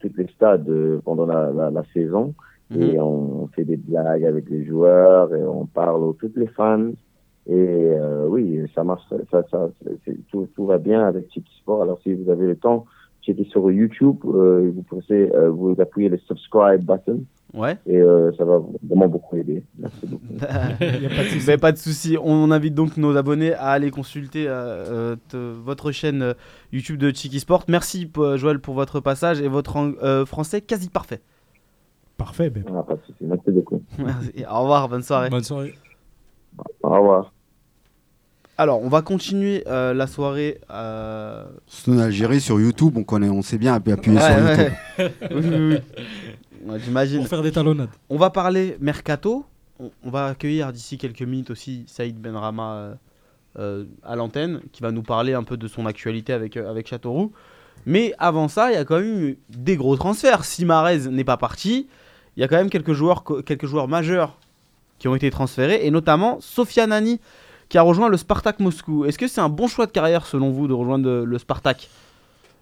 toutes 0.00 0.16
les 0.18 0.26
stades 0.34 0.68
pendant 1.04 1.24
la, 1.26 1.50
la, 1.52 1.70
la 1.70 1.82
saison 1.94 2.34
Mhm. 2.70 2.82
et 2.82 3.00
on, 3.00 3.46
fait 3.48 3.64
des 3.64 3.76
blagues 3.76 4.24
avec 4.24 4.50
les 4.50 4.64
joueurs 4.64 5.34
et 5.34 5.42
on 5.42 5.66
parle 5.66 6.04
aux 6.04 6.12
toutes 6.12 6.36
les 6.36 6.48
fans. 6.48 6.90
Et 7.48 7.52
euh, 7.54 8.26
oui, 8.28 8.60
ça 8.74 8.84
marche, 8.84 9.02
ça, 9.30 9.42
ça, 9.50 9.68
tout, 10.30 10.48
tout 10.54 10.66
va 10.66 10.78
bien 10.78 11.06
avec 11.06 11.30
Chicky 11.32 11.56
Sport. 11.60 11.82
Alors 11.82 11.98
si 12.02 12.12
vous 12.12 12.30
avez 12.30 12.46
le 12.46 12.56
temps, 12.56 12.84
checkez 13.22 13.44
sur 13.44 13.70
YouTube, 13.70 14.16
euh, 14.26 14.70
vous 14.74 14.82
pouvez 14.82 15.34
euh, 15.34 15.48
vous 15.50 15.74
appuyez 15.80 16.08
le 16.10 16.18
subscribe 16.18 16.82
button 16.84 17.20
Ouais. 17.54 17.78
et 17.86 17.96
euh, 17.96 18.30
ça 18.36 18.44
va 18.44 18.60
vraiment 18.86 19.08
beaucoup 19.08 19.34
aider. 19.38 19.62
Merci 19.78 20.06
beaucoup. 20.06 20.22
Il 20.82 21.02
y 21.02 21.06
a 21.06 21.08
pas 21.08 21.22
de 21.22 21.28
souci. 21.30 21.44
Mais 21.46 21.56
pas 21.56 21.72
de 21.72 21.78
souci. 21.78 22.18
On 22.22 22.50
invite 22.50 22.74
donc 22.74 22.98
nos 22.98 23.16
abonnés 23.16 23.54
à 23.54 23.68
aller 23.68 23.90
consulter 23.90 24.44
euh, 24.46 25.16
te- 25.30 25.54
votre 25.54 25.90
chaîne 25.90 26.34
YouTube 26.72 26.98
de 26.98 27.08
Chiki 27.10 27.40
Sport. 27.40 27.64
Merci 27.66 28.10
Joël 28.36 28.58
pour 28.60 28.74
votre 28.74 29.00
passage 29.00 29.40
et 29.40 29.48
votre 29.48 29.78
euh, 29.78 30.26
français 30.26 30.60
quasi 30.60 30.90
parfait. 30.90 31.20
Parfait. 32.18 32.50
ben. 32.50 32.64
Ah, 32.68 32.82
pas 32.82 32.96
de 32.96 33.00
souci. 33.06 33.18
Merci 33.22 33.50
beaucoup. 33.50 33.80
Merci. 33.98 34.44
Au 34.50 34.60
revoir, 34.60 34.86
bonne 34.90 35.02
soirée. 35.02 35.30
Bonne 35.30 35.42
soirée. 35.44 35.72
Au 36.82 36.90
revoir. 36.90 37.32
Alors, 38.60 38.82
on 38.82 38.88
va 38.88 39.02
continuer 39.02 39.62
euh, 39.68 39.94
la 39.94 40.08
soirée. 40.08 40.60
euh, 40.70 41.44
Stone 41.68 42.00
Algérie 42.00 42.40
sur 42.40 42.60
YouTube, 42.60 42.96
on 42.96 43.04
connaît, 43.04 43.28
on 43.28 43.40
sait 43.42 43.56
bien 43.58 43.74
appuyer 43.74 44.16
ouais, 44.18 44.20
sur 44.20 44.44
ouais. 44.44 44.72
YouTube. 44.98 45.12
Oui, 45.30 45.40
oui, 45.44 45.58
oui. 45.58 45.78
Ouais, 46.66 46.80
J'imagine. 46.84 47.18
Pour 47.20 47.28
faire 47.28 47.42
des 47.42 47.52
talonnades. 47.52 47.88
On 48.08 48.16
va 48.16 48.30
parler 48.30 48.76
mercato. 48.80 49.46
on, 49.78 49.92
on 50.02 50.10
va 50.10 50.26
accueillir 50.26 50.72
d'ici 50.72 50.98
quelques 50.98 51.22
minutes 51.22 51.50
aussi 51.50 51.84
Saïd 51.86 52.20
Benrama 52.20 52.72
euh, 52.74 52.94
euh, 53.60 53.84
à 54.02 54.16
l'antenne, 54.16 54.60
qui 54.72 54.82
va 54.82 54.90
nous 54.90 55.04
parler 55.04 55.34
un 55.34 55.44
peu 55.44 55.56
de 55.56 55.68
son 55.68 55.86
actualité 55.86 56.32
avec, 56.32 56.56
euh, 56.56 56.68
avec 56.68 56.88
Châteauroux. 56.88 57.32
Mais 57.86 58.12
avant 58.18 58.48
ça, 58.48 58.72
il 58.72 58.74
y 58.74 58.76
a 58.76 58.84
quand 58.84 58.98
même 58.98 59.22
eu 59.24 59.38
des 59.50 59.76
gros 59.76 59.96
transferts. 59.96 60.44
Si 60.44 60.64
Marez 60.64 61.08
n'est 61.08 61.22
pas 61.22 61.36
parti, 61.36 61.86
il 62.36 62.40
y 62.40 62.42
a 62.42 62.48
quand 62.48 62.56
même 62.56 62.70
quelques 62.70 62.92
joueurs, 62.92 63.22
quelques 63.46 63.66
joueurs 63.66 63.86
majeurs 63.86 64.36
qui 64.98 65.06
ont 65.06 65.14
été 65.14 65.30
transférés, 65.30 65.86
et 65.86 65.92
notamment 65.92 66.38
Sofiane 66.40 66.90
Nani, 66.90 67.20
qui 67.68 67.78
a 67.78 67.82
rejoint 67.82 68.08
le 68.08 68.16
Spartak 68.16 68.60
Moscou. 68.60 69.04
Est-ce 69.04 69.18
que 69.18 69.28
c'est 69.28 69.40
un 69.40 69.48
bon 69.48 69.66
choix 69.68 69.86
de 69.86 69.90
carrière 69.92 70.26
selon 70.26 70.50
vous 70.50 70.66
de 70.68 70.72
rejoindre 70.72 71.08
le 71.24 71.38
Spartak? 71.38 71.88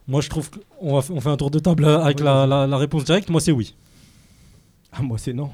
Moi, 0.09 0.21
je 0.21 0.29
trouve 0.31 0.51
qu'on 0.51 0.97
on 1.11 1.21
fait 1.21 1.29
un 1.31 1.37
tour 1.37 1.51
de 1.51 1.59
table 1.59 1.85
avec 1.85 2.19
Oui, 2.19 2.25
la, 2.25 2.35
vas-y. 2.47 2.49
la- 2.49 2.67
la 2.67 2.77
réponse 2.77 3.05
directe. 3.05 3.29
Moi, 3.29 3.41
c'est 3.41 3.53
oui. 3.53 3.75
Ah, 4.93 5.03
moi, 5.03 5.19
c'est 5.19 5.33
non. 5.33 5.51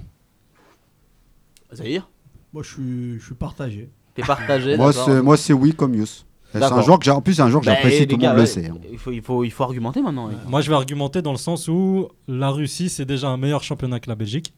Zahir? 1.75 2.09
Moi, 2.53 2.63
je 2.63 2.71
suis, 2.73 3.19
je 3.19 3.25
suis 3.25 3.35
partagé. 3.35 3.89
T'es 4.15 4.23
partagé 4.23 4.77
Moi, 4.77 4.93
c'est 4.93 5.23
moi, 5.23 5.37
c'est 5.37 5.53
oui 5.55 5.73
comme 5.75 5.95
Yous. 5.95 6.25
C'est 6.53 6.63
un 6.63 6.83
joueur 6.83 6.99
que 6.99 7.07
j'ai. 7.07 7.11
En 7.11 7.23
plus, 7.23 7.33
c'est 7.35 7.41
un 7.43 7.49
joueur 7.49 7.63
que 7.63 7.67
Bah, 7.67 7.75
j'apprécie. 7.77 8.01
les 8.01 8.07
Tout 8.09 8.19
le 8.19 8.29
monde 8.29 8.37
le 8.37 8.45
sait. 8.45 8.67
hein. 8.69 8.77
Il 8.91 8.99
faut, 8.99 9.11
il, 9.11 9.23
faut, 9.23 9.43
il 9.43 9.51
faut 9.51 9.65
argumenter 9.65 10.03
maintenant. 10.03 10.29
Moi, 10.47 10.61
je 10.61 10.69
vais 10.69 10.77
argumenter 10.77 11.23
dans 11.23 11.33
le 11.33 11.39
sens 11.39 11.67
où 11.69 12.09
la 12.29 12.51
Russie, 12.51 12.91
c'est 12.91 13.07
déjà 13.07 13.29
un 13.29 13.39
meilleur 13.39 13.63
championnat 13.63 14.01
que 14.01 14.11
la 14.11 14.17
Belgique. 14.17 14.53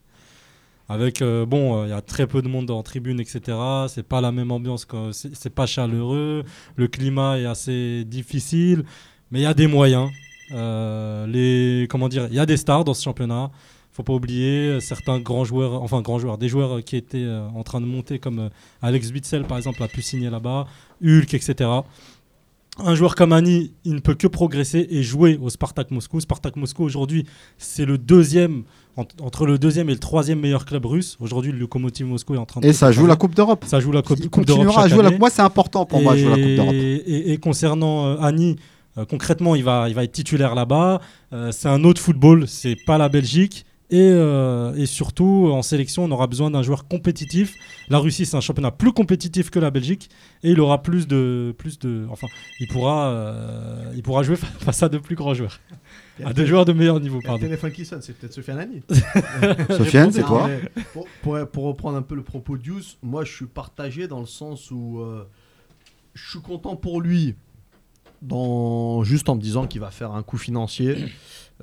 Avec, 0.87 1.21
euh, 1.21 1.45
bon, 1.45 1.81
euh, 1.81 1.87
il 1.87 1.89
y 1.89 1.93
a 1.93 2.01
très 2.01 2.27
peu 2.27 2.41
de 2.41 2.47
monde 2.47 2.69
en 2.69 2.83
tribune, 2.83 3.19
etc. 3.19 3.57
C'est 3.87 4.07
pas 4.07 4.21
la 4.21 4.31
même 4.31 4.51
ambiance, 4.51 4.87
c'est 5.11 5.53
pas 5.53 5.65
chaleureux. 5.65 6.43
Le 6.75 6.87
climat 6.87 7.39
est 7.39 7.45
assez 7.45 8.03
difficile, 8.05 8.85
mais 9.31 9.39
il 9.39 9.43
y 9.43 9.47
a 9.47 9.55
des 9.55 9.67
moyens. 9.67 10.09
Euh, 10.51 11.25
les, 11.25 11.87
comment 11.87 12.07
dire, 12.07 12.27
il 12.29 12.35
y 12.35 12.39
a 12.39 12.45
des 12.45 12.57
stars 12.57 12.83
dans 12.83 12.93
ce 12.93 13.03
championnat. 13.03 13.49
Faut 13.91 14.03
pas 14.03 14.13
oublier 14.13 14.79
certains 14.81 15.19
grands 15.19 15.45
joueurs, 15.45 15.81
enfin 15.81 16.01
grands 16.01 16.19
joueurs, 16.19 16.37
des 16.37 16.49
joueurs 16.49 16.83
qui 16.83 16.97
étaient 16.97 17.25
en 17.55 17.63
train 17.63 17.79
de 17.79 17.85
monter, 17.85 18.19
comme 18.19 18.49
Alex 18.81 19.09
Witzel 19.11 19.45
par 19.45 19.57
exemple 19.57 19.81
a 19.81 19.87
pu 19.87 20.01
signer 20.01 20.29
là-bas, 20.29 20.67
Hulk, 21.01 21.33
etc. 21.33 21.69
Un 22.77 22.93
joueur 22.93 23.15
comme 23.15 23.31
Ani, 23.31 23.71
il 23.85 23.95
ne 23.95 23.99
peut 23.99 24.15
que 24.15 24.27
progresser 24.27 24.85
et 24.89 25.01
jouer 25.01 25.39
au 25.41 25.49
Spartak 25.49 25.91
Moscou. 25.91 26.19
Spartak 26.19 26.57
Moscou 26.57 26.83
aujourd'hui, 26.83 27.25
c'est 27.57 27.85
le 27.85 27.97
deuxième 27.97 28.63
entre 28.97 29.45
le 29.45 29.57
deuxième 29.57 29.89
et 29.89 29.93
le 29.93 29.99
troisième 29.99 30.39
meilleur 30.39 30.65
club 30.65 30.85
russe. 30.85 31.17
Aujourd'hui, 31.19 31.51
le 31.51 31.57
Lokomotiv 31.57 32.05
Moscou 32.07 32.35
est 32.35 32.37
en 32.37 32.45
train 32.45 32.61
de 32.61 32.65
Et 32.67 32.73
ça 32.73 32.91
joue 32.91 33.05
la 33.07 33.15
Coupe 33.15 33.35
d'Europe. 33.35 33.65
Ça 33.67 33.79
joue 33.79 33.91
la 33.91 34.01
Coupe, 34.01 34.19
Il 34.21 34.29
coupe 34.29 34.45
d'Europe 34.45 34.63
continuera 34.65 34.83
à 34.83 34.87
jouer 34.87 35.01
la 35.03 35.09
année. 35.09 35.19
Moi, 35.19 35.29
c'est 35.29 35.41
important 35.41 35.85
pour 35.85 36.01
moi, 36.01 36.13
de 36.15 36.19
jouer 36.19 36.29
la 36.29 36.35
Coupe 36.37 36.55
d'Europe. 36.55 36.73
Et, 36.73 36.95
et- 36.95 37.31
et 37.33 37.37
concernant 37.37 38.05
euh, 38.07 38.17
Annie, 38.21 38.55
euh, 38.97 39.05
concrètement, 39.05 39.55
il 39.55 39.63
va, 39.63 39.89
il 39.89 39.95
va 39.95 40.03
être 40.03 40.11
titulaire 40.13 40.55
là-bas. 40.55 41.01
Euh, 41.33 41.51
c'est 41.51 41.67
un 41.67 41.83
autre 41.83 41.99
football, 42.01 42.47
c'est 42.47 42.77
pas 42.85 42.97
la 42.97 43.09
Belgique. 43.09 43.65
Et, 43.91 43.99
euh, 44.01 44.73
et 44.75 44.87
surtout, 44.87 45.49
en 45.51 45.61
sélection, 45.61 46.05
on 46.05 46.11
aura 46.11 46.25
besoin 46.25 46.49
d'un 46.49 46.63
joueur 46.63 46.87
compétitif. 46.87 47.53
La 47.87 47.99
Russie, 47.99 48.25
c'est 48.25 48.35
un 48.35 48.41
championnat 48.41 48.71
plus 48.71 48.91
compétitif 48.91 49.51
que 49.51 49.59
la 49.59 49.69
Belgique. 49.69 50.09
Et 50.43 50.51
il 50.51 50.59
aura 50.59 50.81
plus 50.81 51.07
de. 51.07 51.53
Plus 51.57 51.77
de 51.77 52.07
enfin, 52.09 52.25
il 52.59 52.67
pourra, 52.67 53.09
euh, 53.09 53.93
il 53.95 54.01
pourra 54.01 54.23
jouer 54.23 54.35
face 54.59 54.81
à 54.81 54.89
de 54.89 54.97
plus 54.97 55.15
grands 55.15 55.35
joueurs. 55.35 55.59
À 56.23 56.33
des 56.33 56.47
joueurs 56.47 56.65
de 56.65 56.73
meilleur 56.73 56.99
niveau, 56.99 57.19
pardon. 57.23 57.41
téléphone 57.43 57.71
qui 57.73 57.85
sonne, 57.85 58.01
c'est 58.01 58.13
peut-être 58.17 58.33
Sofiane 58.33 58.57
Ani. 58.59 58.81
Sofiane, 59.69 60.11
c'est 60.11 60.23
toi 60.23 60.49
pour, 60.93 61.05
pour- 61.21 61.47
pour 61.47 61.63
reprendre 61.65 61.97
un 61.97 62.01
peu 62.01 62.15
le 62.15 62.23
propos 62.23 62.57
de 62.57 62.63
Deuce, 62.63 62.97
moi 63.03 63.23
je 63.25 63.33
suis 63.33 63.45
partagé 63.45 64.07
dans 64.07 64.21
le 64.21 64.25
sens 64.25 64.71
où 64.71 64.99
euh, 65.01 65.27
je 66.13 66.29
suis 66.29 66.39
content 66.41 66.75
pour 66.77 67.01
lui, 67.01 67.35
dans, 68.25 69.03
juste 69.03 69.29
en 69.29 69.35
me 69.35 69.41
disant 69.41 69.67
qu'il 69.67 69.81
va 69.81 69.91
faire 69.91 70.11
un 70.11 70.23
coup 70.23 70.37
financier. 70.37 70.97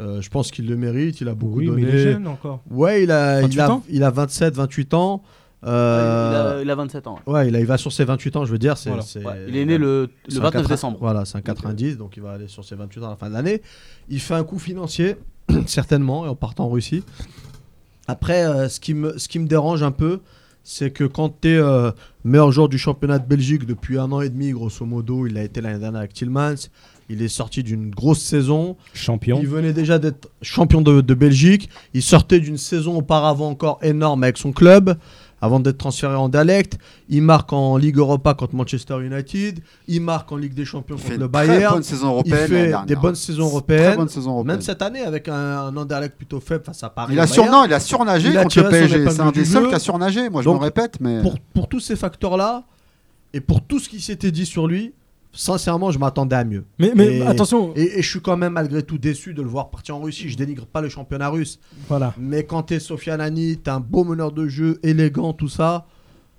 Euh, 0.00 0.22
je 0.22 0.30
pense 0.30 0.50
qu'il 0.50 0.66
le 0.68 0.76
mérite, 0.76 1.20
il 1.20 1.28
a 1.28 1.34
beaucoup 1.34 1.58
Oui, 1.58 1.66
donné. 1.66 1.82
mais 1.82 1.88
il 1.88 1.94
est 1.94 2.12
jeune 2.12 2.26
encore. 2.26 2.60
Ouais, 2.70 3.02
il 3.02 3.10
a, 3.10 3.42
28 3.42 3.54
il 3.54 3.60
a, 3.60 3.80
il 3.90 4.04
a 4.04 4.10
27, 4.10 4.54
28 4.54 4.94
ans. 4.94 5.22
Il, 5.64 5.68
Euh, 5.68 6.58
a, 6.58 6.62
il 6.62 6.70
a 6.70 6.74
27 6.74 7.06
ans. 7.06 7.18
Ouais, 7.26 7.46
il, 7.48 7.54
a- 7.54 7.60
il 7.60 7.66
va 7.66 7.76
sur 7.78 7.92
ses 7.92 8.04
28 8.04 8.36
ans, 8.36 8.44
je 8.44 8.50
veux 8.52 8.58
dire. 8.58 8.76
c'est 8.78 8.88
Voilà. 8.88 9.04
c'est- 9.04 9.24
Ouais, 9.24 9.44
il 9.48 9.56
est 9.56 9.64
né 9.64 9.78
le, 9.78 10.08
c'est 10.26 10.34
le 10.36 10.40
un 10.40 10.44
29 10.44 10.62
quatre- 10.62 10.70
décembre. 10.70 10.98
Voilà, 11.00 11.24
c'est 11.24 11.36
un 11.38 11.42
90, 11.42 11.98
donc 11.98 12.16
il 12.16 12.22
va 12.22 12.32
aller 12.32 12.48
sur 12.48 12.64
ses 12.64 12.74
28 12.74 13.00
ans 13.02 13.06
à 13.06 13.10
la 13.10 13.16
fin 13.16 13.28
de 13.28 13.34
l'année. 13.34 13.62
Il 14.08 14.18
fait 14.20 14.34
un 14.34 14.42
coup 14.44 14.58
financier, 14.58 15.16
certainement, 15.66 16.24
et 16.24 16.28
en 16.28 16.34
partant 16.34 16.64
en 16.64 16.70
Russie. 16.70 17.04
Après, 18.08 18.44
euh, 18.44 18.68
ce, 18.68 18.80
qui 18.80 18.94
me, 18.94 19.16
ce 19.18 19.28
qui 19.28 19.38
me 19.38 19.46
dérange 19.46 19.82
un 19.82 19.92
peu, 19.92 20.20
c'est 20.64 20.90
que 20.90 21.04
quand 21.04 21.40
tu 21.40 21.48
es 21.48 21.60
meilleur 22.24 22.52
joueur 22.52 22.68
du 22.68 22.78
championnat 22.78 23.18
de 23.18 23.26
Belgique 23.26 23.66
depuis 23.66 23.98
un 23.98 24.10
an 24.12 24.20
et 24.20 24.28
demi, 24.28 24.50
grosso 24.50 24.84
modo, 24.84 25.26
il 25.26 25.36
a 25.36 25.42
été 25.42 25.60
l'année 25.60 25.78
dernière 25.78 26.00
avec 26.00 26.12
Tillmans, 26.12 26.68
il 27.08 27.20
est 27.20 27.28
sorti 27.28 27.62
d'une 27.62 27.90
grosse 27.90 28.20
saison, 28.20 28.76
Champion. 28.94 29.38
il 29.40 29.46
venait 29.46 29.72
déjà 29.72 29.98
d'être 29.98 30.30
champion 30.40 30.80
de, 30.80 31.00
de 31.00 31.14
Belgique. 31.14 31.68
Il 31.94 32.02
sortait 32.02 32.40
d'une 32.40 32.56
saison 32.56 32.96
auparavant 32.96 33.50
encore 33.50 33.78
énorme 33.82 34.22
avec 34.22 34.38
son 34.38 34.52
club, 34.52 34.96
avant 35.42 35.60
d'être 35.60 35.76
transféré 35.76 36.14
en 36.14 36.28
dialecte. 36.30 36.78
Il 37.10 37.20
marque 37.20 37.52
en 37.52 37.76
Ligue 37.76 37.98
Europa 37.98 38.32
contre 38.32 38.54
Manchester 38.54 38.96
United. 39.04 39.60
Il 39.88 40.00
marque 40.00 40.30
en 40.32 40.36
Ligue 40.36 40.54
des 40.54 40.64
Champions 40.64 40.96
Il 40.96 41.02
contre 41.04 41.20
le 41.20 41.28
Bayern. 41.28 41.74
bonne 41.74 41.82
saison 41.82 42.06
Il 42.06 42.32
européenne. 42.32 42.38
l'année 42.38 42.72
fait 42.80 42.86
des 42.86 42.96
bonnes 42.96 43.14
saisons 43.16 43.44
européennes. 43.46 43.96
bonne 43.96 44.08
saison 44.08 44.30
européenne. 44.30 44.56
Même 44.56 44.62
cette 44.62 44.80
année, 44.80 45.02
avec 45.02 45.28
un, 45.28 45.34
un 45.34 45.76
Anderlecht 45.76 46.16
plutôt 46.16 46.40
faible 46.40 46.64
face 46.64 46.82
à 46.84 46.88
Paris. 46.90 47.12
Il 47.14 47.20
a, 47.20 47.26
sur... 47.26 47.44
Non, 47.50 47.64
il 47.66 47.74
a 47.74 47.80
surnagé 47.80 48.30
Il 48.30 48.38
a 48.38 48.44
contre 48.44 48.62
le 48.62 48.68
tiré 48.70 48.82
son 48.82 48.88
PSG. 48.88 49.10
C'est 49.10 49.20
un 49.20 49.30
des 49.32 49.44
seuls 49.44 49.68
qui 49.68 49.74
a 49.74 49.78
surnagé. 49.80 50.30
Moi, 50.30 50.42
je 50.42 50.46
Donc, 50.48 50.60
me 50.60 50.64
répète, 50.64 50.98
mais 51.00 51.20
pour, 51.20 51.34
pour 51.52 51.68
tous 51.68 51.80
ces 51.80 51.96
facteurs-là, 51.96 52.64
et 53.34 53.40
pour 53.40 53.62
tout 53.62 53.78
ce 53.80 53.88
qui 53.88 54.00
s'était 54.00 54.30
dit 54.30 54.46
sur 54.46 54.66
lui, 54.68 54.92
sincèrement, 55.32 55.90
je 55.90 55.98
m'attendais 55.98 56.36
à 56.36 56.44
mieux. 56.44 56.64
Mais, 56.78 56.92
mais 56.94 57.18
Et- 57.18 57.22
attention, 57.22 57.72
Et, 57.74 57.98
et 57.98 58.02
je 58.02 58.08
suis 58.08 58.20
quand 58.20 58.36
même 58.36 58.52
malgré 58.52 58.82
tout 58.82 58.98
déçu 58.98 59.34
de 59.34 59.42
le 59.42 59.48
voir 59.48 59.70
partir 59.70 59.96
en 59.96 60.00
Russie. 60.00 60.28
Je 60.28 60.36
dénigre 60.36 60.66
pas 60.66 60.80
le 60.80 60.88
championnat 60.88 61.28
russe. 61.28 61.58
Voilà. 61.88 62.14
Mais 62.18 62.44
quand 62.44 62.62
t'es 62.64 62.78
Sofiane 62.80 63.20
Ani, 63.20 63.56
t'es 63.56 63.70
un 63.70 63.80
beau 63.80 64.04
meneur 64.04 64.32
de 64.32 64.46
jeu, 64.48 64.78
élégant, 64.82 65.32
tout 65.32 65.48
ça, 65.48 65.86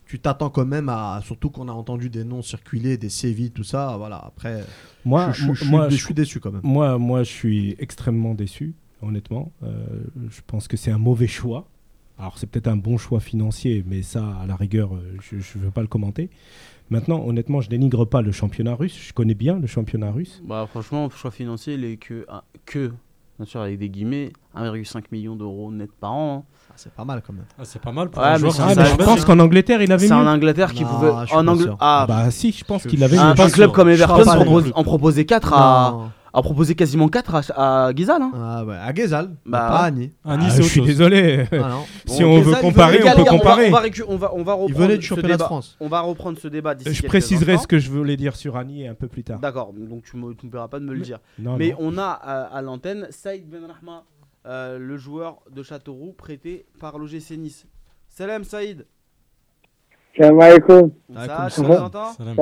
tu 0.06 0.20
t'attends 0.20 0.50
quand 0.50 0.66
même 0.66 0.90
à. 0.90 1.22
Surtout 1.26 1.50
qu'on 1.50 1.68
a 1.70 1.72
entendu 1.72 2.10
des 2.10 2.24
noms 2.24 2.42
circuler, 2.44 2.98
des 2.98 3.10
Séville, 3.10 3.52
tout 3.52 3.64
ça. 3.64 3.96
Voilà, 3.98 4.18
après, 4.26 4.64
Moi, 5.06 5.32
je, 5.32 5.46
je- 5.48 5.54
je- 5.54 5.66
moi, 5.66 5.90
je 5.90 5.96
je- 5.96 6.06
suis 6.06 6.14
déçu 6.14 6.40
quand 6.40 6.52
même. 6.52 6.62
Moi, 6.64 6.98
moi, 7.00 7.24
je 7.24 7.32
suis 7.32 7.76
extrêmement 7.80 8.36
déçu, 8.36 8.76
honnêtement. 9.02 9.52
Euh, 9.64 9.72
je 10.30 10.42
pense 10.46 10.68
que 10.68 10.78
c'est 10.78 10.92
un 10.92 10.98
mauvais 11.00 11.28
choix. 11.28 11.68
Alors, 12.20 12.38
c'est 12.38 12.46
peut-être 12.46 12.68
un 12.68 12.76
bon 12.78 12.98
choix 13.00 13.20
financier, 13.20 13.84
mais 13.88 14.04
ça, 14.04 14.24
à 14.42 14.46
la 14.46 14.56
rigueur, 14.56 14.94
euh, 14.94 15.00
je 15.20 15.36
ne 15.58 15.64
veux 15.64 15.72
pas 15.72 15.82
le 15.82 15.88
commenter. 15.88 16.30
Maintenant, 16.90 17.24
honnêtement, 17.26 17.62
je 17.62 17.70
dénigre 17.70 18.06
pas 18.06 18.22
le 18.22 18.32
championnat 18.32 18.76
russe. 18.76 18.98
Je 19.08 19.14
connais 19.14 19.34
bien 19.34 19.58
le 19.60 19.68
championnat 19.68 20.12
russe. 20.12 20.42
Bah, 20.48 20.68
franchement, 20.70 21.10
choix 21.10 21.32
financier, 21.32 21.74
il 21.76 21.86
est 21.86 21.98
que, 21.98 22.26
ah, 22.30 22.44
que, 22.66 22.92
bien 23.40 23.46
sûr, 23.46 23.62
avec 23.62 23.80
des 23.80 23.90
guillemets, 23.90 24.32
1,5 24.56 25.06
million 25.12 25.36
d'euros 25.36 25.72
net 25.72 25.90
par 26.00 26.12
an. 26.14 26.46
hein. 26.48 26.56
Ah, 26.70 26.74
c'est 26.76 26.92
pas 26.94 27.06
mal 27.06 27.22
quand 27.26 27.34
même. 27.34 27.46
ah, 27.58 27.62
c'est 27.66 27.82
pas 27.82 27.92
mal 27.92 28.10
pour 28.10 28.22
Ouais, 28.22 28.30
un 28.30 28.34
mais 28.34 28.40
joueur 28.40 28.54
qui 28.54 28.62
Ah, 28.62 28.74
mais 28.76 28.86
je 28.86 28.96
pense 28.96 29.26
qu'en 29.26 29.40
Angleterre, 29.40 29.82
il 29.82 29.92
avait 29.92 30.08
C'est 30.08 30.14
en 30.14 30.26
Angleterre 30.26 30.74
qu'il 30.74 30.86
Non, 30.86 30.92
pouvait. 30.94 31.70
En. 31.70 31.78
Ah, 31.80 32.06
Bah 32.08 32.32
si, 32.32 32.52
je 32.52 32.64
pense 32.64 32.84
qu'il 32.86 33.04
avait 33.04 33.18
un, 33.18 33.34
club 33.50 33.72
comme 33.72 33.90
Everton 33.90 34.72
en, 34.76 34.84
proposait 34.84 35.26
4 35.26 35.54
à, 35.54 35.92
Non. 35.92 36.12
A 36.36 36.42
proposé 36.42 36.74
quasiment 36.74 37.08
4 37.10 37.36
à, 37.56 37.86
à 37.88 37.94
Gizal. 37.94 38.22
Hein. 38.22 38.32
Ah, 38.36 38.66
ouais, 38.66 38.76
à 38.76 38.94
Gezal, 38.94 39.30
mais 39.46 39.52
Bah, 39.52 39.68
pas 39.70 39.78
à 39.80 39.84
Ani. 39.86 40.12
À 40.26 40.34
Ah, 40.34 40.38
Nice, 40.38 40.54
c'est 40.56 40.64
je 40.64 40.68
suis 40.68 40.80
chose. 40.80 40.88
désolé. 40.88 41.46
Ah, 41.52 41.56
non. 41.70 41.84
si 42.08 42.24
Bon, 42.24 42.38
on 42.38 42.42
veut 42.42 42.56
comparer, 42.56 43.00
on 43.04 43.16
peut 43.16 43.24
comparer. 43.30 43.68
On 43.68 43.72
va, 43.72 43.82
récu- 43.82 44.04
on 44.08 44.18
va, 44.18 44.34
on 44.34 44.44
va 44.44 44.54
Il 44.54 44.62
reprendre 44.64 44.80
venait 44.80 44.98
du 44.98 45.04
ce 45.04 45.10
championnat 45.10 45.28
de 45.30 45.34
débat. 45.34 45.46
France. 45.46 45.78
On 45.80 45.88
va 45.88 46.02
reprendre 46.02 46.40
ce 46.40 46.48
débat 46.48 46.74
d'ici 46.76 46.94
Je 46.94 47.04
préciserai 47.06 47.54
instants. 47.54 47.64
ce 47.64 47.68
que 47.68 47.78
je 47.80 47.92
voulais 47.92 48.18
dire 48.18 48.36
sur 48.36 48.58
Annie 48.58 48.88
un 48.88 48.96
peu 48.96 49.08
plus 49.08 49.24
tard. 49.24 49.40
D'accord, 49.40 49.74
donc 49.74 50.04
tu 50.04 50.18
ne 50.18 50.22
me, 50.24 50.28
me 50.30 50.34
paieras 50.50 50.68
pas 50.68 50.80
de 50.80 50.86
me 50.86 50.94
le 50.94 51.02
dire. 51.02 51.20
Non, 51.38 51.56
Mais 51.58 51.70
non. 51.70 51.78
on 51.80 51.98
a 52.00 52.06
à, 52.08 52.42
à 52.58 52.62
l'antenne 52.64 53.08
Saïd 53.12 53.48
Benrahma, 53.48 54.04
euh, 54.48 54.80
le 54.80 54.98
joueur 54.98 55.38
de 55.52 55.62
Châteauroux 55.62 56.14
prêté 56.18 56.66
par 56.80 56.98
l'OGC 56.98 57.38
Nice. 57.38 57.66
Salam 58.10 58.44
Saïd. 58.44 58.86
Salam 60.18 60.40
alaikum, 60.42 60.92
Ça 61.14 61.50
ça 61.50 61.62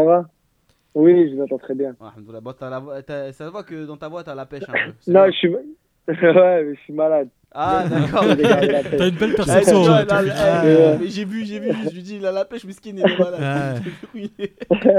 va? 0.03 0.29
Oui, 0.93 1.29
je 1.29 1.35
vous 1.35 1.41
entends 1.43 1.57
très 1.57 1.73
bien. 1.75 1.95
Bon, 1.99 2.33
la 2.61 3.01
Ça 3.07 3.31
se 3.33 3.43
voit 3.51 3.63
que 3.63 3.85
dans 3.85 3.97
ta 3.97 4.09
voix, 4.09 4.23
t'as 4.23 4.35
la 4.35 4.45
pêche 4.45 4.63
un 4.67 4.73
peu. 4.73 4.93
Non, 5.07 5.23
bien. 5.23 5.31
je 5.31 5.37
suis... 5.37 5.47
ouais, 6.07 6.63
mais 6.63 6.75
je 6.75 6.79
suis 6.81 6.93
malade. 6.93 7.29
Ah, 7.53 7.83
d'accord. 7.89 8.23
T'as 8.25 9.07
une 9.09 9.15
belle 9.15 9.31
Eh, 9.33 9.35
perception. 9.35 9.83
Ouais. 9.83 10.03
eh, 10.09 10.97
mais 10.99 11.07
J'ai 11.07 11.25
vu, 11.25 11.45
j'ai 11.45 11.59
vu, 11.59 11.71
je 11.89 11.93
lui 11.95 12.01
dis, 12.03 12.15
il 12.17 12.25
a 12.25 12.31
la 12.31 12.45
pêche, 12.45 12.63
miskin, 12.65 12.91
il 12.95 12.99
est 12.99 13.19
malade. 13.19 13.81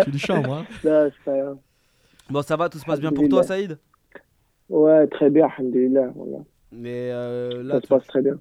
Tu 0.04 0.10
du 0.10 0.18
chambre, 0.18 0.52
hein 0.54 0.64
Non, 0.84 1.10
c'est 1.10 1.24
pas 1.24 1.38
grave. 1.38 1.56
Bon, 2.30 2.42
ça 2.42 2.56
va, 2.56 2.68
tout 2.68 2.78
se 2.78 2.84
passe 2.84 3.00
bien 3.00 3.12
pour 3.12 3.28
toi, 3.28 3.42
Saïd? 3.42 3.78
Ouais, 4.68 5.06
très 5.08 5.28
bien, 5.28 5.46
alhamdoulilah. 5.46 6.12
Voilà. 6.14 6.44
Mais 6.72 7.10
euh, 7.12 7.62
là, 7.62 7.74
Ça 7.74 7.80
se 7.82 7.86
passe 7.88 8.06
très 8.06 8.22
bien. 8.22 8.38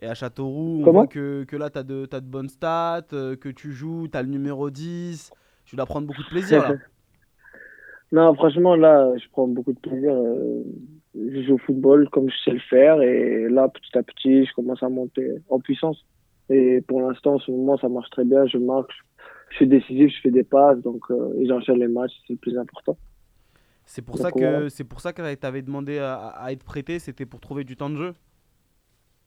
et 0.00 0.06
à 0.06 0.14
Châteauroux, 0.14 0.78
on 0.80 0.84
Comment? 0.84 1.00
voit 1.00 1.06
que, 1.08 1.42
que 1.44 1.56
là, 1.56 1.70
t'as 1.70 1.82
de, 1.82 2.06
t'as 2.06 2.20
de 2.20 2.26
bonnes 2.26 2.48
stats, 2.48 3.02
euh, 3.12 3.34
que 3.34 3.48
tu 3.48 3.72
joues, 3.72 4.06
t'as 4.08 4.22
le 4.22 4.28
numéro 4.28 4.70
10. 4.70 5.32
Tu 5.68 5.76
dois 5.76 5.86
prendre 5.86 6.06
beaucoup 6.08 6.24
de 6.24 6.28
plaisir, 6.28 6.62
là. 6.62 6.80
non, 8.12 8.34
franchement, 8.34 8.74
là, 8.76 9.12
je 9.18 9.28
prends 9.32 9.48
beaucoup 9.48 9.72
de 9.72 9.78
plaisir. 9.80 10.10
euh, 10.12 10.62
Je 11.14 11.42
joue 11.42 11.54
au 11.54 11.58
football 11.58 12.08
comme 12.10 12.30
je 12.30 12.36
sais 12.44 12.52
le 12.52 12.60
faire. 12.60 13.00
Et 13.02 13.48
là, 13.48 13.68
petit 13.68 13.96
à 13.98 14.02
petit, 14.02 14.46
je 14.46 14.52
commence 14.54 14.82
à 14.82 14.88
monter 14.88 15.28
en 15.48 15.60
puissance. 15.60 16.04
Et 16.48 16.80
pour 16.88 17.00
l'instant, 17.02 17.34
en 17.34 17.38
ce 17.38 17.50
moment, 17.50 17.76
ça 17.78 17.88
marche 17.88 18.08
très 18.10 18.24
bien. 18.24 18.46
Je 18.46 18.56
marque, 18.58 18.90
je 19.50 19.56
suis 19.56 19.66
décisif, 19.68 20.12
je 20.16 20.20
fais 20.22 20.30
des 20.30 20.44
passes. 20.44 20.78
Donc, 20.80 21.02
euh, 21.10 21.34
et 21.38 21.46
j'enchaîne 21.46 21.78
les 21.78 21.88
matchs, 21.88 22.12
c'est 22.26 22.34
le 22.34 22.38
plus 22.38 22.56
important. 22.58 22.96
C'est 23.86 24.02
pour, 24.02 24.16
Donc, 24.16 24.22
ça 24.22 24.30
que, 24.32 24.68
c'est 24.68 24.84
pour 24.84 25.00
ça 25.00 25.12
que 25.12 25.34
t'avais 25.34 25.62
demandé 25.62 25.98
à, 25.98 26.14
à 26.28 26.52
être 26.52 26.64
prêté, 26.64 26.98
c'était 26.98 27.26
pour 27.26 27.40
trouver 27.40 27.64
du 27.64 27.76
temps 27.76 27.90
de 27.90 27.96
jeu 27.96 28.14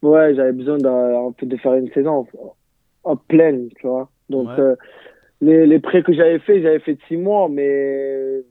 Ouais, 0.01 0.33
j'avais 0.35 0.51
besoin 0.53 0.77
d'un 0.77 1.31
de 1.41 1.57
faire 1.57 1.75
une 1.75 1.91
saison. 1.93 2.27
en 3.03 3.17
pleine, 3.17 3.69
tu 3.79 3.87
vois. 3.87 4.11
Donc, 4.29 4.47
Ouais. 4.47 4.59
euh, 4.59 4.75
les, 5.41 5.65
les 5.67 5.79
prêts 5.79 6.03
que 6.03 6.13
j'avais 6.13 6.39
fait, 6.39 6.61
j'avais 6.61 6.79
fait 6.79 6.95
de 6.95 7.01
six 7.07 7.17
mois, 7.17 7.49
mais 7.49 8.41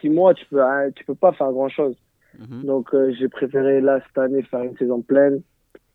six 0.00 0.08
mois, 0.08 0.34
tu 0.34 0.44
peux, 0.46 0.62
hein, 0.62 0.90
tu 0.94 1.04
peux 1.04 1.14
pas 1.14 1.32
faire 1.32 1.50
grand 1.52 1.68
chose. 1.68 1.96
Mhm. 2.38 2.64
Donc, 2.64 2.94
euh, 2.94 3.12
j'ai 3.18 3.28
préféré 3.28 3.80
là, 3.80 4.00
cette 4.06 4.18
année, 4.18 4.42
faire 4.42 4.62
une 4.62 4.76
saison 4.76 5.02
pleine, 5.02 5.42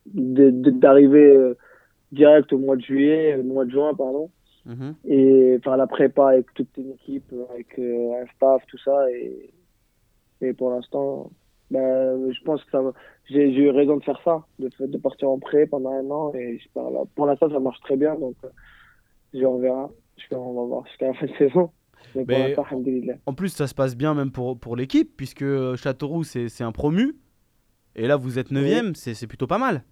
d'arriver 0.06 1.36
euh, 1.36 1.56
direct 2.12 2.52
au 2.54 2.58
mois 2.58 2.76
de 2.76 2.82
juillet, 2.82 3.36
au 3.40 3.44
mois 3.44 3.66
de 3.66 3.72
juin, 3.72 3.94
pardon, 3.94 4.30
Mhm. 4.66 4.96
et 5.06 5.60
faire 5.64 5.78
la 5.78 5.88
prépa 5.88 6.30
avec 6.30 6.54
toute 6.54 6.76
une 6.78 6.92
équipe, 6.92 7.32
avec 7.52 7.78
euh, 7.80 8.22
un 8.22 8.26
staff, 8.36 8.64
tout 8.68 8.78
ça. 8.78 9.12
Et, 9.12 9.52
et 10.42 10.54
pour 10.54 10.72
l'instant, 10.72 11.32
ben, 11.72 12.32
je 12.32 12.42
pense 12.44 12.64
que 12.64 12.72
ça. 12.72 12.82
J'ai 13.30 13.48
eu 13.50 13.70
raison 13.70 13.98
de 13.98 14.04
faire 14.04 14.20
ça, 14.24 14.44
de, 14.60 14.70
de 14.86 14.98
partir 14.98 15.30
en 15.30 15.38
prêt 15.40 15.68
pendant 15.68 15.92
un 15.92 16.10
an. 16.10 16.34
Et 16.34 16.60
là- 16.76 17.04
pour 17.16 17.26
l'instant, 17.28 17.50
ça 17.50 17.60
marche 17.60 17.80
très 17.82 17.96
bien. 17.96 18.16
Donc, 18.16 18.36
je- 19.34 19.46
on 19.46 19.60
verra. 19.60 19.90
Je, 19.92 19.99
on 20.32 20.54
va 20.54 20.64
voir 20.68 20.86
jusqu'à 20.88 21.08
la 21.08 21.14
fin 21.14 21.26
de 21.26 21.34
saison. 21.38 21.72
Mais 22.16 22.24
Mais-. 22.28 22.56
En 23.26 23.34
plus, 23.34 23.50
ça 23.50 23.68
se 23.68 23.76
passe 23.76 23.96
bien 23.96 24.14
même 24.14 24.32
pour, 24.32 24.58
pour 24.58 24.76
l'équipe, 24.76 25.16
puisque 25.16 25.44
euh, 25.44 25.76
Châteauroux, 25.76 26.24
c'est 26.24 26.50
c'est 26.50 26.64
un 26.64 26.72
promu. 26.72 27.16
Et 27.96 28.08
là, 28.08 28.16
vous 28.16 28.40
êtes 28.40 28.52
9ème, 28.52 28.96
c'est 28.96 29.14
c'est 29.14 29.28
plutôt 29.28 29.48
pas 29.48 29.58
mal. 29.58 29.84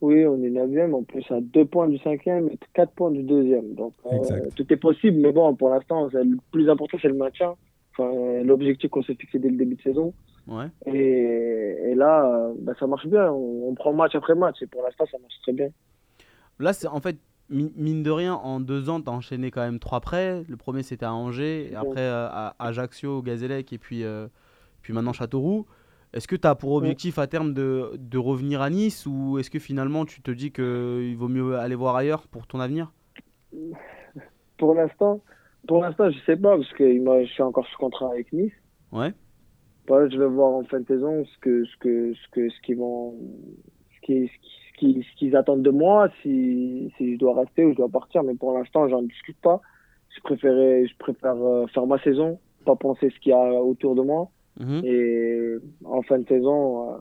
Oui, 0.00 0.24
on 0.26 0.40
est 0.42 0.50
9 0.50 0.94
en 0.94 1.02
plus 1.02 1.24
à 1.30 1.40
2 1.40 1.64
points 1.64 1.88
du 1.88 1.98
cinquième 1.98 2.48
et 2.48 2.58
4 2.74 2.92
points 2.92 3.10
du 3.10 3.22
deuxième. 3.22 3.74
Donc 3.74 3.94
euh, 4.06 4.48
tout 4.54 4.72
est 4.72 4.76
possible, 4.76 5.18
mais 5.18 5.32
bon, 5.32 5.54
pour 5.56 5.70
l'instant, 5.70 6.08
le 6.12 6.38
plus 6.52 6.70
important, 6.70 6.98
c'est 7.02 7.08
le 7.08 7.14
maintien. 7.14 7.54
Enfin, 7.92 8.42
L'objectif 8.44 8.90
qu'on 8.90 9.02
s'est 9.02 9.16
fixé 9.16 9.40
dès 9.40 9.48
le 9.48 9.56
début 9.56 9.74
de 9.74 9.82
saison. 9.82 10.14
Ouais. 10.46 10.66
Et, 10.86 11.90
et 11.90 11.94
là, 11.94 12.26
euh, 12.26 12.54
bah, 12.60 12.74
ça 12.78 12.86
marche 12.86 13.06
bien. 13.06 13.30
On, 13.32 13.68
on 13.68 13.74
prend 13.74 13.92
match 13.92 14.14
après 14.14 14.36
match 14.36 14.62
et 14.62 14.66
pour 14.66 14.82
l'instant, 14.82 15.04
ça 15.10 15.18
marche 15.18 15.34
très 15.42 15.52
bien. 15.52 15.68
Là, 16.60 16.72
c'est 16.72 16.86
en 16.86 17.00
fait, 17.00 17.16
mine 17.50 18.02
de 18.02 18.10
rien, 18.10 18.34
en 18.34 18.60
deux 18.60 18.90
ans, 18.90 19.00
tu 19.00 19.08
as 19.08 19.12
enchaîné 19.12 19.50
quand 19.50 19.62
même 19.62 19.78
trois 19.78 20.00
prêts. 20.00 20.42
Le 20.48 20.56
premier, 20.56 20.82
c'était 20.82 21.06
à 21.06 21.14
Angers, 21.14 21.70
et 21.72 21.74
après 21.74 22.00
euh, 22.02 22.28
à 22.30 22.54
Ajaccio, 22.58 23.22
Gazélec, 23.22 23.72
et 23.72 23.78
puis, 23.78 24.04
euh, 24.04 24.28
puis 24.82 24.92
maintenant 24.92 25.12
Châteauroux. 25.12 25.66
Est-ce 26.14 26.26
que 26.26 26.36
tu 26.36 26.46
as 26.46 26.54
pour 26.54 26.72
objectif 26.72 27.18
à 27.18 27.26
terme 27.26 27.52
de, 27.52 27.92
de 27.98 28.18
revenir 28.18 28.62
à 28.62 28.70
Nice 28.70 29.04
ou 29.06 29.38
est-ce 29.38 29.50
que 29.50 29.58
finalement 29.58 30.06
tu 30.06 30.22
te 30.22 30.30
dis 30.30 30.52
qu'il 30.52 31.14
vaut 31.18 31.28
mieux 31.28 31.56
aller 31.56 31.74
voir 31.74 31.96
ailleurs 31.96 32.26
pour 32.28 32.46
ton 32.46 32.60
avenir? 32.60 32.92
Pour 34.56 34.74
l'instant, 34.74 35.20
pour 35.66 35.82
l'instant, 35.82 36.10
je 36.10 36.18
sais 36.24 36.36
pas 36.36 36.56
parce 36.56 36.72
que 36.72 36.84
je 36.90 37.26
suis 37.30 37.42
encore 37.42 37.66
sous 37.66 37.78
contrat 37.78 38.10
avec 38.10 38.32
Nice. 38.32 38.52
Ouais. 38.90 39.12
Voilà, 39.86 40.08
je 40.08 40.18
vais 40.18 40.26
voir 40.26 40.54
en 40.54 40.64
fin 40.64 40.80
de 40.80 40.86
saison 40.86 41.24
ce 41.26 41.38
que 41.40 41.64
ce 41.66 41.76
que 41.78 42.14
ce 42.14 42.28
que 42.32 42.48
ce 42.48 42.60
qu'ils 42.62 42.78
vont 42.78 43.14
ce 43.94 44.00
qui 44.06 44.28
ce 44.28 44.32
qui- 44.32 44.67
ce 44.80 45.16
qu'ils 45.18 45.36
attendent 45.36 45.62
de 45.62 45.70
moi 45.70 46.08
si 46.22 46.92
si 46.96 47.14
je 47.14 47.18
dois 47.18 47.34
rester 47.34 47.64
ou 47.64 47.72
je 47.72 47.76
dois 47.76 47.88
partir. 47.88 48.22
Mais 48.22 48.34
pour 48.34 48.52
l'instant 48.56 48.88
j'en 48.88 49.02
discute 49.02 49.38
pas. 49.40 49.60
Je 50.16 50.20
préférais 50.22 50.86
je 50.86 50.96
préfère 50.98 51.36
euh, 51.36 51.66
faire 51.68 51.86
ma 51.86 51.98
saison 52.02 52.38
pas 52.64 52.76
penser 52.76 53.10
ce 53.10 53.18
qu'il 53.20 53.30
y 53.30 53.34
a 53.34 53.62
autour 53.62 53.94
de 53.94 54.02
moi. 54.02 54.28
Mhm. 54.60 54.80
et 54.84 55.54
en 55.84 56.02
fin 56.02 56.18
de 56.18 56.26
saison 56.26 56.90
euh, 56.90 56.96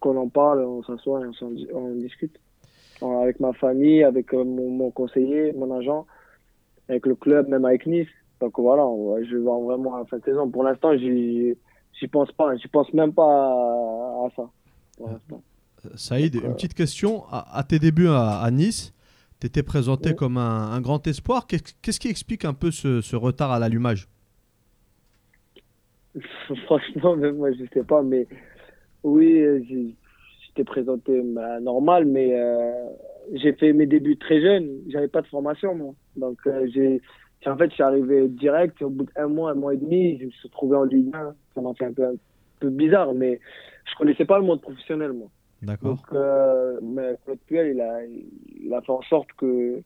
qu'on 0.00 0.16
en 0.16 0.28
parle 0.28 0.64
on 0.64 0.82
s'assoit 0.82 1.20
et 1.24 1.30
on, 1.72 1.94
discute. 1.94 2.36
Avec 3.00 3.38
ma 3.38 3.52
famille 3.52 4.02
avec 4.02 4.34
euh, 4.34 4.42
mon, 4.42 4.68
mon 4.70 4.90
conseiller 4.90 5.52
mon 5.52 5.70
agent 5.78 6.04
avec 6.88 7.06
le 7.06 7.14
club 7.14 7.48
même 7.48 7.64
avec 7.64 7.86
Nice. 7.86 8.08
Donc 8.40 8.58
voilà 8.58 8.86
on 8.86 9.22
je 9.22 9.36
vais 9.36 9.42
voir 9.42 9.60
vraiment 9.60 9.94
à 9.94 9.98
la 10.00 10.04
fin 10.06 10.18
de 10.18 10.24
saison. 10.24 10.50
Pour 10.50 10.64
l'instant 10.64 10.96
j'y 10.96 11.56
pense 12.10 12.32
pas. 12.32 12.54
J'y 12.56 12.68
pense 12.68 12.92
même 12.92 13.12
pas 13.12 13.24
à, 13.24 14.26
à 14.26 14.30
ça. 14.34 14.50
Pour 14.96 15.10
l'instant 15.10 15.42
Saïd, 15.94 16.34
Donc, 16.34 16.44
une 16.44 16.54
petite 16.54 16.74
question. 16.74 17.24
À, 17.30 17.58
à 17.58 17.64
tes 17.64 17.78
débuts 17.78 18.08
à, 18.08 18.40
à 18.40 18.50
Nice, 18.50 18.92
tu 19.40 19.46
étais 19.46 19.62
présenté 19.62 20.14
comme 20.14 20.36
un, 20.36 20.72
un 20.72 20.80
grand 20.80 21.06
espoir. 21.06 21.46
Qu'est-ce 21.46 22.00
qui 22.00 22.08
explique 22.08 22.44
un 22.44 22.54
peu 22.54 22.70
ce, 22.70 23.00
ce 23.00 23.16
retard 23.16 23.52
à 23.52 23.58
l'allumage? 23.58 24.08
Franchement, 26.64 27.16
moi, 27.16 27.52
je 27.52 27.64
sais 27.72 27.84
pas, 27.84 28.02
mais 28.02 28.26
oui, 29.02 29.40
euh, 29.40 29.60
j'étais 30.46 30.64
présenté 30.64 31.22
bah, 31.22 31.60
normal, 31.60 32.06
mais 32.06 32.34
euh, 32.34 32.88
j'ai 33.34 33.52
fait 33.52 33.72
mes 33.72 33.86
débuts 33.86 34.16
très 34.16 34.40
jeune. 34.40 34.68
J'avais 34.88 35.08
pas 35.08 35.22
de 35.22 35.26
formation, 35.26 35.74
moi. 35.74 35.94
Donc, 36.16 36.38
euh, 36.46 36.66
j'ai, 36.72 37.00
en 37.46 37.56
fait, 37.56 37.68
je 37.70 37.74
suis 37.74 37.82
arrivé 37.82 38.28
direct. 38.28 38.80
Au 38.82 38.90
bout 38.90 39.06
d'un 39.16 39.28
mois, 39.28 39.52
un 39.52 39.54
mois 39.54 39.74
et 39.74 39.78
demi, 39.78 40.18
je 40.18 40.26
me 40.26 40.30
suis 40.30 40.48
retrouvé 40.48 40.76
en 40.76 40.84
Ligue 40.84 41.14
1. 41.14 41.34
Ça 41.54 41.60
m'a 41.60 41.74
fait 41.74 41.86
un 41.86 41.92
peu, 41.92 42.04
un 42.06 42.14
peu 42.60 42.70
bizarre, 42.70 43.14
mais 43.14 43.40
je 43.84 43.94
connaissais 43.96 44.24
pas 44.24 44.38
le 44.38 44.44
monde 44.44 44.60
professionnel, 44.60 45.12
moi. 45.12 45.28
D'accord. 45.62 45.96
Donc, 45.96 46.06
euh, 46.12 46.78
mais 46.82 47.16
Claude 47.24 47.38
Puel, 47.46 47.82
il 48.60 48.74
a, 48.74 48.80
fait 48.80 48.92
en 48.92 49.02
sorte 49.02 49.32
que, 49.36 49.80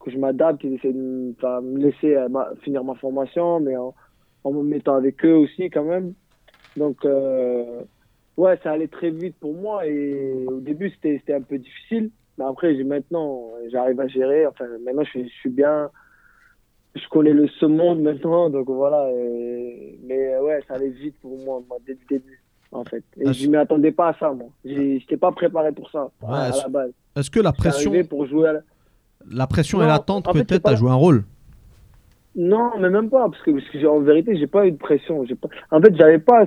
que 0.00 0.10
je 0.10 0.18
m'adapte. 0.18 0.62
Il 0.64 0.74
essaie 0.74 0.92
de 0.92 0.98
me, 0.98 1.78
laisser 1.78 2.16
euh, 2.16 2.28
finir 2.62 2.84
ma 2.84 2.94
formation, 2.96 3.60
mais 3.60 3.76
en, 3.76 3.94
en 4.44 4.52
me 4.52 4.62
mettant 4.62 4.96
avec 4.96 5.24
eux 5.24 5.36
aussi, 5.36 5.70
quand 5.70 5.84
même. 5.84 6.12
Donc, 6.76 7.04
euh, 7.04 7.82
ouais, 8.36 8.58
ça 8.62 8.72
allait 8.72 8.88
très 8.88 9.10
vite 9.10 9.36
pour 9.40 9.54
moi. 9.54 9.86
Et 9.86 10.44
au 10.46 10.60
début, 10.60 10.90
c'était 10.90 11.34
un 11.34 11.42
peu 11.42 11.58
difficile. 11.58 12.10
Mais 12.36 12.44
après, 12.44 12.74
maintenant, 12.84 13.48
j'arrive 13.70 14.00
à 14.00 14.08
gérer. 14.08 14.46
Enfin, 14.46 14.66
maintenant, 14.84 15.04
je 15.04 15.20
suis, 15.26 15.50
bien. 15.50 15.90
Je 16.94 17.08
connais 17.08 17.32
le, 17.32 17.48
ce 17.48 17.64
monde 17.64 18.02
maintenant. 18.02 18.50
Donc, 18.50 18.68
voilà. 18.68 19.10
mais 20.02 20.38
ouais, 20.38 20.60
ça 20.68 20.74
allait 20.74 20.90
vite 20.90 21.16
pour 21.22 21.38
moi, 21.38 21.62
moi 21.66 21.78
dès 21.86 21.94
le 21.94 22.18
début. 22.18 22.43
En 22.74 22.84
fait. 22.84 23.02
Et 23.18 23.22
Ah, 23.26 23.32
je 23.32 23.46
m'y 23.46 23.56
attendais 23.56 23.92
pas 23.92 24.08
à 24.08 24.14
ça, 24.18 24.32
moi. 24.32 24.48
J'ai- 24.64 24.98
J'étais 24.98 25.16
pas 25.16 25.30
préparé 25.32 25.72
pour 25.72 25.88
ça, 25.90 26.08
à, 26.22 26.26
Ouais, 26.30 26.38
à 26.38 26.48
est-ce- 26.50 26.62
la 26.62 26.68
base. 26.68 26.90
Est-ce 27.16 27.30
que 27.30 27.40
la 27.40 27.52
pression, 27.52 27.90
arrivé 27.92 28.04
pour 28.04 28.26
jouer 28.26 28.48
à 28.48 28.52
la... 28.54 28.60
la 29.30 29.46
pression 29.46 29.80
et 29.82 29.86
l'attente 29.86 30.24
peut-être 30.32 30.62
pas 30.62 30.70
a 30.72 30.74
joué 30.74 30.90
un 30.90 30.94
rôle? 30.94 31.24
Non, 32.36 32.72
mais 32.80 32.90
même 32.90 33.08
pas, 33.08 33.28
parce 33.28 33.40
que, 33.42 33.52
parce 33.52 33.68
que 33.70 33.86
en 33.86 34.00
vérité, 34.00 34.36
j'ai 34.36 34.48
pas 34.48 34.66
eu 34.66 34.72
de 34.72 34.76
pression. 34.76 35.24
Pas... 35.40 35.48
En 35.70 35.80
fait, 35.80 35.94
j'avais 35.96 36.18
pas, 36.18 36.44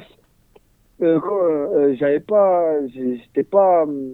euh, 1.02 1.20
quand, 1.22 1.40
euh, 1.44 1.96
j'avais 1.98 2.20
pas, 2.20 2.86
j'étais 2.88 3.44
pas, 3.44 3.86
euh, 3.86 4.10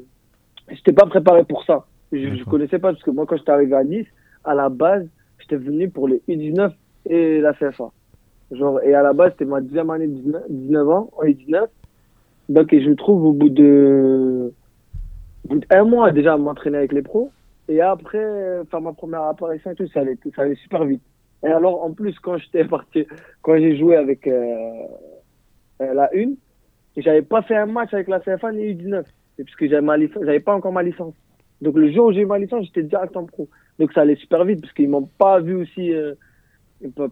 j'étais 0.70 0.94
pas 0.94 1.08
préparé 1.08 1.44
pour 1.46 1.64
ça. 1.66 1.86
Je, 2.12 2.20
je 2.20 2.30
D'accord. 2.30 2.52
connaissais 2.52 2.78
pas, 2.78 2.92
parce 2.92 3.02
que 3.02 3.10
moi, 3.10 3.26
quand 3.26 3.38
j'étais 3.38 3.52
arrivé 3.52 3.74
à 3.76 3.84
Nice, 3.84 4.06
à 4.44 4.54
la 4.54 4.70
base, 4.70 5.08
j'étais 5.40 5.56
venu 5.56 5.90
pour 5.90 6.08
les 6.08 6.22
U19 6.30 6.72
et 7.10 7.42
la 7.42 7.54
CFA. 7.54 7.90
Genre, 8.52 8.80
et 8.84 8.94
à 8.94 9.02
la 9.02 9.14
base, 9.14 9.32
c'était 9.32 9.46
ma 9.46 9.60
deuxième 9.62 9.90
année 9.90 10.06
de 10.06 10.14
19, 10.14 10.44
19 10.48 10.90
ans, 10.90 11.10
en 11.18 11.24
U19. 11.24 11.66
Donc, 12.50 12.74
et 12.74 12.84
je 12.84 12.92
trouve 12.92 13.26
au 13.26 13.34
bout 13.34 13.50
de, 13.50 14.54
au 15.46 15.54
bout 15.54 15.60
d'un 15.70 15.84
mois 15.84 16.12
déjà 16.12 16.34
à 16.34 16.38
m'entraîner 16.38 16.78
avec 16.78 16.92
les 16.92 17.02
pros. 17.02 17.32
Et 17.70 17.80
après, 17.82 18.62
faire 18.70 18.82
ma 18.82 18.94
première 18.94 19.24
apparition 19.24 19.72
et 19.72 19.76
tout, 19.76 19.88
ça 19.88 20.02
allait, 20.02 20.18
ça 20.36 20.42
allait 20.42 20.56
super 20.56 20.84
vite. 20.84 21.02
Et 21.44 21.48
alors, 21.48 21.84
en 21.84 21.92
plus, 21.92 22.18
quand 22.20 22.38
j'étais 22.38 22.66
parti, 22.66 23.06
quand 23.42 23.58
j'ai 23.58 23.78
joué 23.78 23.96
avec 23.96 24.28
euh, 24.28 24.86
euh, 25.82 25.94
la 25.94 26.14
une, 26.14 26.36
j'avais 26.96 27.22
pas 27.22 27.42
fait 27.42 27.56
un 27.56 27.66
match 27.66 27.94
avec 27.94 28.08
la 28.08 28.20
CFA 28.20 28.52
ni 28.52 28.74
U19. 28.74 29.04
C'est 29.36 29.44
parce 29.44 29.56
que 29.56 29.68
j'avais 29.68 29.82
ma 29.82 29.98
j'avais 29.98 30.40
pas 30.40 30.54
encore 30.54 30.72
ma 30.72 30.84
licence. 30.84 31.14
Donc, 31.62 31.76
le 31.76 31.92
jour 31.92 32.08
où 32.08 32.12
j'ai 32.14 32.22
eu 32.22 32.26
ma 32.26 32.38
licence, 32.38 32.66
j'étais 32.66 32.84
direct 32.84 33.16
en 33.18 33.26
pro. 33.26 33.48
Donc, 33.80 33.92
ça 33.94 34.02
allait 34.02 34.16
super 34.16 34.44
vite 34.46 34.62
parce 34.62 34.74
qu'ils 34.74 34.90
m'ont 34.90 35.10
pas 35.18 35.40
vu 35.40 35.56
aussi 35.56 35.94
euh, 35.94 36.14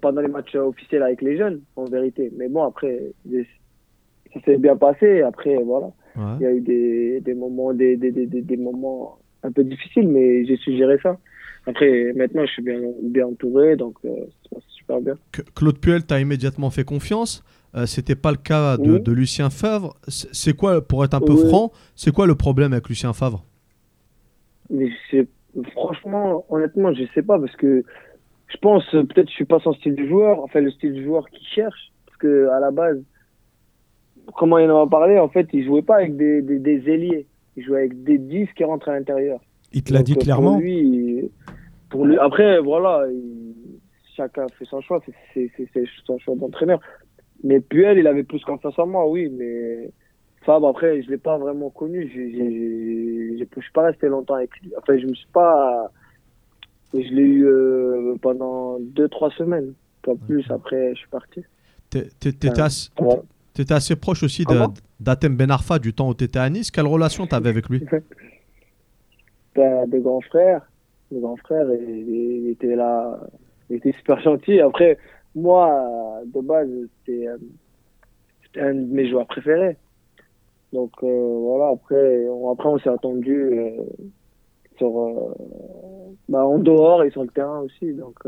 pendant 0.01 0.21
les 0.21 0.27
matchs 0.27 0.55
officiels 0.55 1.03
avec 1.03 1.21
les 1.21 1.37
jeunes, 1.37 1.61
en 1.75 1.85
vérité. 1.85 2.31
Mais 2.37 2.47
bon, 2.47 2.63
après, 2.63 3.11
ça 4.33 4.39
s'est 4.45 4.57
bien 4.57 4.75
passé. 4.77 5.21
Après, 5.21 5.55
voilà. 5.63 5.87
Ouais. 6.15 6.35
Il 6.39 6.43
y 6.43 6.45
a 6.45 6.51
eu 6.53 6.61
des, 6.61 7.21
des 7.21 7.33
moments, 7.33 7.73
des, 7.73 7.97
moments 8.57 9.17
un 9.43 9.51
peu 9.51 9.63
difficiles, 9.63 10.07
mais 10.07 10.45
j'ai 10.45 10.57
su 10.57 10.75
gérer 10.77 10.97
ça. 11.01 11.17
Après, 11.67 12.11
maintenant, 12.13 12.45
je 12.45 12.51
suis 12.51 12.61
bien, 12.63 12.79
bien 13.03 13.27
entouré, 13.27 13.75
donc 13.75 13.95
euh, 14.03 14.09
ça 14.09 14.49
se 14.49 14.55
passe 14.55 14.63
super 14.69 15.01
bien. 15.01 15.13
Claude 15.55 15.77
Puel 15.79 16.03
t'a 16.03 16.19
immédiatement 16.19 16.69
fait 16.69 16.83
confiance. 16.83 17.43
Euh, 17.75 17.85
C'était 17.85 18.15
pas 18.15 18.31
le 18.31 18.37
cas 18.37 18.77
de, 18.77 18.93
Oui. 18.93 19.01
de 19.01 19.11
Lucien 19.11 19.49
Favre. 19.49 19.95
C'est 20.07 20.55
quoi, 20.55 20.85
pour 20.85 21.05
être 21.05 21.13
un 21.13 21.21
peu 21.21 21.33
Oui. 21.33 21.47
franc, 21.47 21.71
c'est 21.95 22.11
quoi 22.11 22.27
le 22.27 22.35
problème 22.35 22.73
avec 22.73 22.89
Lucien 22.89 23.13
Favre? 23.13 23.45
Mais 24.69 24.89
franchement, 25.73 26.45
honnêtement, 26.49 26.93
je 26.93 27.03
sais 27.13 27.21
pas, 27.21 27.39
parce 27.39 27.55
que 27.57 27.83
je 28.47 28.57
pense, 28.57 28.83
peut-être 28.91 29.29
je 29.29 29.33
suis 29.33 29.45
pas 29.45 29.59
son 29.59 29.73
style 29.73 29.95
de 29.95 30.05
joueur, 30.07 30.39
enfin, 30.43 30.59
le 30.61 30.71
style 30.71 30.93
de 30.93 31.03
joueur 31.03 31.29
qu'il 31.29 31.45
cherche, 31.47 31.91
parce 32.05 32.17
que 32.17 32.49
à 32.49 32.59
la 32.59 32.71
base, 32.71 33.01
comment 34.35 34.57
il 34.57 34.69
en 34.71 34.83
a 34.83 34.87
parlé, 34.89 35.17
en 35.19 35.29
fait, 35.29 35.47
il 35.53 35.65
jouait 35.65 35.81
pas 35.81 35.97
avec 35.97 36.15
des, 36.17 36.41
des, 36.41 36.59
des 36.59 36.89
ailiers, 36.89 37.27
il 37.57 37.63
jouait 37.63 37.79
avec 37.79 38.03
des 38.03 38.17
10 38.17 38.47
qui 38.55 38.63
rentrent 38.63 38.89
à 38.89 38.93
l'intérieur. 38.93 39.39
Il 39.73 39.83
te 39.83 39.93
l'a 39.93 40.03
dit 40.03 40.15
clairement. 40.15 40.53
Pour 40.53 40.61
lui, 40.61 40.79
il- 40.79 41.29
pour 41.89 42.05
lui, 42.05 42.17
après, 42.17 42.59
voilà, 42.59 43.05
il- 43.11 43.55
chacun 44.15 44.47
fait 44.57 44.65
son 44.65 44.81
choix, 44.81 45.01
c'est- 45.33 45.49
son 46.05 46.17
choix 46.19 46.35
d'entraîneur. 46.35 46.79
Mais 47.43 47.59
Puel, 47.59 47.97
il 47.97 48.07
avait 48.07 48.23
plus 48.23 48.43
confiance 48.43 48.77
en 48.77 48.85
moi, 48.87 49.09
oui, 49.09 49.29
mais 49.29 49.89
Fabre, 50.43 50.67
après, 50.67 51.01
je 51.03 51.09
l'ai 51.11 51.17
pas 51.17 51.37
vraiment 51.37 51.69
connu. 51.69 52.09
Je 52.13 53.45
suis 53.61 53.71
pas 53.73 53.83
resté 53.83 54.07
longtemps 54.07 54.35
avec 54.35 54.49
lui. 54.59 54.71
Enfin, 54.77 54.97
je 54.97 55.05
me 55.05 55.13
suis 55.13 55.27
pas. 55.31 55.91
Je 56.93 56.97
l'ai 56.99 57.21
eu 57.21 57.45
euh, 57.45 58.15
pendant 58.21 58.77
deux, 58.79 59.07
trois 59.07 59.29
semaines. 59.31 59.73
Pas 60.01 60.13
plus, 60.15 60.43
après, 60.49 60.93
je 60.95 60.99
suis 60.99 61.09
parti. 61.09 61.43
T'étais 61.91 62.49
Ouais. 62.99 63.21
Ouais. 63.51 63.63
t'étais 63.63 63.73
assez 63.73 63.95
proche 63.95 64.23
aussi 64.23 64.43
Comment 64.45 64.73
d'Atem 64.99 65.35
Ben 65.35 65.51
Arfa 65.51 65.79
du 65.79 65.93
temps 65.93 66.09
où 66.09 66.13
t'étais 66.13 66.39
à 66.39 66.49
Nice. 66.49 66.71
Quelle 66.71 66.87
relation 66.87 67.27
t'avais 67.27 67.49
avec 67.49 67.69
lui 67.69 67.83
ben, 69.55 69.87
de 69.87 69.99
grands 69.99 70.21
frères. 70.21 70.61
Le 71.11 71.19
grand 71.19 71.35
frère, 71.37 71.65
il, 71.73 72.49
était 72.49 72.75
là, 72.75 73.19
il 73.69 73.77
était 73.77 73.91
super 73.93 74.19
gentil. 74.21 74.61
Après, 74.61 74.97
moi, 75.35 76.21
de 76.25 76.39
base, 76.39 76.69
c'était 76.99 77.27
euh, 77.27 77.37
un 78.57 78.73
de 78.73 78.93
mes 78.93 79.09
joueurs 79.09 79.27
préférés. 79.27 79.77
Donc 80.71 80.91
euh, 81.03 81.37
voilà, 81.41 81.73
après, 81.73 82.27
on, 82.29 82.49
après 82.49 82.69
on 82.69 82.79
s'est 82.79 82.89
attendu 82.89 83.35
euh, 83.35 83.83
sur, 84.77 85.35
bah, 86.29 86.45
en 86.45 86.59
dehors 86.59 87.03
et 87.03 87.11
sur 87.11 87.23
le 87.23 87.29
terrain 87.29 87.59
aussi. 87.59 87.91
Donc 87.93 88.19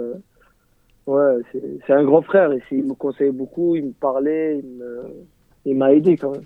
ouais, 1.07 1.37
c'est 1.85 1.93
un 1.93 2.03
grand 2.03 2.21
frère. 2.21 2.51
Et 2.51 2.61
il 2.71 2.83
me 2.83 2.93
conseillait 2.93 3.31
beaucoup, 3.31 3.75
il 3.75 3.85
me 3.85 3.91
parlait, 3.91 4.61
il 5.65 5.75
m'a 5.75 5.93
aidé 5.93 6.17
quand 6.17 6.31
même. 6.31 6.45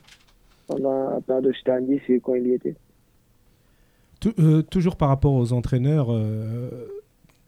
Pendant 0.67 1.09
la 1.11 1.21
période 1.21 1.47
où 1.47 1.53
j'étais 1.53 1.71
à 1.71 1.79
Nice 1.79 2.01
et 2.09 2.19
quand 2.19 2.35
il 2.35 2.47
y 2.47 2.53
était. 2.53 2.75
Tou- 4.19 4.33
euh, 4.39 4.61
toujours 4.63 4.97
par 4.97 5.07
rapport 5.09 5.33
aux 5.33 5.53
entraîneurs, 5.53 6.07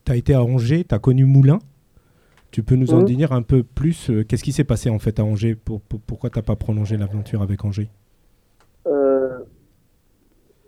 tu 0.05 0.11
as 0.11 0.15
été 0.15 0.33
à 0.33 0.43
Angers, 0.43 0.85
tu 0.87 0.95
as 0.95 0.99
connu 0.99 1.25
Moulin. 1.25 1.59
Tu 2.51 2.63
peux 2.63 2.75
nous 2.75 2.93
en 2.93 2.99
Mhm. 2.99 3.05
dire 3.05 3.31
un 3.31 3.43
peu 3.43 3.61
plus 3.61 4.09
euh, 4.09 4.23
Qu'est-ce 4.23 4.43
qui 4.43 4.51
s'est 4.53 4.63
passé 4.63 4.89
en 4.89 4.97
fait 4.97 5.19
à 5.19 5.23
Angers? 5.23 5.53
Pour, 5.55 5.81
pour- 5.81 5.99
Pourquoi 5.99 6.29
tu 6.31 6.41
pas 6.41 6.55
prolongé 6.55 6.97
l'aventure 6.97 7.43
avec 7.43 7.63
Angers? 7.63 7.89
Euh, 8.87 9.39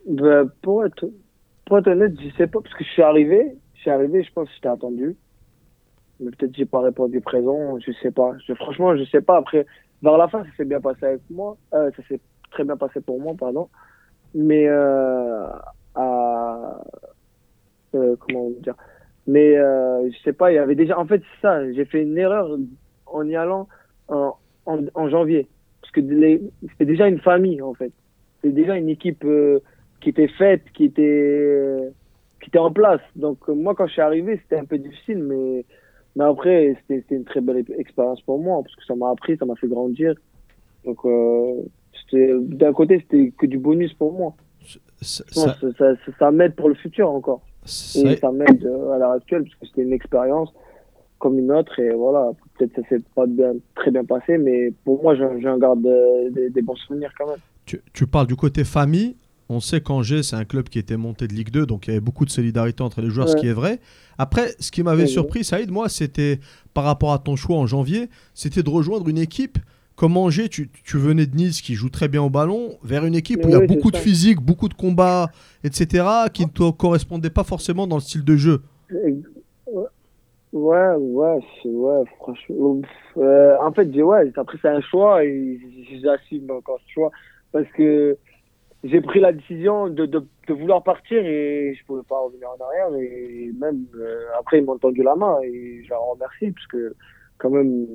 ben, 0.08 0.48
pour, 0.62 0.86
être, 0.86 1.10
pour 1.66 1.80
être 1.80 1.88
honnête, 1.88 2.14
je 2.22 2.30
sais 2.36 2.48
pas, 2.48 2.60
parce 2.62 2.76
que 2.76 2.84
je 2.84 2.90
suis 2.90 3.02
arrivé, 3.02 3.56
je 3.76 3.80
suis 3.82 3.90
arrivé, 3.90 4.24
je 4.24 4.32
pense 4.32 4.48
que 4.50 4.54
j'étais 4.56 4.68
attendu. 4.68 5.16
Mais 6.22 6.32
peut-être 6.32 6.56
j'ai 6.56 6.66
pas 6.66 6.82
répondu 6.82 7.20
présent, 7.20 7.80
je 7.80 7.92
sais 8.02 8.12
pas. 8.12 8.34
Je, 8.48 8.54
franchement, 8.54 8.96
je 8.96 9.04
sais 9.06 9.22
pas. 9.22 9.38
Après, 9.38 9.66
vers 10.04 10.18
la 10.18 10.28
fin, 10.28 10.44
ça 10.44 10.50
s'est 10.56 10.66
bien 10.66 10.80
passé 10.80 11.06
avec 11.06 11.22
moi. 11.30 11.58
Euh, 11.74 11.90
ça 11.98 12.04
s'est 12.08 12.20
très 12.52 12.64
bien 12.64 12.78
passé 12.78 13.02
pour 13.02 13.20
moi, 13.20 13.34
pardon. 13.38 13.70
Mais, 14.36 14.68
euh, 14.68 15.48
à, 15.96 16.82
euh, 17.96 18.16
comment 18.20 18.50
dire? 18.62 18.76
Mais, 19.26 19.58
euh, 19.58 20.10
je 20.12 20.18
sais 20.24 20.34
pas, 20.34 20.52
il 20.52 20.56
y 20.56 20.58
avait 20.60 20.76
déjà, 20.76 20.98
en 21.00 21.06
fait, 21.06 21.22
ça, 21.42 21.72
j'ai 21.74 21.86
fait 21.86 22.04
une 22.04 22.18
erreur 22.18 22.56
en 23.08 23.28
y 23.28 23.36
allant 23.36 23.68
en, 24.08 24.36
en, 24.66 24.80
en 24.94 25.10
janvier. 25.10 25.48
Parce 25.82 25.92
que 25.94 26.02
c'était 26.02 26.86
déjà 26.86 27.08
une 27.08 27.20
famille, 27.20 27.62
en 27.62 27.74
fait. 27.74 27.92
C'était 28.36 28.54
déjà 28.54 28.76
une 28.76 28.90
équipe 28.90 29.26
euh, 29.26 29.60
qui 30.02 30.10
était 30.10 30.28
faite, 30.28 30.64
qui 30.74 30.86
était, 30.86 31.90
qui 32.42 32.50
était 32.50 32.60
en 32.60 32.72
place. 32.72 33.02
Donc, 33.16 33.48
moi, 33.48 33.74
quand 33.76 33.88
je 33.88 33.94
suis 33.94 34.02
arrivé, 34.02 34.40
c'était 34.44 34.58
un 34.58 34.66
peu 34.66 34.78
difficile, 34.78 35.24
mais, 35.24 35.66
mais 36.16 36.24
après, 36.26 36.76
c'était 36.88 37.16
une 37.16 37.24
très 37.24 37.42
belle 37.42 37.64
expérience 37.78 38.22
pour 38.22 38.40
moi, 38.40 38.62
parce 38.64 38.76
que 38.76 38.84
ça 38.86 38.96
m'a 38.96 39.10
appris, 39.10 39.38
ça 39.38 39.46
m'a 39.46 39.56
fait 39.56 39.68
grandir. 39.68 40.14
Donc, 40.86 40.98
euh, 41.06 41.62
d'un 42.42 42.74
côté, 42.74 43.00
c'était 43.00 43.32
que 43.38 43.46
du 43.46 43.58
bonus 43.58 43.94
pour 43.94 44.12
moi. 44.14 44.34
Ça- 45.78 45.94
ça- 46.20 46.32
m'aide 46.32 46.56
pour 46.56 46.70
le 46.70 46.76
futur 46.76 47.10
encore. 47.10 47.42
ça- 47.64 48.00
Et 48.00 48.16
ça 48.18 48.32
m'aide 48.32 48.66
euh, 48.66 48.92
à 48.92 48.98
l'heure 48.98 49.12
actuelle, 49.12 49.44
parce 49.44 49.56
que 49.56 49.66
c'était 49.68 49.84
une 49.84 49.94
expérience 49.94 50.52
comme 51.20 51.38
une 51.40 51.52
autre. 51.52 51.80
Et 51.80 51.92
voilà, 51.92 52.32
peut-être 52.58 52.74
que 52.74 52.82
ça 52.82 52.88
s'est 52.90 53.04
pas 53.16 53.26
bien, 53.28 53.54
très 53.76 53.92
bien 53.92 54.04
passé, 54.04 54.38
mais 54.38 54.72
pour 54.84 55.02
moi, 55.02 55.16
j'en 55.16 55.40
j'en 55.40 55.58
garde 55.58 55.86
euh, 55.86 56.30
des, 56.32 56.50
des 56.50 56.62
bons 56.62 56.76
souvenirs 56.76 57.12
quand 57.18 57.28
même. 57.28 57.38
Tu, 57.66 57.80
tu 57.94 58.08
parles 58.08 58.28
du 58.28 58.36
côté 58.36 58.64
famille. 58.64 59.16
On 59.54 59.60
sait 59.60 59.82
qu'Angers, 59.82 60.24
c'est 60.24 60.38
un 60.38 60.46
club 60.46 60.70
qui 60.70 60.80
était 60.80 60.96
monté 60.96 61.28
de 61.28 61.34
Ligue 61.34 61.50
2, 61.52 61.66
donc 61.66 61.86
il 61.88 61.90
y 61.90 61.94
avait 61.94 62.00
beaucoup 62.00 62.24
de 62.26 62.30
solidarité 62.32 62.82
entre 62.84 63.02
les 63.02 63.10
joueurs, 63.10 63.28
ce 63.28 63.36
qui 63.36 63.48
est 63.48 63.54
vrai. 63.54 63.80
Après, 64.18 64.56
ce 64.60 64.72
qui 64.72 64.82
m'avait 64.82 65.02
Ouais, 65.04 65.08
surpris, 65.08 65.44
Saïd, 65.44 65.70
moi, 65.72 65.90
c'était 65.90 66.40
par 66.74 66.86
rapport 66.86 67.12
à 67.12 67.20
ton 67.20 67.36
choix 67.36 67.58
en 67.58 67.68
janvier, 67.68 68.10
c'était 68.34 68.64
de 68.64 68.70
rejoindre 68.70 69.10
une 69.10 69.18
équipe 69.18 69.58
comme 69.98 70.16
Angers. 70.16 70.48
Tu, 70.48 70.70
tu 70.86 70.98
venais 70.98 71.26
de 71.26 71.36
Nice, 71.36 71.62
qui 71.62 71.74
joue 71.76 71.90
très 71.90 72.08
bien 72.08 72.22
au 72.24 72.30
ballon, 72.30 72.78
vers 72.84 73.06
une 73.06 73.14
équipe 73.16 73.44
où 73.46 73.50
il 73.50 73.52
y 73.52 73.56
a 73.56 73.66
beaucoup 73.68 73.92
de 73.92 73.98
ça. 73.98 74.02
physique, 74.02 74.40
beaucoup 74.40 74.70
de 74.70 74.74
combats, 74.74 75.30
etc., 75.66 76.06
qui 76.34 76.46
ne 76.46 76.50
te 76.52 76.72
correspondaient 76.72 77.30
pas 77.30 77.44
forcément 77.44 77.88
dans 77.88 77.98
le 77.98 78.02
style 78.02 78.24
de 78.24 78.38
jeu. 78.38 78.62
Ouais, 80.54 80.96
ouais, 80.98 81.40
ouais, 81.66 82.04
franchement. 82.18 82.82
Euh, 83.18 83.56
en 83.62 83.72
fait, 83.72 83.92
j'ai- 83.94 84.04
ouais, 84.04 84.32
après, 84.36 84.58
c'est 84.62 84.68
un 84.70 84.82
choix 84.82 85.24
et 85.24 85.60
j'assume 86.02 86.50
encore 86.52 86.80
ce 86.86 86.92
choix 86.92 87.12
parce 87.54 87.68
que 87.78 88.18
j'ai 88.84 89.02
pris 89.02 89.20
la 89.20 89.32
décision 89.32 89.88
de, 89.88 90.06
de, 90.06 90.24
de 90.48 90.54
vouloir 90.54 90.84
partir 90.84 91.24
et 91.24 91.76
je 91.80 91.86
pouvais 91.86 92.02
pas 92.08 92.20
revenir 92.20 92.48
en 92.50 92.64
arrière 92.66 92.96
et 93.00 93.52
même 93.60 93.86
euh, 93.96 94.26
après, 94.40 94.58
ils 94.60 94.66
m'ont 94.66 94.78
tendu 94.78 95.04
la 95.04 95.16
main 95.16 95.38
et 95.44 95.82
je 95.84 95.90
leur 95.90 96.04
remercie 96.08 96.52
parce 96.52 96.68
que 96.68 96.96
quand 97.38 97.50
même, 97.50 97.86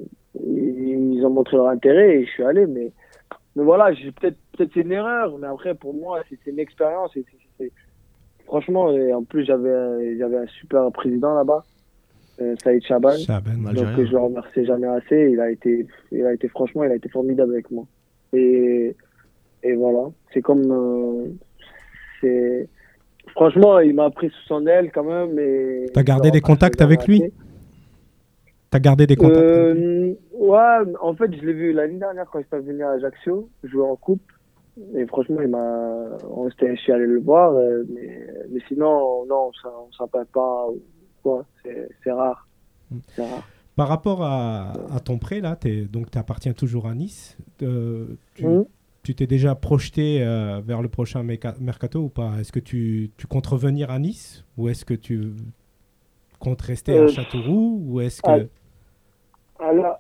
ils, 0.45 1.24
ont 1.24 1.30
montré 1.30 1.57
leur 1.57 1.68
intérêt 1.68 2.18
et 2.18 2.26
je 2.26 2.30
suis 2.30 2.43
allé, 2.45 2.66
mais, 2.66 2.93
mais 3.55 3.64
voilà, 3.64 3.93
j'ai 3.93 4.12
peut-être, 4.12 4.37
peut-être 4.57 4.70
c'est 4.74 4.80
une 4.80 4.93
erreur, 4.93 5.37
mais 5.39 5.47
après, 5.47 5.74
pour 5.74 5.95
moi, 5.95 6.20
c'est 6.28 6.51
une 6.51 6.59
expérience 6.59 7.16
et 7.16 7.24
c'est- 7.59 7.72
franchement, 8.45 8.93
et 8.93 9.12
en 9.12 9.24
plus, 9.24 9.45
j'avais, 9.45 9.72
un- 9.72 10.18
j'avais 10.18 10.37
un 10.37 10.47
super 10.47 10.91
président 10.93 11.34
là-bas 11.34 11.64
euh, 12.41 12.55
Saïd 12.62 12.82
Chaban. 12.84 13.16
Chaban. 13.16 13.72
Donc 13.72 14.05
je 14.05 14.12
le 14.12 14.18
remercie 14.18 14.64
jamais 14.66 14.87
assez. 14.87 15.30
Il 15.32 15.41
a 15.41 15.51
été, 15.51 15.87
il 16.12 16.24
a 16.26 16.32
été 16.34 16.49
franchement, 16.49 16.84
il 16.84 16.91
a 16.91 16.95
été 16.97 17.09
formidable 17.09 17.53
avec 17.53 17.70
moi. 17.70 17.84
Et 18.32 18.95
et 19.62 19.74
voilà, 19.74 20.11
c'est 20.32 20.42
comme, 20.42 20.70
euh, 20.70 21.28
c'est 22.20 22.68
franchement, 23.28 23.80
il 23.80 23.94
m'a 23.94 24.11
pris 24.11 24.28
sous 24.30 24.46
son 24.46 24.66
aile 24.66 24.90
quand 24.92 25.04
même. 25.04 25.38
Et 25.38 25.86
T'as 25.92 26.02
gardé 26.02 26.30
des 26.30 26.40
contacts 26.40 26.80
avec 26.80 27.07
lui 27.07 27.22
assez. 27.22 27.32
Tu 28.70 28.76
as 28.76 28.80
gardé 28.80 29.07
des 29.07 29.16
contacts 29.16 29.38
lui 29.38 29.44
Euh, 29.44 30.14
ouais, 30.32 30.92
en 31.00 31.14
fait, 31.14 31.34
je 31.34 31.44
l'ai 31.44 31.52
vu 31.52 31.72
l'année 31.72 31.98
dernière 31.98 32.26
quand 32.30 32.38
il 32.38 32.42
était 32.42 32.59
venu 32.59 32.82
à 32.82 32.90
Ajaccio, 32.90 33.48
jouer 33.64 33.84
en 33.84 33.96
coupe. 33.96 34.22
Et 34.94 35.07
franchement, 35.07 35.40
il 35.40 35.48
m'a, 35.48 36.18
on 36.28 36.50
s'était, 36.50 36.76
je 36.76 36.80
suis 36.82 36.92
allé 36.92 37.07
le 37.07 37.20
voir, 37.20 37.54
euh, 37.54 37.84
mais, 37.88 38.26
mais 38.50 38.61
sinon, 38.68 39.24
non, 39.26 39.50
ça, 39.62 39.70
on 39.70 39.90
s'appelle 39.92 40.26
pas 40.26 40.66
quoi. 41.22 41.44
C'est, 42.04 42.12
rare. 42.12 42.46
Mm. 42.90 42.96
C'est 43.09 43.22
rare. 43.22 43.48
Par 43.74 43.88
rapport 43.88 44.22
à, 44.22 44.72
à 44.94 45.00
ton 45.00 45.18
prêt, 45.18 45.40
là, 45.40 45.57
donc 45.90 46.11
tu 46.11 46.18
appartiens 46.18 46.52
toujours 46.52 46.86
à 46.86 46.94
Nice. 46.94 47.36
Euh, 47.62 48.07
tu 48.34 48.46
Mhm. 48.46 48.64
Tu 49.07 49.14
t'es 49.14 49.26
déjà 49.28 49.54
projeté 49.54 50.22
euh, 50.22 50.61
vers 50.64 50.82
le 50.82 50.88
prochain 50.88 51.22
mercato 51.22 52.00
ou 52.00 52.09
pas? 52.09 52.32
Est-ce 52.40 52.50
que 52.50 52.59
tu, 52.61 53.11
tu 53.16 53.26
comptes 53.28 53.46
revenir 53.46 53.90
à 53.90 53.98
Nice 54.00 54.44
ou 54.57 54.68
est-ce 54.68 54.84
que 54.84 54.94
tu 54.94 55.30
comptes 56.40 56.61
rester 56.62 56.98
à 56.98 57.02
Euh, 57.02 57.09
Châteauroux 57.09 57.80
ou 57.86 58.00
est-ce 58.00 58.20
que... 58.20 58.48
Alors, 59.61 59.98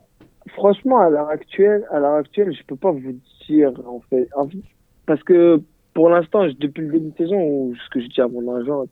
franchement, 0.48 0.98
à 0.98 1.08
l'heure 1.08 1.28
actuelle, 1.28 1.84
à 1.92 2.00
l'heure 2.00 2.14
actuelle, 2.16 2.52
je 2.52 2.62
peux 2.66 2.74
pas 2.76 2.90
vous 2.90 3.14
dire 3.48 3.72
en 3.86 4.00
fait, 4.10 4.28
parce 5.06 5.22
que 5.22 5.62
pour 5.94 6.08
l'instant, 6.10 6.46
depuis 6.58 6.82
le 6.82 6.92
début 6.92 7.10
de 7.10 7.16
saison, 7.16 7.36
ou 7.40 7.74
ce 7.76 7.88
que 7.90 8.00
je 8.00 8.06
dis 8.08 8.20
à 8.20 8.28
mon 8.28 8.54
agent, 8.56 8.84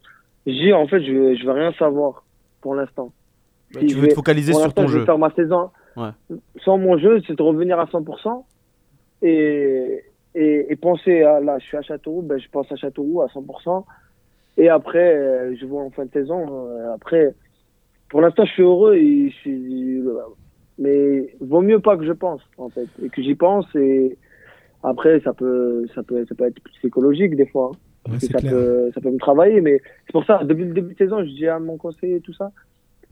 j'ai 0.46 0.72
en 0.72 0.86
fait, 0.86 1.00
je, 1.02 1.34
je 1.36 1.44
veux 1.44 1.52
rien 1.52 1.72
savoir 1.72 2.24
pour 2.60 2.74
l'instant. 2.76 3.12
Bah, 3.74 3.80
Si 3.80 3.86
tu 3.88 3.94
veux 3.96 4.02
vais- 4.02 4.08
te 4.08 4.14
focaliser 4.14 4.52
pour 4.52 4.62
sur 4.62 4.72
ton 4.74 4.86
je 4.86 4.92
vais 4.94 4.98
jeu. 5.00 5.04
faire 5.04 5.18
ma 5.18 5.30
saison. 5.34 5.70
Ouais. 5.96 6.10
Sans 6.64 6.78
mon 6.78 6.96
jeu, 6.98 7.20
c'est 7.26 7.36
de 7.36 7.42
revenir 7.42 7.78
à 7.78 7.84
100% 7.86 8.44
et, 9.24 10.04
et, 10.34 10.72
et 10.72 10.76
penser 10.76 11.22
à 11.22 11.40
là, 11.40 11.58
je 11.58 11.64
suis 11.64 11.76
à 11.76 11.82
Châteauroux, 11.82 12.22
ben 12.22 12.38
je 12.38 12.48
pense 12.48 12.70
à 12.70 12.76
Châteauroux 12.76 13.22
à 13.22 13.26
100%. 13.28 13.84
Et 14.56 14.68
après, 14.68 15.16
euh, 15.16 15.56
je 15.56 15.66
vois 15.66 15.82
en 15.82 15.90
fin 15.90 16.04
de 16.04 16.12
saison. 16.12 16.46
euh, 16.68 16.94
après, 16.94 17.34
pour 18.10 18.20
l'instant, 18.20 18.44
je 18.44 18.52
suis 18.52 18.62
heureux 18.62 18.94
et 18.94 19.30
je 19.30 19.34
suis. 19.36 20.02
Mais 20.78 21.34
vaut 21.40 21.60
mieux 21.62 21.78
pas 21.80 21.96
que 21.96 22.04
je 22.04 22.12
pense 22.12 22.42
en 22.58 22.68
fait 22.68 22.86
et 23.02 23.08
que 23.08 23.22
j'y 23.22 23.36
pense 23.36 23.64
et 23.76 24.18
après 24.82 25.20
ça 25.20 25.32
peut 25.32 25.86
ça 25.94 26.02
peut 26.02 26.24
ça 26.28 26.34
peut 26.34 26.46
être 26.46 26.60
psychologique 26.80 27.36
des 27.36 27.46
fois. 27.46 27.70
hein. 27.72 27.78
Ouais, 28.06 28.10
Parce 28.10 28.20
que 28.20 28.26
c'est 28.26 28.32
ça 28.32 28.38
clair. 28.40 28.52
peut, 28.52 28.90
ça 28.92 29.00
peut 29.00 29.10
me 29.10 29.18
travailler, 29.18 29.60
mais 29.60 29.80
c'est 30.04 30.12
pour 30.12 30.24
ça, 30.26 30.42
depuis 30.44 30.64
le 30.64 30.74
début 30.74 30.92
de 30.92 30.98
saison, 30.98 31.20
je 31.24 31.30
dis 31.30 31.46
à 31.48 31.58
mon 31.58 31.76
conseiller 31.78 32.20
tout 32.20 32.34
ça, 32.34 32.50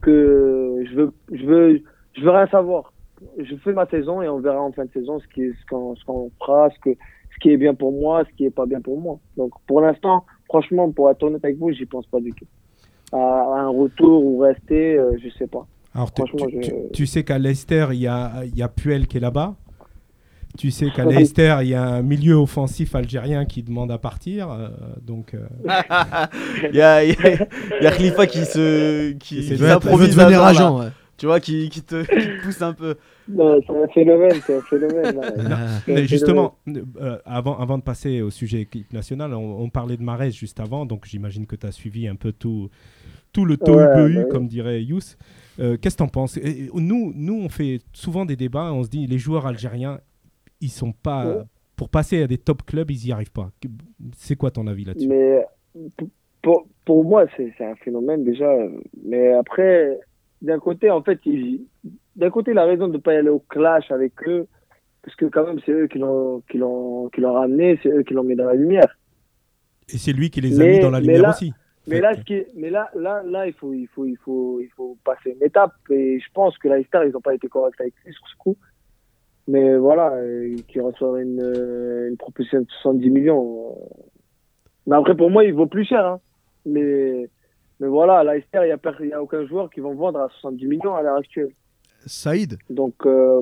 que 0.01 0.83
je 0.87 0.93
veux, 0.95 1.11
je 1.31 1.45
veux, 1.45 1.81
je 2.15 2.21
veux 2.21 2.29
rien 2.29 2.47
savoir. 2.47 2.92
Je 3.37 3.55
fais 3.57 3.73
ma 3.73 3.85
saison 3.87 4.21
et 4.21 4.27
on 4.29 4.39
verra 4.39 4.61
en 4.61 4.71
fin 4.71 4.85
de 4.85 4.91
saison 4.91 5.19
ce 5.19 5.27
qui 5.33 5.43
est, 5.43 5.51
ce 5.51 5.65
qu'on, 5.69 5.95
ce 5.95 6.03
qu'on 6.05 6.31
fera, 6.39 6.69
ce 6.69 6.79
que, 6.79 6.91
ce 6.95 7.39
qui 7.41 7.49
est 7.51 7.57
bien 7.57 7.73
pour 7.73 7.91
moi, 7.91 8.23
ce 8.29 8.35
qui 8.35 8.45
est 8.45 8.49
pas 8.51 8.65
bien 8.65 8.81
pour 8.81 8.99
moi. 8.99 9.19
Donc, 9.37 9.51
pour 9.67 9.81
l'instant, 9.81 10.25
franchement, 10.47 10.91
pour 10.91 11.09
être 11.09 11.23
honnête 11.23 11.43
avec 11.43 11.57
vous, 11.57 11.71
j'y 11.71 11.85
pense 11.85 12.05
pas 12.07 12.19
du 12.19 12.31
tout. 12.33 12.45
À, 13.11 13.17
à 13.17 13.59
un 13.61 13.69
retour 13.69 14.23
ou 14.23 14.39
rester, 14.39 14.97
euh, 14.97 15.17
je 15.23 15.29
sais 15.37 15.47
pas. 15.47 15.65
Alors, 15.95 16.11
tu- 16.13 16.21
franchement, 16.25 16.47
tu, 16.47 16.55
je- 16.55 16.61
tu- 16.61 16.73
tu 16.93 17.05
sais 17.05 17.23
qu'à 17.23 17.37
Leicester, 17.37 17.87
il 17.91 17.99
y 17.99 18.07
a, 18.07 18.43
il 18.45 18.55
y 18.57 18.63
a 18.63 18.67
Puel 18.67 19.07
qui 19.07 19.17
est 19.17 19.21
là-bas. 19.21 19.55
Tu 20.57 20.69
sais 20.69 20.89
qu'à 20.91 21.03
Leicester, 21.05 21.57
il 21.61 21.69
y 21.69 21.73
a 21.75 21.83
un 21.83 22.01
milieu 22.03 22.35
offensif 22.35 22.93
algérien 22.95 23.45
qui 23.45 23.63
demande 23.63 23.91
à 23.91 23.97
partir. 23.97 24.51
euh, 24.51 24.69
donc, 25.01 25.33
euh, 25.33 25.45
Il 26.71 26.75
y 26.75 26.81
a, 26.81 27.03
il 27.03 27.09
y 27.11 27.13
a- 27.27 27.47
il 27.79 27.83
y 27.83 27.87
a 27.87 27.91
Khalifa 27.91 28.25
qui 28.27 28.45
se 28.45 29.11
qui, 29.13 29.43
s'improvise 29.57 30.15
agent. 30.19 30.79
ouais. 30.79 30.87
Tu 31.17 31.27
vois, 31.27 31.39
qui, 31.39 31.69
qui, 31.69 31.81
te, 31.83 32.01
qui 32.01 32.07
te 32.07 32.43
pousse 32.43 32.61
un 32.61 32.73
peu. 32.73 32.95
Non, 33.29 33.59
c'est 33.65 33.75
un 33.83 33.87
phénomène, 33.89 34.33
c'est 34.45 34.57
un 34.57 34.61
phénomène. 34.61 35.15
là. 35.15 35.31
Non. 35.37 35.55
C'est 35.85 35.91
un 35.91 35.95
mais 35.95 36.05
justement, 36.07 36.57
euh, 36.67 37.17
avant, 37.23 37.57
avant 37.59 37.77
de 37.77 37.83
passer 37.83 38.21
au 38.21 38.29
sujet 38.31 38.61
équipe 38.61 38.91
nationale, 38.91 39.33
on, 39.33 39.61
on 39.61 39.69
parlait 39.69 39.95
de 39.97 40.01
Marès 40.03 40.33
juste 40.33 40.59
avant, 40.59 40.85
donc 40.87 41.05
j'imagine 41.05 41.45
que 41.45 41.55
tu 41.55 41.67
as 41.67 41.71
suivi 41.71 42.07
un 42.07 42.15
peu 42.15 42.31
tout, 42.31 42.69
tout 43.31 43.45
le 43.45 43.57
tohu 43.57 43.75
Ouais, 43.77 44.15
ouais. 44.17 44.27
comme 44.29 44.47
dirait 44.47 44.83
Yous. 44.83 44.99
Euh, 45.59 45.77
Qu'est-ce 45.79 45.95
que 45.95 45.99
tu 45.99 46.03
en 46.03 46.07
penses? 46.07 46.37
Et- 46.37 46.69
nous, 46.73 47.13
nous, 47.15 47.35
on 47.43 47.49
fait 47.49 47.79
souvent 47.93 48.25
des 48.25 48.35
débats, 48.35 48.73
on 48.73 48.83
se 48.83 48.89
dit 48.89 49.05
les 49.05 49.19
joueurs 49.19 49.45
algériens, 49.45 49.99
ils 50.61 50.69
sont 50.71 50.93
pas. 50.93 51.25
Ouais. 51.27 51.43
Pour 51.75 51.89
passer 51.89 52.23
à 52.23 52.27
des 52.27 52.37
top 52.37 52.63
clubs, 52.65 52.89
ils 52.91 53.05
n'y 53.05 53.11
arrivent 53.11 53.31
pas. 53.31 53.49
C'est 54.15 54.35
quoi 54.35 54.51
ton 54.51 54.67
avis 54.67 54.85
là-dessus? 54.85 55.07
P- 55.07 56.05
pour, 56.41 56.67
pour 56.85 57.03
moi, 57.03 57.25
c'est 57.35 57.51
c'est 57.57 57.65
un 57.65 57.75
phénomène 57.75 58.23
déjà. 58.23 58.51
Mais 59.05 59.31
après, 59.33 59.99
d'un 60.43 60.59
côté, 60.59 60.91
en 60.91 61.01
fait, 61.01 61.19
il- 61.25 61.65
d'un 62.15 62.29
côté, 62.29 62.51
il 62.51 62.57
a 62.59 62.65
raison 62.65 62.87
de 62.87 62.93
ne 62.93 62.97
pas 62.99 63.13
aller 63.13 63.29
au 63.29 63.39
clash 63.39 63.89
avec 63.91 64.13
eux, 64.27 64.45
parce 65.01 65.15
que 65.15 65.25
quand 65.25 65.47
même, 65.47 65.59
c'est 65.65 65.71
eux 65.71 65.87
qui 65.87 65.97
l'ont 65.97 66.41
qui 66.49 66.57
l'ont 66.59 67.09
qui 67.09 67.21
l'ont 67.21 67.33
ramené, 67.33 67.79
c'est 67.81 67.89
eux 67.89 68.03
qui 68.03 68.13
l'ont 68.13 68.23
mis 68.23 68.35
dans 68.35 68.45
la 68.45 68.53
lumière. 68.53 68.95
Et 69.91 69.97
c'est 69.97 70.13
lui 70.13 70.29
qui 70.29 70.39
les 70.41 70.59
a 70.61 70.63
Mais- 70.63 70.71
mis 70.73 70.79
dans 70.79 70.91
la 70.91 70.99
lumière 70.99 71.23
là- 71.23 71.29
aussi. 71.31 71.51
Mais 71.87 71.99
là, 71.99 72.13
ce 72.15 72.21
qui 72.21 72.35
est- 72.35 72.47
mais 72.55 72.69
là, 72.69 72.89
là, 72.95 73.21
là, 73.25 73.45
il 73.45 73.51
faut, 73.51 73.73
il 73.73 73.87
faut, 73.87 74.05
il 74.05 74.15
faut, 74.15 74.61
il 74.61 74.69
faut 74.69 74.95
passer 75.03 75.31
une 75.37 75.45
étape. 75.45 75.73
Et 75.89 76.17
je 76.19 76.27
pense 76.33 76.57
que 76.57 76.69
la 76.69 76.81
Star, 76.83 77.03
ils 77.03 77.11
n'ont 77.11 77.19
pas 77.19 77.33
été 77.35 77.49
corrects 77.49 77.79
avec 77.81 77.93
lui 78.05 78.13
sur 78.13 78.25
ce 78.29 78.35
coup. 78.37 78.55
Mais 79.49 79.75
voilà, 79.75 80.13
euh, 80.13 80.55
qui 80.69 80.79
reçoit 80.79 81.21
une, 81.21 81.41
euh, 81.41 82.07
une 82.09 82.15
proposition 82.15 82.61
de 82.61 82.67
70 82.81 83.09
millions. 83.09 83.75
Mais 84.87 84.95
après, 84.95 85.13
pour 85.17 85.29
moi, 85.29 85.43
il 85.43 85.53
vaut 85.53 85.65
plus 85.67 85.83
cher. 85.83 86.05
Hein. 86.05 86.21
Mais, 86.65 87.27
mais 87.79 87.87
voilà, 87.87 88.23
la 88.23 88.39
Star, 88.41 88.63
il 88.63 88.67
n'y 88.67 88.71
a, 88.73 88.77
per- 88.77 89.15
aucun 89.19 89.45
joueur 89.45 89.69
qui 89.69 89.79
va 89.79 89.91
vendre 89.93 90.19
à 90.19 90.29
70 90.41 90.67
millions 90.67 90.95
à 90.95 91.01
l'heure 91.01 91.17
actuelle. 91.17 91.49
Saïd, 92.05 92.57
Donc, 92.69 92.93
euh, 93.05 93.41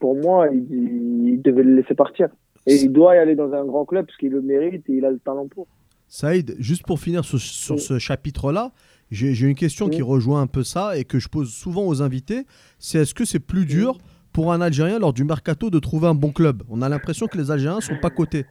pour 0.00 0.16
moi, 0.16 0.48
il, 0.52 1.28
il 1.28 1.42
devait 1.42 1.62
le 1.62 1.76
laisser 1.76 1.94
partir. 1.94 2.28
Et 2.66 2.76
il 2.76 2.92
doit 2.92 3.16
y 3.16 3.18
aller 3.18 3.34
dans 3.34 3.52
un 3.52 3.64
grand 3.64 3.84
club 3.84 4.06
parce 4.06 4.16
qu'il 4.18 4.30
le 4.30 4.40
mérite 4.42 4.88
et 4.88 4.92
il 4.92 5.04
a 5.04 5.10
le 5.10 5.18
talent 5.18 5.48
pour. 5.48 5.66
Saïd, 6.08 6.54
juste 6.58 6.86
pour 6.86 7.00
finir 7.00 7.24
sur, 7.24 7.38
sur 7.40 7.80
ce 7.80 7.98
chapitre-là, 7.98 8.70
j'ai 9.10 9.46
une 9.46 9.54
question 9.54 9.88
qui 9.88 10.00
Mm. 10.00 10.04
rejoint 10.04 10.40
un 10.42 10.46
peu 10.46 10.62
ça 10.62 10.96
et 10.96 11.04
que 11.04 11.18
je 11.18 11.28
pose 11.28 11.50
souvent 11.52 11.86
aux 11.86 12.02
invités. 12.02 12.46
C'est 12.78 12.98
est-ce 12.98 13.14
que 13.14 13.24
c'est 13.24 13.40
plus 13.40 13.66
dur 13.66 13.98
pour 14.32 14.52
un 14.52 14.60
Algérien 14.60 14.98
lors 14.98 15.12
du 15.12 15.24
mercato 15.24 15.70
de 15.70 15.78
trouver 15.78 16.06
un 16.06 16.14
bon 16.14 16.30
club? 16.32 16.62
On 16.70 16.82
a 16.82 16.88
l'impression 16.88 17.26
que 17.26 17.36
les 17.36 17.50
Algériens 17.50 17.80
sont 17.80 17.98
pas 18.00 18.10
cotés. 18.10 18.44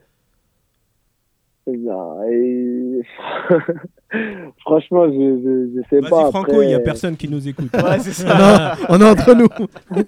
Et- 1.68 1.78
Franchement, 4.62 5.06
je, 5.08 5.12
je, 5.14 5.70
je 5.76 5.82
sais 5.90 6.02
pas. 6.02 6.22
Vas-y, 6.24 6.32
Franco, 6.32 6.52
après- 6.52 6.66
il 6.66 6.68
n'y 6.68 6.74
a 6.74 6.80
personne 6.80 7.16
qui 7.18 7.28
nous 7.30 7.48
écoute. 7.48 7.70
Ouais, 7.74 8.00
c'est 8.00 8.12
ça. 8.14 8.76
Non, 8.88 8.96
on 8.98 9.02
est 9.02 9.10
entre 9.10 9.34
nous. 9.34 9.48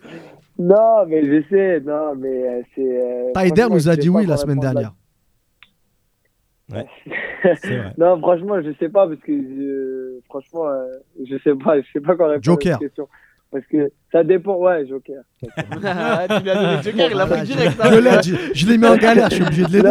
Non, 0.59 1.03
mais 1.07 1.25
je 1.25 1.43
sais, 1.49 1.79
non, 1.79 2.13
mais 2.15 2.29
euh, 2.47 2.61
c'est. 2.75 2.81
euh, 2.81 3.31
Taider 3.33 3.65
nous 3.71 3.89
a 3.89 3.95
dit 3.95 4.07
oui 4.07 4.27
la 4.27 4.37
semaine 4.37 4.59
dernière. 4.59 4.93
là- 6.69 6.83
C'est 7.61 7.75
vrai. 7.77 7.93
non, 7.97 8.19
franchement, 8.19 8.61
je 8.61 8.69
sais 8.79 8.87
pas 8.89 9.07
parce 9.07 9.19
que 9.21 9.33
je- 9.33 10.19
franchement, 10.29 10.67
euh, 10.67 10.85
je 11.27 11.37
sais 11.43 11.55
pas, 11.55 11.81
je 11.81 11.87
sais 11.91 11.99
pas 12.01 12.15
quoi 12.15 12.27
répondre 12.27 12.43
Joker. 12.43 12.75
à 12.75 12.79
cette 12.79 12.87
question. 12.87 13.07
Parce 13.51 13.65
que 13.65 13.91
ça 14.11 14.23
dépend, 14.23 14.55
ouais, 14.57 14.85
Joker. 14.87 15.23
Ah, 15.83 16.25
tu 16.27 16.43
lui 16.43 16.49
as 16.51 16.55
donné 16.55 16.77
le 16.77 16.81
Joker, 16.83 17.07
il 17.11 17.17
l'a 17.17 17.25
pris 17.25 17.41
direct. 17.43 17.79
hein. 17.81 17.89
Je 17.91 17.99
l'ai, 17.99 18.23
je, 18.23 18.53
je 18.53 18.67
l'ai 18.67 18.77
mis 18.77 18.87
en 18.87 18.95
galère, 18.95 19.29
je 19.31 19.35
suis 19.35 19.43
obligé 19.43 19.63
de 19.65 19.71
l'aider. 19.73 19.89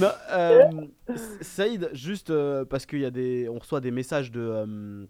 Non, 0.00 0.06
hein. 0.06 0.10
euh, 0.32 0.62
Saïd, 1.40 1.90
juste 1.92 2.30
euh, 2.30 2.64
parce 2.64 2.86
qu'il 2.86 3.00
y 3.00 3.04
a 3.04 3.10
des, 3.10 3.48
on 3.48 3.58
reçoit 3.58 3.80
des 3.80 3.90
messages 3.90 4.30
de, 4.32 4.40
euh, 4.40 5.06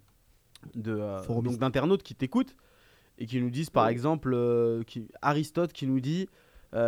de 0.75 0.93
euh, 0.99 1.21
donc 1.43 1.59
d'internautes 1.59 2.03
qui 2.03 2.15
t'écoutent 2.15 2.55
et 3.19 3.27
qui 3.27 3.41
nous 3.41 3.51
disent 3.51 3.71
par 3.71 3.89
exemple, 3.89 4.37
qui, 4.87 5.09
Aristote 5.23 5.73
qui 5.73 5.87
nous 5.87 6.01
dit, 6.01 6.29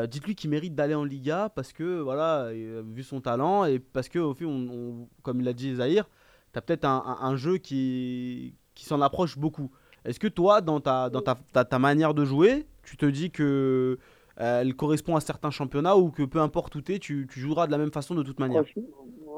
dites-lui 0.08 0.34
qu'il 0.34 0.50
mérite 0.50 0.74
d'aller 0.74 0.94
en 0.94 1.04
Liga 1.04 1.48
parce 1.54 1.72
que 1.72 2.00
voilà, 2.00 2.50
vu 2.52 3.02
son 3.02 3.22
talent 3.22 3.64
et 3.64 3.78
parce 3.78 4.08
que 4.10 4.18
au 4.18 4.34
fait, 4.34 4.44
on, 4.44 4.68
on- 4.70 5.08
comme 5.22 5.40
il 5.40 5.44
l'a 5.44 5.54
dit 5.54 5.74
Zahir, 5.76 6.06
t'as 6.52 6.60
peut-être 6.60 6.84
un, 6.84 7.02
un- 7.06 7.26
un 7.28 7.36
jeu 7.36 7.56
qui, 7.56 8.54
qui 8.74 8.84
s'en 8.84 9.00
approche 9.00 9.38
beaucoup. 9.38 9.70
Est-ce 10.04 10.20
que 10.20 10.28
toi, 10.28 10.60
dans 10.60 10.80
ta, 10.80 11.08
dans 11.08 11.22
ta, 11.22 11.38
ta, 11.54 11.64
ta 11.64 11.78
manière 11.78 12.12
de 12.12 12.26
jouer, 12.26 12.66
tu 12.82 12.98
te 12.98 13.06
dis 13.06 13.30
que 13.30 13.98
elle 14.38 14.74
correspond 14.74 15.16
à 15.16 15.20
certains 15.20 15.50
championnats 15.50 15.96
ou 15.96 16.10
que 16.10 16.22
peu 16.22 16.38
importe 16.38 16.76
où 16.76 16.80
tu, 16.80 16.98
tu 17.00 17.40
joueras 17.40 17.66
de 17.66 17.72
la 17.72 17.78
même 17.78 17.90
façon 17.90 18.14
de 18.14 18.22
toute 18.22 18.38
manière 18.38 18.64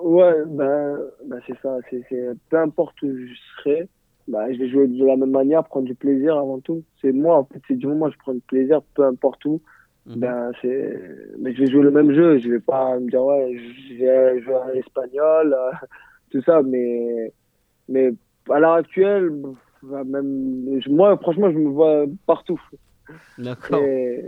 Ouais, 0.02 0.44
ben, 0.46 0.98
ben 1.26 1.40
c'est 1.46 1.58
ça. 1.60 1.76
C'est, 1.90 2.04
peu 2.48 2.58
importe 2.58 3.00
où 3.02 3.08
je 3.10 3.34
serai, 3.58 3.88
ben, 4.28 4.52
je 4.52 4.58
vais 4.58 4.68
jouer 4.70 4.88
de 4.88 5.04
la 5.04 5.16
même 5.16 5.30
manière, 5.30 5.64
prendre 5.64 5.86
du 5.86 5.94
plaisir 5.94 6.36
avant 6.36 6.60
tout. 6.60 6.82
C'est 7.00 7.12
moi, 7.12 7.38
en 7.38 7.44
fait, 7.44 7.60
c'est 7.68 7.76
du 7.76 7.86
moment 7.86 8.06
où 8.06 8.10
je 8.10 8.18
prends 8.18 8.34
du 8.34 8.40
plaisir, 8.40 8.80
peu 8.94 9.04
importe 9.04 9.44
où. 9.44 9.60
Mhm. 10.06 10.16
Ben, 10.16 10.52
c'est, 10.62 11.00
mais 11.38 11.54
je 11.54 11.60
vais 11.60 11.70
jouer 11.70 11.82
le 11.82 11.90
même 11.90 12.14
jeu. 12.14 12.38
Je 12.38 12.48
vais 12.48 12.60
pas 12.60 12.98
me 12.98 13.10
dire, 13.10 13.22
ouais, 13.22 13.56
je 13.88 13.94
vais 13.96 14.42
jouer 14.42 14.54
à 14.54 14.72
l'espagnol, 14.72 15.54
euh, 15.54 15.72
tout 16.30 16.42
ça, 16.42 16.62
mais, 16.62 17.32
mais 17.88 18.12
à 18.48 18.58
l'heure 18.58 18.74
actuelle, 18.74 19.30
ben, 19.82 20.04
même, 20.04 20.80
moi, 20.88 21.16
franchement, 21.18 21.50
je 21.50 21.58
me 21.58 21.68
vois 21.68 22.04
partout. 22.26 22.60
D'accord. 23.38 23.82
Et, 23.82 24.24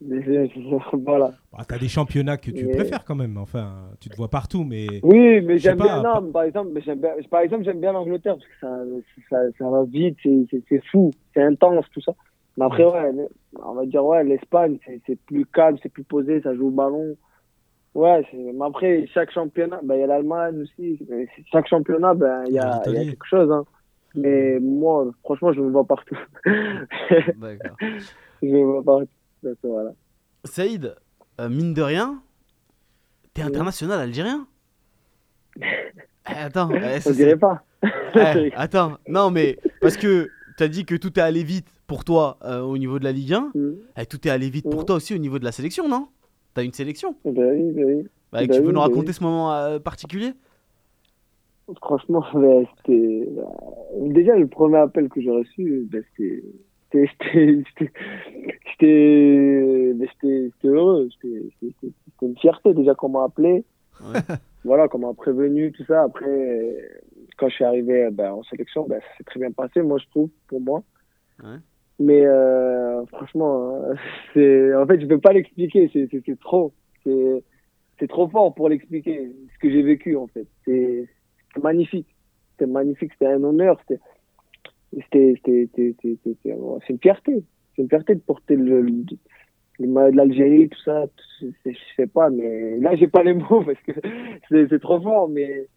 voilà. 1.04 1.32
Ah, 1.56 1.64
T'as 1.66 1.78
des 1.78 1.88
championnats 1.88 2.36
que 2.36 2.50
tu 2.50 2.66
Mais- 2.66 2.72
préfères 2.76 3.04
quand 3.04 3.14
même. 3.16 3.36
Enfin, 3.36 3.88
tu 4.00 4.08
te 4.08 4.16
vois 4.16 4.28
partout, 4.28 4.64
mais 4.64 4.86
Oui, 5.02 5.40
mais 5.40 5.58
j'aime 5.58 5.76
bien. 5.78 6.02
par- 6.02 6.22
Non, 6.22 6.30
par 6.32 6.42
exemple, 6.44 6.70
mais 6.72 6.80
j'aime 6.80 7.00
bien. 7.00 7.10
Par 7.30 7.40
exemple, 7.40 7.64
j'aime 7.64 7.80
bien 7.80 7.92
l'Angleterre 7.92 8.36
parce 8.36 8.46
que 8.46 8.58
ça, 8.60 8.84
ça, 9.30 9.52
ça 9.58 9.70
va 9.70 9.84
vite, 9.84 10.16
c'est- 10.22 10.82
fou, 10.90 11.10
c'est 11.34 11.42
intense 11.42 11.84
tout 11.92 12.00
ça. 12.00 12.12
Mais 12.56 12.64
après, 12.64 12.84
ouais, 12.84 13.12
on 13.64 13.74
va 13.74 13.86
dire 13.86 14.04
ouais, 14.04 14.24
l'Espagne, 14.24 14.78
c'est 14.84 15.00
c'est 15.06 15.18
plus 15.20 15.46
calme, 15.46 15.76
c'est 15.82 15.88
plus 15.92 16.04
posé, 16.04 16.40
ça 16.42 16.54
joue 16.54 16.68
au 16.68 16.70
ballon. 16.72 17.16
Ouais, 17.94 18.24
mais 18.32 18.52
après 18.66 19.06
chaque 19.14 19.30
championnat, 19.32 19.80
ben 19.82 19.94
il 19.96 20.00
y 20.00 20.04
a 20.04 20.06
l'Allemagne 20.06 20.62
aussi. 20.62 20.98
Chaque 21.50 21.66
championnat, 21.68 22.14
ben 22.14 22.44
il 22.46 22.52
y 22.54 22.58
a, 22.58 22.80
y 22.86 23.06
quelque 23.10 23.26
chose. 23.26 23.50
Hein. 23.50 23.64
Mais 24.14 24.58
moi, 24.60 25.06
franchement, 25.24 25.52
je 25.52 25.60
me 25.60 25.70
vois 25.70 25.84
partout. 25.84 26.18
D'accord. 26.44 27.76
je 28.42 28.46
me 28.48 28.62
vois 28.64 28.82
partout. 28.84 29.08
Voilà. 29.62 29.92
Saïd, 30.44 30.94
euh, 31.40 31.48
mine 31.48 31.74
de 31.74 31.82
rien, 31.82 32.22
t'es 33.34 33.42
international 33.42 34.00
algérien 34.00 34.46
Eh, 36.30 36.34
Attends, 36.34 36.68
eh, 36.74 36.98
On 37.06 37.10
dirait 37.12 37.36
pas. 37.38 37.62
eh, 38.14 38.52
attends, 38.54 38.98
non 39.08 39.30
mais 39.30 39.56
parce 39.80 39.96
que 39.96 40.28
t'as 40.58 40.68
dit 40.68 40.84
que 40.84 40.94
tout 40.94 41.18
est 41.18 41.22
allé 41.22 41.42
vite 41.42 41.66
pour 41.86 42.04
toi 42.04 42.36
euh, 42.44 42.60
au 42.60 42.76
niveau 42.76 42.98
de 42.98 43.04
la 43.04 43.12
Ligue 43.12 43.32
1, 43.32 43.52
Mm. 43.54 43.70
et 43.96 44.06
tout 44.06 44.26
est 44.28 44.30
allé 44.30 44.50
vite 44.50 44.68
pour 44.68 44.84
toi 44.84 44.96
aussi 44.96 45.14
au 45.14 45.18
niveau 45.18 45.38
de 45.38 45.44
la 45.44 45.52
sélection, 45.52 45.88
non? 45.88 46.08
T'as 46.52 46.64
une 46.64 46.72
sélection? 46.72 47.14
Ben 47.24 47.52
oui, 47.54 47.72
ben 47.72 47.84
oui. 47.84 48.02
Bah, 48.30 48.40
Bah 48.40 48.40
Tu 48.42 48.48
peux 48.48 48.58
oui, 48.58 48.66
nous 48.66 48.72
bah 48.74 48.80
raconter 48.82 49.12
ce 49.14 49.22
moment 49.22 49.54
euh, 49.54 49.78
particulier? 49.78 50.32
Franchement, 51.82 52.24
c'était. 52.76 53.28
déjà, 54.00 54.36
le 54.36 54.46
premier 54.48 54.78
appel 54.78 55.08
que 55.08 55.20
j'ai 55.22 55.30
reçu, 55.30 55.88
c'était. 55.92 56.42
C'était. 56.92 57.62
J'étais. 58.80 59.94
Heureux. 60.64 61.08
C'était 61.12 61.50
c'était 61.60 61.92
une 62.22 62.38
fierté 62.38 62.74
déjà 62.74 62.94
qu'on 62.94 63.10
m'a 63.10 63.24
appelé. 63.24 63.64
Ouais. 64.00 64.20
Voilà, 64.64 64.88
qu'on 64.88 64.98
m'a 64.98 65.14
prévenu, 65.14 65.72
tout 65.72 65.84
ça. 65.84 66.02
Après, 66.02 66.76
quand 67.38 67.48
je 67.48 67.54
suis 67.54 67.64
arrivé 67.64 68.08
ben, 68.10 68.32
en 68.32 68.42
sélection, 68.42 68.86
ben, 68.88 69.00
ça 69.00 69.06
s'est 69.16 69.24
très 69.24 69.38
bien 69.38 69.52
passé, 69.52 69.80
moi, 69.82 69.98
je 69.98 70.06
trouve, 70.10 70.30
pour 70.48 70.60
moi. 70.60 70.82
Ouais. 71.42 71.56
Mais 72.00 72.26
euh, 72.26 73.04
franchement, 73.06 73.74
euh, 73.74 73.94
c'est 74.34 74.74
en 74.74 74.86
fait, 74.86 75.00
je 75.00 75.06
peux 75.06 75.20
pas 75.20 75.32
l'expliquer. 75.32 75.90
C'est 75.92 76.40
trop. 76.40 76.72
C'est 77.04 77.44
c'est 77.98 78.08
trop 78.08 78.28
fort 78.28 78.54
pour 78.54 78.68
l'expliquer. 78.68 79.32
Ce 79.54 79.58
que 79.58 79.70
j'ai 79.70 79.82
vécu, 79.82 80.16
en 80.16 80.26
fait. 80.26 80.46
C'est 80.64 81.08
c'est 81.54 81.62
magnifique. 81.62 82.14
C'était 82.52 82.70
magnifique. 82.70 83.12
C'était 83.12 83.32
un 83.32 83.42
honneur. 83.42 83.78
C'était 83.80 84.00
c'était 84.92 85.34
c'est 85.44 86.88
une 86.88 86.98
fierté. 87.00 87.44
C'est 87.76 87.82
une 87.82 87.88
fierté 87.88 88.14
de 88.14 88.20
porter 88.20 88.56
le, 88.56 88.80
le, 88.82 89.04
le 89.80 89.86
maillot 89.86 90.10
de 90.12 90.16
l'Algérie, 90.16 90.68
tout 90.68 90.80
ça. 90.84 91.06
Je 91.40 91.70
sais 91.96 92.06
pas, 92.06 92.30
mais 92.30 92.78
là, 92.78 92.96
j'ai 92.96 93.08
pas 93.08 93.22
les 93.22 93.34
mots 93.34 93.62
parce 93.64 93.80
que 93.86 93.92
c'est 94.70 94.80
trop 94.80 95.00
fort. 95.00 95.28
Mais 95.28 95.68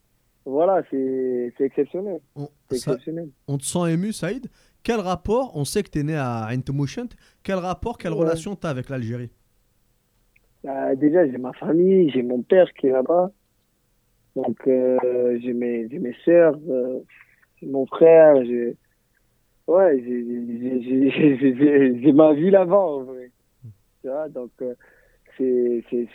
voilà, 0.45 0.83
c'est 0.89 1.53
exceptionnel. 1.59 2.19
On, 2.35 2.47
ça- 2.69 2.93
exceptionnel. 2.93 3.29
on 3.47 3.57
te 3.57 3.63
sent 3.63 3.91
ému, 3.93 4.11
Saïd. 4.13 4.47
Quel 4.83 4.99
rapport, 4.99 5.55
on 5.55 5.63
sait 5.65 5.83
que 5.83 5.89
tu 5.91 5.99
es 5.99 6.03
né 6.03 6.15
à 6.15 6.47
Entmouchent, 6.51 6.99
quel 7.43 7.57
rapport, 7.57 7.99
quelle 7.99 8.13
Ouais. 8.13 8.19
relation 8.19 8.55
tu 8.55 8.65
as 8.65 8.71
avec 8.71 8.89
l'Algérie? 8.89 9.29
Bah, 10.63 10.95
déjà, 10.95 11.27
j'ai 11.29 11.37
ma 11.37 11.53
famille, 11.53 12.09
j'ai 12.11 12.23
mon 12.23 12.41
père 12.41 12.71
qui 12.73 12.87
est 12.87 12.91
là-bas. 12.91 13.31
Donc, 14.35 14.57
euh, 14.67 15.37
j'ai 15.41 15.53
mes, 15.53 15.87
j'ai 15.89 15.99
mes 15.99 16.15
sœurs, 16.25 16.57
euh, 16.69 16.99
mon 17.61 17.85
frère, 17.85 18.43
j'ai, 18.45 18.75
ouais, 19.67 20.03
j'ai, 20.03 22.11
ma 22.13 22.33
vie 22.33 22.49
là-bas, 22.49 22.75
en 22.75 23.03
vrai. 23.03 23.29
Tu 24.01 24.09
vois, 24.09 24.27
donc, 24.29 24.49
euh, 24.61 24.73
c'est, 25.37 25.83
c'est, 25.89 26.07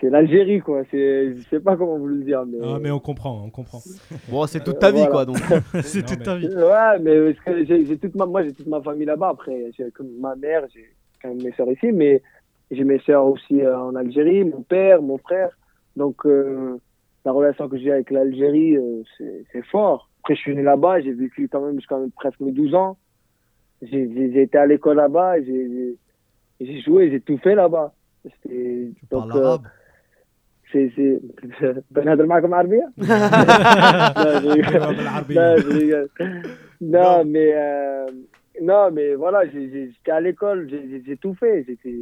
c'est, 0.00 0.10
l'Algérie, 0.10 0.60
quoi. 0.60 0.82
C'est, 0.90 1.34
je 1.34 1.42
sais 1.48 1.60
pas 1.60 1.76
comment 1.76 1.98
vous 1.98 2.06
le 2.06 2.24
dire, 2.24 2.44
mais. 2.46 2.58
Ah, 2.62 2.78
mais 2.80 2.90
on 2.90 3.00
comprend, 3.00 3.42
on 3.44 3.50
comprend. 3.50 3.82
Bon, 4.28 4.46
c'est 4.46 4.62
toute 4.62 4.78
ta 4.78 4.90
vie 4.90 4.98
voilà. 4.98 5.10
quoi 5.10 5.24
donc. 5.24 5.36
C'est 5.82 6.02
toute 6.02 6.20
mais- 6.20 6.24
ta 6.24 6.36
vie. 6.36 6.48
Ouais, 6.48 6.98
mais 7.00 7.32
parce 7.32 7.44
que 7.44 7.64
j'ai 7.64 7.98
toute 7.98 8.14
ma, 8.14 8.26
moi 8.26 8.44
j'ai 8.44 8.52
toute 8.52 8.66
ma 8.66 8.80
famille 8.80 9.06
là-bas. 9.06 9.30
Après, 9.30 9.70
j'ai 9.76 9.90
comme 9.90 10.10
ma 10.20 10.36
mère, 10.36 10.66
j'ai 10.72 10.94
quand 11.20 11.28
même 11.28 11.42
mes 11.42 11.52
sœurs 11.52 11.70
ici, 11.70 11.92
mais 11.92 12.22
j'ai 12.70 12.84
mes 12.84 13.00
sœurs 13.00 13.26
aussi 13.26 13.60
euh, 13.60 13.78
en 13.78 13.94
Algérie, 13.94 14.44
mon 14.44 14.62
père, 14.62 15.02
mon 15.02 15.18
frère. 15.18 15.50
Donc 15.96 16.24
euh, 16.26 16.78
la 17.24 17.32
relation 17.32 17.68
que 17.68 17.78
j'ai 17.78 17.92
avec 17.92 18.10
l'Algérie, 18.10 18.76
euh, 18.76 19.02
c'est 19.52 19.64
fort. 19.66 20.08
Après, 20.21 20.35
je 20.35 20.41
suis 20.41 20.55
né 20.55 20.63
là-bas, 20.73 20.95
j'ai 21.03 21.13
vécu 21.13 21.47
quand 21.51 21.61
même 21.65 21.75
jusqu'à 21.79 21.97
presque 22.15 22.39
mes 22.41 22.51
12 22.51 22.73
ans. 22.75 22.93
J'ai 23.81 24.01
j'ai- 24.13 24.29
j'ai 24.33 24.41
été 24.47 24.57
à 24.57 24.65
l'école 24.71 24.97
là-bas, 24.97 25.31
j'ai 25.45 25.61
j'ai- 25.73 25.97
j'ai 26.65 26.79
joué, 26.81 27.01
j'ai 27.11 27.21
tout 27.21 27.37
fait 27.45 27.55
là-bas. 27.63 27.87
C'était- 28.23 28.91
Tu 28.99 29.05
donc, 29.11 29.29
parles 29.29 29.41
euh, 29.43 29.47
arabe 29.47 29.65
c'est 30.71 30.87
c'est 30.95 31.21
بنهضر 31.91 32.25
معكم 32.25 32.53
عربية؟ 32.53 32.91
لا 32.97 34.39
je 34.41 34.47
rigole. 34.47 34.95
Non, 35.37 35.57
je 35.63 35.69
rigole. 35.79 36.09
Non, 36.81 37.23
mais 37.33 37.49
euh, 37.53 38.05
non, 38.69 38.85
mais 38.95 39.09
voilà, 39.23 39.39
j'ai- 39.51 39.69
j'ai- 39.71 39.89
j'étais 39.93 40.11
à 40.11 40.21
l'école, 40.27 40.59
j'ai- 40.69 40.85
j'ai 40.89 40.99
j'ai 41.07 41.17
tout 41.23 41.35
fait. 41.41 41.55
J'étais 41.67 41.95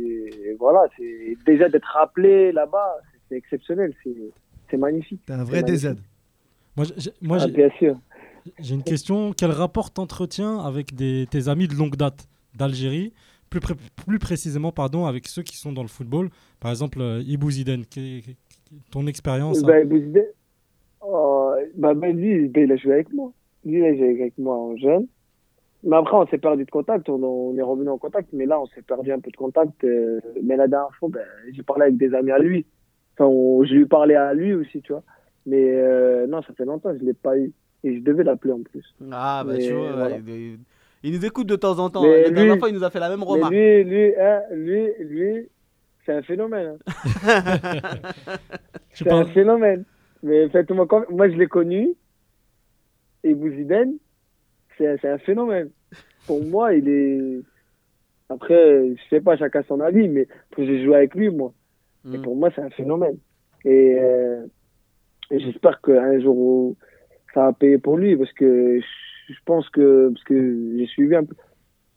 voilà, 0.64 0.82
c'est 0.96 1.36
déjà 1.52 1.66
d'être 1.74 1.92
rappelé 2.00 2.36
là-bas, 2.60 2.90
c'est 3.30 3.38
exceptionnel, 3.42 3.90
c'est 4.02 4.18
c'est 4.70 4.80
magnifique. 4.88 5.22
T'es 5.28 5.34
un 5.34 5.44
vrai 5.50 5.60
C'est 5.60 5.72
DZ. 5.72 5.86
Moi, 6.78 6.86
j'ai- 7.04 7.18
moi, 7.30 7.38
Ah, 7.40 7.44
j'ai- 7.46 7.56
bien 7.62 7.72
sûr. 7.82 7.96
j'ai 8.59 8.75
une 8.75 8.83
question. 8.83 9.33
Quel 9.37 9.51
rapport 9.51 9.91
t'entretiens 9.91 10.59
avec 10.59 10.95
tes 10.97 11.49
amis 11.49 11.69
de 11.69 11.75
longue 11.75 11.97
date 11.97 12.29
d'Algérie? 12.55 13.13
Plus, 13.49 13.61
pré- 13.61 13.75
plus 14.07 14.19
précisément 14.21 14.71
pardon, 14.71 15.07
avec 15.07 15.27
ceux 15.27 15.43
qui 15.43 15.57
sont 15.57 15.73
dans 15.73 15.83
le 15.83 15.89
football 15.89 16.31
Par 16.61 16.71
exemple, 16.71 17.01
euh, 17.01 17.21
qui- 17.91 18.37
ton 18.93 19.07
expérience? 19.09 19.63
Ben, 19.63 19.89
Bouzidé, 19.89 20.25
oh, 21.01 21.53
bah, 21.77 21.95
ben, 21.95 22.17
lui, 22.17 22.51
il 22.55 22.73
a 22.73 22.77
joué 22.77 22.95
avec 22.95 23.13
moi. 23.13 23.33
Lui, 23.65 23.79
il 23.79 23.85
a 23.85 23.95
joué 23.95 24.21
avec 24.21 24.39
moi 24.39 24.57
en 24.57 24.77
jeune. 24.77 25.07
Mais 25.83 25.97
après, 25.97 26.17
on 26.17 26.27
s'est 26.27 26.39
perdu 26.39 26.65
de 26.65 26.71
contact. 26.71 27.09
On, 27.09 27.57
est 27.57 27.63
revenu 27.63 27.89
en 27.89 27.99
contact. 27.99 28.29
Mais 28.33 28.47
là, 28.47 28.61
on 28.61 28.67
s'est 28.67 28.83
perdu 28.83 29.11
un 29.13 29.19
peu 29.19 29.31
de 29.31 29.37
contact. 29.37 29.83
euh, 29.85 30.21
mais 30.43 30.57
la 30.57 30.69
dernière 30.69 30.95
fois, 30.99 31.09
ben, 31.09 31.25
j'ai 31.53 31.63
parlé 31.63 31.85
avec 31.85 31.97
des 31.97 32.15
amis 32.15 32.31
à 32.31 32.39
lui. 32.39 32.67
Enfin, 33.19 33.31
je 33.67 33.75
lui 33.75 33.87
parlais 33.87 34.15
à 34.15 34.33
lui 34.35 34.55
aussi, 34.55 34.81
tu 34.83 34.93
vois. 34.93 35.03
Mais 35.47 35.75
euh, 35.75 36.27
non, 36.27 36.43
ça 36.43 36.53
fait 36.53 36.65
longtemps, 36.65 36.93
je 36.97 37.05
l'ai 37.05 37.15
pas 37.15 37.37
eu. 37.39 37.53
Et 37.85 37.97
je 37.97 38.01
devais 38.03 38.25
l'appeler 38.25 38.53
en 38.53 38.61
plus. 38.63 38.85
Ah, 39.11 39.43
bah 39.45 39.53
Mais 39.55 39.59
tu 39.67 39.73
vois, 39.73 39.93
voilà. 39.93 40.17
il, 40.19 40.59
il 41.03 41.13
nous 41.15 41.25
écoute 41.25 41.47
de 41.47 41.57
temps 41.57 41.79
en 41.79 41.89
temps. 41.91 42.03
Mais 42.03 42.25
La 42.25 42.31
dernière 42.31 42.55
lui- 42.55 42.61
fois, 42.61 42.69
il 42.69 42.75
nous 42.75 42.85
a 42.85 42.91
fait 42.91 43.01
la 43.01 43.09
même 43.09 43.21
Mais 43.21 43.25
remarque. 43.25 43.53
lui, 43.53 43.85
lui, 43.85 44.15
hein, 44.19 44.41
lui, 44.53 44.87
lui, 45.01 45.49
c'est 46.05 46.13
un 46.13 46.23
phénomène. 46.23 46.77
hein. 47.25 47.51
C'est 48.93 49.11
un 49.11 49.25
phénomène. 49.27 49.85
Mais 50.23 50.49
faites-moi 50.51 50.87
moi 51.11 51.29
je 51.31 51.37
l'ai 51.37 51.47
connu. 51.47 51.95
Et 53.25 53.35
Bouziden, 53.35 53.95
c'est 54.77 54.97
c'est 55.01 55.09
un 55.09 55.19
phénomène. 55.19 55.71
Pour 56.27 56.45
moi, 56.45 56.75
il 56.75 56.89
est. 56.89 57.41
Après, 58.29 58.89
je 58.95 59.01
sais 59.09 59.21
pas, 59.21 59.37
chacun 59.37 59.63
son 59.67 59.81
avis, 59.81 60.09
mais 60.09 60.29
j'ai 60.57 60.85
joué 60.85 60.97
avec 60.97 61.15
lui, 61.15 61.31
moi. 61.31 61.53
Et 62.13 62.19
Mm. 62.19 62.23
pour 62.23 62.37
moi, 62.37 62.51
c'est 62.55 62.61
un 62.63 62.71
phénomène. 62.71 63.17
Et, 63.65 63.97
euh, 63.99 64.47
et 65.31 65.39
j'espère 65.41 65.81
qu'un 65.81 66.21
jour, 66.21 66.37
où 66.37 66.77
ça 67.35 67.45
va 67.47 67.53
payer 67.53 67.79
pour 67.79 67.97
lui, 67.97 68.17
parce 68.17 68.33
que 68.33 68.81
je 69.29 69.35
pense 69.45 69.69
que. 69.71 70.11
Parce 70.13 70.25
que 70.25 70.77
j'ai 70.79 70.87
suivi 70.87 71.15
un 71.17 71.25
peu. 71.25 71.35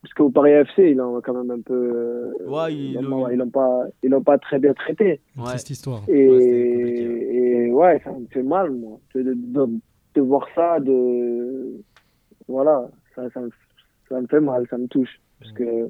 Parce 0.02 0.14
qu'au 0.16 0.30
Paris 0.30 0.52
FC, 0.52 0.92
ils 0.92 0.98
l'ont 0.98 1.22
quand 1.22 1.34
même 1.34 1.50
un 1.52 1.62
peu. 1.62 1.74
euh, 1.74 2.34
Ouais, 2.46 2.74
ils 2.76 2.94
l'ont- 2.96 3.50
pas, 3.50 3.86
ils 4.04 4.10
l'ont 4.10 4.22
pas 4.24 4.38
très 4.38 4.60
bien 4.60 4.74
traité. 4.74 5.22
Ouais. 5.38 5.46
triste 5.52 5.70
histoire. 5.70 6.02
Et, 6.10 6.30
Ouais, 6.30 7.68
et 7.68 7.72
ouais, 7.72 8.02
ça 8.04 8.12
me 8.12 8.26
fait 8.28 8.44
mal, 8.44 8.72
moi, 8.72 9.00
de, 9.16 9.24
de, 9.24 9.34
de- 9.34 9.80
de 10.16 10.22
voir 10.22 10.46
ça, 10.56 10.80
de. 10.82 11.82
Voilà, 12.48 12.90
ça, 13.16 13.30
ça, 13.32 13.40
me, 13.40 13.50
ça 14.10 14.20
me 14.20 14.28
fait 14.28 14.42
mal, 14.42 14.68
ça 14.70 14.78
me 14.78 14.88
touche. 14.88 15.20
Parce 15.40 15.54
que 15.54 15.90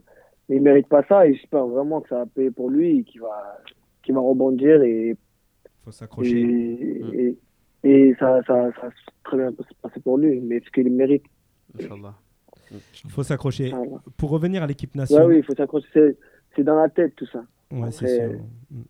il 0.50 0.62
mérite 0.62 0.88
pas 0.88 1.04
ça 1.08 1.26
et 1.26 1.34
j'espère 1.34 1.66
vraiment 1.66 2.02
que 2.02 2.10
ça 2.10 2.18
va 2.20 2.26
payer 2.28 2.52
pour 2.52 2.70
lui 2.70 3.00
et 3.00 3.04
qu'il 3.04 3.22
va, 3.22 3.58
qu'il 4.04 4.14
va 4.14 4.20
rebondir 4.22 4.82
et, 4.84 5.16
faut 5.84 5.92
s'accrocher. 5.92 6.40
et, 6.40 7.02
et 7.28 7.38
ça, 7.84 8.42
ça, 8.48 8.72
ça 8.76 8.88
va 8.88 8.90
très 9.24 9.38
bien 9.38 9.52
se 9.52 9.74
passer 9.82 10.00
pour 10.00 10.18
lui, 10.18 10.40
mais 10.42 10.62
ce 10.66 10.70
qu'il 10.72 10.92
mérite. 10.92 11.24
Inch'Allah. 11.80 12.16
Il 13.04 13.10
faut 13.12 13.24
s'accrocher. 13.24 13.70
Voilà. 13.70 14.02
Pour 14.18 14.30
revenir 14.32 14.64
à 14.64 14.68
l'équipe 14.68 14.94
Ouais, 14.96 15.02
nationale. 15.02 15.28
oui, 15.28 15.38
il 15.40 15.44
faut 15.44 15.56
s'accrocher. 15.56 15.88
C'est- 15.94 16.18
C'est 16.56 16.64
dans 16.64 16.76
la 16.76 16.88
tête 16.88 17.16
tout 17.16 17.26
ça. 17.26 17.44
Ouais, 17.72 17.90
c'est 17.92 18.06
Après, 18.06 18.30
sûr. 18.30 18.40
Mm. 18.70 18.82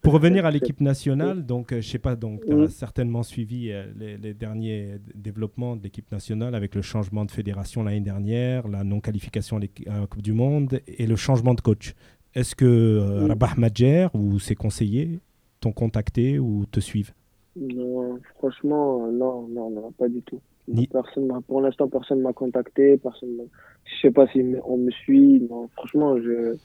Pour 0.00 0.14
revenir 0.14 0.46
à 0.46 0.50
l'équipe 0.50 0.80
nationale, 0.80 1.44
donc 1.44 1.70
euh, 1.70 1.82
je 1.82 1.88
sais 1.90 1.98
pas, 1.98 2.16
donc 2.16 2.46
tu 2.46 2.52
as 2.52 2.56
Mhm. 2.56 2.68
certainement 2.68 3.22
suivi 3.22 3.70
euh, 3.70 3.84
les, 3.94 4.16
les 4.16 4.32
derniers 4.32 4.96
développements 5.14 5.76
de 5.76 5.82
l'équipe 5.82 6.10
nationale 6.10 6.54
avec 6.54 6.74
le 6.74 6.80
changement 6.80 7.26
de 7.26 7.30
fédération 7.30 7.82
l'année 7.82 8.00
dernière, 8.00 8.66
la 8.68 8.84
non-qualification 8.84 9.58
à 9.58 9.60
l'équi- 9.60 9.86
à 9.86 10.00
la 10.00 10.06
Coupe 10.06 10.22
du 10.22 10.32
Monde 10.32 10.80
et 10.86 11.06
le 11.06 11.16
changement 11.16 11.52
de 11.52 11.60
coach. 11.60 11.92
Est-ce 12.34 12.54
que 12.56 12.64
euh, 12.64 13.20
Mhm. 13.20 13.28
Rabah 13.28 13.54
Madjer 13.58 14.08
ou 14.14 14.38
ses 14.38 14.54
conseillers 14.54 15.20
t'ont 15.60 15.72
contacté 15.72 16.38
ou 16.38 16.64
te 16.64 16.80
suivent? 16.80 17.12
Non, 17.56 18.18
franchement, 18.38 19.06
non, 19.10 19.48
non, 19.48 19.70
non, 19.70 19.92
pas 19.92 20.08
du 20.08 20.22
tout. 20.22 20.40
Ni- 20.68 20.86
Personne 20.86 21.28
pour 21.48 21.60
l'instant, 21.60 21.88
personne 21.88 22.20
m'a 22.20 22.32
contacté, 22.32 22.96
personne 22.98 23.48
Je 23.84 24.00
sais 24.00 24.10
pas 24.12 24.26
si 24.28 24.40
on 24.64 24.76
me 24.76 24.90
suit, 24.90 25.40
non, 25.50 25.68
franchement, 25.68 26.16
je, 26.20 26.56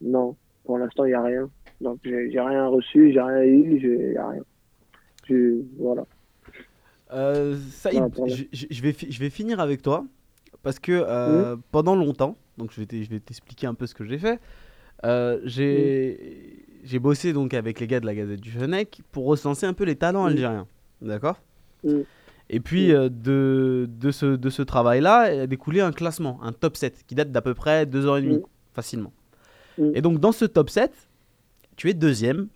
non, 0.00 0.36
pour 0.64 0.78
l'instant, 0.78 1.04
il 1.04 1.08
n'y 1.08 1.14
a 1.14 1.22
rien. 1.22 1.50
Donc, 1.80 1.98
j'ai 2.04 2.40
rien 2.40 2.66
reçu, 2.68 3.12
j'ai 3.12 3.20
rien 3.20 3.42
eu, 3.42 3.80
j'ai 3.80 4.12
y 4.12 4.16
a 4.16 4.28
rien. 4.28 4.42
Je, 5.28 5.62
voilà. 5.78 6.06
Euh, 7.12 7.56
Saïd, 7.70 7.98
Non, 8.00 8.26
je, 8.28 8.82
vais, 8.82 8.94
je 9.08 9.18
vais 9.20 9.30
finir 9.30 9.58
avec 9.58 9.82
toi 9.82 10.04
parce 10.62 10.78
que 10.78 10.92
euh, 10.92 11.56
pendant 11.72 11.96
longtemps, 11.96 12.36
donc 12.56 12.70
je 12.72 12.80
vais 12.80 12.86
t'e- 12.86 13.02
je 13.02 13.10
vais 13.10 13.18
t'expliquer 13.20 13.66
un 13.66 13.74
peu 13.74 13.86
ce 13.86 13.94
que 13.94 14.04
j'ai 14.04 14.18
fait. 14.18 14.38
euh, 15.04 15.40
j'ai 15.44 16.66
j'ai 16.84 16.98
bossé 16.98 17.32
donc 17.32 17.54
avec 17.54 17.80
les 17.80 17.86
gars 17.86 18.00
de 18.00 18.06
la 18.06 18.14
Gazette 18.14 18.40
du 18.40 18.50
Fennec 18.50 19.00
pour 19.12 19.26
recenser 19.26 19.66
un 19.66 19.72
peu 19.72 19.84
les 19.84 19.96
talents 19.96 20.24
Mm. 20.24 20.28
algériens, 20.28 20.66
d'accord? 21.02 21.36
Mm. 21.84 22.00
Et 22.50 22.60
puis 22.60 22.88
Mm. 22.88 22.94
euh, 22.96 23.08
de, 23.08 23.88
de 23.88 24.10
ce, 24.10 24.26
de 24.36 24.50
ce 24.50 24.62
travail-là 24.62 25.42
a 25.42 25.46
découlé 25.46 25.80
un 25.80 25.92
classement, 25.92 26.38
un 26.42 26.52
top 26.52 26.76
7 26.76 27.04
qui 27.06 27.14
date 27.14 27.30
d'à 27.32 27.42
peu 27.42 27.54
près 27.54 27.86
2h30 27.86 28.38
Mm. 28.38 28.42
facilement. 28.74 29.12
Et 29.94 30.02
donc 30.02 30.18
dans 30.20 30.32
ce 30.32 30.44
top 30.44 30.68
7, 30.68 30.92
tu 31.76 31.88
es 31.88 31.94
deuxième 31.94 32.48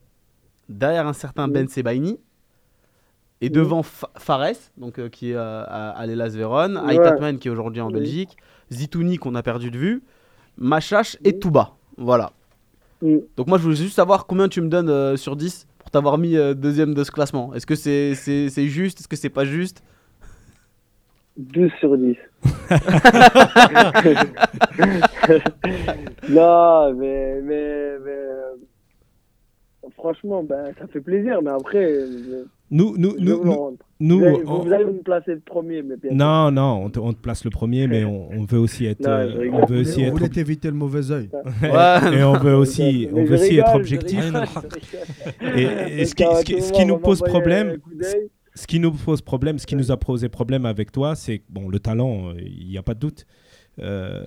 derrière 0.69 1.07
un 1.07 1.13
certain. 1.15 1.49
Ben 1.49 1.69
Sebaini 1.69 2.19
et 3.41 3.49
devant 3.51 3.83
Fa- 3.83 4.11
Fares, 4.17 4.71
donc, 4.77 4.99
euh, 4.99 5.09
qui 5.09 5.31
est 5.31 5.35
euh, 5.37 5.65
à, 5.67 6.05
l'Elas 6.07 6.29
Vérone, 6.31 6.77
Ouais. 6.79 7.37
Qui 7.39 7.49
est 7.49 7.51
aujourd'hui 7.51 7.81
en. 7.81 7.91
Belgique, 7.91 8.37
Zitouni 8.73 9.17
qu'on 9.19 9.35
a 9.35 9.43
perdu 9.43 9.71
de 9.71 9.79
vue, 9.79 10.03
Machache 10.57 11.17
et. 11.25 11.39
Touba. 11.39 11.73
Voilà. 11.97 12.33
Mm. 13.05 13.19
Donc 13.37 13.47
moi 13.49 13.59
je 13.59 13.65
voulais 13.65 13.77
juste 13.77 13.95
savoir 13.97 14.27
combien 14.27 14.49
tu 14.49 14.61
me 14.63 14.69
donnes 14.69 14.89
euh, 14.89 15.17
sur 15.17 15.37
10 15.37 15.67
pour 15.79 15.91
t'avoir 15.91 16.17
mis 16.19 16.37
euh, 16.37 16.55
deuxième 16.55 16.95
de 16.95 17.05
ce 17.05 17.11
classement. 17.11 17.53
Est-ce 17.55 17.67
que 17.67 17.75
c'est 17.75 18.15
c'est- 18.15 18.49
c'est 18.49 18.67
juste? 18.67 19.01
Est-ce 19.01 19.09
que 19.09 19.17
c'est 19.17 19.29
pas 19.29 19.45
juste? 19.45 19.83
12 21.37 21.71
sur 21.81 21.99
10. 21.99 22.17
non, 26.29 26.95
mais, 26.95 27.41
mais, 27.43 27.99
mais, 28.05 28.11
euh, 28.11 28.55
franchement, 29.97 30.43
ben, 30.43 30.73
ça 30.79 30.87
fait 30.87 31.01
plaisir, 31.01 31.41
mais 31.43 31.51
après, 31.51 31.93
je, 31.93 32.45
Nous, 32.71 32.97
nous, 32.97 33.15
je 33.19 33.25
nous, 33.25 33.45
nous. 33.45 33.79
Nous, 34.07 34.19
vous, 34.21 34.25
allez, 34.25 34.43
on- 34.47 34.59
vous 34.61 34.73
allez 34.73 34.85
me 34.85 35.03
placer 35.03 35.33
le 35.35 35.41
premier, 35.41 35.83
mais 35.83 35.97
bien 35.97 36.11
sûr. 36.11 36.17
non, 36.19 36.51
non, 36.51 36.85
on 36.85 36.91
te, 36.91 36.99
on 36.99 37.13
te 37.13 37.19
place 37.19 37.45
le 37.45 37.51
premier, 37.51 37.87
mais 37.89 38.05
on, 38.05 38.31
on 38.31 38.45
veut 38.45 38.59
aussi 38.59 38.87
être, 38.87 39.01
Non, 39.07 39.11
euh, 39.11 39.51
on 39.53 39.67
veut 39.67 39.81
aussi 39.81 40.01
on 40.01 40.05
être, 40.07 40.13
voulait 40.13 40.29
t'éviter 40.29 40.69
le 40.69 40.75
mauvais 40.75 41.11
œil. 41.11 41.31
Ouais. 41.63 42.19
et 42.19 42.23
on 42.23 42.39
veut 42.39 42.55
aussi, 42.55 43.09
Mais 43.13 43.21
on 43.23 43.25
veut 43.25 43.35
aussi 43.35 43.59
être 43.59 43.75
objectif. 43.75 44.21
rigole. 44.25 44.45
Et, 45.57 46.01
et 46.01 46.05
ce, 46.05 46.15
qui, 46.15 46.25
ce 46.25 46.75
ce 46.75 46.85
nous 46.85 46.99
pose 46.99 47.21
problème, 47.21 47.77
ce 48.55 48.67
qui 48.67 48.79
nous 48.81 48.93
pose 48.93 49.21
problème, 49.23 49.59
ce 49.59 49.67
qui 49.67 49.77
nous 49.77 49.91
a 49.91 49.97
posé 49.97 50.29
problème 50.29 50.67
avec 50.67 50.93
toi, 50.93 51.15
c'est 51.15 51.39
que 51.39 51.45
bon, 51.49 51.69
le 51.69 51.79
talent, 51.81 52.29
euh, 52.31 52.35
il 52.39 52.69
n'y 52.69 52.79
a 52.79 52.83
pas 52.83 52.95
de 52.95 53.01
doute. 53.01 53.27
Euh, 53.81 54.23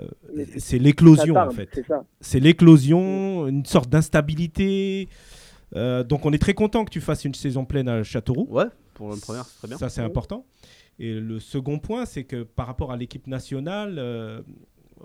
c'est- 0.57 0.77
l'éclosion 0.79 1.35
en 1.37 1.49
fait. 1.51 1.69
C'est 2.19 2.39
l'éclosion, 2.41 3.47
une 3.47 3.63
sorte 3.65 3.89
d'instabilité. 3.89 5.07
Euh, 5.75 6.03
donc 6.03 6.25
on 6.25 6.31
est 6.33 6.37
très 6.37 6.53
content 6.53 6.83
que 6.85 6.89
tu 6.89 7.01
fasses 7.01 7.25
une 7.25 7.33
saison 7.33 7.65
pleine 7.65 7.87
à 7.89 8.03
Châteauroux. 8.03 8.47
Ouais, 8.49 8.65
pour 8.97 9.13
une 9.13 9.19
première, 9.21 9.45
c'est 9.47 9.57
très 9.59 9.67
bien. 9.67 9.77
Ça 9.77 9.89
c'est 9.89 10.01
important. 10.01 10.45
Et 10.99 11.13
le 11.13 11.39
second 11.39 11.77
point, 11.79 12.05
c'est 12.05 12.23
que 12.23 12.43
par 12.43 12.65
rapport 12.67 12.91
à 12.91 12.97
l'équipe 12.97 13.27
nationale, 13.27 13.95
euh, 13.99 14.41
euh, 15.01 15.03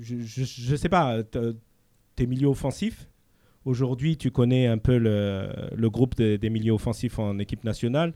je 0.00 0.72
ne 0.72 0.76
sais 0.76 0.88
pas, 0.88 1.22
t- 1.22 1.38
tes 2.16 2.26
milieux 2.26 2.48
offensifs, 2.48 3.08
aujourd'hui 3.66 4.16
tu 4.16 4.30
connais 4.30 4.66
un 4.66 4.78
peu 4.78 4.96
le, 4.96 5.48
le 5.76 5.90
groupe 5.90 6.14
des- 6.16 6.38
des 6.38 6.48
milieux 6.50 6.72
offensifs 6.72 7.18
en 7.18 7.38
équipe 7.38 7.64
nationale. 7.64 8.14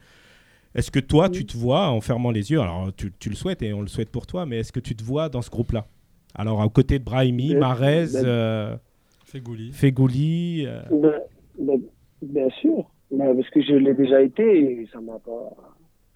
Est-ce 0.75 0.91
que 0.91 1.01
toi, 1.01 1.29
tu 1.31 1.47
te 1.47 1.57
vois 1.57 1.89
en 1.89 2.01
fermant 2.01 2.31
les 2.31 2.51
yeux, 2.51 2.61
alors 2.61 2.91
tu, 2.97 3.13
tu 3.19 3.29
le 3.31 3.35
souhaites 3.37 3.63
et 3.63 3.73
on 3.73 3.81
le 3.83 3.89
souhaite 3.89 4.11
pour 4.11 4.27
toi, 4.27 4.45
mais 4.47 4.59
est-ce 4.59 4.73
que 4.73 4.81
tu 4.81 4.95
te 4.97 5.05
vois 5.05 5.29
dans 5.29 5.43
ce 5.43 5.51
groupe-là? 5.51 5.87
Alors 6.35 6.61
à 6.63 6.69
côté 6.69 6.99
de 6.99 7.05
Brahimi, 7.05 7.55
Marez, 7.55 8.09
euh, 8.15 8.77
Fégouli. 9.25 9.73
Fegouli, 9.73 10.65
euh, 10.67 10.83
Ben, 10.91 11.21
ben, 11.59 11.81
bien 12.23 12.49
sûr, 12.61 12.91
Ben, 13.11 13.35
parce 13.37 13.51
que 13.51 13.63
je 13.63 13.75
l'ai 13.75 13.95
déjà 13.95 14.21
été 14.21 14.83
et 14.83 14.89
ça 14.93 15.01
m'a 15.01 15.19
pas. 15.19 15.51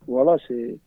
Voilà, 0.07 0.36
c'est. 0.49 0.78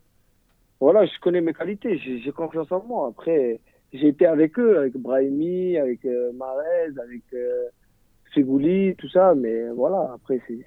Voilà, 0.80 1.06
je 1.06 1.18
connais 1.22 1.40
mes 1.40 1.54
qualités, 1.54 1.98
j'ai 1.98 2.32
confiance 2.32 2.70
en 2.72 2.84
moi. 2.84 3.08
Après, 3.08 3.62
j'ai 3.94 4.08
été 4.10 4.26
avec 4.26 4.60
eux, 4.60 4.80
avec 4.80 4.98
Brahimi, 4.98 5.78
avec 5.78 6.04
euh, 6.06 6.34
Marez, 6.34 6.92
avec 7.02 7.22
euh, 7.34 8.94
tout 8.98 9.10
ça, 9.10 9.34
mais 9.36 9.70
voilà, 9.70 10.12
après, 10.16 10.42
c'est 10.48 10.60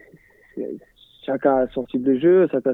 chacun 1.25 1.57
a 1.57 1.69
son 1.69 1.85
type 1.85 2.03
de 2.05 2.17
jeu, 2.19 2.49
chacun... 2.51 2.73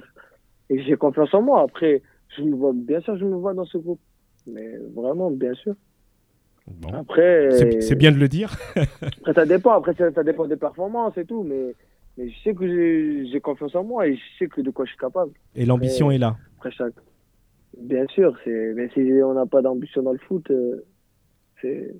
et 0.70 0.82
j'ai 0.82 0.96
confiance 0.96 1.32
en 1.34 1.42
moi. 1.42 1.62
Après, 1.62 2.02
je 2.36 2.42
me 2.42 2.54
vois, 2.54 2.72
bien 2.74 3.00
sûr, 3.00 3.16
je 3.16 3.24
me 3.24 3.34
vois 3.34 3.54
dans 3.54 3.64
ce 3.64 3.78
groupe, 3.78 4.00
mais 4.46 4.76
vraiment, 4.94 5.30
bien 5.30 5.54
sûr. 5.54 5.74
bon, 6.68 6.92
Après, 6.92 7.50
c'est 7.52 7.80
c'est 7.80 7.94
bien 7.96 8.12
de 8.12 8.18
le 8.18 8.28
dire. 8.28 8.54
après, 8.76 9.34
ça 9.34 9.46
dépend. 9.46 9.72
Après, 9.72 9.94
ça, 9.94 10.12
ça 10.12 10.22
dépend 10.22 10.46
des 10.46 10.56
performances 10.56 11.16
et 11.16 11.24
tout. 11.24 11.42
Mais 11.42 11.74
Mais 12.16 12.28
je 12.28 12.38
sais 12.42 12.54
que 12.54 12.66
j'ai- 13.30 13.40
confiance 13.40 13.74
en 13.74 13.84
moi 13.84 14.06
et 14.06 14.16
je 14.16 14.22
sais 14.38 14.46
que 14.48 14.60
de 14.60 14.70
quoi 14.70 14.84
je 14.84 14.90
suis 14.90 14.98
capable. 14.98 15.32
Et 15.54 15.64
l'ambition 15.66 16.10
est 16.10 16.18
là. 16.18 16.36
Après 16.58 16.70
chaque. 16.70 16.94
Bien 17.78 18.06
sûr, 18.08 18.36
c'est. 18.44 18.72
Mais 18.74 18.88
si 18.90 19.00
on 19.24 19.34
n'a 19.34 19.46
pas 19.46 19.62
d'ambition 19.62 20.02
dans 20.02 20.12
le 20.12 20.18
foot, 20.18 20.50
euh, 20.50 20.84
c'est. 21.60 21.94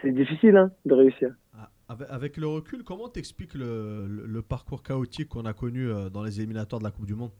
C'est 0.00 0.12
difficile 0.12 0.56
hein, 0.56 0.72
de 0.84 0.94
réussir. 0.94 1.34
Ah, 1.56 1.68
Avec, 2.08 2.36
le 2.36 2.46
recul, 2.48 2.82
comment 2.82 3.08
t'expliques 3.08 3.54
le, 3.54 4.06
le, 4.08 4.26
le 4.26 4.42
parcours 4.42 4.82
chaotique 4.82 5.28
qu'on 5.28 5.44
a 5.44 5.52
connu 5.52 5.88
euh, 5.88 6.08
dans 6.08 6.24
les 6.24 6.40
éliminatoires 6.40 6.80
de 6.80 6.84
la 6.84 6.90
Coupe 6.90 7.06
du 7.06 7.14
Monde? 7.14 7.30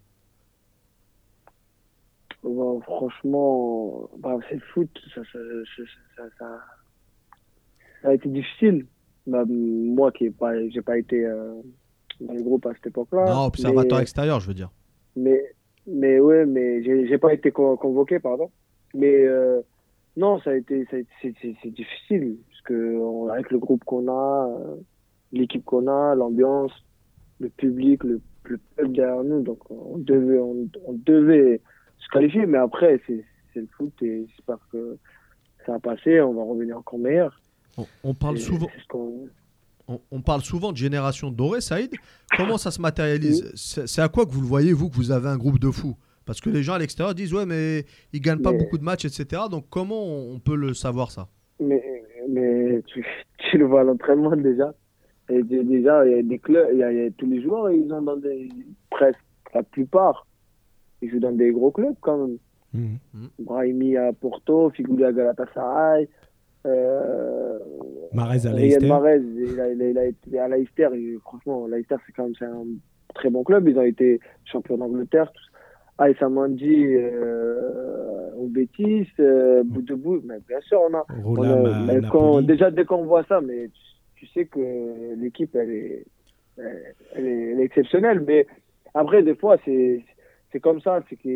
Bon, 2.43 2.81
franchement, 2.83 4.11
bah, 4.19 4.37
c'est 4.49 4.57
le 4.57 4.61
foot, 4.73 4.91
ça, 5.15 5.23
ça, 5.33 5.39
ça, 5.77 5.83
ça, 6.17 6.23
ça- 6.39 6.61
ça 8.03 8.09
a 8.09 8.15
été 8.15 8.29
difficile. 8.29 8.87
Bah, 9.27 9.45
moi 9.49 10.11
qui 10.13 10.25
n'ai 10.25 10.31
pas, 10.31 10.53
j'ai 10.69 10.83
pas 10.83 10.99
été 10.99 11.25
euh, 11.25 11.55
dans 12.21 12.35
le 12.35 12.43
groupe 12.43 12.67
à 12.67 12.75
cette 12.75 12.89
époque-là. 12.89 13.27
Non, 13.27 13.47
observateur 13.47 13.99
mais- 13.99 14.03
extérieur, 14.03 14.41
je 14.41 14.49
veux 14.49 14.55
dire. 14.55 14.71
Mais, 15.17 15.41
mais 15.87 16.19
ouais, 16.21 16.45
mais 16.47 16.83
j'ai 16.83 17.07
j'ai 17.07 17.19
pas 17.19 17.33
été 17.33 17.51
con- 17.53 17.77
convoqué, 17.77 18.19
pardon. 18.19 18.51
Mais 18.95 19.25
euh, 19.25 19.61
non, 20.17 20.41
ça 20.41 20.51
a 20.51 20.55
été, 20.55 20.85
ça 20.91 20.97
a 20.97 20.99
été- 21.01 21.11
c'est- 21.21 21.35
c'est 21.41 21.55
c'est 21.63 21.71
difficile 21.71 22.37
parce 22.49 22.61
que 22.63 22.97
on- 22.97 23.29
avec 23.29 23.51
le 23.51 23.59
groupe 23.59 23.85
qu'on 23.85 24.09
a, 24.09 24.49
euh, 24.59 24.77
l'équipe 25.33 25.65
qu'on 25.65 25.87
a, 25.87 26.15
l'ambiance, 26.15 26.73
le 27.39 27.49
public, 27.49 28.03
le, 28.05 28.21
le 28.45 28.59
peuple 28.77 28.93
derrière 28.93 29.23
nous, 29.25 29.43
donc 29.43 29.59
on 29.71 29.99
devait, 29.99 30.39
on, 30.39 30.67
on 30.87 30.93
devait 31.07 31.61
se 31.99 32.09
qualifier. 32.09 32.47
Mais 32.47 32.59
après, 32.59 33.01
c'est 33.07 33.25
c'est 33.55 33.61
le 33.61 33.69
foot 33.77 33.93
et 34.03 34.27
j'espère 34.31 34.59
que 34.73 34.97
ça 35.67 35.75
a 35.75 35.79
passé. 35.79 36.21
On 36.23 36.33
va 36.35 36.43
revenir 36.43 36.79
encore 36.79 36.99
meilleur. 36.99 37.39
On, 37.79 37.87
on 38.05 38.15
parle 38.15 38.39
souvent, 38.39 38.69
on, 39.89 40.01
on 40.11 40.21
parle 40.21 40.43
souvent 40.43 40.73
de 40.73 40.77
génération 40.77 41.31
dorée, 41.31 41.61
Saïd. 41.61 41.91
Comment 42.37 42.59
ça 42.59 42.71
se 42.71 42.81
matérialise 42.81 43.51
C'est 43.55 43.87
c'est 43.89 44.03
à 44.03 44.09
quoi 44.09 44.27
que 44.27 44.31
vous 44.31 44.41
le 44.41 44.47
voyez, 44.47 44.73
vous, 44.73 44.89
que 44.91 44.95
vous 44.97 45.11
avez 45.11 45.29
un 45.29 45.37
groupe 45.39 45.59
de 45.59 45.71
fous? 45.71 45.97
Parce 46.25 46.41
que 46.41 46.51
les 46.51 46.63
gens 46.63 46.75
à 46.75 46.79
l'extérieur 46.79 47.15
disent, 47.15 47.35
ouais, 47.35 47.47
mais 47.47 47.85
ils 48.13 48.21
gagnent 48.21 48.43
pas 48.43 48.53
Mais- 48.53 48.59
beaucoup 48.59 48.79
de 48.79 48.85
matchs, 48.85 49.05
etc. 49.07 49.43
Donc 49.51 49.65
comment 49.71 50.05
on 50.05 50.35
on 50.35 50.39
peut 50.39 50.55
le 50.55 50.73
savoir 50.75 51.11
ça? 51.11 51.29
Mais, 51.61 51.83
mais 52.29 52.83
tu, 52.87 53.05
tu 53.39 53.59
le 53.59 53.65
vois 53.67 53.81
à 53.81 53.85
l'entraînement 53.85 54.37
déjà. 54.37 54.73
Et 55.29 55.43
dé- 55.43 55.65
déjà, 55.65 56.07
il 56.07 56.13
y 56.13 56.19
a 56.19 56.23
des 56.23 56.39
clubs, 56.39 56.69
il 56.73 56.79
y 56.79 56.83
a, 56.83 56.93
il 56.93 56.99
y 56.99 57.07
a 57.07 57.11
tous 57.11 57.27
les 57.27 57.43
joueurs, 57.43 57.71
ils 57.71 57.93
ont 57.93 58.03
dans 58.03 58.17
des, 58.17 58.49
presque 58.91 59.19
la 59.55 59.63
plupart, 59.63 60.27
ils 61.01 61.11
jouent 61.11 61.21
dans 61.21 61.33
des 61.33 61.51
gros 61.53 61.71
clubs 61.71 61.95
quand 62.01 62.19
même. 62.27 62.39
Mhm. 62.75 62.99
Brahimi 63.41 63.97
à 63.97 64.13
Porto, 64.13 64.71
Figuli 64.71 65.05
à 65.05 65.13
Galatasaray, 65.13 66.09
euh, 66.67 67.59
Marez 68.13 68.47
à 68.47 68.51
Leicester. 68.53 68.87
A, 69.59 69.63
a- 69.65 70.41
a 70.41 70.45
à 70.45 70.49
Leicester, 70.49 70.89
franchement, 71.23 71.67
Leicester 71.67 71.97
c'est 72.07 72.13
quand 72.13 72.25
même 72.41 72.51
un 72.53 72.65
très 73.15 73.31
bon 73.31 73.43
club, 73.45 73.69
ils 73.69 73.79
ont 73.79 73.83
été 73.83 74.21
champions 74.45 74.77
d'Angleterre. 74.79 75.31
tous. 75.33 75.49
Aïssa 75.99 76.29
Mandi 76.29 76.87
euh, 76.87 78.31
au 78.37 78.47
Betis, 78.49 79.07
euh, 79.21 79.63
bout 79.65 79.83
de 79.83 79.95
bout, 79.95 80.21
mais 80.25 80.39
bien 80.49 80.61
sûr 80.63 80.81
on 80.91 80.95
a, 80.95 81.05
on 81.25 81.35
a- 81.43 81.81
mais 81.87 82.01
quand- 82.11 82.43
déjà, 82.43 82.71
dès 82.71 82.85
qu'on 82.85 83.05
voit 83.05 83.25
ça, 83.25 83.41
mais 83.41 83.69
tu, 83.69 83.83
tu 84.17 84.27
sais 84.33 84.47
que 84.47 85.15
l'équipe, 85.17 85.55
elle 85.55 85.71
est, 85.71 86.05
elle, 86.59 86.95
elle 87.17 87.27
est, 87.27 87.51
elle 87.53 87.61
est 87.61 87.65
exceptionnelle. 87.65 88.23
Mais 88.27 88.47
après, 88.95 89.23
des 89.23 89.35
fois, 89.35 89.57
c'est 89.65 90.03
c'est 90.51 90.61
comme 90.61 90.81
ça, 90.81 91.03
c'est 91.09 91.17
que 91.17 91.29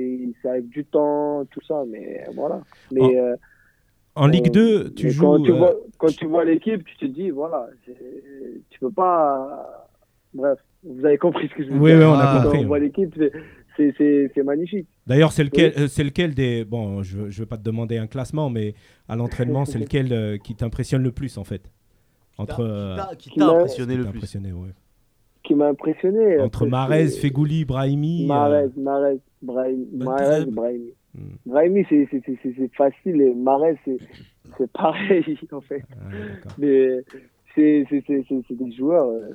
ça 0.43 0.53
avec 0.53 0.69
du 0.69 0.85
temps, 0.85 1.45
tout 1.51 1.61
ça. 1.67 1.85
Mais 1.89 2.25
voilà. 2.35 2.61
Mais, 2.93 3.19
euh, 3.21 3.37
En 4.17 4.27
Ligue 4.27 4.49
euh, 4.49 4.85
2, 4.85 4.95
tu 4.95 5.07
mais 5.07 5.11
joues. 5.13 5.23
Quand 5.27 5.43
tu 5.43 5.53
euh, 5.53 5.55
vois, 5.55 5.75
quand 5.99 6.17
tu 6.17 6.27
vois 6.27 6.45
l'équipe, 6.45 6.85
tu 6.85 6.97
te 6.97 7.05
dis, 7.07 7.31
voilà, 7.31 7.69
tu 8.71 8.79
peux 8.81 8.91
pas. 8.91 9.89
Bref, 10.35 10.59
vous 10.85 11.05
avez 11.05 11.19
compris 11.19 11.49
ce 11.49 11.55
que 11.55 11.65
je 11.65 11.71
veux 11.71 11.79
Oui, 11.79 11.91
dire. 11.91 12.01
oui, 12.01 12.05
on 12.07 12.15
a 12.15 12.39
Quand 12.39 12.43
compris, 12.45 12.65
on 12.65 12.67
voit 12.67 12.79
l'équipe, 12.79 13.15
c'est- 13.17 13.33
c'est- 13.77 13.95
c'est 13.99 14.31
c'est 14.35 14.43
magnifique. 14.43 14.87
D'ailleurs, 15.07 15.33
c'est 15.33 15.45
lequel, 15.45 15.73
euh, 15.79 15.87
c'est 15.89 16.05
lequel 16.05 16.35
des. 16.35 16.65
Bon, 16.65 17.03
je 17.03 17.19
ne 17.21 17.31
vais 17.31 17.47
pas 17.47 17.57
te 17.59 17.63
demander 17.63 17.99
un 17.99 18.07
classement, 18.07 18.51
mais 18.51 18.75
à 19.09 19.17
l'entraînement, 19.17 19.65
c'est 19.65 19.79
lequel 19.89 20.13
euh, 20.13 20.39
qui 20.39 20.55
t'impressionne 20.55 21.03
le 21.03 21.13
plus 21.13 21.37
en 21.39 21.45
fait? 21.45 21.71
Entre. 22.39 22.61
euh, 22.61 22.97
Qui 23.19 23.31
t'a 23.39 23.47
m'a- 23.47 23.53
impressionné 23.53 23.93
qui 23.93 23.99
le 23.99 24.05
plus? 24.05 24.17
impressionné, 24.19 24.53
ouais. 24.53 24.71
Qui 25.45 25.55
m'a 25.55 25.69
impressionné. 25.69 26.41
Entre 26.41 26.67
Marez, 26.67 27.09
Fegouli, 27.09 27.65
Brahimi. 27.65 28.25
euh, 28.25 28.27
Marez, 28.27 28.69
Marez, 28.77 29.21
Brahim, 29.43 29.85
Ben 29.93 30.05
Marez. 30.07 30.45
Brahimi. 30.47 30.91
Hmm. 31.17 31.37
Brahimi, 31.47 31.87
c'est 31.89 32.71
facile 32.77 33.23
et 33.23 33.35
Marez, 33.35 33.79
c'est 33.85 34.71
pareil 34.73 35.39
en 35.53 35.61
fait. 35.63 35.83
ah. 35.93 36.49
Mais 36.59 37.03
c'est 37.55 37.87
des 38.51 38.73
joueurs, 38.73 39.09
euh, 39.09 39.33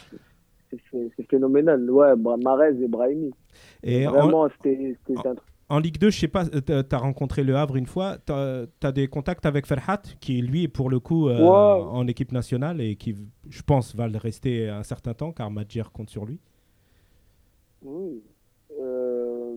c'est- 0.92 1.28
phénoménal. 1.30 1.90
Ouais, 1.90 2.16
Marez 2.16 2.82
et 2.82 2.88
Brahimi. 2.88 3.32
Et 3.84 4.08
en, 4.08 4.12
Vraiment, 4.12 4.48
c'était 4.50 4.96
c'était 5.08 5.28
un 5.28 5.36
truc. 5.36 5.48
en 5.70 5.80
Ligue 5.80 5.98
2, 5.98 6.10
je 6.12 6.20
sais 6.20 6.28
pas, 6.28 6.46
tu 6.46 6.72
as 6.72 6.98
rencontré 6.98 7.44
Le 7.44 7.56
Havre 7.56 7.76
une 7.78 7.88
fois. 7.88 8.18
Tu 8.26 8.32
as, 8.32 8.92
des 8.92 9.08
contacts 9.08 9.46
avec 9.48 9.66
Ferhat, 9.66 10.02
qui 10.20 10.42
lui, 10.42 10.68
pour 10.68 10.90
le 10.90 11.00
coup, 11.00 11.30
euh, 11.30 11.40
en 11.40 12.06
équipe 12.08 12.32
nationale 12.32 12.80
et 12.80 12.96
qui, 12.96 13.16
je 13.50 13.62
pense, 13.64 13.96
va 13.96 14.08
le 14.08 14.18
rester 14.18 14.70
un 14.70 14.84
certain 14.84 15.14
temps 15.16 15.32
car 15.32 15.50
Madjer 15.50 15.84
compte 15.92 16.10
sur 16.12 16.26
lui. 16.26 16.40
Oui. 17.84 18.22
Euh, 18.80 19.56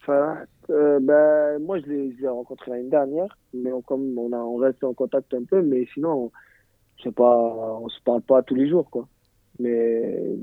Farhat, 0.00 0.44
euh, 0.70 0.98
ben, 1.00 1.58
moi, 1.62 1.78
je 1.80 1.86
l'ai 1.86 2.12
je 2.12 2.22
l'ai 2.22 2.28
rencontré 2.28 2.70
l'année 2.70 2.88
dernière, 2.88 3.36
mais 3.52 3.72
on, 3.72 3.82
comme 3.82 4.18
on, 4.18 4.32
a, 4.32 4.38
on 4.38 4.56
reste 4.56 4.82
en 4.84 4.94
contact 4.94 5.32
un 5.34 5.44
peu, 5.44 5.62
mais 5.62 5.86
sinon, 5.94 6.30
sais 7.04 7.12
pas, 7.12 7.78
on 7.80 7.88
se 7.88 8.00
parle 8.04 8.22
pas 8.22 8.42
tous 8.42 8.54
les 8.54 8.68
jours, 8.68 8.88
quoi. 8.90 9.06
Mais 9.60 10.36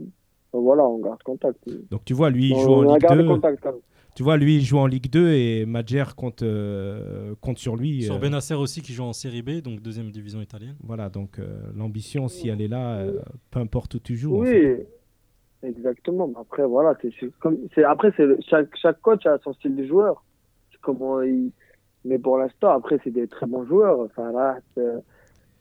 voilà, 0.54 0.86
on 0.86 1.00
garde 1.00 1.22
contact. 1.24 1.60
Donc 1.90 2.06
tu 2.06 2.14
vois, 2.14 2.30
lui, 2.30 2.50
il 2.50 2.54
on, 2.56 2.60
joue 2.60 2.74
en 2.74 2.86
on 2.86 2.94
Ligue 2.94 3.02
gardé 3.02 3.24
2. 3.24 3.28
contact 3.28 3.60
quand 3.62 3.72
même. 3.72 3.82
Tu 4.14 4.24
vois, 4.24 4.36
lui, 4.36 4.58
il 4.58 4.62
joue 4.64 4.78
en 4.78 4.88
Ligue 4.88 5.10
2 5.10 5.32
et 5.32 5.66
Madjer 5.66 6.04
compte, 6.18 6.44
euh, 6.44 7.34
compte 7.40 7.58
sur 7.58 7.78
lui. 7.78 8.04
Sur 8.04 8.16
euh, 8.16 8.20
Benacer 8.20 8.56
aussi 8.56 8.82
qui 8.82 8.94
joue 8.94 9.04
en 9.04 9.14
série 9.14 9.42
B, 9.42 9.62
donc 9.62 9.82
deuxième 9.82 10.12
division 10.12 10.42
italienne. 10.42 10.76
Voilà, 10.84 11.10
donc 11.10 11.40
euh, 11.40 11.62
l'ambition, 11.76 12.28
si 12.28 12.50
elle 12.50 12.62
est 12.62 12.68
là, 12.68 12.98
euh, 12.98 13.22
peu 13.52 13.60
importe 13.60 13.96
où 13.96 14.00
tu 14.00 14.18
joues. 14.18 14.42
en 14.42 14.44
fait. 14.44 14.88
Exactement. 15.64 16.28
Mais 16.28 16.40
Après, 16.40 16.66
voilà, 16.66 16.96
c'est 17.02 17.12
c'est 17.20 17.32
comme, 17.40 17.58
c'est 17.76 17.84
après, 17.84 18.12
c'est 18.18 18.26
le- 18.26 18.40
chaque 18.42 18.76
chaque 18.76 19.00
coach 19.02 19.26
a 19.26 19.38
son 19.40 19.54
style 19.54 19.76
de 19.76 19.86
joueur. 19.86 20.24
C'est 20.72 20.80
Comment 20.82 21.22
il, 21.22 21.52
mais 22.06 22.18
pour 22.18 22.38
l'instant, 22.38 22.70
après, 22.72 23.00
c'est 23.04 23.12
des 23.12 23.28
très 23.28 23.46
bons 23.46 23.66
joueurs. 23.66 24.08
Farhat, 24.16 24.58
euh, 24.78 25.00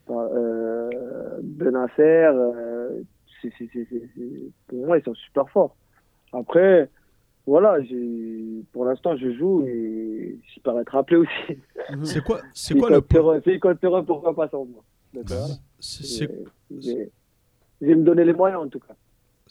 euh, 0.09 0.89
Benacer, 1.43 2.01
euh, 2.33 3.01
c'est- 3.41 3.51
c'est- 3.57 3.69
c'est- 3.73 3.87
c'est- 3.89 4.09
c'est- 4.15 4.51
pour 4.67 4.85
moi, 4.85 4.97
ils 4.97 5.03
sont 5.03 5.13
super 5.13 5.47
forts. 5.49 5.75
Après, 6.33 6.89
voilà, 7.45 7.81
j'ai, 7.81 8.63
pour 8.71 8.85
l'instant, 8.85 9.15
je 9.17 9.31
joue 9.33 9.63
et 9.67 10.39
j'espère 10.47 10.79
être 10.79 10.89
rappelé 10.93 11.17
aussi. 11.17 11.57
C'est 12.03 12.23
quoi, 12.23 12.39
c'est 12.53 12.73
quoi 12.79 12.89
le 12.89 13.01
eux- 13.27 13.41
s'ils 13.43 13.59
comptent 13.59 13.79
sur 13.79 13.95
eux, 13.97 14.03
pourquoi 14.05 14.33
pas 14.35 14.47
sans 14.49 14.65
moi 14.65 14.83
voilà. 15.13 15.45
c'est- 15.79 16.45
c'est- 16.81 17.11
je 17.81 17.85
vais 17.85 17.95
me 17.95 18.03
donner 18.03 18.23
les 18.23 18.33
moyens 18.33 18.61
en 18.63 18.67
tout 18.69 18.79
cas. 18.79 18.95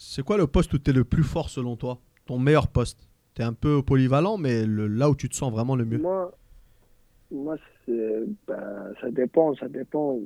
C'est 0.03 0.23
quoi 0.23 0.35
le 0.37 0.47
poste 0.47 0.73
où 0.73 0.79
tu 0.79 0.89
es 0.89 0.93
le 0.93 1.03
plus 1.03 1.23
fort 1.23 1.49
selon 1.49 1.75
toi? 1.75 1.99
Ton 2.25 2.39
meilleur 2.39 2.67
poste? 2.67 3.07
Tu 3.35 3.43
es 3.43 3.45
un 3.45 3.53
peu 3.53 3.83
polyvalent, 3.83 4.37
mais 4.37 4.65
le- 4.65 4.87
là 4.87 5.09
où 5.09 5.15
tu 5.15 5.29
te 5.29 5.35
sens 5.35 5.51
vraiment 5.51 5.75
le 5.75 5.85
mieux? 5.85 5.99
Moi, 5.99 6.31
moi 7.31 7.55
ben, 7.87 8.93
ça 8.99 9.11
dépend, 9.11 9.53
ça 9.55 9.67
dépend. 9.67 10.17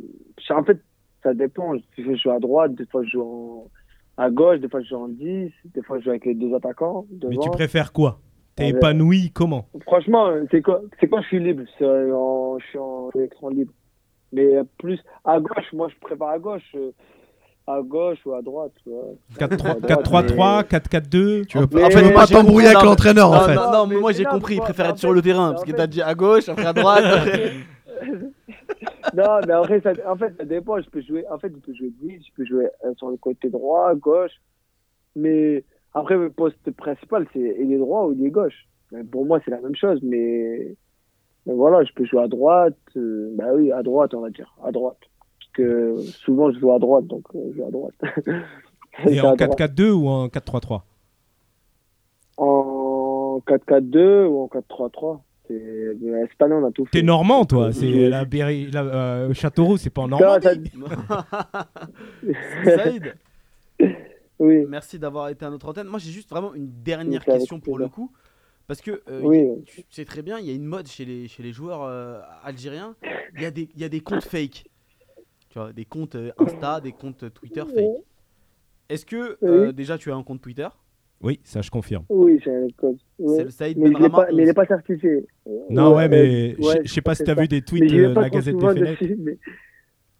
En 0.50 0.64
fait, 0.64 0.80
ça 1.24 1.34
dépend. 1.34 1.74
Des 1.76 2.04
fois, 2.04 2.16
je 2.16 2.22
joue 2.22 2.32
à 2.32 2.40
droite, 2.40 2.76
des 2.76 2.86
fois, 2.86 3.04
je 3.04 3.10
joue 3.10 3.22
en- 3.22 3.70
à 4.18 4.30
gauche, 4.32 4.60
des 4.60 4.70
fois, 4.70 4.82
je 4.82 4.88
joue 4.90 4.96
en 4.96 5.10
10, 5.10 5.52
des 5.66 5.82
fois, 5.84 6.00
je 6.00 6.06
joue 6.06 6.10
avec 6.12 6.26
les 6.26 6.36
deux 6.36 6.54
attaquants. 6.56 7.06
Mais 7.28 7.38
tu 7.38 7.50
préfères 7.52 7.92
quoi? 7.92 8.20
T'es 8.56 8.70
épanoui 8.70 9.32
comment? 9.32 9.68
Franchement, 9.82 10.32
c'est 10.52 10.62
quand, 10.62 10.80
c'est 11.00 11.10
quand 11.10 11.22
je 11.22 11.28
suis 11.28 11.44
libre. 11.44 11.64
En, 11.82 12.58
je 12.60 12.66
suis 12.66 12.78
en 12.80 13.10
écran 13.20 13.50
libre. 13.50 13.74
Mais 14.32 14.54
plus 14.78 15.00
à 15.26 15.40
gauche, 15.40 15.72
moi, 15.74 15.90
je 15.90 15.96
prépare 16.00 16.30
à 16.30 16.40
gauche. 16.40 16.76
À 17.68 17.82
gauche 17.82 18.20
ou 18.26 18.34
à 18.34 18.42
droite. 18.42 18.72
tu 18.84 18.90
vois. 18.90 19.14
4-3- 19.40 19.44
À 19.88 19.98
droite, 19.98 20.28
4-3-3, 20.30 20.64
4-4-2 20.68 21.46
Tu 21.48 21.58
veux, 21.58 21.64
en 21.64 21.90
fait, 21.90 22.02
mais 22.04 22.14
pas 22.14 22.28
t'embrouiller 22.28 22.68
avec 22.68 22.84
l'entraîneur, 22.84 23.30
en 23.32 23.36
Non, 23.36 23.40
fait. 23.42 23.56
non, 23.56 23.72
non, 23.72 23.88
mais 23.88 23.96
moi 23.98 24.12
j'ai 24.12 24.24
compris, 24.26 24.56
il 24.56 24.62
préfère 24.62 24.88
être 24.90 25.00
sur 25.00 25.14
le 25.14 25.22
terrain, 25.22 25.52
parce 25.52 25.64
que 25.64 25.72
t'as 25.72 25.88
dit 25.88 26.02
à 26.02 26.14
gauche, 26.14 26.48
après 26.48 26.66
à 26.68 26.74
droite. 26.74 27.04
non, 29.16 29.40
mais 29.48 29.54
après, 29.54 29.80
ça, 29.82 29.94
en 30.08 30.16
fait, 30.16 30.34
ça 30.38 30.46
dépend. 30.46 30.80
Je 30.82 30.90
peux 30.90 31.02
jouer, 31.02 31.26
en 31.32 31.38
fait, 31.40 31.52
je 31.54 31.60
peux 31.60 31.74
jouer 31.74 31.92
10, 32.02 32.24
je 32.28 32.32
peux 32.36 32.46
jouer 32.46 32.68
euh, 32.86 32.94
sur 32.98 33.10
le 33.10 33.18
côté 33.18 33.50
droit, 33.50 33.94
gauche. 33.96 34.32
Mais 35.16 35.64
après, 35.94 36.16
le 36.18 36.30
poste 36.30 36.70
principal, 36.72 37.26
c'est 37.34 37.56
il 37.60 37.72
est 37.72 37.78
droit 37.78 38.06
ou 38.06 38.14
il 38.14 38.26
est 38.26 38.30
gauche. 38.32 38.68
Mais 38.92 39.04
pour 39.04 39.26
moi, 39.26 39.40
c'est 39.44 39.52
la 39.52 39.62
même 39.62 39.76
chose, 39.76 40.00
mais, 40.04 40.76
mais 41.46 41.54
voilà, 41.54 41.84
je 41.84 41.94
peux 41.94 42.06
jouer 42.06 42.22
à 42.24 42.28
droite. 42.28 42.76
euh, 42.98 43.32
bah 43.36 43.46
oui, 43.56 43.72
à 43.72 43.82
droite, 43.82 44.14
on 44.14 44.22
va 44.22 44.30
dire. 44.30 44.54
À 44.64 44.72
droite. 44.72 44.98
Que 45.56 45.96
souvent, 46.02 46.52
je 46.52 46.60
joue 46.60 46.72
à 46.74 46.80
droite, 46.80 47.08
donc 47.08 47.24
euh, 47.34 47.40
je 47.52 47.58
joue 47.58 47.66
à 47.66 47.72
droite. 47.72 47.96
Et 49.10 49.20
en 49.22 49.32
à 49.32 49.36
droite. 49.36 49.60
4-4-2 49.60 49.90
ou 49.92 50.08
en 50.10 50.28
4-3-3 50.28 50.82
En 52.38 53.42
4-4-2 53.48 54.26
ou 54.28 54.40
en 54.42 54.48
4-3-3. 54.48 55.20
C'est- 55.48 55.98
Cette 56.32 56.42
année, 56.42 56.56
on 56.56 56.66
a 56.66 56.72
tout 56.72 56.86
fait. 56.86 56.92
T'es 56.92 57.04
normand, 57.04 57.46
toi 57.46 57.68
Oui. 57.68 57.74
C'est 57.74 58.10
la, 58.10 58.26
Berry- 58.26 58.72
la- 58.72 58.84
euh, 58.84 59.34
Châteauroux, 59.34 59.78
c'est 59.78 59.92
pas 59.92 60.02
en 60.02 60.08
Normandie 60.08 60.72
ça- 60.74 61.26
Saïd 62.78 63.16
Oui, 64.40 64.66
Merci 64.68 65.00
d'avoir 65.00 65.30
été 65.30 65.46
à 65.46 65.50
notre 65.50 65.70
antenne. 65.70 65.88
Moi, 65.88 66.00
j'ai 66.00 66.12
juste 66.12 66.30
vraiment 66.30 66.54
une 66.56 66.68
dernière 66.84 67.24
question 67.24 67.60
pour 67.60 67.78
le 67.78 67.88
coup. 67.88 68.12
Parce 68.68 68.82
que 68.82 69.02
euh, 69.10 69.22
Oui. 69.24 69.64
tu 69.68 69.84
sais 69.92 70.06
très 70.06 70.24
bien, 70.24 70.40
il 70.40 70.46
y 70.48 70.50
a 70.50 70.54
une 70.54 70.66
mode 70.66 70.88
chez 70.88 71.06
les, 71.06 71.28
chez 71.28 71.44
les 71.44 71.52
joueurs 71.52 71.84
euh, 71.84 72.20
algériens. 72.44 72.96
Il 73.36 73.44
y, 73.44 73.46
a 73.46 73.52
des- 73.52 73.70
il 73.76 73.82
y 73.82 73.84
a 73.84 73.90
des 73.90 74.00
comptes 74.02 74.24
fake. 74.24 74.66
Tu 75.56 75.60
vois, 75.62 75.72
des 75.72 75.86
comptes 75.86 76.16
euh, 76.16 76.32
Insta, 76.38 76.82
des 76.82 76.92
comptes 76.92 77.34
Twitter 77.34 77.62
fake. 77.74 78.04
Est-ce 78.90 79.06
que 79.06 79.38
euh, 79.42 79.68
Oui. 79.68 79.74
déjà 79.74 79.98
tu 79.98 80.12
as 80.12 80.16
un 80.16 80.22
compte 80.22 80.42
Twitter? 80.42 80.68
Oui, 81.22 81.40
ça 81.46 81.62
je 81.62 81.72
confirme. 81.72 82.04
oui, 82.10 82.42
c'est 82.44 82.54
un 82.54 82.68
code. 82.76 82.98
C'est 83.18 83.24
Ouais. 83.24 83.44
le 83.46 83.50
Saïd 83.52 83.78
Mais, 83.78 83.90
pas, 84.10 84.26
mais 84.34 84.34
il 84.34 84.36
n'est 84.44 84.50
11. 84.50 84.54
pas 84.54 84.66
certifié. 84.66 85.26
Non, 85.70 85.96
ouais, 85.96 86.10
mais 86.10 86.52
euh, 86.52 86.56
je 86.60 86.68
ouais, 86.68 86.82
je 86.84 86.92
sais 86.92 87.00
pas 87.02 87.16
si 87.16 87.24
tu 87.24 87.32
as 87.32 87.36
ça. 87.36 87.42
vu 87.42 87.48
des 87.48 87.62
tweets 87.62 87.90
de 87.90 88.08
la 88.20 88.30
Gazette 88.30 88.56
mais, 88.58 89.38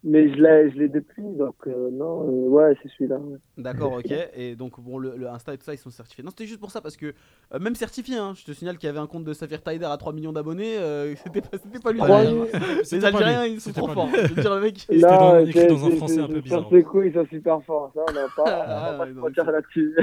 mais 0.08 0.30
je 0.30 0.36
l'ai, 0.36 0.70
je 0.72 0.78
l'ai 0.78 0.88
depuis, 0.88 1.24
donc 1.24 1.56
euh, 1.66 1.90
non, 1.92 2.22
euh, 2.28 2.48
ouais, 2.50 2.78
c'est 2.82 2.90
celui-là. 2.90 3.18
ouais. 3.18 3.38
D'accord, 3.58 3.94
ok. 3.94 4.14
Et 4.36 4.56
donc, 4.56 4.80
bon, 4.80 5.00
le, 5.00 5.16
le 5.18 5.28
Insta 5.28 5.54
et 5.54 5.58
tout 5.58 5.64
ça, 5.66 5.74
ils 5.74 5.78
sont 5.80 5.90
certifiés. 5.90 6.24
Non, 6.24 6.30
c'était 6.30 6.46
juste 6.46 6.60
pour 6.60 6.70
ça 6.72 6.80
parce 6.80 6.96
que, 6.96 7.08
euh, 7.54 7.60
même 7.60 7.74
certifié, 7.76 8.16
hein, 8.18 8.34
je 8.36 8.46
te 8.46 8.52
signale 8.52 8.78
qu'il 8.78 8.86
y 8.88 8.90
avait 8.90 9.00
un 9.00 9.08
compte 9.08 9.24
de 9.24 9.34
Safir 9.34 9.62
Taider 9.64 9.86
à 9.86 9.98
3 9.98 10.14
millions 10.14 10.32
d'abonnés. 10.32 10.78
euh, 10.78 11.16
c'était 11.24 11.42
pas, 11.42 11.58
c'était 11.58 11.80
pas 11.80 11.92
lui. 11.92 12.00
Millions. 12.02 12.46
Les 12.92 13.00
pas 13.00 13.08
Algériens, 13.08 13.44
lui. 13.46 13.54
ils 13.54 13.62
sont 13.62 13.72
trop 13.74 13.88
pas 13.88 13.94
forts. 13.94 14.10
Je 14.14 14.34
veux 14.34 14.42
dire, 14.42 14.56
le 14.56 14.62
mec. 14.62 14.78
C'était 14.80 15.00
dans- 15.02 15.40
écrit 15.40 15.60
un 15.68 15.96
français 15.98 16.20
un 16.22 16.28
peu 16.28 16.40
bizarre. 16.42 16.68
Ils 16.72 17.14
sont 17.14 17.26
super 17.30 17.64
forts. 17.64 17.92
Ça, 17.96 18.02
on 18.08 18.14
n'a 18.14 18.28
pas, 18.36 18.44
on 18.46 18.48
Ah, 18.48 18.92
va 18.92 19.06
pas 19.06 19.22
ouais, 19.22 19.32
se 19.34 19.52
là-dessus. 19.52 19.96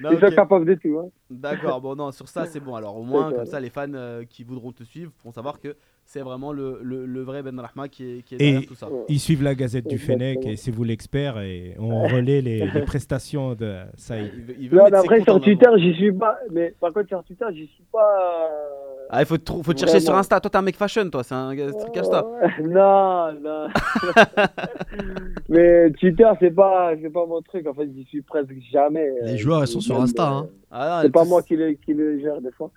Non, 0.00 0.10
Ils 0.10 0.18
sont 0.20 0.34
capables 0.34 0.64
de 0.64 0.74
tout. 0.74 0.98
Hein. 0.98 1.08
D'accord, 1.30 1.80
bon, 1.80 1.94
non, 1.94 2.10
sur 2.10 2.28
ça, 2.28 2.46
c'est 2.46 2.60
bon. 2.60 2.74
Alors, 2.74 2.96
au 2.96 3.02
moins, 3.04 3.32
comme 3.32 3.46
ça. 3.46 3.60
les 3.60 3.70
fans 3.70 3.86
qui 4.28 4.42
voudront 4.42 4.72
te 4.72 4.82
suivre 4.82 5.12
pourront 5.12 5.32
savoir 5.32 5.60
que 5.60 5.76
c'est 6.04 6.20
vraiment 6.20 6.52
le, 6.52 6.78
le, 6.82 7.06
le 7.06 7.20
vrai 7.22 7.42
Ben 7.42 7.58
Rahma 7.58 7.88
qui 7.88 8.18
est, 8.18 8.22
qui 8.22 8.34
est 8.34 8.38
Et- 8.42 8.50
derrière 8.52 8.68
tout 8.68 8.74
ça. 8.74 8.88
Ils 9.08 9.18
suivent 9.20 9.42
la 9.42 9.54
Gazette 9.54 9.86
du. 9.86 9.98
Fennec 9.98 10.44
et 10.44 10.56
c'est 10.56 10.70
vous 10.70 10.84
l'expert 10.84 11.38
et 11.40 11.74
on 11.78 12.02
relaie 12.06 12.42
les, 12.42 12.66
les 12.66 12.82
prestations 12.86 13.54
de 13.54 13.76
Saïd. 13.96 14.30
Il 14.36 14.42
veut, 14.44 14.54
il 14.60 14.68
veut 14.70 14.78
Non, 14.78 14.84
mais 14.90 14.98
après, 14.98 15.22
sur 15.22 15.40
Twitter, 15.40 15.68
j'y 15.78 15.94
suis 15.94 16.12
pas. 16.12 16.36
Mais 16.50 16.74
par 16.80 16.92
contre, 16.92 17.08
sur 17.08 17.24
Twitter, 17.24 17.46
j'y 17.52 17.66
suis 17.68 17.84
pas. 17.90 17.98
euh, 17.98 19.06
Ah, 19.10 19.22
il 19.22 19.26
faut 19.26 19.38
te, 19.38 19.50
faut 19.62 19.72
te 19.72 19.78
chercher 19.78 20.00
sur. 20.00 20.14
Insta. 20.14 20.38
Toi, 20.40 20.50
t'es 20.50 20.56
un 20.58 20.62
mec 20.62 20.76
fashion, 20.76 21.08
toi. 21.08 21.22
C'est 21.22 21.34
un 21.34 21.54
truc 21.54 21.96
Insta. 21.96 22.26
Euh, 22.42 22.48
non, 22.68 23.32
non. 23.40 23.68
mais 25.48 25.90
Twitter, 25.92 26.28
c'est 26.40 26.50
pas, 26.54 26.92
c'est 27.00 27.10
pas 27.10 27.26
mon 27.26 27.40
truc. 27.42 27.66
En 27.66 27.74
fait, 27.74 27.88
j'y 27.94 28.04
suis 28.04 28.22
presque 28.22 28.54
jamais. 28.72 29.08
Les 29.22 29.34
euh, 29.34 29.36
joueurs, 29.36 29.62
ils 29.64 29.68
sont 29.68 29.80
sur 29.80 29.94
même, 29.94 30.04
Insta, 30.04 30.22
euh, 30.30 30.34
hein. 30.34 30.48
Ah, 30.70 31.00
C'est 31.02 31.10
pas 31.12 31.24
moi 31.24 31.42
qui 31.42 31.56
le, 31.56 31.72
qui 31.72 31.94
le 31.94 32.18
gère 32.20 32.40
des 32.40 32.50
fois. 32.52 32.70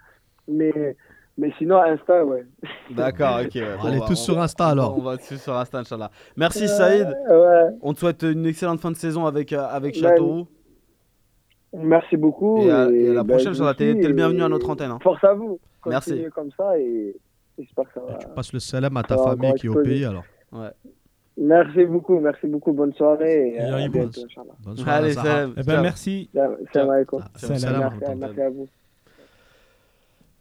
Mais, 0.47 0.95
mais 1.37 1.51
sinon, 1.57 1.81
Insta, 1.81 2.23
ouais. 2.25 2.45
D'accord, 2.91 3.39
ok. 3.43 3.55
ouais. 3.55 3.63
On 3.83 3.83
va- 3.99 4.05
tous 4.07 4.11
on- 4.11 4.15
sur 4.15 4.39
Insta 4.41 4.67
alors. 4.67 4.97
On 4.97 5.01
va 5.01 5.17
tous 5.17 5.37
sur 5.37 5.55
Insta, 5.55 5.79
Inch'Allah. 5.79 6.11
Merci, 6.37 6.67
Saïd. 6.67 7.07
Ouais. 7.29 7.75
On 7.81 7.93
te 7.93 7.99
souhaite 7.99 8.23
une 8.23 8.45
excellente 8.45 8.79
fin 8.79 8.91
de 8.91 8.95
saison 8.97 9.25
avec, 9.25 9.51
euh, 9.53 9.65
avec 9.69 9.95
Ben, 9.95 10.01
Châteauroux. 10.01 10.47
Merci 11.77 12.15
beaucoup. 12.15 12.59
Et 12.61 12.71
à, 12.71 12.89
et 12.89 13.09
à 13.09 13.13
la 13.13 13.23
bah, 13.23 13.33
prochaine, 13.33 13.51
Inch'Allah. 13.51 13.73
T'es 13.73 13.93
le 13.93 14.13
bienvenu 14.13 14.43
à 14.43 14.49
notre 14.49 14.69
antenne. 14.69 14.91
hein. 14.91 14.99
Force 15.03 15.23
à 15.23 15.33
vous. 15.33 15.59
Merci. 15.85 16.11
Continuez 16.11 16.29
comme 16.31 16.49
ça 16.57 16.77
et 16.79 17.15
j'espère 17.59 17.85
que 17.85 17.93
ça 17.95 18.01
va. 18.07 18.17
Tu 18.17 18.27
passes 18.29 18.53
le 18.53 18.59
salam 18.59 18.95
à 18.97 19.03
ta 19.03 19.17
famille 19.17 19.53
qui 19.55 19.67
est 19.67 19.69
au 19.69 19.81
pays 19.83 20.05
alors. 20.05 20.23
Merci 21.37 21.83
beaucoup, 21.83 22.17
merci 22.19 22.47
beaucoup. 22.47 22.71
Bonne 22.71 22.93
soirée. 22.93 23.49
Et 23.49 23.55
Et 23.55 23.59
à 23.59 23.67
Yarib, 23.71 23.91
bientôt, 23.91 24.21
Inch'Allah. 24.23 24.53
Bonne 24.63 24.77
soirée, 24.77 24.91
Allez, 24.99 25.11
Zahra. 25.11 25.27
salam. 25.27 25.51
Eh 25.57 25.63
ben, 25.63 25.73
Ciao. 25.73 25.83
merci. 25.83 26.29
Salam 26.33 26.55
salam 26.73 26.89
alaikum. 26.91 27.19
Ah, 27.25 27.27
Salam. 27.35 27.57
salam. 27.59 27.93
Merci, 27.99 28.15
merci 28.19 28.41
à 28.41 28.49
vous. 28.49 28.67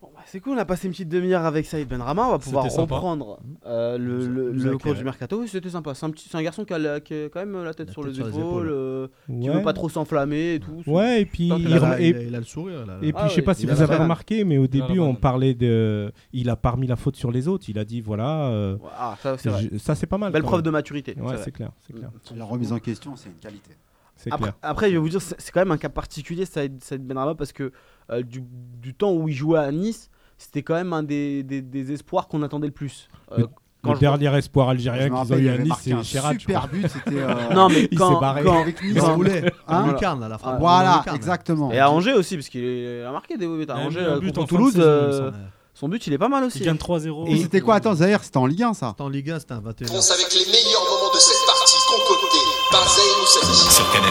Bon, 0.04 0.10
bah, 0.14 0.20
c'est 0.26 0.38
cool, 0.40 0.52
on 0.54 0.58
a 0.58 0.66
passé 0.66 0.86
une 0.86 0.92
petite 0.92 1.08
demi-heure 1.08 1.46
avec 1.46 1.64
Saïd 1.64 1.88
Benrama. 1.88 2.26
On 2.26 2.32
va 2.32 2.38
pouvoir 2.38 2.64
C'était 2.64 2.76
sympa. 2.76 2.94
reprendre 2.96 3.40
euh, 3.64 3.96
le, 3.96 4.52
cours 4.72 4.74
éclairé. 4.74 4.98
du 4.98 5.04
mercato. 5.04 5.40
Oui, 5.40 5.48
c'était 5.48 5.70
sympa. 5.70 5.94
C'est 5.94 6.04
un, 6.04 6.10
petit, 6.10 6.28
c'est 6.28 6.36
un 6.36 6.42
garçon 6.42 6.66
qui 6.66 6.74
a, 6.74 6.78
la- 6.78 7.00
qui 7.00 7.14
a 7.14 7.28
quand 7.30 7.40
même 7.40 7.64
la 7.64 7.72
tête 7.72 7.86
La 7.86 7.92
sur 7.94 8.02
tête 8.02 8.10
les 8.10 8.16
sur 8.16 8.26
les 8.26 8.32
épaules, 8.32 8.66
épaules. 8.66 8.68
euh, 8.70 9.06
qui 9.26 9.48
Ouais. 9.48 9.56
veut 9.56 9.62
pas 9.62 9.72
trop 9.72 9.88
s'enflammer 9.88 10.54
et 10.56 10.60
tout. 10.60 10.82
Ouais, 10.86 11.22
et 11.22 11.24
puis, 11.24 11.48
Tant 11.48 11.56
il 11.56 11.68
la- 11.70 11.88
a, 11.92 12.00
et- 12.00 12.08
il 12.10 12.16
a- 12.16 12.22
il 12.22 12.34
a 12.34 12.38
le 12.38 12.44
sourire 12.44 12.84
là. 12.84 12.98
Et 13.00 13.12
puis, 13.14 13.22
Ah 13.24 13.28
je 13.28 13.32
sais 13.34 13.40
oui, 13.40 13.46
pas 13.46 13.54
si 13.54 13.62
il 13.62 13.70
a 13.70 13.74
vous 13.74 13.80
la 13.80 13.86
avez 13.94 14.02
remarqué, 14.02 14.44
mais 14.44 14.58
au 14.58 14.64
a 14.64 14.64
la 14.64 14.68
début, 14.68 14.98
on 15.00 15.14
parlait 15.14 15.54
de. 15.54 16.12
Il 16.34 16.50
a 16.50 16.56
pas 16.56 16.76
mis 16.76 16.86
la 16.86 16.96
faute 16.96 17.16
sur 17.16 17.30
les 17.32 17.48
autres. 17.48 17.64
Il 17.68 17.78
a 17.78 17.84
dit 17.86 18.02
voilà. 18.02 18.48
euh, 18.50 18.76
Ah, 18.98 19.16
ça, 19.22 19.38
c'est 19.38 19.48
vrai. 19.48 19.68
je- 19.72 19.78
ça, 19.78 19.94
c'est 19.94 20.06
pas 20.06 20.18
mal. 20.18 20.32
Belle 20.32 20.42
quand 20.42 20.48
preuve 20.48 20.62
de 20.62 20.70
maturité. 20.70 21.14
Ouais, 21.18 21.36
c'est 21.38 21.44
c'est 21.44 21.50
clair. 21.52 21.70
C'est 21.86 21.94
clair. 21.94 22.10
La 22.36 22.44
remise 22.44 22.72
en 22.72 22.78
question, 22.78 23.16
c'est 23.16 23.30
une 23.30 23.36
qualité. 23.36 23.70
C'est 24.16 24.30
Après, 24.32 24.50
clair. 24.50 24.54
après, 24.62 24.86
je 24.88 24.92
vais 24.92 24.98
vous 24.98 25.08
dire, 25.08 25.20
c'est 25.20 25.34
c'est 25.40 25.50
quand 25.50 25.60
même 25.60 25.72
un 25.72 25.76
cas 25.76 25.88
particulier, 25.88 26.44
Saïd, 26.44 26.82
Saïd 26.84 27.04
Benrama, 27.04 27.34
parce 27.34 27.52
que 27.52 27.72
euh, 28.10 28.22
du, 28.22 28.42
du 28.82 28.94
temps 28.94 29.12
où 29.12 29.28
il 29.28 29.34
jouait 29.34 29.58
à 29.58 29.70
Nice, 29.72 30.10
c'était 30.38 30.62
quand 30.62 30.74
même 30.74 30.92
un 30.92 31.02
des, 31.02 31.42
des, 31.42 31.62
des 31.62 31.92
espoirs 31.92 32.28
qu'on 32.28 32.42
attendait 32.42 32.66
le 32.68 32.72
plus. 32.72 33.08
Euh, 33.32 33.38
Le- 33.38 33.46
quand 33.82 33.90
Le 33.90 33.96
je- 33.96 34.00
dernier 34.00 34.34
espoir 34.38 34.70
algérien 34.70 35.10
qu'ils 35.10 35.32
ont 35.34 35.36
eu 35.36 35.42
il 35.44 35.48
à 35.50 35.58
Nice, 35.58 35.72
c'est 35.82 35.92
un 35.92 36.00
Chirac. 36.02 36.40
super 36.40 36.68
but. 36.68 36.86
C'était 36.88 37.18
euh, 37.20 37.34
Non, 37.54 37.68
mais 37.68 37.86
Il 37.92 37.98
quand, 37.98 38.14
s'est 38.14 38.20
barré. 38.20 38.42
quand- 38.42 38.60
avec 38.62 38.82
Nice. 38.82 38.92
Il 38.94 39.00
quand- 39.00 39.14
roulait. 39.14 39.52
Hein 39.68 39.86
Lucarne 39.88 40.22
à 40.22 40.28
la 40.28 40.38
frappe. 40.38 40.58
Voilà, 40.58 40.96
Lucarne. 41.00 41.16
exactement. 41.16 41.70
Et 41.70 41.78
à 41.78 41.90
Angers 41.90 42.14
aussi, 42.14 42.36
parce 42.36 42.48
qu'il 42.48 43.04
a 43.06 43.12
marqué 43.12 43.36
des 43.36 43.46
buts. 43.46 43.60
À 43.62 43.64
Il 43.64 43.70
a 43.70 43.76
Angers, 43.86 44.00
euh, 44.00 44.20
but 44.20 44.34
contre 44.34 44.48
fin 44.48 44.56
Toulouse, 44.56 44.74
euh, 44.78 45.30
son 45.74 45.88
but, 45.90 46.06
il 46.06 46.12
est 46.14 46.18
pas 46.18 46.28
mal 46.28 46.44
aussi. 46.44 46.60
Il 46.60 46.64
gagne 46.64 46.76
3-0. 46.76 47.26
Et 47.28 47.36
c'était 47.42 47.60
quoi? 47.60 47.74
Attends, 47.74 47.94
Zahir, 47.96 48.24
c'était 48.24 48.38
en 48.38 48.46
Ligue 48.46 48.62
1 48.62 48.72
ça? 48.74 48.88
C'était 48.90 49.02
en 49.02 49.08
Ligue 49.10 49.30
1, 49.30 49.40
c'était 49.40 49.52
un 49.52 49.60
21. 49.60 49.86
réponse 49.88 50.10
avec 50.12 50.32
les 50.32 50.46
meilleurs 50.50 50.84
moments 50.88 51.12
de 51.12 51.18
cette 51.18 51.46
partie 51.46 51.76
concoctée 51.86 52.38
par 52.70 52.80
Moussadi. 53.20 53.74
Sur 53.74 53.92
Canal+, 53.92 54.10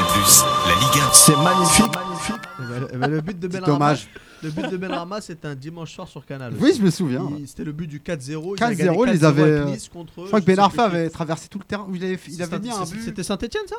la 0.67 0.75
Ligue 0.75 1.01
1. 1.01 1.13
C'est 1.13 1.37
magnifique. 1.37 2.02
Eh 2.29 2.61
ben, 2.69 2.87
eh 2.93 2.97
ben, 2.97 3.07
le 3.11 3.21
but 3.21 3.39
de 3.39 3.47
Petit 3.47 3.69
hommage. 3.69 4.07
le 4.43 4.49
but 4.51 4.69
de 4.69 5.21
c'était 5.21 5.47
un 5.47 5.55
dimanche 5.55 5.93
soir 5.93 6.07
sur 6.07 6.25
Canal. 6.25 6.53
Oui, 6.59 6.73
je 6.77 6.81
me 6.81 6.89
souviens. 6.89 7.27
Il- 7.37 7.47
C'était 7.47 7.63
le 7.63 7.71
but 7.71 7.87
du 7.87 7.99
4-0. 7.99 8.55
4-0, 8.55 9.05
ils 9.13 9.25
avaient, 9.25 9.41
euh, 9.41 9.75
Je 9.75 9.89
crois 10.27 10.39
que 10.41 10.45
Ben 10.45 10.59
Arfa 10.59 10.85
avait 10.85 11.09
traversé 11.09 11.47
tout 11.47 11.59
le 11.59 11.65
terrain. 11.65 11.87
Il 11.93 12.03
avait, 12.03 12.19
il 12.29 12.41
avait 12.43 12.59
mis 12.59 12.69
un 12.69 12.83
but. 12.85 13.01
C'était 13.03 13.23
Saint-Etienne 13.23 13.67
ça? 13.67 13.75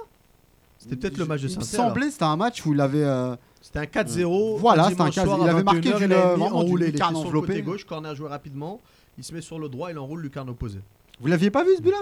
C'était 0.79 0.97
peut-être 0.97 1.17
le 1.19 1.25
match 1.25 1.41
de 1.43 1.49
Il 1.49 1.57
me 1.57 1.63
Saint-Etienne. 1.63 1.89
semblait 1.89 2.11
c'était 2.11 2.25
un 2.25 2.37
match 2.37 2.65
où 2.67 2.75
il 2.75 2.81
avait. 2.81 3.05
euh, 3.05 3.37
C'était 3.63 3.79
un 3.79 3.87
4-0. 3.87 4.59
Voilà, 4.59 4.87
un 4.87 4.91
c'était 4.91 5.01
un 5.01 5.09
dimanche 5.09 5.15
4-0. 5.17 5.25
soir 5.25 5.39
Il 5.43 5.49
avait 5.49 5.63
marqué 5.63 5.81
21h, 5.91 5.99
du- 5.99 6.05
il 6.05 6.13
avait 6.13 6.23
mis 6.25 6.31
vraiment 6.41 6.49
du 6.49 6.53
enroulé. 6.55 6.87
Il 6.87 6.89
était 6.91 6.99
sur 7.05 7.33
le 7.33 7.41
côté 7.41 7.63
gauche, 7.63 7.85
corner 7.87 8.15
joué 8.15 8.29
rapidement. 8.29 8.81
Il 9.17 9.25
se 9.25 9.33
met 9.33 9.41
sur 9.41 9.59
le 9.59 9.69
droit, 9.69 9.91
il 9.91 9.99
enroule 9.99 10.21
lucarne 10.21 10.51
opposé. 10.51 10.81
Vous 11.21 11.29
l'aviez 11.29 11.51
pas 11.51 11.63
vu 11.65 11.71
ce 11.77 11.81
but-là? 11.83 11.99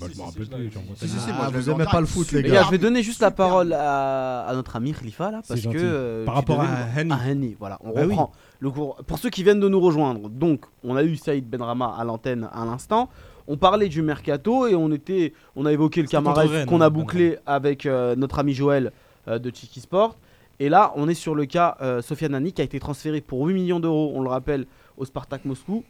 Bah, 0.00 0.06
je 0.12 0.18
me 0.18 0.24
rappelle 0.24 0.46
plus. 0.48 0.70
j'en 0.72 0.80
vois 0.80 0.96
Si, 0.96 1.08
si, 1.08 1.18
si, 1.18 1.24
tellement. 1.26 1.34
moi, 1.38 1.44
Ah, 1.46 1.50
je 1.52 1.52
vous 1.52 1.58
l'avais 1.58 1.70
en 1.70 1.74
aimez 1.76 1.90
pas 1.90 2.00
le 2.00 2.06
foot, 2.06 2.32
les 2.32 2.42
Les 2.42 2.48
gars. 2.48 2.54
gars, 2.56 2.62
je 2.66 2.70
vais 2.72 2.78
donner 2.78 3.02
juste 3.02 3.20
la 3.20 3.28
Super 3.28 3.46
parole 3.46 3.72
à, 3.72 4.40
à 4.46 4.54
notre 4.54 4.74
ami 4.76 4.92
Khalifa 4.92 5.30
là, 5.30 5.40
parce 5.46 5.60
que 5.60 5.68
euh, 5.74 6.24
Par 6.24 6.34
tu 6.34 6.38
rapport 6.40 6.56
devais 6.56 6.68
à 6.68 7.04
nous- 7.04 7.12
Hani. 7.12 7.12
à 7.12 7.16
Hani, 7.30 7.56
voilà, 7.60 7.78
on 7.84 7.90
Bah 7.92 8.00
oui. 8.02 8.06
reprend 8.08 8.32
le 8.58 8.70
cours. 8.70 8.96
Pour 9.06 9.18
ceux 9.18 9.30
qui 9.30 9.42
viennent 9.44 9.60
de 9.60 9.68
nous 9.68 9.80
rejoindre, 9.80 10.28
donc 10.28 10.64
on 10.82 10.96
a 10.96 11.04
eu 11.04 11.16
Saïd 11.16 11.48
Benrama 11.48 11.94
à 11.96 12.02
l'antenne 12.04 12.48
à 12.52 12.64
l'instant. 12.64 13.08
On 13.46 13.56
parlait 13.56 13.88
du 13.88 14.00
mercato 14.02 14.66
et 14.66 14.74
on 14.74 14.90
était, 14.90 15.32
on 15.54 15.66
a 15.66 15.72
évoqué 15.72 16.00
le 16.00 16.06
C'était 16.08 16.16
contre 16.16 16.30
camarade 16.32 16.50
Rennes, 16.50 16.66
qu'on 16.66 16.80
a 16.80 16.86
hein, 16.86 16.90
bouclé 16.90 17.38
avec 17.46 17.84
euh, 17.86 18.16
notre 18.16 18.38
ami 18.38 18.54
Joël 18.54 18.90
euh, 19.28 19.38
de 19.38 19.50
Chiki 19.54 19.80
Sport. 19.80 20.16
Et 20.60 20.68
là, 20.68 20.92
on 20.96 21.08
est 21.08 21.14
sur 21.14 21.34
le 21.34 21.44
cas 21.46 21.76
euh, 21.82 22.00
Sofiane 22.00 22.34
Hani 22.34 22.52
qui 22.52 22.62
a 22.62 22.64
été 22.64 22.80
transféré 22.80 23.20
pour 23.20 23.44
8 23.46 23.54
millions 23.54 23.80
d'euros, 23.80 24.12
on 24.14 24.22
le 24.22 24.28
rappelle, 24.30 24.66
au 24.96 25.04
Spartak 25.04 25.44
Moscou. 25.44 25.84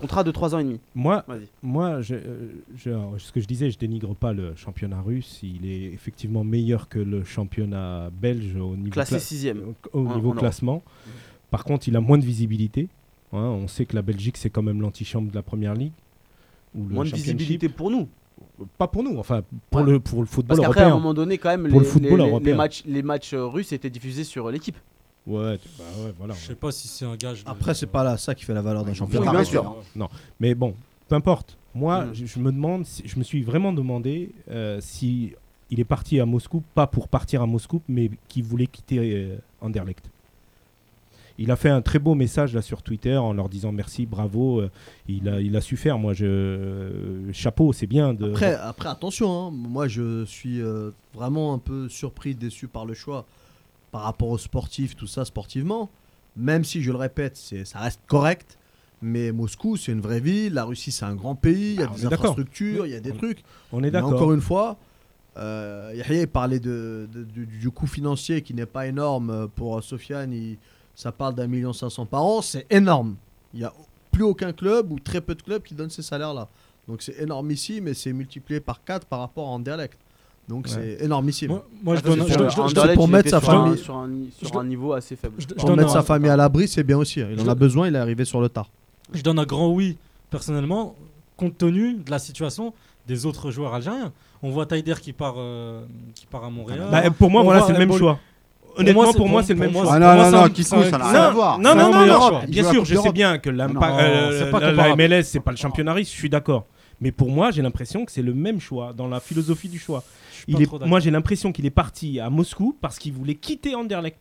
Contrat 0.00 0.24
de 0.24 0.30
3 0.30 0.54
ans 0.54 0.58
et 0.58 0.64
demi. 0.64 0.80
Moi, 0.94 1.24
moi 1.62 2.00
je, 2.00 2.14
euh, 2.14 2.48
je- 2.76 3.18
ce 3.18 3.32
que 3.32 3.40
je 3.40 3.46
disais, 3.46 3.70
je 3.70 3.78
dénigre 3.78 4.14
pas 4.14 4.32
le 4.32 4.54
championnat 4.56 5.00
russe. 5.00 5.40
Il 5.42 5.66
est 5.70 5.92
effectivement 5.92 6.42
meilleur 6.44 6.88
que 6.88 6.98
le 6.98 7.22
championnat 7.24 8.10
belge 8.10 8.56
au 8.56 8.76
niveau, 8.76 8.90
Classé 8.92 9.16
cla- 9.16 9.20
6 9.20 9.52
au 9.92 10.06
en- 10.06 10.14
niveau 10.16 10.30
en 10.30 10.34
classement. 10.34 10.82
Par 11.50 11.64
contre, 11.64 11.88
il 11.88 11.96
a 11.96 12.00
moins 12.00 12.18
de 12.18 12.24
visibilité. 12.24 12.88
Hein, 13.32 13.38
on 13.42 13.68
sait 13.68 13.84
que 13.86 13.94
la 13.94 14.02
Belgique, 14.02 14.36
c'est 14.36 14.50
quand 14.50 14.62
même 14.62 14.80
l'antichambre 14.80 15.30
de 15.30 15.34
la 15.36 15.42
première 15.42 15.74
ligue. 15.74 15.92
ou 16.74 16.84
Moins 16.84 17.04
de 17.04 17.10
visibilité 17.10 17.68
pour 17.68 17.90
nous. 17.90 18.08
Pas 18.78 18.86
pour 18.86 19.02
nous, 19.02 19.18
enfin 19.18 19.42
pour, 19.70 19.80
Ouais. 19.82 19.90
le, 19.92 20.00
pour 20.00 20.20
le 20.20 20.26
football 20.26 20.56
Parce 20.56 20.60
qu'après, 20.68 20.80
à 20.82 20.84
un 20.84 20.88
européen. 20.90 21.00
moment 21.02 21.14
donné, 21.14 21.36
quand 21.36 21.48
même, 21.50 21.66
les, 21.66 21.72
le 21.78 21.80
les- 22.00 22.10
les- 22.10 22.16
européen. 22.16 22.54
matchs, 22.56 22.82
les 22.86 23.02
matchs 23.02 23.34
russes 23.34 23.72
étaient 23.72 23.90
diffusés 23.90 24.22
sur 24.24 24.50
l'équipe. 24.50 24.76
Ouais, 25.30 25.58
tu- 25.58 25.68
bah 25.78 25.84
ouais, 26.04 26.14
voilà. 26.18 26.34
Je 26.34 26.46
sais 26.46 26.54
pas 26.54 26.72
si 26.72 26.88
c'est 26.88 27.04
un 27.04 27.16
gage. 27.16 27.44
de- 27.44 27.50
Après, 27.50 27.74
c'est 27.74 27.86
pas 27.86 28.02
là 28.04 28.16
ça 28.16 28.34
qui 28.34 28.44
fait 28.44 28.54
la 28.54 28.62
valeur 28.62 28.84
d'un 28.84 28.90
Oui, 28.90 28.96
championnat. 28.96 29.30
bien 29.30 29.32
bien 29.40 29.44
sûr. 29.44 29.76
sûr. 29.94 30.10
Mais 30.40 30.54
bon, 30.54 30.74
peu 31.08 31.14
importe. 31.14 31.56
Moi, 31.74 32.04
Mm. 32.06 32.14
je, 32.14 32.26
je 32.26 32.38
me 32.40 32.50
demande, 32.50 32.84
si- 32.84 33.02
je 33.06 33.16
me 33.18 33.22
suis 33.22 33.42
vraiment 33.42 33.72
demandé 33.72 34.30
euh, 34.50 34.78
si 34.80 35.32
il 35.70 35.78
est 35.78 35.84
parti 35.84 36.18
à 36.18 36.26
Moscou, 36.26 36.62
pas 36.74 36.86
pour 36.88 37.06
partir 37.08 37.42
à 37.42 37.46
Moscou, 37.46 37.80
mais 37.88 38.10
qu'il 38.28 38.42
voulait 38.42 38.66
quitter 38.66 38.98
euh, 38.98 39.36
Anderlecht. 39.60 40.10
Il 41.38 41.50
a 41.50 41.56
fait 41.56 41.70
un 41.70 41.80
très 41.80 41.98
beau 41.98 42.14
message 42.14 42.52
là 42.54 42.60
sur 42.60 42.82
Twitter 42.82 43.16
en 43.16 43.32
leur 43.32 43.48
disant 43.48 43.72
merci, 43.72 44.04
bravo. 44.04 44.60
euh, 44.60 44.70
il, 45.08 45.26
a, 45.28 45.40
il 45.40 45.56
a 45.56 45.60
su 45.62 45.76
faire. 45.78 45.98
Moi, 45.98 46.12
je 46.12 46.26
euh, 46.26 47.32
chapeau, 47.32 47.72
c'est 47.72 47.86
bien 47.86 48.12
de. 48.12 48.30
Après, 48.30 48.54
après 48.56 48.88
attention, 48.90 49.46
hein, 49.46 49.50
moi 49.50 49.88
je 49.88 50.24
suis 50.26 50.60
euh, 50.60 50.90
vraiment 51.14 51.54
un 51.54 51.58
peu 51.58 51.88
surpris, 51.88 52.34
déçu 52.34 52.66
par 52.68 52.84
le 52.84 52.92
choix 52.94 53.24
par 53.92 54.02
rapport 54.02 54.28
aux 54.28 54.38
sportifs, 54.38 54.96
tout 54.96 55.06
ça 55.06 55.24
sportivement. 55.24 55.90
Même 56.36 56.64
si, 56.64 56.82
je 56.82 56.90
le 56.92 56.96
répète, 56.98 57.36
ça 57.36 57.78
reste 57.80 58.00
correct. 58.06 58.56
Mais 59.02 59.32
Moscou, 59.32 59.76
c'est 59.76 59.92
une 59.92 60.00
vraie 60.00 60.20
ville. 60.20 60.52
La 60.54 60.64
Russie, 60.64 60.92
c'est 60.92 61.04
un 61.06 61.14
grand 61.14 61.34
pays. 61.34 61.74
Il 61.74 61.80
y 61.80 61.82
a 61.82 61.86
Ah, 61.88 61.92
on 61.92 61.96
des 61.96 62.06
infrastructures, 62.06 62.86
il 62.86 62.92
y 62.92 62.94
a 62.94 63.00
des 63.00 63.12
On- 63.12 63.16
trucs. 63.16 63.42
on 63.72 63.82
est 63.82 63.90
d'accord. 63.90 64.12
encore 64.12 64.32
une 64.32 64.40
fois, 64.42 64.76
euh, 65.38 65.92
Yahya 65.94 66.26
parlait 66.26 66.60
de, 66.60 67.08
de- 67.12 67.24
du, 67.24 67.46
du 67.46 67.70
coût 67.70 67.86
financier 67.86 68.42
qui 68.42 68.52
n'est 68.54 68.66
pas 68.66 68.86
énorme 68.86 69.48
pour 69.54 69.82
Sofiane. 69.82 70.32
il- 70.32 70.58
ça 70.94 71.12
parle 71.12 71.34
d'un 71.34 71.46
million 71.46 71.72
cinq 71.72 71.88
cents 71.88 72.04
par 72.06 72.22
an. 72.22 72.42
C'est 72.42 72.66
énorme. 72.70 73.16
Il 73.54 73.60
n'y 73.60 73.64
a 73.64 73.72
plus 74.12 74.22
aucun 74.24 74.52
club 74.52 74.92
ou 74.92 74.98
très 75.00 75.20
peu 75.22 75.34
de 75.34 75.40
clubs 75.42 75.62
qui 75.62 75.74
donnent 75.74 75.88
ces 75.90 76.02
salaires-là. 76.02 76.48
Donc 76.86 77.00
c'est 77.02 77.18
énorme 77.20 77.50
ici, 77.52 77.80
mais 77.80 77.94
c'est 77.94 78.12
multiplié 78.12 78.60
par 78.60 78.84
4 78.84 79.06
par 79.06 79.20
rapport 79.20 79.48
à 79.48 79.52
Anderlecht. 79.52 79.96
Donc 80.48 80.66
Ouais. 80.66 80.72
c'est 80.98 81.04
énormissime. 81.04 81.48
Moi, 81.50 81.66
moi, 81.82 81.96
je 81.96 82.00
donne, 82.00 82.14
c'est 82.14 82.20
je 82.22 82.26
sur- 82.32 82.38
donne- 82.38 82.50
je 82.50 82.56
donne- 82.56 82.64
Anderlecht, 82.66 82.94
pour 82.96 83.08
mettre 83.08 83.30
sa 83.30 83.40
famille- 83.40 83.78
sur 83.78 83.96
un, 83.96 84.10
sur 84.42 84.58
un 84.58 84.64
niveau 84.64 84.92
assez 84.94 85.14
faible. 85.14 85.34
je- 85.38 85.46
je 85.48 85.54
Pour 85.54 85.76
mettre 85.76 85.90
un- 85.90 85.92
sa 85.92 86.02
famille 86.02 86.28
à 86.30 86.36
l'abri, 86.36 86.66
c'est 86.66 86.82
bien 86.82 86.98
aussi. 86.98 87.20
Il 87.20 87.40
en 87.40 87.48
a 87.48 87.54
besoin, 87.54 87.86
il 87.88 87.94
est 87.94 87.98
arrivé 87.98 88.24
sur 88.24 88.40
le 88.40 88.48
tard. 88.48 88.68
je 89.12 89.22
donne 89.22 89.38
un 89.38 89.44
grand 89.44 89.68
oui, 89.72 89.96
personnellement, 90.30 90.94
compte 91.36 91.56
tenu 91.58 91.94
de 91.94 92.10
la 92.10 92.18
situation 92.18 92.72
des 93.08 93.26
autres 93.26 93.50
joueurs 93.50 93.74
algériens. 93.74 94.12
On 94.42 94.50
voit 94.50 94.66
Taider 94.66 94.94
qui 95.00 95.12
part, 95.12 95.34
euh, 95.36 95.82
qui 96.14 96.26
part 96.26 96.44
à 96.44 96.50
Montréal. 96.50 96.86
Bah, 96.90 97.02
pour 97.10 97.30
moi, 97.30 97.40
On 97.42 97.44
voilà, 97.44 97.62
c'est 97.62 97.72
le 97.72 97.78
même 97.78 97.92
choix. 97.92 98.18
Honnêtement, 98.76 99.12
pour 99.12 99.28
moi, 99.28 99.42
c'est 99.42 99.54
le 99.54 99.58
même 99.60 99.72
choix. 99.72 99.86
Ah 99.90 99.98
non, 99.98 100.06
non, 100.06 100.16
non, 100.16 100.22
un- 100.24 100.30
ça 100.30 100.38
n'a 100.78 100.84
c'est 100.84 100.96
rien 100.96 101.04
un- 101.04 101.14
à 101.26 101.30
voir. 101.30 101.58
Non, 101.58 101.74
non, 101.74 101.90
non, 101.92 102.40
bien 102.48 102.70
sûr, 102.70 102.84
je 102.84 102.94
sais 102.96 103.12
bien 103.12 103.38
que 103.38 103.50
euh, 103.50 103.52
la- 103.52 103.66
comparable. 103.68 104.92
MLS, 104.96 105.22
c'est 105.24 105.40
pas 105.40 105.50
le 105.50 105.56
championnat 105.56 105.96
je 105.98 106.02
suis 106.04 106.28
d'accord. 106.30 106.66
Mais 107.00 107.12
pour 107.12 107.30
moi, 107.30 107.50
j'ai 107.50 107.62
l'impression 107.62 108.04
que 108.04 108.12
c'est 108.12 108.22
le 108.22 108.34
même 108.34 108.60
choix, 108.60 108.92
dans 108.92 109.08
la 109.08 109.20
philosophie 109.20 109.68
du 109.68 109.78
choix. 109.78 110.04
Il 110.48 110.60
est- 110.60 110.86
moi, 110.86 111.00
j'ai 111.00 111.10
l'impression 111.10 111.50
qu'il 111.52 111.64
est 111.66 111.70
parti 111.70 112.20
à 112.20 112.28
Moscou 112.30 112.76
parce 112.80 112.98
qu'il 112.98 113.12
voulait 113.12 113.34
quitter 113.34 113.74
Anderlecht. 113.74 114.18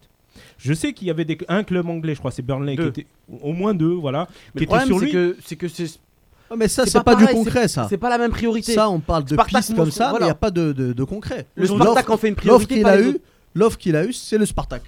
Je 0.57 0.73
sais 0.73 0.93
qu'il 0.93 1.07
y 1.07 1.11
avait 1.11 1.25
des- 1.25 1.37
un 1.49 1.63
club 1.63 1.87
anglais, 1.89 2.13
je 2.15 2.19
crois, 2.19 2.31
c'est 2.31 2.41
Burnley, 2.41 2.75
Deux. 2.75 2.91
qui 2.91 3.01
était 3.01 3.07
au 3.41 3.51
moins 3.51 3.73
deux, 3.73 3.91
voilà, 3.93 4.27
Mais 4.55 4.61
qui 4.65 4.71
le 4.71 4.77
était 4.77 4.85
sur 4.85 4.99
lui. 4.99 5.11
que 5.11 5.35
c'est 5.45 5.55
que 5.57 5.67
c'est 5.67 5.87
mais 6.57 6.67
ça, 6.67 6.85
C'est 6.85 6.93
pas 6.99 7.03
pas, 7.03 7.15
du 7.15 7.25
pareil, 7.25 7.35
concret, 7.37 7.67
ça. 7.67 7.85
c'est 7.89 7.97
pas 7.97 8.09
la 8.09 8.17
même 8.17 8.31
priorité. 8.31 8.73
Ça, 8.73 8.89
on 8.89 8.99
parle 8.99 9.23
de 9.25 9.33
Spartak 9.35 9.55
pistes 9.61 9.75
comme 9.75 9.91
ça, 9.91 10.11
mais 10.13 10.19
il 10.21 10.23
n'y 10.23 10.29
a 10.31 10.35
pas 10.35 10.49
de, 10.49 10.71
de, 10.71 10.93
de 10.93 11.03
concret. 11.03 11.45
le 11.55 11.63
L'offre- 11.67 11.81
Spartak 11.83 12.09
en 12.09 12.17
fait 12.17 12.29
une 12.29 12.33
L'offre 12.35 12.65
priorité. 12.65 12.73
qu'il 12.75 12.83
pas 12.83 12.91
a 12.91 13.01
eu, 13.01 13.17
l'offre 13.53 13.77
qu'il 13.77 13.95
a 13.95 14.05
eu, 14.05 14.13
c'est 14.13 14.37
le 14.37 14.45
Spartak. 14.45 14.81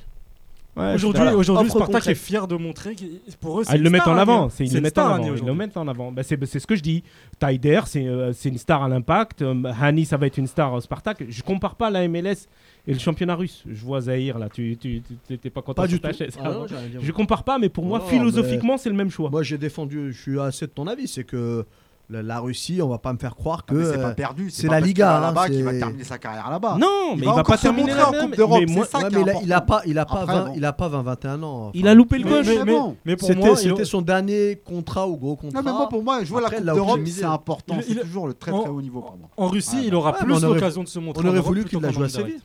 Ouais, 0.77 0.93
Aujourd'hui, 0.93 1.22
voilà. 1.22 1.35
aujourd'hui, 1.38 1.69
Spartak 1.69 2.07
est 2.07 2.15
fier 2.15 2.48
de 2.48 2.56
montrer 2.56 2.95
que 2.95 3.03
pour 3.41 3.60
eux, 3.60 3.64
c'est 3.65 3.72
Ah, 3.72 3.76
ils 3.76 3.80
une 3.80 3.84
le 3.84 3.89
mettent 3.89 4.07
avant, 4.07 4.48
c'est 4.48 4.64
ils 4.64 4.68
C'est 4.69 4.73
le 4.76 4.77
une 4.80 4.84
mettent 4.84 4.98
en 4.98 5.02
star 5.02 5.11
à 5.11 5.15
avant, 5.15 5.23
Nîmes 5.26 5.35
ils 5.41 5.45
le 5.45 5.53
mettent 5.53 5.76
en 5.77 5.88
avant. 5.89 6.11
Bah, 6.14 6.23
c'est 6.23 6.45
c'est 6.45 6.60
ce 6.60 6.65
que 6.68 6.77
je 6.77 6.81
dis. 6.81 7.03
Taider, 7.39 7.81
c'est 7.88 8.07
euh, 8.07 8.31
c'est 8.31 8.48
une 8.48 8.57
star 8.57 8.81
à 8.81 8.88
l'impact. 8.88 9.41
Euh, 9.41 9.64
Hani, 9.81 10.06
ça 10.06 10.15
va 10.15 10.27
être 10.27 10.38
une 10.38 10.48
star 10.48 10.72
au 10.73 10.80
Spartak. 10.80 11.26
Je 11.27 11.41
compare 11.43 11.76
pas 11.76 11.89
la 11.89 12.07
MLS 12.07 12.48
et 12.88 12.93
le 12.93 12.99
championnat 12.99 13.35
russe. 13.35 13.64
Je 13.69 13.84
vois 13.84 13.99
Zahir 14.02 14.39
là, 14.39 14.48
tu 14.48 14.77
tu 14.80 15.02
tu- 15.27 15.38
t'es 15.38 15.49
pas 15.49 15.61
content 15.61 15.81
Pas 15.81 15.88
du 15.89 15.99
ta 15.99 16.11
tout. 16.14 16.18
chaise. 16.19 16.38
Ah 16.41 16.52
non. 16.52 16.65
Je 17.02 17.11
compare 17.11 17.43
pas, 17.43 17.57
mais 17.60 17.68
pour 17.68 17.84
moi, 17.85 17.99
philosophiquement, 17.99 18.77
c'est 18.77 18.89
le 18.89 18.95
même 18.95 19.10
choix. 19.10 19.30
Moi, 19.30 19.43
j'ai 19.43 19.57
défendu, 19.57 20.14
je 20.14 20.22
suis 20.22 20.39
assez 20.39 20.68
de 20.68 20.72
ton 20.72 20.88
avis, 20.88 21.10
c'est 21.10 21.26
que 21.26 21.65
la, 22.11 22.21
la 22.21 22.39
Russie, 22.39 22.81
on 22.81 22.89
va 22.89 22.97
pas 22.97 23.13
me 23.13 23.17
faire 23.17 23.35
croire 23.35 23.65
que. 23.65 23.73
Mais 23.73 23.85
c'est 23.85 23.97
euh, 23.97 24.01
pas 24.03 24.13
perdu. 24.13 24.49
c'est 24.49 24.67
la 24.67 24.79
Liga, 24.79 25.05
va 25.07 25.17
hein, 25.17 25.21
là-bas 25.21 25.47
qu'il 25.47 25.63
va 25.63 25.73
terminer 25.73 26.03
sa 26.03 26.17
carrière 26.17 26.49
là-bas. 26.49 26.77
Non, 26.79 27.15
mais 27.15 27.21
il, 27.21 27.25
va, 27.25 27.31
encore 27.31 27.43
pas 27.45 27.57
se 27.57 27.61
terminer 27.63 27.91
montrer 27.93 27.97
la 28.01 28.09
en. 28.09 28.21
Coupe 28.25 28.35
d'Europe, 28.35 28.59
mais 28.61 28.67
c'est 28.67 28.73
moi- 28.73 28.85
ça 28.85 28.97
ouais, 28.99 29.09
qui 29.09 29.15
mais 29.15 29.21
est 29.21 29.23
il 29.23 29.29
a, 29.29 29.41
il 29.43 29.53
a 29.53 29.61
pas, 29.61 29.81
il 29.85 29.97
a 29.99 30.05
pas, 30.05 30.19
Après, 30.21 30.33
20 30.35 30.45
bon. 30.45 30.53
il 30.55 30.65
a 30.65 30.73
pas 30.73 30.88
20, 30.89 31.01
21 31.01 31.43
ans. 31.43 31.71
Il 31.73 31.88
a 31.88 31.93
loupé 31.93 32.17
le 32.17 32.25
Mais- 32.25 32.29
coche. 32.31 32.47
mais- 32.47 32.65
mais 32.65 32.71
bon. 32.73 32.97
Mais 33.05 33.15
pour 33.15 33.27
C'était 33.27 33.39
moi, 33.39 33.55
c'était 33.55 33.85
son 33.85 34.01
dernier 34.01 34.61
contrat 34.63 35.07
ou 35.07 35.17
gros 35.17 35.35
contrat. 35.35 35.61
Non, 35.61 35.65
mais 35.65 35.71
moi, 35.77 35.89
pour 35.89 36.03
moi, 36.03 36.23
jouer 36.23 36.41
la 36.41 36.49
Coupe 36.49 36.65
d'Europe, 36.65 36.99
c'est 37.07 37.23
important. 37.23 37.75
C'est 37.88 37.95
toujours 38.01 38.27
le 38.27 38.33
très 38.33 38.51
très 38.51 38.69
haut 38.69 38.81
niveau 38.81 39.01
pour 39.01 39.17
moi. 39.17 39.29
en 39.38 39.47
Russie, 39.47 39.77
Ouais, 39.77 39.83
il 39.88 39.95
aura 39.95 40.13
plus 40.13 40.41
l'occasion 40.41 40.83
de 40.83 40.88
se 40.88 40.99
montrer. 40.99 41.23
on 41.23 41.27
aurait 41.29 41.38
en 41.39 41.41
Europe 41.41 41.47
voulu 41.47 41.65
qu'il 41.65 41.79
la 41.79 41.91
joue 41.91 42.03
à. 42.03 42.09
Séville. 42.09 42.39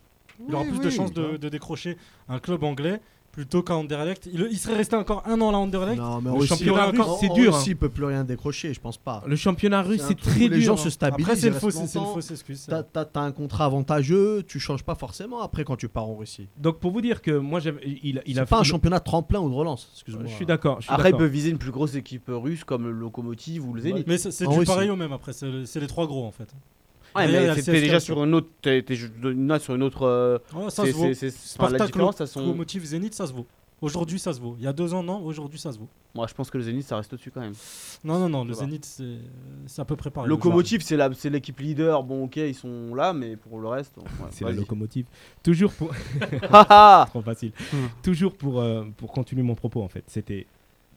Il 0.48 0.54
aura 0.54 0.64
plus 0.64 0.78
de 0.80 0.90
chances 0.90 1.10
ouais. 1.16 1.38
de 1.38 1.48
décrocher 1.48 1.96
un 2.28 2.38
club 2.38 2.62
anglais 2.62 3.00
plutôt 3.36 3.62
qu'à 3.62 3.76
Anderlecht. 3.76 4.30
Il, 4.32 4.48
il 4.50 4.58
serait 4.58 4.76
resté 4.76 4.96
encore 4.96 5.22
un 5.26 5.38
an 5.42 5.50
à 5.52 5.58
Anderlecht. 5.58 6.00
Non, 6.00 6.22
mais 6.22 6.30
Le 6.38 6.46
championnat 6.46 6.86
russe, 6.86 7.00
c'est 7.20 7.28
en 7.28 7.34
dur, 7.34 7.54
Russie, 7.54 7.68
hein. 7.68 7.72
il 7.72 7.76
peut 7.76 7.90
plus 7.90 8.06
rien 8.06 8.24
décrocher, 8.24 8.72
je 8.72 8.80
pense 8.80 8.96
pas. 8.96 9.22
Le 9.26 9.36
championnat 9.36 9.82
russe, 9.82 10.02
c'est 10.08 10.18
très 10.18 10.46
où 10.46 10.48
Les 10.48 10.56
dur. 10.56 10.62
gens 10.62 10.72
hein. 10.72 10.76
se 10.78 10.88
stabilisent. 10.88 11.28
Après, 11.28 11.38
c'est 11.38 11.48
une, 11.48 12.04
fausse, 12.06 12.30
excuse. 12.30 12.66
T'as 12.66 13.20
un 13.20 13.32
contrat 13.32 13.66
avantageux, 13.66 14.42
tu 14.48 14.58
changes 14.58 14.82
pas 14.82 14.94
forcément 14.94 15.42
après 15.42 15.64
quand 15.64 15.76
tu 15.76 15.86
pars 15.86 16.08
en 16.08 16.16
Russie. 16.16 16.48
Donc 16.56 16.78
pour 16.80 16.92
vous 16.92 17.02
dire 17.02 17.20
que 17.20 17.32
moi, 17.32 17.60
il, 17.84 18.22
il 18.24 18.34
C'est 18.34 18.40
a 18.40 18.46
pas 18.46 18.60
un 18.60 18.64
championnat 18.64 19.00
de 19.00 19.04
tremplin 19.04 19.40
ou 19.40 19.50
de 19.50 19.54
relance. 19.54 19.90
Excuse-moi. 19.92 20.24
Je 20.26 20.32
suis 20.32 20.46
d'accord. 20.46 20.78
Après, 20.88 21.10
il 21.10 21.16
peut 21.16 21.26
viser 21.26 21.50
une 21.50 21.58
plus 21.58 21.72
grosse 21.72 21.94
équipe 21.94 22.28
russe 22.28 22.64
comme 22.64 22.84
le 22.84 22.92
Lokomotiv 22.92 23.68
ou 23.68 23.74
le 23.74 23.82
Zénith. 23.82 24.06
Mais 24.06 24.16
c'est 24.16 24.48
du 24.48 24.64
pareil 24.64 24.88
au 24.88 24.96
même 24.96 25.12
après. 25.12 25.34
C'est 25.34 25.80
les 25.80 25.86
trois 25.88 26.06
gros 26.06 26.24
en 26.24 26.32
fait. 26.32 26.54
Ouais, 27.16 27.26
mais 27.28 27.54
CSKA 27.54 27.72
déjà 27.80 28.00
sur- 28.00 28.22
une 28.24 28.34
autre. 28.34 28.48
T'es 28.62 28.84
là, 29.48 29.58
sur 29.58 29.74
une 29.74 29.82
autre. 29.82 30.02
euh, 30.02 30.38
Ouais, 30.54 30.70
ça 30.70 30.84
c'est- 30.84 30.92
se 30.92 30.96
vaut. 30.96 31.06
Spartak, 31.30 31.94
ça 32.12 32.26
Zénith, 32.84 33.14
ça 33.14 33.26
se 33.26 33.32
vaut. 33.32 33.46
Aujourd'hui, 33.82 34.18
ça 34.18 34.32
se 34.32 34.40
vaut. 34.40 34.56
Il 34.58 34.64
y 34.64 34.66
a 34.66 34.72
deux 34.72 34.94
ans, 34.94 35.02
non. 35.02 35.22
Aujourd'hui, 35.22 35.58
ça 35.58 35.70
se 35.70 35.78
vaut. 35.78 35.88
Moi, 36.14 36.26
je 36.26 36.32
pense 36.32 36.48
que 36.50 36.56
le 36.56 36.64
Zénith, 36.64 36.86
ça 36.86 36.96
reste 36.96 37.12
au-dessus 37.12 37.30
quand 37.30 37.42
même. 37.42 37.52
Non, 38.04 38.18
non, 38.18 38.30
non. 38.30 38.42
Le 38.42 38.54
Ça. 38.54 38.60
Zénith, 38.60 38.86
c'est 39.66 39.82
à 39.82 39.84
peu 39.84 39.96
près 39.96 40.08
pareil. 40.10 40.30
Lokomotiv, 40.30 40.80
c'est 40.80 40.96
la- 40.96 41.10
c'est 41.12 41.28
l'équipe 41.28 41.60
leader. 41.60 42.02
Bon, 42.02 42.24
ok, 42.24 42.36
ils 42.36 42.54
sont 42.54 42.94
là, 42.94 43.12
mais 43.12 43.36
pour 43.36 43.60
le 43.60 43.68
reste. 43.68 43.94
ouais, 43.98 44.04
C'est 44.30 44.44
la 44.46 44.52
locomotive. 44.52 45.04
Toujours 45.42 45.72
pour. 45.74 45.90
Haha 46.50 47.04
Trop 47.10 47.20
facile. 47.20 47.52
Toujours 48.02 48.32
pour, 48.32 48.60
euh, 48.62 48.84
pour 48.96 49.12
continuer 49.12 49.42
mon 49.42 49.54
propos, 49.54 49.82
en 49.82 49.88
fait. 49.88 50.04
C'était. 50.06 50.46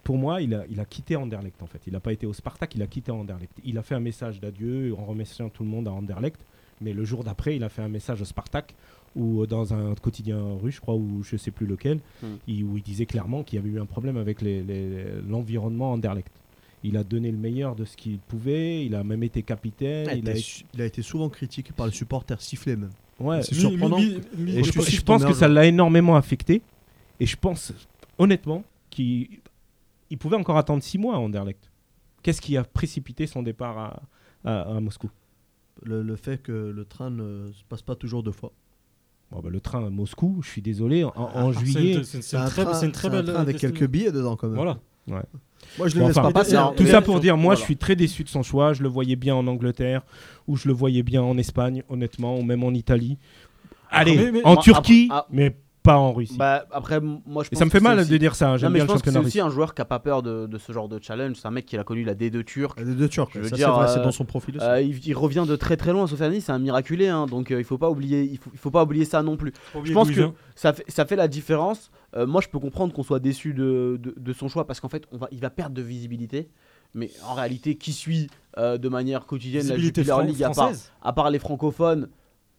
Pour 0.09 0.17
moi, 0.17 0.41
il 0.41 0.55
a, 0.55 0.63
il 0.71 0.79
a 0.79 0.85
quitté 0.85 1.15
Anderlecht, 1.15 1.61
en 1.61 1.67
fait. 1.67 1.81
Il 1.85 1.93
n'a 1.93 1.99
pas 1.99 2.11
été 2.11 2.25
au 2.25 2.33
Spartak, 2.33 2.73
il 2.73 2.81
a 2.81 2.87
quitté 2.87 3.11
Anderlecht. 3.11 3.51
Il 3.63 3.77
a 3.77 3.83
fait 3.83 3.93
un 3.93 3.99
message 3.99 4.39
d'adieu 4.39 4.95
en 4.97 5.05
remerciant 5.05 5.49
tout 5.49 5.61
le 5.61 5.69
monde 5.69 5.87
à 5.87 5.91
Anderlecht. 5.91 6.39
Mais 6.81 6.93
le 6.93 7.05
jour 7.05 7.23
d'après, 7.23 7.55
il 7.57 7.63
a 7.63 7.69
fait 7.69 7.83
un 7.83 7.89
message 7.89 8.19
au 8.19 8.25
Spartak, 8.25 8.73
ou 9.15 9.45
dans 9.45 9.71
un 9.71 9.93
quotidien 9.93 10.41
russe, 10.63 10.77
je 10.77 10.81
crois, 10.81 10.95
ou 10.95 11.21
je 11.23 11.37
sais 11.37 11.51
plus 11.51 11.67
lequel, 11.67 11.99
Hmm. 12.23 12.37
il- 12.47 12.63
où 12.63 12.75
il 12.77 12.81
disait 12.81 13.05
clairement 13.05 13.43
qu'il 13.43 13.57
y 13.57 13.59
avait 13.59 13.69
eu 13.69 13.79
un 13.79 13.85
problème 13.85 14.17
avec 14.17 14.41
les- 14.41 14.63
les- 14.63 15.21
l'environnement 15.29 15.91
Anderlecht. 15.91 16.31
Il 16.83 16.97
a 16.97 17.03
donné 17.03 17.29
le 17.29 17.37
meilleur 17.37 17.75
de 17.75 17.85
ce 17.85 17.95
qu'il 17.95 18.17
pouvait, 18.17 18.83
il 18.87 18.95
a 18.95 19.03
même 19.03 19.21
été 19.21 19.43
capitaine. 19.43 20.07
Il, 20.11 20.19
il 20.23 20.27
a 20.27 20.31
été- 20.31 20.39
su- 20.39 20.65
il 20.73 20.81
a 20.81 20.85
été 20.85 21.03
souvent 21.03 21.29
critiqué 21.29 21.71
par 21.71 21.85
les 21.85 21.91
supporters, 21.93 22.41
sifflés 22.41 22.75
même. 22.77 22.89
Ouais, 23.19 23.43
C'est 23.43 23.53
Mi- 23.53 23.61
surprenant. 23.61 23.99
mi- 23.99 24.17
mi- 24.37 24.55
Et 24.57 24.63
je, 24.63 24.71
je 24.71 25.01
pense 25.01 25.23
que 25.23 25.33
ça 25.33 25.47
l'a 25.47 25.67
énormément 25.67 26.15
affecté. 26.15 26.63
Et 27.19 27.27
je 27.27 27.35
pense, 27.35 27.73
honnêtement, 28.17 28.63
qu'il 28.89 29.27
il 30.09 30.17
pouvait 30.17 30.35
encore 30.37 30.57
attendre 30.57 30.81
six 30.83 30.97
mois 30.97 31.15
à 31.15 31.17
Anderlecht. 31.19 31.71
Qu'est-ce 32.23 32.41
qui 32.41 32.57
a 32.57 32.63
précipité 32.63 33.27
son 33.27 33.43
départ 33.43 33.77
à, 33.77 34.01
à- 34.43 34.75
à 34.75 34.79
Moscou? 34.79 35.09
Le, 35.83 36.01
le 36.03 36.15
fait 36.17 36.41
que 36.41 36.51
le 36.51 36.83
train 36.85 37.09
ne 37.09 37.51
se 37.53 37.63
passe 37.69 37.81
pas 37.81 37.95
toujours 37.95 38.21
deux 38.23 38.31
fois. 38.33 38.51
Bon, 39.31 39.39
bah, 39.39 39.49
Le 39.49 39.61
train 39.61 39.85
à 39.85 39.89
Moscou, 39.89 40.39
je 40.43 40.49
suis 40.49 40.61
désolé, 40.61 41.03
en, 41.03 41.13
Ah, 41.15 41.51
juillet. 41.53 42.01
C'est 42.03 42.35
un 42.35 42.45
très 42.47 42.65
train, 42.65 42.73
c'est 42.73 42.85
une 42.87 42.91
très 42.91 43.07
un 43.07 43.11
belle. 43.11 43.25
train 43.25 43.35
avec 43.41 43.57
quelques 43.57 43.87
billets 43.87 44.11
dedans 44.11 44.35
quand 44.35 44.47
même. 44.47 44.55
Voilà. 44.57 44.77
Moi 45.77 45.87
je 45.87 45.95
le 45.95 46.01
Bon, 46.01 46.07
laisse 46.07 46.17
enfin, 46.17 46.31
pas 46.31 46.39
passer. 46.41 46.57
Tout 46.77 46.85
ça 46.85 47.01
pour 47.01 47.19
dire, 47.19 47.35
moi 47.35 47.53
voilà. 47.53 47.59
je 47.59 47.63
suis 47.65 47.77
très 47.77 47.95
déçu 47.95 48.23
de 48.23 48.29
son 48.29 48.43
choix. 48.43 48.73
Je 48.73 48.83
le 48.83 48.89
voyais 48.89 49.15
bien 49.15 49.35
en 49.35 49.45
Angleterre, 49.47 50.03
ou 50.47 50.55
je 50.55 50.67
le 50.67 50.73
voyais 50.73 51.03
bien 51.03 51.21
en 51.21 51.37
Espagne, 51.37 51.83
honnêtement, 51.89 52.37
ou 52.37 52.43
même 52.43 52.63
en 52.63 52.71
Italie. 52.71 53.17
Allez, 53.89 54.15
mais- 54.17 54.31
mais- 54.31 54.43
en 54.45 54.53
Moi, 54.53 54.63
Turquie, 54.63 55.07
après- 55.09 55.19
ah. 55.21 55.27
mais 55.31 55.57
pas 55.83 55.97
en 55.97 56.11
Russie. 56.13 56.35
Bah, 56.37 56.65
après, 56.71 56.99
moi, 56.99 57.43
je 57.43 57.47
Et 57.47 57.49
pense 57.51 57.59
ça 57.59 57.65
me 57.65 57.69
fait 57.69 57.79
mal 57.79 57.99
aussi- 57.99 58.09
de 58.09 58.17
dire 58.17 58.35
ça. 58.35 58.47
hein, 58.49 58.51
Non, 58.51 58.57
J'aime 58.57 58.71
mais 58.73 58.79
bien 58.79 58.83
je 58.85 58.87
le 58.89 58.93
pense 58.93 59.01
que 59.01 59.11
c'est 59.11 59.17
aussi 59.17 59.39
un 59.39 59.49
joueur 59.49 59.73
qui 59.73 59.81
a 59.81 59.85
pas 59.85 59.99
peur 59.99 60.21
de, 60.21 60.45
de 60.45 60.57
ce 60.57 60.71
genre 60.73 60.89
de 60.89 60.99
challenge. 61.01 61.37
C'est 61.37 61.47
un 61.47 61.51
mec 61.51 61.65
qui 61.65 61.77
a 61.77 61.83
connu 61.83 62.03
la 62.03 62.15
D2 62.15 62.43
turque. 62.43 62.79
Les 62.79 62.93
deux 62.95 63.07
Turcs, 63.07 63.29
Je 63.33 63.39
veux 63.39 63.43
ça 63.45 63.49
c'est 63.51 63.55
dire, 63.55 63.73
vrai, 63.73 63.87
c'est 63.87 63.99
euh, 63.99 64.03
dans 64.03 64.11
son 64.11 64.25
profil 64.25 64.57
aussi. 64.57 64.65
Euh, 64.65 64.81
il, 64.81 65.07
il 65.07 65.13
revient 65.15 65.45
de 65.47 65.55
très 65.55 65.77
très 65.77 65.91
loin, 65.93 66.05
Sofiane, 66.07 66.39
c'est 66.41 66.51
un 66.51 66.59
miraculé, 66.59 67.07
hein, 67.07 67.25
donc 67.27 67.51
euh, 67.51 67.59
il 67.59 67.63
faut 67.63 67.77
pas 67.77 67.89
oublier, 67.89 68.23
il 68.23 68.37
faut, 68.37 68.49
il 68.53 68.59
faut 68.59 68.71
pas 68.71 68.83
oublier 68.83 69.05
ça 69.05 69.23
non 69.23 69.37
plus. 69.37 69.53
Je 69.83 69.93
pense 69.93 70.11
que 70.11 70.29
ça 70.55 70.73
fait, 70.73 70.83
ça 70.89 71.05
fait 71.05 71.15
la 71.15 71.27
différence. 71.27 71.91
Euh, 72.15 72.25
moi, 72.27 72.41
je 72.41 72.47
peux 72.49 72.59
comprendre 72.59 72.93
qu'on 72.93 73.03
soit 73.03 73.19
déçu 73.19 73.53
de, 73.53 73.99
de, 74.01 74.13
de 74.17 74.33
son 74.33 74.47
choix 74.49 74.65
parce 74.67 74.79
qu'en 74.79 74.89
fait, 74.89 75.05
on 75.11 75.17
va, 75.17 75.27
il 75.31 75.39
va 75.39 75.49
perdre 75.49 75.75
de 75.75 75.81
visibilité. 75.81 76.49
Mais 76.95 77.11
en 77.23 77.35
réalité, 77.35 77.75
qui 77.75 77.93
suit 77.93 78.27
euh, 78.57 78.79
de 78.79 78.89
manière 78.89 79.27
quotidienne 79.27 79.67
la 79.67 79.77
Jupiler 79.77 80.07
fran- 80.07 80.21
League 80.21 80.41
à 80.43 80.47
part, 80.47 80.55
française. 80.55 80.91
à 81.03 81.13
part 81.13 81.29
les 81.29 81.37
francophones? 81.37 82.09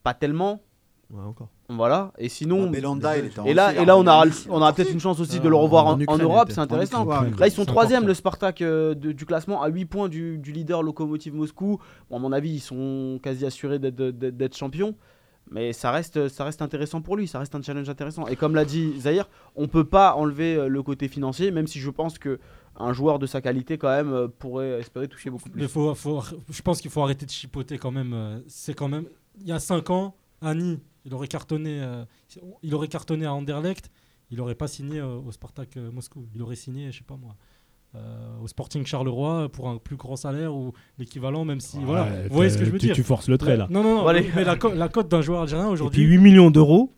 Pas 0.04 0.14
tellement. 0.14 0.62
Ouais, 1.10 1.24
encore. 1.24 1.48
Voilà. 1.76 2.12
Et 2.18 2.28
sinon. 2.28 2.64
Bah, 2.64 2.70
Belanda, 2.72 3.18
il 3.18 3.26
était 3.26 3.38
en 3.40 3.44
Et 3.44 3.54
là, 3.54 3.72
et 3.74 3.84
là, 3.84 3.96
on 3.96 4.06
aura, 4.06 4.24
on 4.48 4.56
aura 4.56 4.72
peut-être 4.72 4.92
une 4.92 5.00
chance 5.00 5.20
aussi 5.20 5.38
Euh, 5.38 5.40
de 5.40 5.48
le 5.48 5.56
revoir 5.56 5.86
en 5.86 5.96
Europe. 6.18 6.48
C'est 6.50 6.58
En 6.58 6.62
intéressant. 6.62 7.04
Ukraine. 7.04 7.34
Là, 7.38 7.46
ils 7.46 7.52
sont 7.52 7.64
troisième, 7.64 8.06
le 8.06 8.14
Spartak 8.14 8.60
euh, 8.62 8.94
de- 8.94 9.12
du 9.12 9.24
classement, 9.26 9.62
à 9.62 9.68
8 9.68 9.84
points 9.86 10.08
du, 10.08 10.38
du 10.38 10.52
leader 10.52 10.82
Lokomotiv 10.82 11.34
Moscou. 11.34 11.78
Bon, 12.10 12.16
à 12.16 12.18
mon 12.18 12.32
avis, 12.32 12.50
ils 12.50 12.60
sont 12.60 13.18
quasi 13.22 13.46
assurés 13.46 13.78
d'être- 13.78 13.94
d'être 13.96 14.36
d'être 14.36 14.56
champions. 14.56 14.94
Mais 15.52 15.72
ça 15.72 15.90
reste, 15.90 16.28
ça 16.28 16.44
reste 16.44 16.62
intéressant 16.62 17.00
pour 17.00 17.16
lui, 17.16 17.26
ça 17.26 17.40
reste 17.40 17.54
un 17.56 17.62
challenge 17.62 17.88
intéressant. 17.88 18.26
Et 18.28 18.36
comme 18.36 18.54
l'a 18.54 18.64
dit 18.64 18.92
Zahir, 19.00 19.28
on 19.56 19.66
peut 19.66 19.82
pas 19.84 20.14
enlever 20.14 20.54
euh, 20.54 20.68
le 20.68 20.82
côté 20.82 21.08
financier, 21.08 21.50
même 21.50 21.66
si 21.66 21.80
je 21.80 21.90
pense 21.90 22.18
que 22.18 22.38
un 22.78 22.92
joueur 22.92 23.18
de 23.18 23.26
sa 23.26 23.40
qualité, 23.40 23.76
quand 23.76 23.88
même, 23.90 24.28
pourrait 24.38 24.78
espérer 24.78 25.08
toucher 25.08 25.28
beaucoup 25.28 25.48
Mais 25.54 25.62
plus. 25.62 25.68
faut, 25.68 25.92
faut, 25.96 26.22
je 26.50 26.62
pense 26.62 26.80
qu'il 26.80 26.90
faut 26.90 27.02
arrêter 27.02 27.26
de 27.26 27.30
chipoter 27.30 27.78
quand 27.78 27.90
même. 27.90 28.42
C'est 28.46 28.74
quand 28.74 28.88
même. 28.88 29.04
Il 29.40 29.48
y 29.48 29.52
a 29.52 29.58
5 29.58 29.90
ans, 29.90 30.14
Annie, 30.40 30.78
il 31.04 31.14
aurait 31.14 31.28
cartonné, 31.28 31.80
euh, 31.82 32.04
il 32.62 32.74
aurait 32.74 32.88
cartonné 32.88 33.26
à 33.26 33.32
Anderlecht. 33.34 33.90
Il 34.30 34.40
aurait 34.40 34.54
pas 34.54 34.68
signé 34.68 35.00
euh, 35.00 35.16
au 35.26 35.32
Spartak 35.32 35.76
euh, 35.76 35.90
Moscou. 35.90 36.26
Il 36.34 36.42
aurait 36.42 36.54
signé, 36.56 36.92
je 36.92 36.98
sais 36.98 37.04
pas 37.04 37.16
moi, 37.16 37.34
euh, 37.96 37.98
au 38.42 38.46
Sporting 38.46 38.86
Charleroi 38.86 39.48
pour 39.50 39.68
un 39.68 39.78
plus 39.78 39.96
grand 39.96 40.14
salaire 40.14 40.54
ou 40.54 40.72
l'équivalent, 40.98 41.44
même 41.44 41.58
si. 41.60 41.78
voilà. 41.82 42.04
Ouais, 42.04 42.28
Vous 42.28 42.34
voyez 42.36 42.50
ce 42.50 42.58
que 42.58 42.64
je 42.64 42.70
veux 42.70 42.78
tu- 42.78 42.86
dire? 42.86 42.94
Tu 42.94 43.02
forces 43.02 43.28
le 43.28 43.38
trait 43.38 43.56
là. 43.56 43.66
Non, 43.70 43.82
non, 43.82 43.96
non. 43.96 44.06
Allez. 44.06 44.30
mais 44.36 44.44
la, 44.44 44.54
co- 44.56 44.72
la 44.72 44.88
cote 44.88 45.08
d'un 45.08 45.20
joueur 45.22 45.42
algérien 45.42 45.64
Et 45.64 45.68
puis 45.68 45.72
aujourd'hui. 45.74 46.02
8 46.04 46.18
millions 46.18 46.52
d'euros, 46.52 46.92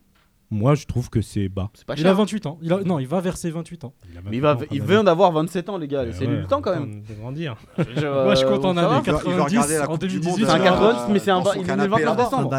moi 0.51 0.75
je 0.75 0.85
trouve 0.85 1.09
que 1.09 1.21
c'est 1.21 1.49
bas. 1.49 1.71
C'est 1.73 1.85
pas 1.87 1.95
Il 1.95 2.01
a 2.01 2.09
cher. 2.09 2.15
28 2.15 2.45
ans. 2.45 2.59
Il 2.61 2.71
a- 2.71 2.83
non, 2.83 2.99
il 2.99 3.07
va 3.07 3.19
verser 3.19 3.49
28 3.49 3.83
ans. 3.85 3.95
Mais 4.25 4.37
il, 4.37 4.41
va, 4.41 4.55
il 4.69 4.83
vient 4.83 5.03
d'avoir 5.03 5.31
27 5.31 5.69
ans, 5.69 5.77
les 5.79 5.87
gars. 5.87 6.05
C'est 6.11 6.27
lui 6.27 6.37
le 6.37 6.45
temps, 6.45 6.61
quand 6.61 6.79
même. 6.79 7.01
De 7.01 7.13
grandir. 7.19 7.55
Moi, 7.79 8.35
je 8.35 8.45
content 8.45 8.69
en 8.69 8.73
va 8.75 9.01
90, 9.03 9.39
regarder 9.41 9.77
la 9.77 9.85
en 9.85 9.87
Coupe 9.87 10.01
du 10.01 10.19
2018, 10.19 10.29
Monde, 10.29 10.39
C'est 10.51 10.55
un 10.55 10.61
euh, 10.61 10.63
90, 10.63 11.11
mais 11.13 11.17
c'est 11.19 11.31
un 11.31 11.43
son 11.43 11.53
il 11.53 11.57
est 11.57 11.61
le 11.61 11.65
canapé 11.67 11.89
29 11.89 12.05
là-bas. 12.05 12.23
Fin 12.29 12.29
décembre. 12.43 12.49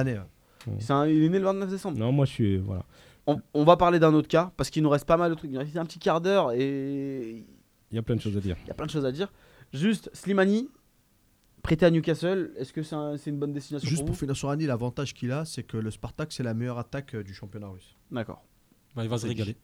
Ouais. 0.67 0.93
Un- 0.93 1.07
il 1.07 1.23
est 1.23 1.29
né 1.29 1.39
le 1.39 1.45
29 1.45 1.71
décembre. 1.71 1.99
Non, 1.99 2.13
moi 2.13 2.25
je 2.27 2.31
suis. 2.33 2.57
Voilà. 2.59 2.85
On, 3.27 3.41
on 3.55 3.65
va 3.65 3.77
parler 3.77 3.99
d'un 3.99 4.13
autre 4.15 4.29
cas 4.29 4.53
parce 4.57 4.71
qu'il 4.71 4.83
nous 4.83 4.91
reste 4.91 5.07
pas 5.07 5.17
mal 5.17 5.31
de 5.31 5.35
trucs. 5.37 5.51
Il 5.51 5.55
nous 5.55 5.61
reste 5.61 5.77
un 5.77 5.85
petit 5.87 5.99
quart 5.99 6.21
d'heure 6.21 6.53
et 6.53 7.45
Il 7.91 7.95
y 7.95 7.99
a 7.99 8.03
plein 8.03 8.17
de 8.17 8.21
choses 8.21 8.37
à 8.37 8.41
dire. 8.41 8.57
il 8.65 8.69
y 8.69 8.71
a 8.71 8.75
plein 8.75 8.87
de 8.87 8.91
choses 8.91 9.07
à 9.07 9.13
dire. 9.13 9.33
Juste, 9.73 10.11
Slimani, 10.13 10.69
Prêté 11.63 11.87
à 11.87 11.91
Newcastle, 11.91 12.53
est-ce 12.59 12.75
que 12.75 12.83
c'est 12.83 12.95
un- 12.95 13.17
c'est 13.17 13.31
une 13.31 13.39
bonne 13.39 13.55
destination 13.55 13.89
Juste 13.89 14.03
pour 14.03 14.09
pour 14.09 14.17
finir 14.19 14.37
sur 14.37 14.51
Annie, 14.51 14.67
l'avantage 14.67 15.15
qu'il 15.15 15.33
a, 15.33 15.47
c'est 15.47 15.63
que 15.63 15.79
le 15.79 15.91
Spartak, 15.91 16.31
c'est 16.31 16.43
la 16.43 16.53
meilleure 16.53 16.79
attaque 16.79 17.17
du 17.17 17.33
championnat 17.33 17.69
russe. 17.69 17.97
D'accord. 18.11 18.45
Bah, 18.95 19.03
il 19.03 19.09
va 19.09 19.17
se 19.17 19.27
régaler. 19.27 19.57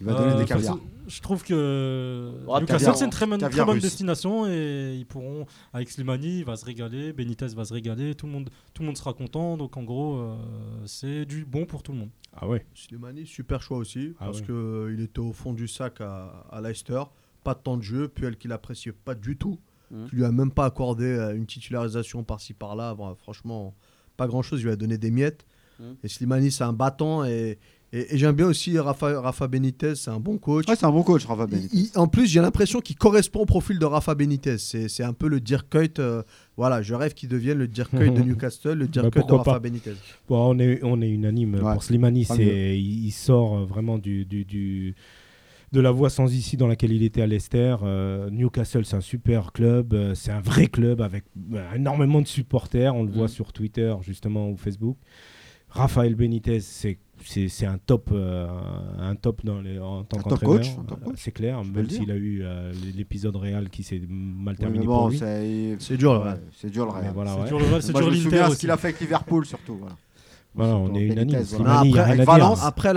Il 0.00 0.06
va 0.06 0.12
donner 0.14 0.32
Euh, 0.34 0.38
des 0.38 0.44
caviars. 0.44 0.78
Je 1.08 1.20
trouve 1.20 1.42
que 1.44 2.32
Newcastle 2.46 2.66
caviar- 2.66 2.96
c'est 2.96 3.04
une 3.04 3.10
très 3.10 3.26
bonne, 3.26 3.38
très 3.38 3.48
caviar 3.48 3.66
bonne 3.66 3.74
russe. 3.76 3.82
destination 3.84 4.46
et 4.46 4.96
ils 4.98 5.06
pourront 5.06 5.46
avec 5.72 5.88
Slimani 5.90 6.38
il 6.40 6.44
va 6.44 6.56
se 6.56 6.64
régaler, 6.64 7.12
Benitez 7.12 7.46
va 7.54 7.64
se 7.64 7.72
régaler, 7.72 8.14
tout 8.14 8.26
le 8.26 8.32
monde 8.32 8.50
tout 8.74 8.82
le 8.82 8.86
monde 8.86 8.96
sera 8.98 9.12
content 9.14 9.56
donc 9.56 9.76
en 9.76 9.84
gros 9.84 10.16
euh, 10.18 10.36
c'est 10.84 11.24
du 11.24 11.44
bon 11.44 11.64
pour 11.64 11.82
tout 11.82 11.92
le 11.92 11.98
monde. 11.98 12.10
Ah 12.36 12.46
ouais. 12.48 12.66
Slimani, 12.74 13.24
super 13.26 13.62
choix 13.62 13.78
aussi, 13.78 14.14
Ah 14.18 14.26
parce 14.26 14.40
ouais. 14.40 14.46
qu'il 14.46 15.00
était 15.00 15.20
au 15.20 15.32
fond 15.32 15.52
du 15.54 15.68
sac 15.68 16.00
à, 16.00 16.44
à 16.50 16.60
Leicester. 16.60 17.02
Pas 17.44 17.54
de 17.54 17.60
temps 17.60 17.76
de 17.76 17.82
jeu, 17.82 18.08
Puel 18.08 18.36
qui 18.36 18.48
l'appréciait 18.48 18.92
pas 18.92 19.14
du 19.14 19.36
tout, 19.38 19.58
Mhm. 19.92 20.08
qui 20.08 20.16
lui 20.16 20.24
a 20.24 20.32
même 20.32 20.50
pas 20.50 20.64
accordé 20.66 21.04
euh, 21.06 21.34
une 21.36 21.46
titularisation 21.46 22.24
par-ci 22.24 22.52
par-là. 22.52 22.94
Bon, 22.96 23.14
franchement, 23.14 23.72
pas 24.16 24.26
grand-chose, 24.26 24.60
il 24.60 24.64
lui 24.64 24.72
a 24.72 24.76
donné 24.76 24.98
des 24.98 25.12
miettes. 25.12 25.46
Mhm. 25.78 25.94
Et 26.02 26.08
Slimani, 26.08 26.50
c'est 26.50 26.64
un 26.64 26.72
battant. 26.72 27.24
Et, 27.24 27.58
et- 27.98 28.14
et 28.14 28.18
j'aime 28.18 28.34
bien 28.34 28.46
aussi 28.46 28.78
Rafa, 28.78 29.20
Rafa 29.20 29.48
Benitez, 29.48 29.94
c'est 29.94 30.10
un 30.10 30.20
bon 30.20 30.38
coach. 30.38 30.68
Ouais, 30.68 30.76
c'est 30.76 30.86
un 30.86 30.90
bon 30.92 31.02
coach, 31.02 31.24
Rafa 31.24 31.46
Benitez. 31.46 31.68
il- 31.76 31.90
en 31.98 32.06
plus, 32.08 32.26
j'ai 32.26 32.40
l'impression 32.40 32.80
qu'il 32.80 32.96
correspond 32.96 33.40
au 33.40 33.46
profil 33.46 33.78
de 33.78 33.84
Rafa 33.84 34.14
Benitez. 34.14 34.58
C'est 34.58 34.88
c'est 34.88 35.02
un 35.04 35.12
peu 35.12 35.28
le 35.28 35.40
Dirk 35.40 35.68
Kuyt. 35.70 35.98
euh, 35.98 36.22
voilà, 36.56 36.82
je 36.82 36.94
rêve 36.94 37.14
qu'il 37.14 37.28
devienne 37.28 37.58
le 37.58 37.68
Dirk 37.68 37.90
Kuyt 37.90 38.12
de 38.14 38.22
Newcastle, 38.22 38.74
le 38.74 38.86
Dirk 38.88 39.04
Bah, 39.06 39.10
Kuyt 39.10 39.26
de 39.28 39.32
Rafa 39.32 39.52
pas. 39.52 39.58
Benitez. 39.58 39.92
Bon, 40.28 40.54
on 40.54 40.58
est, 40.58 40.80
on 40.82 41.00
est 41.02 41.08
unanime. 41.10 41.54
Ouais. 41.56 41.72
Pour 41.72 41.82
Slimani, 41.82 42.26
il, 42.38 43.06
il 43.06 43.10
sort 43.12 43.56
euh, 43.58 43.64
vraiment 43.64 43.98
du, 43.98 44.24
du, 44.24 44.44
du- 44.44 44.94
de 45.72 45.80
la 45.80 45.90
voie 45.90 46.10
sans 46.10 46.32
issue 46.32 46.56
dans 46.56 46.68
laquelle 46.68 46.92
il 46.92 47.02
était 47.02 47.20
à 47.22 47.26
Leicester. 47.26 47.76
Euh, 47.82 48.30
Newcastle, 48.30 48.84
c'est 48.84 48.96
un 48.96 49.00
super 49.00 49.52
club. 49.52 49.94
euh, 49.94 50.14
c'est 50.14 50.30
un 50.30 50.40
vrai 50.40 50.68
club 50.68 51.00
avec 51.00 51.24
euh, 51.52 51.74
énormément 51.74 52.22
de 52.22 52.26
supporters. 52.28 52.94
On 52.94 53.02
le 53.02 53.10
voit 53.10 53.24
Mm. 53.26 53.28
sur 53.28 53.52
Twitter, 53.52 53.94
justement, 54.02 54.48
ou 54.48 54.56
Facebook. 54.56 54.96
Raphaël 55.68 56.14
Benitez, 56.14 56.60
c'est, 56.60 56.98
c'est, 57.24 57.48
c'est 57.48 57.66
un 57.66 57.78
top, 57.78 58.10
euh, 58.12 58.46
un 58.98 59.14
top 59.14 59.44
dans 59.44 59.60
les, 59.60 59.78
en 59.78 60.04
tant 60.04 60.18
qu'entraîneur. 60.18 60.64
c'est 61.16 61.32
clair, 61.32 61.62
même 61.64 61.88
s'il 61.88 62.10
a 62.10 62.14
eu 62.16 62.42
euh, 62.42 62.72
l'épisode 62.94 63.36
réel 63.36 63.70
qui 63.70 63.82
s'est 63.82 64.00
mal 64.08 64.56
terminé 64.56 64.84
pour 64.84 65.08
lui. 65.08 65.18
c'est 65.18 65.76
C'est 65.78 65.96
dur, 65.96 66.12
le 66.14 66.18
Real. 66.20 66.40
c'est 66.56 66.70
dur 66.70 66.84
le 66.86 66.92
Real. 66.92 67.12
voilà, 67.14 67.32
c'est 67.34 67.40
ouais. 67.40 67.48
dur 67.48 67.58
le 67.58 67.64
Real, 67.66 67.82
c'est 67.82 67.92
Moi, 67.92 68.00
dur 68.02 68.10
je 68.10 68.16
me 68.16 68.22
l'Inter 68.24 68.30
souviens 68.36 68.50
ce 68.50 68.58
qu'il 68.58 68.70
a 68.70 68.76
fait 68.76 68.88
avec 68.88 69.00
Liverpool 69.00 69.46
surtout. 69.46 69.76
Voilà. 69.76 69.96
Voilà, 70.54 70.76
on 70.76 70.94
est 70.94 71.02
unanime. 71.02 71.42
voilà. 71.42 71.80
Après, 71.80 71.90
rien 71.90 72.00
à 72.00 72.04
avec 72.04 72.16
dire. 72.16 72.24
Valence, 72.26 72.64
Après, 72.64 72.92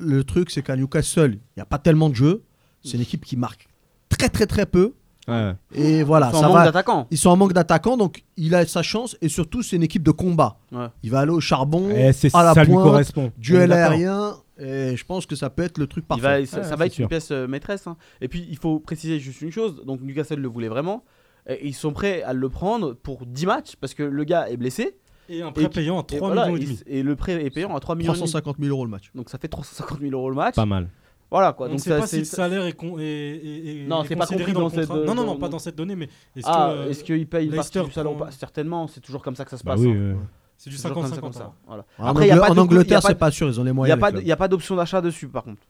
le 0.00 0.24
truc, 0.24 0.50
c'est 0.50 0.62
qu'à 0.62 0.76
Newcastle, 0.76 1.34
il 1.34 1.58
n'y 1.58 1.62
a 1.62 1.66
pas 1.66 1.78
tellement 1.78 2.08
de 2.08 2.14
jeux. 2.14 2.42
C'est 2.82 2.96
une 2.96 3.02
équipe 3.02 3.24
qui 3.24 3.36
marque 3.36 3.68
très, 4.08 4.28
très, 4.28 4.46
très 4.46 4.66
peu. 4.66 4.94
Ouais. 5.28 5.52
Et 5.74 6.02
voilà, 6.02 6.28
Ils 6.28 6.32
sont 6.34 6.40
ça 6.40 6.46
en 6.46 6.48
manque 6.48 6.58
va. 6.58 6.64
d'attaquants. 6.64 7.06
Ils 7.10 7.18
sont 7.18 7.30
en 7.30 7.36
manque 7.36 7.52
d'attaquants, 7.52 7.96
donc 7.96 8.24
il 8.36 8.54
a 8.54 8.66
sa 8.66 8.82
chance. 8.82 9.16
Et 9.20 9.28
surtout, 9.28 9.62
c'est 9.62 9.76
une 9.76 9.82
équipe 9.82 10.02
de 10.02 10.10
combat. 10.10 10.56
Ouais. 10.72 10.86
Il 11.02 11.10
va 11.10 11.20
aller 11.20 11.30
au 11.30 11.40
charbon, 11.40 11.90
Et 11.90 12.12
c'est, 12.12 12.34
à 12.34 12.42
la 12.42 12.54
ça 12.54 12.64
lui 12.64 12.72
pointe, 12.72 12.84
correspond. 12.84 13.22
On 13.24 13.26
est 13.26 13.32
duel 13.40 13.68
d'accord. 13.70 13.92
aérien. 13.92 14.34
Et 14.58 14.96
je 14.96 15.04
pense 15.06 15.24
que 15.26 15.36
ça 15.36 15.48
peut 15.50 15.62
être 15.62 15.78
le 15.78 15.86
truc 15.86 16.04
Il 16.04 16.08
parfait. 16.08 16.22
va, 16.22 16.46
ça, 16.46 16.56
Ouais, 16.58 16.62
ça 16.64 16.68
c'est 16.70 16.76
va 16.76 16.86
être 16.86 16.92
sûr. 16.92 17.04
une 17.04 17.08
pièce 17.08 17.30
euh, 17.30 17.46
maîtresse. 17.46 17.86
hein. 17.86 17.96
Et 18.20 18.28
puis, 18.28 18.46
il 18.50 18.58
faut 18.58 18.78
préciser 18.80 19.18
juste 19.18 19.40
une 19.40 19.50
chose. 19.52 19.82
Donc, 19.86 20.00
Newcastle 20.02 20.38
le 20.40 20.48
voulait 20.48 20.68
vraiment. 20.68 21.04
Et 21.48 21.66
ils 21.66 21.74
sont 21.74 21.92
prêts 21.92 22.22
à 22.22 22.32
le 22.34 22.48
prendre 22.50 22.92
pour 22.92 23.24
10 23.24 23.46
matchs 23.46 23.76
parce 23.80 23.94
que 23.94 24.02
le 24.02 24.24
gars 24.24 24.48
est 24.50 24.56
blessé. 24.58 24.96
Et 25.30 25.42
un 25.42 25.52
prêt 25.52 25.64
qui- 25.64 25.70
payant 25.80 25.98
à 25.98 26.02
Et, 26.02 26.16
3 26.16 26.28
voilà, 26.34 26.46
millions 26.48 26.56
et 26.56 26.60
et- 26.60 26.64
demi. 26.66 26.80
et 26.86 27.02
le 27.02 27.16
prêt 27.16 27.42
est 27.44 27.50
payant 27.50 27.74
à 27.74 27.80
3 27.80 27.94
millions. 27.94 28.12
et 28.12 28.16
demi. 28.16 28.28
350 28.28 28.56
000 28.58 28.70
euros 28.70 28.84
le 28.84 28.90
match. 28.90 29.10
Donc, 29.14 29.30
ça 29.30 29.38
fait 29.38 29.48
350 29.48 30.00
000 30.00 30.12
euros 30.12 30.28
le 30.28 30.36
match. 30.36 30.56
Pas 30.56 30.66
mal. 30.66 30.88
Voilà 31.30 31.52
quoi. 31.52 31.66
On 31.66 31.68
ne 31.68 31.74
Donc, 31.74 31.80
sait 31.80 31.90
ça, 31.90 31.98
pas 32.00 32.06
si 32.06 32.18
le 32.18 32.24
salaire 32.24 32.64
est, 32.66 32.72
con- 32.72 32.98
est- 32.98 33.02
est- 33.04 33.82
est- 33.84 33.86
Non, 33.86 34.02
est 34.02 34.08
c'est 34.08 34.16
pas 34.16 34.26
compris 34.26 34.52
dans 34.52 34.68
cette-. 34.68 34.90
Non, 34.90 35.14
non, 35.14 35.36
pas 35.36 35.48
dans 35.48 35.58
cette 35.60 35.76
donnée, 35.76 35.94
mais 35.96 36.08
est-ce 36.36 36.44
Ah, 36.48 36.72
que 36.74 36.78
euh, 36.78 36.90
est-ce 36.90 37.04
qu'il 37.04 37.26
paye 37.28 37.46
une 37.46 37.54
partie 37.54 37.68
Leicester 37.72 37.84
du 37.84 37.92
salaire 37.92 38.12
ou 38.12 38.16
pas 38.16 38.30
Certainement, 38.32 38.88
c'est 38.88 39.00
toujours 39.00 39.22
comme 39.22 39.36
ça 39.36 39.44
que 39.44 39.50
ça 39.50 39.56
se 39.58 39.62
Bah 39.64 39.72
passe. 39.72 39.80
oui, 39.80 39.90
hein. 39.92 39.94
euh, 39.94 40.14
c'est 40.56 40.70
du 40.70 40.76
C'est 40.76 40.88
toujours 40.88 41.02
comme 41.02 41.10
ça, 41.10 41.16
50-50 41.16 41.20
comme 41.20 41.32
ça. 41.32 41.52
Voilà. 41.66 41.84
En, 41.98 42.06
Après, 42.06 42.24
il 42.26 42.28
y 42.28 42.32
a 42.32 42.36
pas 42.40 42.50
en 42.50 42.58
Angleterre, 42.58 43.00
c'est 43.02 43.14
pas 43.14 43.30
sûr. 43.30 43.48
Ils 43.48 43.60
ont 43.60 43.64
les 43.64 43.70
Il 43.70 43.74
n'y 43.74 43.90
a, 43.92 43.96
moyens. 43.96 44.20
il 44.22 44.26
y 44.28 44.32
a 44.32 44.36
pas 44.36 44.48
d'option 44.48 44.74
d'achat 44.76 45.00
dessus 45.00 45.28
par 45.28 45.44
contre. 45.44 45.62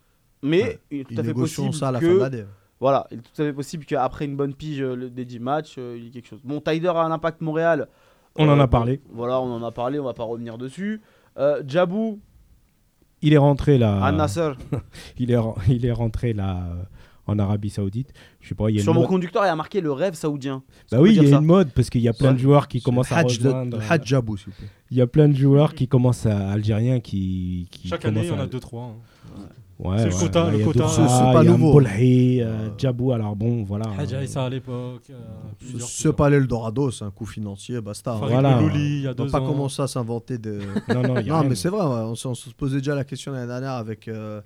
Mais 0.42 0.78
il 0.90 1.00
est 1.00 1.04
tout 1.04 1.14
à 1.20 1.22
fait 1.22 1.34
possible 1.34 1.74
ça 1.74 1.88
à 1.88 1.92
la 1.92 2.00
que, 2.00 2.06
fin 2.06 2.14
de 2.14 2.18
l'année. 2.18 2.44
Voilà, 2.80 3.06
il 3.10 3.18
est 3.18 3.20
tout 3.20 3.42
à 3.42 3.44
fait 3.44 3.52
possible 3.52 3.84
qu'après 3.84 4.24
une 4.24 4.36
bonne 4.36 4.54
pige 4.54 4.80
euh, 4.80 4.94
le- 4.96 5.10
des 5.10 5.26
10 5.26 5.38
matchs, 5.38 5.74
euh, 5.76 5.96
il 5.98 6.04
y 6.04 6.06
ait 6.06 6.10
quelque 6.10 6.28
chose. 6.28 6.40
Bon, 6.42 6.62
Tyder 6.62 6.88
a 6.88 7.02
un 7.02 7.10
impact 7.12 7.42
Montréal. 7.42 7.88
On 8.36 8.48
en 8.48 8.58
a 8.58 8.66
bon, 8.66 8.70
parlé. 8.70 9.02
Voilà, 9.10 9.38
on 9.42 9.52
en 9.52 9.62
a 9.62 9.70
parlé, 9.70 9.98
on 10.00 10.04
va 10.04 10.14
pas 10.14 10.22
revenir 10.24 10.56
dessus. 10.56 11.02
Euh, 11.36 11.62
Djabou, 11.66 12.20
Il 13.22 13.32
est 13.34 13.38
rentré 13.38 13.78
là. 13.78 14.02
Al 14.04 14.16
Nasser. 14.16 14.52
Il 15.18 15.30
est, 15.30 15.36
il 15.68 15.84
est 15.84 15.92
rentré 15.92 16.32
là 16.32 16.56
euh, 16.72 16.82
en 17.26 17.38
Arabie 17.38 17.68
Saoudite. 17.70 18.12
Je 18.40 18.48
sais 18.48 18.54
pas, 18.54 18.70
il 18.70 18.76
y 18.76 18.80
a 18.80 18.82
Sur 18.82 18.94
mon 18.94 19.00
mode. 19.00 19.08
conducteur, 19.10 19.44
il 19.44 19.48
a 19.48 19.56
marqué 19.56 19.80
le 19.80 19.92
rêve 19.92 20.14
saoudien. 20.14 20.62
Bah 20.90 20.98
oui, 21.00 21.10
il 21.14 21.22
y 21.22 21.26
a 21.26 21.30
ça. 21.30 21.36
une 21.38 21.44
mode 21.44 21.70
parce 21.72 21.90
qu'il 21.90 22.00
y 22.00 22.08
a 22.08 22.12
plein 22.14 22.32
de 22.32 22.38
joueurs 22.38 22.66
qui 22.68 22.80
commencent 22.80 23.12
à 23.12 23.20
rejoindre. 23.22 23.76
euh, 23.78 23.80
Hadj 23.88 24.06
Jabou, 24.08 24.36
s'il 24.38 24.46
vous 24.46 24.52
plaît. 24.58 24.68
Il 24.90 24.96
y 24.96 25.00
a 25.02 25.06
plein 25.06 25.28
de 25.28 25.34
joueurs 25.36 25.74
qui 25.74 25.86
commencent 25.86 26.24
à 26.26 26.50
algériens 26.50 26.98
qui, 27.00 27.68
qui 27.70 27.88
Chaque 27.88 28.04
année, 28.06 28.22
il 28.24 28.28
y 28.28 28.30
en 28.32 28.38
a 28.38 28.44
à- 28.44 28.46
2-3. 28.46 28.74
Ouais, 28.74 29.44
C'est 29.82 30.04
le 30.06 30.12
ouais, 30.14 30.20
quota, 30.20 30.44
ouais, 30.46 30.50
le 30.52 30.56
il 30.56 30.60
y 30.60 30.62
a 30.62 30.64
quota. 30.66 30.88
C'est- 30.88 30.94
c'est 30.96 31.06
ah, 31.08 31.30
pas 31.32 31.42
il 31.42 31.46
y 31.46 31.48
a 31.48 31.52
nouveau. 31.52 31.70
Mbolhi, 31.70 32.42
euh, 32.42 32.68
Djabou, 32.76 33.12
alors 33.12 33.34
bon, 33.36 33.62
voilà. 33.64 33.86
Hadj 33.98 34.12
euh, 34.14 34.18
Aïssa 34.20 34.44
à 34.44 34.48
l'époque. 34.50 35.02
euh, 35.10 35.14
C'est 35.60 35.66
plusieurs. 35.78 36.16
pas 36.16 36.28
l'Eldorado, 36.30 36.90
c'est 36.90 37.04
un 37.04 37.10
coup 37.10 37.24
financier, 37.26 37.80
basta. 37.80 38.12
Farid 38.16 38.32
Voilà. 38.32 38.58
Boulouli, 38.58 38.78
il 38.98 39.00
y 39.02 39.06
a 39.06 39.10
On 39.10 39.14
deux 39.14 39.28
pas 39.30 39.40
ans. 39.40 39.46
commencer 39.46 39.82
à 39.82 39.86
s'inventer 39.86 40.38
de. 40.38 40.60
Non, 40.88 41.02
non, 41.02 41.18
il 41.20 41.26
y 41.26 41.30
a 41.30 41.42
non, 41.42 41.48
mais 41.48 41.54
c'est 41.54 41.68
vrai, 41.70 41.80
on, 41.82 42.14
se- 42.14 42.28
on 42.28 42.34
se 42.34 42.50
posait 42.50 42.78
déjà 42.78 42.94
la 42.94 43.04
question 43.04 43.32
l'année 43.32 43.46
dernière 43.46 43.72
avec. 43.72 44.06
euh, 44.08 44.40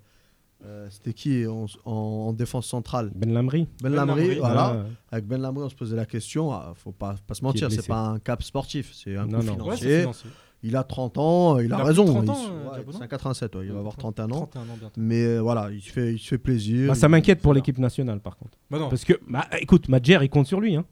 euh, 0.65 0.86
C'était 0.90 1.12
qui 1.12 1.47
en, 1.47 1.66
en- 1.85 1.90
en 2.28 2.32
défense 2.32 2.66
centrale? 2.66 3.11
Ben 3.15 3.32
Lamri. 3.35 3.66
Ben 3.82 3.90
Ben 3.90 3.97
Lamri, 3.97 4.20
Lamri, 4.23 4.39
voilà. 4.39 4.85
Avec 5.12 5.27
Ben 5.27 5.40
Lamri, 5.43 5.62
on 5.65 5.69
se 5.69 5.74
posait 5.74 5.97
la 5.97 6.06
question. 6.06 6.52
ah, 6.52 6.73
faut 6.77 6.93
pas, 6.93 7.16
pas 7.27 7.35
se 7.35 7.44
mentir, 7.44 7.70
c'est 7.70 7.86
pas 7.86 7.98
un 8.06 8.19
cap 8.19 8.43
sportif, 8.43 8.93
c'est 8.94 9.15
un 9.16 9.27
Non, 9.27 9.40
coup 9.40 9.44
non. 9.59 9.65
Ouais, 9.69 9.77
c'est 9.77 10.01
financier. 10.01 10.31
Il 10.65 10.77
a 10.77 10.82
30 10.82 11.19
ans, 11.19 11.59
il, 11.59 11.66
Il 11.66 11.73
a, 11.73 11.77
raison. 11.85 12.05
de 12.05 12.11
30 12.11 12.24
il- 12.24 12.31
ans, 12.31 12.39
euh, 12.74 12.78
ouais, 12.82 13.03
un 13.03 13.07
87, 13.07 13.55
ouais, 13.55 13.66
il 13.66 13.73
va 13.73 13.78
avoir 13.78 13.97
31 13.97 14.31
ans. 14.32 14.47
31 14.47 14.62
ans 14.62 14.65
bientôt. 14.78 15.01
Mais 15.01 15.23
euh, 15.24 15.39
voilà, 15.41 15.70
il 15.70 15.81
se 15.82 15.91
fait, 15.93 16.15
il 16.15 16.19
se 16.19 16.28
fait 16.28 16.39
plaisir. 16.39 16.89
Bah, 16.89 16.95
ça 16.95 17.07
il- 17.07 17.11
m'inquiète 17.11 17.41
pour 17.41 17.53
l'équipe 17.55 17.78
nationale 17.78 18.20
par 18.20 18.36
contre. 18.36 18.59
Bah 18.70 18.78
non, 18.78 18.89
Parce 18.89 19.05
que, 19.05 19.12
bah, 19.28 19.47
écoute, 19.61 19.89
Madjer, 19.89 20.19
il 20.23 20.28
compte 20.31 20.47
sur 20.47 20.61
lui. 20.61 20.74
Hein. 20.74 20.85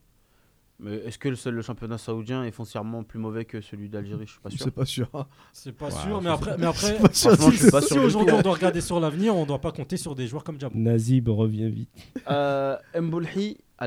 Mais 0.85 0.97
est-ce 1.07 1.17
que 1.17 1.29
le, 1.29 1.37
seul, 1.37 1.55
le 1.55 1.63
championnat 1.63 1.97
saoudien 1.97 2.43
est 2.45 2.51
foncièrement 2.51 3.05
plus 3.05 3.21
mauvais 3.21 3.45
que 3.45 3.61
celui 3.61 3.89
d'Algérie? 3.89 4.27
Je 4.27 4.33
suis 4.33 4.41
pas 4.41 4.51
sûr. 4.51 4.59
C'est 4.65 4.71
pas 4.75 4.85
sûr. 4.85 5.09
c'est 5.53 5.73
pas 5.73 5.91
sûr. 5.93 6.19
je 6.21 6.25
Mais 6.25 6.31
après, 6.31 6.59
mais 6.59 6.67
après 6.67 6.95
pas 6.99 7.13
sûr. 7.13 7.31
Franchement, 7.31 7.51
je 7.53 7.57
suis 7.63 7.71
pas 7.71 7.81
si 7.83 7.97
aujourd'hui 7.99 8.35
on 8.35 8.43
doit 8.43 8.55
regarder 8.55 8.81
sur 8.81 8.99
l'avenir, 8.99 9.37
on 9.37 9.47
doit 9.47 9.61
pas 9.61 9.71
compter 9.71 9.97
sur 9.97 10.17
des 10.17 10.27
joueurs 10.27 10.43
comme 10.43 10.57
Diabo. 10.57 10.77
Nazib 10.77 11.29
revient 11.29 11.71
vite. 11.71 11.89
Euh, 12.29 12.77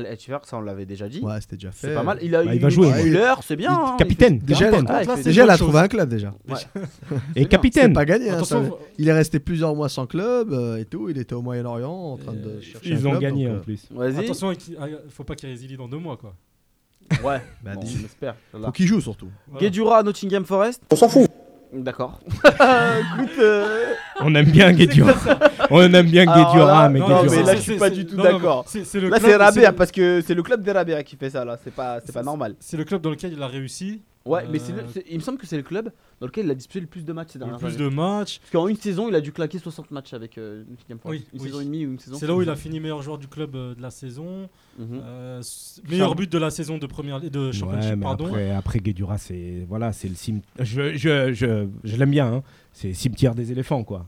Mbolhi 0.00 0.06
Al-Etcher, 0.08 0.38
ça 0.44 0.56
on 0.56 0.60
l'avait 0.60 0.86
déjà 0.86 1.08
dit. 1.08 1.20
Ouais, 1.20 1.40
c'était 1.40 1.56
déjà 1.56 1.70
fait. 1.72 1.88
c'est 1.88 1.94
pas 1.94 2.02
mal. 2.02 2.18
Il 2.22 2.34
a 2.34 2.44
Bah, 2.44 2.52
eu 2.52 2.56
il 2.56 2.60
va 2.60 2.68
une 2.68 2.74
jouer. 2.74 2.90
couleur, 3.02 3.42
c'est 3.42 3.56
bien. 3.56 3.72
Hein, 3.72 3.96
Capitaine. 3.98 4.38
Déjà, 4.38 4.70
capitaine. 4.70 4.86
Ah, 4.88 5.02
il 5.02 5.08
fait- 5.10 5.22
Déjà, 5.24 5.42
il 5.42 5.44
a 5.44 5.46
bonne 5.52 5.56
trouvé 5.58 5.72
chose. 5.72 5.80
un 5.82 5.88
club 5.88 6.08
déjà. 6.08 6.34
Ouais. 6.48 6.56
Et 7.34 7.42
C'est 7.42 7.48
capitaine. 7.48 7.92
pas 7.92 8.04
gagné. 8.04 8.30
hein, 8.30 8.44
ça- 8.44 8.62
Il 8.98 9.08
est 9.08 9.12
resté 9.12 9.38
plusieurs 9.40 9.74
mois 9.74 9.88
sans 9.88 10.06
club 10.06 10.52
euh, 10.52 10.76
et 10.78 10.84
tout. 10.84 11.08
Il 11.08 11.18
était 11.18 11.34
au 11.34 11.42
Moyen-Orient 11.42 11.90
en 11.92 12.16
train 12.16 12.32
de 12.32 12.38
Euh, 12.48 12.60
chercher 12.60 12.92
un 12.92 12.96
Ils 12.96 13.06
ont 13.06 13.10
club, 13.10 13.22
gagné 13.22 13.44
donc, 13.46 13.54
en 13.54 13.56
euh, 13.58 13.60
plus. 13.62 13.86
Vas-y. 13.90 14.18
attention, 14.24 14.52
il 14.52 14.58
ah, 14.80 14.86
faut 15.10 15.24
pas 15.24 15.34
qu'il 15.34 15.48
résilie 15.48 15.76
dans 15.76 15.88
deux 15.88 15.98
mois 15.98 16.16
quoi. 16.16 16.34
Ouais. 17.22 17.40
Bah, 17.62 17.72
Bon, 17.74 17.80
dis- 17.80 17.98
on 18.02 18.04
espère. 18.04 18.34
Faut 18.52 18.72
qu'il 18.72 18.86
joue 18.86 19.00
surtout. 19.00 19.28
Voilà. 19.48 19.66
Guedjura, 19.66 20.02
Nottingham 20.02 20.44
Forest. 20.44 20.82
On 20.90 20.96
s'en 20.96 21.08
fout. 21.08 21.30
D'accord. 21.72 22.20
Écoute, 22.44 23.30
euh, 23.38 23.92
On 24.20 24.34
aime 24.34 24.46
bien 24.50 24.72
Guedjura. 24.72 25.12
On 25.70 25.82
aime 25.92 26.06
bien 26.06 26.24
là, 26.24 26.88
mais 26.88 27.00
non, 27.00 27.22
mais 27.24 27.42
là, 27.42 27.46
c'est- 27.52 27.56
je 27.56 27.60
suis 27.60 27.76
pas 27.76 27.90
du 27.90 28.06
tout 28.06 28.16
d'accord. 28.16 28.64
c'est- 28.68 28.84
c'est 28.84 29.00
le 29.00 29.08
là 29.08 29.18
club- 29.18 29.30
c'est 29.30 29.36
Rabea 29.36 29.60
c'est- 29.66 29.72
parce 29.72 29.90
que 29.90 30.22
c'est 30.26 30.34
le 30.34 30.42
club 30.42 30.62
des 30.62 30.72
Rabea 30.72 31.02
qui 31.02 31.16
fait 31.16 31.30
ça 31.30 31.44
là. 31.44 31.58
C'est 31.62 31.74
pas, 31.74 31.98
c'est 32.04 32.12
pas 32.12 32.22
normal. 32.22 32.54
C'est 32.60 32.76
le 32.76 32.84
club 32.84 33.00
dans 33.02 33.10
lequel 33.10 33.32
il 33.32 33.42
a 33.42 33.46
réussi. 33.48 34.00
Ouais, 34.26 34.42
Euh, 34.42 34.48
mais 34.50 34.58
c'est 34.58 34.72
le- 34.72 34.84
c'est- 34.92 35.04
il 35.08 35.16
me 35.16 35.22
semble 35.22 35.38
que 35.38 35.46
c'est 35.46 35.56
le 35.56 35.62
club 35.62 35.90
dans 36.20 36.26
lequel 36.26 36.46
il 36.46 36.50
a 36.50 36.54
disputé 36.54 36.80
le 36.80 36.86
plus 36.86 37.04
de 37.04 37.12
matchs 37.12 37.28
ces 37.32 37.38
le 37.38 37.44
dernières 37.44 37.58
plus 37.58 37.68
années. 37.68 37.76
de 37.78 37.88
matchs. 37.88 38.38
Parce 38.40 38.50
qu'en 38.50 38.68
une 38.68 38.76
saison, 38.76 39.08
il 39.08 39.14
a 39.14 39.20
dû 39.20 39.32
claquer 39.32 39.58
60 39.58 39.90
matchs 39.90 40.12
avec 40.14 40.36
euh, 40.38 40.64
Nottingham 40.68 40.98
Forest. 40.98 41.24
Oui, 41.24 41.28
une 41.34 41.40
oui. 41.40 41.46
saison 41.48 41.60
et 41.60 41.64
demie 41.64 41.86
ou 41.86 41.92
une 41.92 41.98
saison. 41.98 42.16
C'est 42.18 42.26
là 42.26 42.34
où 42.34 42.42
il 42.42 42.50
a 42.50 42.56
fini 42.56 42.80
meilleur 42.80 43.02
joueur 43.02 43.18
du 43.18 43.28
club 43.28 43.54
euh, 43.54 43.74
de 43.74 43.80
la 43.82 43.90
saison. 43.90 44.48
Mhm. 44.78 45.00
Euh, 45.02 45.38
s- 45.40 45.80
meilleur 45.88 46.14
but 46.14 46.30
de 46.30 46.38
la 46.38 46.50
saison 46.50 46.78
de 46.78 46.86
première 46.86 47.20
de 47.20 47.52
championship, 47.52 47.90
Ouais, 47.90 47.96
mais 47.96 48.02
pardon. 48.02 48.26
après, 48.26 48.50
après 48.50 48.78
Guedjura, 48.80 49.16
c'est 49.18 49.64
voilà, 49.68 49.92
c'est 49.92 50.08
le 50.08 50.14
cim... 50.14 50.40
Je, 50.58 50.94
je, 50.96 51.32
je, 51.32 51.66
je 51.84 51.96
l'aime 51.96 52.10
bien. 52.10 52.26
Hein. 52.26 52.42
C'est 52.72 52.92
cimetière 52.92 53.34
des 53.34 53.52
éléphants, 53.52 53.84
quoi. 53.84 54.06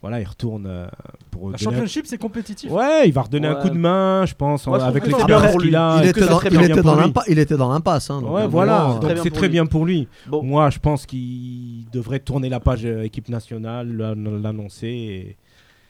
Voilà, 0.00 0.20
il 0.20 0.24
retourne 0.28 0.66
euh, 0.66 0.86
pour 1.32 1.50
un- 1.52 1.56
championship, 1.56 2.06
c'est 2.06 2.18
compétitif. 2.18 2.70
Ouais, 2.70 3.08
il 3.08 3.12
va 3.12 3.22
redonner 3.22 3.48
un 3.48 3.56
coup 3.56 3.68
de 3.68 3.74
main, 3.76 4.24
je 4.26 4.34
pense, 4.34 4.64
je 4.64 4.70
avec 4.70 5.04
l'expérience 5.04 5.56
qu'il 5.56 5.70
lui. 5.70 5.74
a. 5.76 6.00
il, 6.04 6.08
était 6.08 6.20
dans, 6.20 6.40
il 6.40 6.56
pas 6.56 6.64
était 6.64 6.82
dans 6.82 7.22
il 7.26 7.38
était 7.40 7.56
dans 7.56 7.68
l'impasse. 7.72 8.08
hein, 8.10 8.22
Ouais, 8.22 8.42
euh, 8.42 8.46
voilà, 8.46 9.00
c'est 9.22 9.30
très 9.32 9.48
bien 9.48 9.66
pour 9.66 9.84
lui. 9.84 10.06
Bon, 10.28 10.42
Moi, 10.44 10.70
je 10.70 10.78
pense 10.78 11.04
qu'il 11.04 11.84
devrait 11.90 12.20
tourner 12.20 12.48
la 12.48 12.60
page 12.60 12.84
euh, 12.86 13.02
équipe 13.02 13.28
nationale, 13.28 13.90
l'an- 13.90 14.14
l'annoncer. 14.40 14.86
et- 14.86 15.36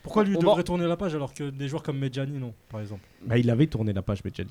Pourquoi 0.03 0.25
lui 0.25 0.37
On 0.37 0.41
devrait 0.41 0.57
va- 0.57 0.63
tourner 0.63 0.87
la 0.87 0.97
page 0.97 1.15
alors 1.15 1.35
que 1.35 1.51
des 1.51 1.69
joueurs 1.69 1.83
comme 1.83 1.99
Medjani 1.99 2.39
non, 2.39 2.55
par 2.71 2.81
exemple? 2.81 3.03
Bah, 3.27 3.37
il 3.37 3.51
avait 3.51 3.67
tourné 3.67 3.93
la 3.93 4.01
page, 4.01 4.25
Medjani. 4.25 4.51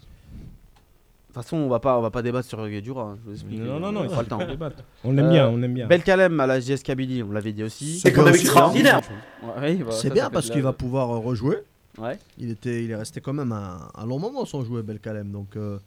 De 1.38 1.42
toute 1.44 1.50
façon, 1.52 1.58
on 1.64 1.70
va 1.70 1.80
pas, 1.80 1.98
on 1.98 2.02
va 2.02 2.10
pas 2.10 2.22
débattre 2.22 2.48
sur 2.48 2.68
Guedjura. 2.68 3.04
hein, 3.04 3.18
Je 3.24 3.30
vous 3.30 3.34
explique. 3.36 3.60
Non, 3.62 3.80
non, 3.80 3.92
non, 3.92 4.02
on 4.02 4.04
il 4.04 4.06
a 4.08 4.10
faut 4.10 4.16
pas 4.16 4.22
le 4.22 4.28
temps. 4.28 4.40
On 5.04 5.12
l'aime 5.12 5.26
Euh, 5.26 5.30
bien, 5.32 5.50
on 5.50 5.58
l'aime 5.58 5.74
bien. 5.74 5.88
Belkalem 5.88 6.40
à 6.40 6.48
la 6.48 6.60
JS 6.60 6.84
Kabylie, 6.84 7.24
on 7.24 7.32
l'avait 7.32 7.54
dit 7.54 7.64
aussi. 7.64 8.00
C'est 8.00 8.12
quand 8.12 8.24
même 8.24 8.36
extraordinaire. 8.36 9.02
Ouais, 9.60 9.76
bah, 9.76 9.92
C'est 9.92 10.12
bien 10.14 10.26
ça 10.26 10.30
parce 10.30 10.50
qu'il 10.50 10.62
va 10.62 10.74
pouvoir 10.74 11.12
euh, 11.12 11.18
rejouer. 11.20 11.58
Ouais. 11.98 12.20
Il, 12.38 12.52
était, 12.52 12.84
il 12.84 12.92
est 12.92 12.96
resté 12.96 13.22
quand 13.22 13.34
même 13.34 13.52
un, 13.52 13.88
un 13.96 14.06
long 14.06 14.20
moment 14.20 14.46
sans 14.46 14.62
jouer 14.64 14.84
Belkalem. 14.84 15.32
Donc 15.32 15.56
euh, 15.56 15.80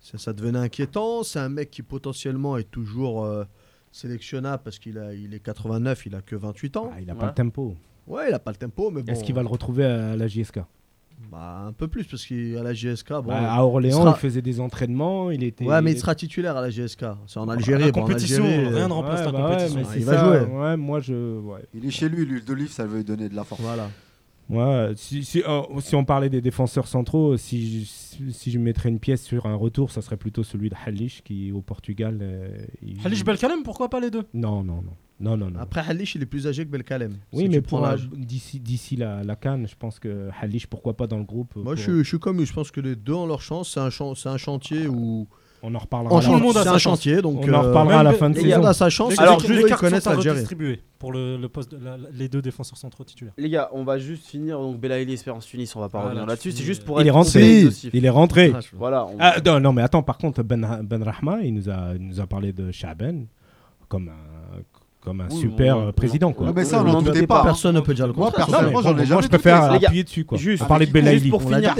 ça, 0.00 0.18
ça 0.18 0.32
devenait 0.32 0.58
inquiétant. 0.58 1.22
C'est 1.22 1.38
un 1.38 1.48
mec 1.50 1.70
qui 1.70 1.82
potentiellement 1.82 2.56
est 2.56 2.70
toujours 2.70 3.24
euh, 3.24 3.44
sélectionnable 3.92 4.62
parce 4.64 4.78
qu'il 4.78 4.98
a, 4.98 5.12
il 5.14 5.34
est 5.34 5.40
89, 5.40 6.06
il 6.06 6.14
a 6.14 6.20
que 6.20 6.36
28 6.36 6.76
ans. 6.78 6.90
Ah, 6.94 7.00
il 7.00 7.06
n'a 7.06 7.12
Ouais. 7.14 7.18
pas 7.20 7.26
le 7.26 7.34
tempo. 7.34 7.74
Ouais, 8.06 8.28
il 8.28 8.34
a 8.34 8.38
pas 8.38 8.50
le 8.50 8.56
tempo, 8.58 8.90
mais 8.90 9.02
bon. 9.02 9.12
Est-ce 9.12 9.24
qu'il 9.24 9.34
va 9.34 9.42
le 9.42 9.48
retrouver 9.48 9.84
à 9.84 10.16
la 10.16 10.26
JSK 10.28 10.60
bah, 11.30 11.64
Un 11.66 11.72
peu 11.72 11.88
plus 11.88 12.04
parce 12.04 12.24
qu'à 12.26 12.62
la 12.62 12.72
GSK, 12.72 13.08
bon. 13.12 13.22
Bah, 13.28 13.52
À 13.54 13.62
Orléans, 13.64 13.98
il 13.98 14.02
sera- 14.02 14.14
il 14.16 14.20
faisait 14.20 14.42
des 14.42 14.60
entraînements. 14.60 15.30
Il 15.30 15.42
était. 15.42 15.64
Ouais, 15.64 15.80
mais 15.82 15.92
il 15.92 15.98
sera 15.98 16.14
titulaire 16.14 16.56
à 16.56 16.60
la 16.62 16.70
GSK. 16.70 17.04
C'est 17.26 17.38
en 17.40 17.48
Algérie. 17.48 17.84
La 17.86 17.90
bon, 17.92 18.00
en 18.00 18.02
compétition, 18.04 18.44
Algérie, 18.44 18.68
rien 18.68 18.84
euh, 18.84 18.88
ne 18.88 18.92
remplace 18.92 19.20
Ouais, 19.20 19.26
la 19.26 19.32
bah 19.32 19.44
ouais, 19.48 19.52
compétition. 19.56 19.80
mais 19.92 19.98
il 20.00 20.04
va 20.04 20.24
jouer. 20.44 20.52
Ouais, 20.52 20.76
moi 20.76 21.00
je. 21.00 21.38
Ouais. 21.40 21.60
Il 21.74 21.86
est 21.86 21.90
chez 21.90 22.08
lui, 22.08 22.24
l'huile 22.24 22.44
d'olive, 22.44 22.70
ça 22.70 22.86
va 22.86 22.96
lui 22.96 23.04
donner 23.04 23.28
de 23.28 23.34
la 23.36 23.44
force. 23.44 23.60
Voilà. 23.62 23.88
Ouais, 24.50 24.92
si, 24.96 25.24
si, 25.24 25.42
euh, 25.48 25.62
si 25.80 25.94
on 25.96 26.04
parlait 26.04 26.28
des 26.28 26.42
défenseurs 26.42 26.86
centraux, 26.86 27.38
si, 27.38 27.84
je- 27.86 28.30
si 28.30 28.50
je 28.50 28.58
mettrais 28.58 28.90
une 28.90 28.98
pièce 28.98 29.22
sur 29.22 29.46
un 29.46 29.54
retour, 29.54 29.90
ça 29.90 30.02
serait 30.02 30.18
plutôt 30.18 30.42
celui 30.42 30.68
de 30.68 30.74
Halish 30.84 31.22
qui 31.22 31.50
au 31.50 31.62
Portugal. 31.62 32.18
euh, 32.20 32.48
il- 32.82 32.98
Halish 33.06 33.24
Belkalem, 33.24 33.62
pourquoi 33.62 33.88
pas 33.88 34.00
les 34.00 34.10
deux? 34.10 34.24
Non, 34.34 34.62
non, 34.62 34.82
non. 34.82 34.92
Non, 35.20 35.36
non, 35.36 35.48
non. 35.50 35.60
Après, 35.60 35.80
Halish, 35.86 36.16
il 36.16 36.22
est 36.22 36.26
plus 36.26 36.46
âgé 36.48 36.64
que 36.66 36.70
Belkalem. 36.70 37.16
oui, 37.32 37.44
si 37.44 37.48
mais 37.48 37.60
pour 37.60 37.80
l'âge. 37.80 38.08
d'ici 38.16 38.58
d'ici 38.58 38.96
la, 38.96 39.22
la 39.22 39.36
Cannes, 39.36 39.66
je 39.68 39.76
pense 39.78 39.98
que 40.00 40.28
Halish, 40.40 40.66
pourquoi 40.66 40.96
pas 40.96 41.06
dans 41.06 41.18
le 41.18 41.24
groupe 41.24 41.54
Moi, 41.54 41.64
pour- 41.64 41.76
je 41.76 41.82
suis, 41.82 41.98
je 41.98 42.08
suis 42.08 42.18
comme 42.18 42.38
lui. 42.38 42.46
Je 42.46 42.52
pense 42.52 42.70
que 42.72 42.80
les 42.80 42.96
deux 42.96 43.12
ont 43.12 43.26
leur 43.26 43.40
chance. 43.40 43.70
C'est 43.74 43.80
un, 43.80 43.90
chan- 43.90 44.14
c'est 44.16 44.28
un 44.28 44.36
chantier 44.38 44.88
où. 44.88 45.26
On 45.66 45.74
en 45.74 45.78
reparlera. 45.78 46.12
En 46.14 46.18
à 46.18 46.20
la- 46.20 46.26
Tout 46.28 46.34
le 46.34 46.40
monde 46.40 46.56
a 46.58 46.64
sa 46.64 46.74
un 46.74 46.78
chantier, 46.78 47.22
donc. 47.22 47.38
On 47.42 47.48
en 47.54 47.64
euh, 47.64 47.68
reparlera 47.68 48.00
à 48.00 48.02
la 48.02 48.12
fin 48.12 48.28
de 48.28 48.34
saison. 48.38 48.56
monde 48.56 48.66
a 48.66 48.74
sa 48.74 48.90
chance. 48.90 49.18
Alors, 49.18 49.40
Surtout, 49.40 49.56
les 49.56 49.64
cartes 49.64 49.88
sont 50.00 50.10
à 50.10 50.14
redistribuer 50.16 50.82
pour 50.98 51.10
le, 51.12 51.38
le 51.38 51.48
poste 51.48 51.70
de 51.74 51.82
la- 51.82 51.96
les 52.12 52.28
deux 52.28 52.42
défenseurs 52.42 52.76
centraux 52.76 53.04
titulaires. 53.04 53.32
Les 53.38 53.48
gars, 53.48 53.70
on 53.72 53.82
va 53.84 53.96
juste 53.98 54.26
finir. 54.26 54.58
Donc, 54.58 54.78
Belaïli, 54.78 55.14
Espérance 55.14 55.46
Tunis, 55.46 55.74
on 55.76 55.80
va 55.80 55.88
pas 55.88 56.00
Ah, 56.00 56.04
revenir 56.06 56.22
là, 56.22 56.26
là-dessus. 56.32 56.52
C'est 56.52 56.64
juste 56.64 56.84
pour 56.84 57.00
Il 57.00 57.04
est 57.06 57.08
être 57.08 57.14
rentré. 57.14 57.40
complet 57.40 57.46
et 57.54 57.58
exhaustif. 57.60 57.90
Il 57.94 58.04
est 58.04 58.10
rentré. 58.10 58.52
Ah, 58.54 58.60
Voilà. 58.74 59.06
on- 59.06 59.16
Ah, 59.20 59.36
non, 59.46 59.58
non, 59.60 59.72
mais 59.72 59.80
attends, 59.80 60.02
par 60.02 60.18
contre, 60.18 60.42
Ben, 60.42 60.80
ben 60.82 61.02
Rahma, 61.02 61.38
il 61.42 61.54
nous 61.54 61.70
a, 61.70 61.94
il 61.94 62.08
nous 62.08 62.20
a 62.20 62.26
parlé 62.26 62.52
de 62.52 62.70
Chaben 62.72 63.26
comme 63.88 64.08
un, 64.08 64.12
comme 65.04 65.20
un 65.20 65.28
Oui, 65.30 65.36
super 65.40 65.76
euh, 65.76 65.92
président. 65.92 66.32
Quoi. 66.32 66.46
Ouais, 66.48 66.52
mais 66.56 66.64
ça, 66.64 66.80
on 66.80 66.84
Non, 66.84 66.92
n'en 66.94 66.98
mais 67.00 67.06
doutait 67.08 67.20
t'es 67.20 67.26
pas. 67.26 67.42
Personne 67.42 67.74
ne 67.74 67.80
peut 67.80 67.94
dire 67.94 68.06
le 68.06 68.12
Moi, 68.14 68.30
contraire. 68.32 68.66
Ai 68.68 68.70
moi, 68.72 68.82
jamais 68.82 69.04
je 69.04 69.28
préfère 69.28 69.72
appuyer 69.72 70.02
dessus. 70.04 70.24
Quoi. 70.24 70.38
Juste, 70.38 70.62
On 70.62 70.66
parlait 70.66 70.86
de 70.86 70.92
Belaïli. 70.92 71.28
pour 71.30 71.42
finir, 71.42 71.74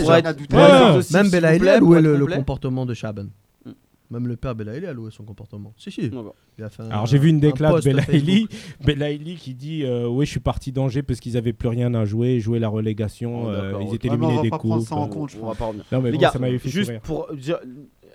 Même 1.13 1.31
Belaïli 1.31 1.69
a 1.69 1.79
loué 1.81 2.01
le, 2.01 2.27
comportement 2.27 2.87
de 2.87 2.95
Chaben. 2.95 3.31
Mm. 3.65 3.71
Même 4.11 4.29
le 4.29 4.37
père 4.37 4.55
Belaïli 4.55 4.87
a 4.87 4.93
loué 4.93 5.11
son 5.11 5.25
comportement? 5.25 5.73
Si, 5.77 5.91
si. 5.91 6.11
Non, 6.11 6.23
bon. 6.23 6.33
Il 6.59 6.65
a 6.65 6.69
fait 6.69 6.83
un- 6.83 6.91
Alors 6.91 7.07
j'ai 7.07 7.19
vu 7.19 7.31
une 7.31 7.37
un 7.37 7.41
déclat 7.41 7.73
de 7.73 7.81
Belaïli, 7.81 8.47
Belaïli 8.85 9.37
qui 9.37 9.55
dit 9.55 9.83
euh, 9.85 10.07
oui 10.07 10.27
je 10.27 10.31
suis 10.31 10.41
parti 10.41 10.71
d'Angers 10.71 11.03
parce 11.03 11.19
qu'ils 11.21 11.37
avaient 11.37 11.53
plus 11.55 11.69
rien 11.69 11.93
à 11.95 12.05
jouer, 12.05 12.39
jouer 12.39 12.59
la 12.59 12.69
relégation, 12.69 13.47
Oh, 13.47 13.49
euh, 13.49 13.73
ils 13.89 13.95
étaient 13.95 14.11
on 14.11 14.13
éliminés 14.15 14.37
va 14.37 14.43
des 14.43 14.51
pas 14.51 14.59
prendre 14.59 14.77
coupes. 14.79 14.89
ça 14.89 14.95
en 14.97 15.09
compte, 15.09 15.31
je 15.31 15.39
On 15.41 15.47
va 15.47 15.55
pas 15.55 15.65
revenir. 15.67 15.85
Non 15.91 16.01
mais 16.01 16.11
Les 16.11 16.19
bon, 16.19 16.23
gars, 16.23 16.31
ça 16.31 16.39
m'avait 16.39 16.59
fait 16.59 16.69
juste 16.69 16.87
sourire. 16.87 17.01
pour 17.01 17.29
dire- 17.35 17.59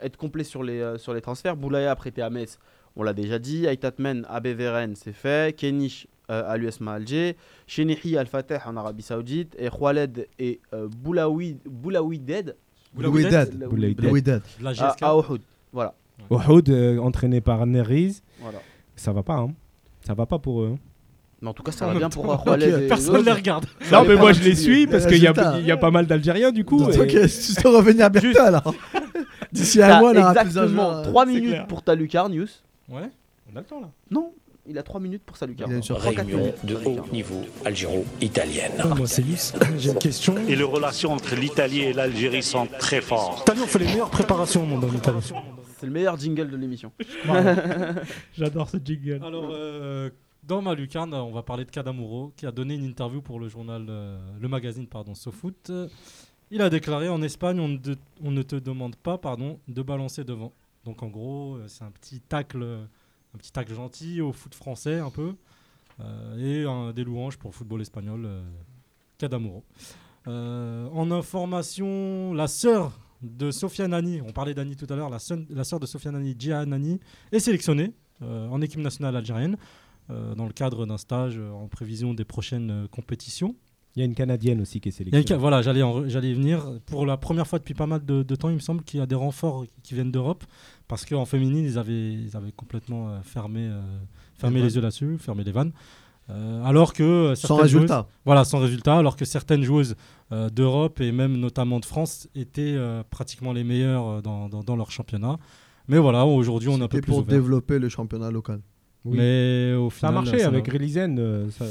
être 0.01 0.15
complet 0.15 0.45
sur 0.45 0.63
les, 0.63 0.79
euh, 0.79 0.97
sur 0.97 1.13
les 1.13 1.19
transferts, 1.21 1.57
Boulaya 1.57 1.91
a 1.91 1.95
prêté 1.95 2.21
à 2.21 2.29
Metz, 2.29 2.57
on 2.95 3.03
l'a 3.03 3.13
déjà 3.13 3.39
dit. 3.39 3.65
Aitatmen 3.65 4.25
à 4.29 4.39
Beveren, 4.39 4.93
c'est 4.95 5.13
fait. 5.13 5.55
Kenish 5.57 6.07
euh, 6.31 6.43
à 6.47 6.57
l'USMA 6.57 6.93
Alger. 6.93 7.35
Chenihi 7.67 8.17
Al 8.17 8.27
Fateh 8.27 8.59
en 8.65 8.77
Arabie 8.77 9.03
Saoudite. 9.03 9.55
Et 9.57 9.69
Khaled 9.69 10.27
et 10.37 10.59
euh, 10.73 10.87
Boulaoui, 10.87 11.57
Boulaoui 11.65 12.19
Dead 12.19 12.55
Louidad. 12.97 13.55
Boulaïdi. 13.69 14.01
Louidad. 14.01 14.41
La 14.61 14.71
à, 14.79 14.95
à 15.01 15.15
Ouhoud. 15.15 15.41
Voilà. 15.71 15.93
Ouhoud, 16.29 16.69
euh, 16.69 16.97
entraîné 16.99 17.39
par 17.39 17.65
Neriz, 17.65 18.21
voilà. 18.41 18.57
ça 18.95 19.13
va 19.13 19.23
pas 19.23 19.35
hein. 19.37 19.53
Ça 20.01 20.13
va 20.13 20.25
pas 20.25 20.37
pour 20.39 20.61
eux. 20.63 20.71
hein. 20.73 20.79
Mais 21.41 21.47
en 21.47 21.53
tout 21.53 21.63
cas, 21.63 21.71
ça 21.71 21.85
va 21.85 21.91
même 21.91 21.99
bien 21.99 22.09
pour 22.09 22.47
euh, 22.49 22.57
les 22.57 22.87
Personne 22.87 23.13
ne 23.13 23.19
autres. 23.19 23.25
les 23.27 23.31
regarde. 23.33 23.65
Ça 23.81 24.01
Non 24.01 24.07
mais 24.07 24.15
moi 24.17 24.33
je 24.33 24.43
les 24.43 24.55
suis 24.55 24.85
parce 24.87 25.05
qu'il 25.05 25.19
y, 25.23 25.27
a- 25.27 25.31
Résultat. 25.31 25.59
il 25.59 25.65
y 25.65 25.71
a 25.71 25.77
pas 25.77 25.91
mal 25.91 26.05
d'Algériens 26.07 26.51
du 26.51 26.65
coup. 26.65 26.81
Et- 26.89 26.99
ok, 26.99 27.07
tu 27.07 27.53
te 27.53 27.67
revenir 27.67 28.09
bientôt 28.09 28.39
alors. 28.41 28.73
D'ici 29.53 29.81
un 29.81 29.99
mois, 29.99 30.11
on 30.11 30.13
T'as 30.15 30.21
aura 30.21 30.31
plus 30.33 30.39
un 30.39 30.43
exactement 30.45 30.83
joueur, 30.91 30.97
euh, 30.99 31.03
3 31.03 31.25
c'est 31.25 31.31
minutes 31.31 31.49
clair. 31.51 31.67
pour 31.67 31.81
ta 31.83 31.95
Lucarnius. 31.95 32.63
Ouais, 32.89 33.09
on 33.51 33.55
a 33.55 33.59
le 33.59 33.65
temps 33.65 33.79
là. 33.81 33.89
Non, 34.11 34.33
il 34.67 34.77
a 34.77 34.83
3 34.83 34.99
minutes 34.99 35.23
pour 35.25 35.37
sa 35.37 35.45
Lucarne. 35.45 35.71
Il 35.71 35.73
a 35.73 35.77
une 35.77 35.83
surprise. 35.83 36.03
Trois, 36.13 36.15
quatre 36.23 36.27
Réunion 36.27 36.53
de 36.63 36.75
haut 36.75 36.89
Lucarne. 36.89 37.11
niveau 37.11 37.41
algéro-italienne. 37.65 38.71
Moi 38.97 39.07
c'est 39.07 39.23
j'ai 39.77 39.89
une 39.91 39.97
question. 39.99 40.37
Et 40.47 40.55
les 40.55 40.63
relations 40.63 41.11
entre 41.11 41.35
l'Italie 41.35 41.81
et 41.81 41.93
l'Algérie 41.93 42.43
sont 42.43 42.67
très 42.79 43.01
fortes. 43.01 43.49
Année 43.49 43.61
on 43.63 43.67
fait 43.67 43.79
les 43.79 43.85
meilleures 43.85 44.09
préparations 44.11 44.63
au 44.63 44.65
monde 44.65 44.83
en 44.83 44.93
Italie. 44.93 45.17
C'est 45.79 45.85
le 45.85 45.91
meilleur 45.91 46.17
jingle 46.19 46.49
de 46.49 46.57
l'émission. 46.57 46.91
J'adore 48.37 48.69
ce 48.69 48.77
jingle. 48.83 49.21
Alors, 49.23 49.49
euh, 49.51 50.09
dans 50.43 50.61
ma 50.61 50.73
lucarne, 50.73 51.13
on 51.13 51.31
va 51.31 51.43
parler 51.43 51.65
de 51.65 51.71
Kadamuro, 51.71 52.33
qui 52.35 52.45
a 52.45 52.51
donné 52.51 52.73
une 52.75 52.83
interview 52.83 53.21
pour 53.21 53.39
le 53.39 53.47
journal, 53.49 53.85
euh, 53.89 54.17
le 54.39 54.47
magazine, 54.47 54.87
pardon, 54.87 55.15
SoFoot. 55.15 55.71
Il 56.51 56.61
a 56.61 56.69
déclaré 56.69 57.07
en 57.09 57.21
Espagne, 57.21 57.59
on 57.59 57.69
de- 57.69 57.97
on 58.23 58.31
ne 58.31 58.41
te 58.41 58.55
demande 58.55 58.95
pas, 58.95 59.17
pardon, 59.17 59.59
de 59.67 59.81
balancer 59.81 60.23
devant. 60.23 60.51
Donc 60.89 61.03
en 61.03 61.07
gros, 61.09 61.57
euh, 61.57 61.67
c'est 61.67 61.83
un 61.83 61.91
petit 61.91 62.19
tacle, 62.19 62.87
gentil 63.69 64.21
au 64.21 64.33
foot 64.33 64.55
français 64.55 64.97
un 64.97 65.11
peu, 65.11 65.35
euh, 65.99 66.89
et 66.89 66.93
des 66.93 67.03
louanges 67.03 67.37
pour 67.37 67.51
le 67.51 67.55
football 67.55 67.81
espagnol, 67.81 68.23
euh, 68.25 68.41
Kadamuro. 69.19 69.63
Euh, 70.27 70.89
en 70.91 71.11
information, 71.11 72.33
la 72.33 72.47
sœur 72.47 72.99
de 73.21 73.51
Sofia 73.51 73.87
Nani, 73.87 74.19
on 74.21 74.31
parlait 74.31 74.55
d'Annie 74.55 74.75
tout 74.75 74.87
à 74.89 74.95
l'heure, 74.95 75.11
la 75.11 75.19
sœur, 75.19 75.79
de 75.79 75.85
Sofia 75.85 76.09
Nani, 76.09 76.35
Gia 76.39 76.65
Nani, 76.65 76.99
est 77.31 77.39
sélectionnée 77.39 77.93
en 78.21 78.59
équipe 78.59 78.79
nationale 78.79 79.15
algérienne 79.15 79.57
dans 80.09 80.45
le 80.45 80.53
cadre 80.53 80.85
d'un 80.85 80.97
stage 80.97 81.37
en 81.37 81.67
prévision 81.67 82.13
des 82.13 82.25
prochaines 82.25 82.87
compétitions. 82.89 83.55
Il 83.99 84.03
y 84.03 84.03
a 84.03 84.05
une 84.05 84.15
Canadienne 84.15 84.61
aussi 84.61 84.79
qui 84.79 84.87
est 84.87 84.97
Il 84.97 84.99
y 84.99 85.03
a 85.03 85.07
une 85.07 85.11
ca- 85.11 85.35
sélectionnée. 85.35 85.41
voilà, 85.41 85.61
j'allais 85.61 85.81
j'allais 86.09 86.29
y 86.29 86.33
venir. 86.33 86.65
Pour 86.85 87.05
la 87.05 87.17
première 87.17 87.45
fois 87.45 87.59
depuis 87.59 87.73
pas 87.73 87.85
mal 87.85 88.05
de, 88.05 88.23
de 88.23 88.35
temps, 88.37 88.47
il 88.47 88.55
me 88.55 88.59
semble 88.61 88.81
qu'il 88.83 88.97
y 89.01 89.03
a 89.03 89.05
des 89.05 89.15
renforts 89.15 89.65
qui 89.83 89.93
viennent 89.93 90.09
d'Europe 90.11 90.45
parce 90.87 91.05
qu'en 91.05 91.25
féminine, 91.25 91.65
ils 91.65 91.77
avaient, 91.77 92.13
ils 92.13 92.37
avaient 92.37 92.53
complètement 92.53 93.09
euh, 93.09 93.19
fermé, 93.23 93.67
euh, 93.67 93.81
fermé 94.37 94.59
Les 94.59 94.67
les 94.67 94.75
yeux 94.75 94.81
là-dessus, 94.81 95.17
fermé 95.19 95.43
les 95.43 95.51
vannes. 95.51 95.73
Euh, 96.29 96.63
alors 96.63 96.93
que 96.93 97.33
Sans 97.35 97.57
résultat. 97.57 97.95
joueuses- 98.03 98.05
voilà, 98.23 98.45
sans 98.45 98.59
résultat. 98.59 98.97
Alors 98.97 99.17
que 99.17 99.25
certaines 99.25 99.63
joueuses 99.63 99.95
euh, 100.31 100.49
d'Europe 100.49 101.01
et 101.01 101.11
même 101.11 101.35
notamment 101.35 101.81
de 101.81 101.85
France 101.85 102.29
étaient 102.35 102.75
euh, 102.77 103.03
pratiquement 103.09 103.51
les 103.51 103.65
meilleures 103.65 104.21
dans, 104.21 104.47
dans- 104.47 104.63
dans 104.63 104.75
leur 104.77 104.91
championnat. 104.91 105.37
Mais 105.89 105.97
voilà, 105.97 106.25
aujourd'hui, 106.25 106.69
on 106.69 106.79
est 106.79 106.83
un 106.83 106.87
peu 106.87 107.01
plus 107.01 107.09
pour 107.09 107.17
ouvert. 107.19 107.37
développer 107.37 107.79
le 107.79 107.89
championnat 107.89 108.31
local. 108.31 108.61
Oui. 109.03 109.17
Mais 109.17 109.73
au 109.73 109.89
Ça 109.89 109.95
final, 109.97 110.11
a 110.11 110.21
marché 110.21 110.39
ça 110.39 110.47
avec 110.47 110.67
n'a- 110.67 110.71
Rilizen. 110.71 111.17
euh, 111.19 111.49
ça- 111.51 111.65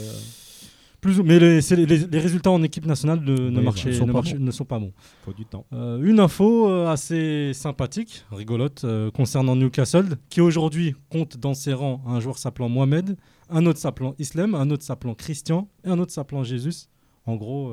plus 1.01 1.21
ou- 1.21 1.23
mais 1.23 1.39
les, 1.39 1.61
les- 1.61 2.19
résultats 2.19 2.51
en 2.51 2.63
équipe 2.63 2.85
nationale 2.87 3.21
ne, 3.21 3.51
ne 3.51 3.59
Oui, 3.59 3.65
marchaient- 3.65 3.91
bah, 3.91 3.97
sont 3.97 4.07
ne 4.07 4.13
pas 4.13 4.19
marchaient- 4.19 4.35
bons. 4.39 4.45
ne 4.45 4.51
sont 4.51 4.65
pas 4.65 4.79
bons. 4.79 4.93
faut 5.25 5.33
du 5.33 5.45
temps. 5.45 5.65
Euh, 5.73 6.03
une 6.03 6.19
info 6.21 6.69
euh, 6.69 6.89
assez 6.89 7.53
sympathique, 7.55 8.25
rigolote, 8.33 8.83
euh, 8.85 9.11
concernant 9.11 9.55
Newcastle, 9.57 10.17
qui 10.29 10.41
aujourd'hui 10.41 10.95
compte 11.11 11.37
dans 11.37 11.55
ses 11.55 11.73
rangs 11.73 12.03
un 12.07 12.21
joueur 12.21 12.39
s'appelant 12.39 12.69
Mohamed, 12.69 13.17
un 13.51 13.65
autre 13.67 13.79
s'appelant 13.79 14.15
Islam, 14.19 14.55
un 14.55 14.71
autre 14.71 14.83
s'appelant 14.85 15.15
Christian 15.15 15.69
et 15.85 15.89
un 15.89 15.99
autre 15.99 16.13
s'appelant 16.13 16.43
Jésus. 16.43 16.87
En 17.27 17.37
gros, 17.37 17.73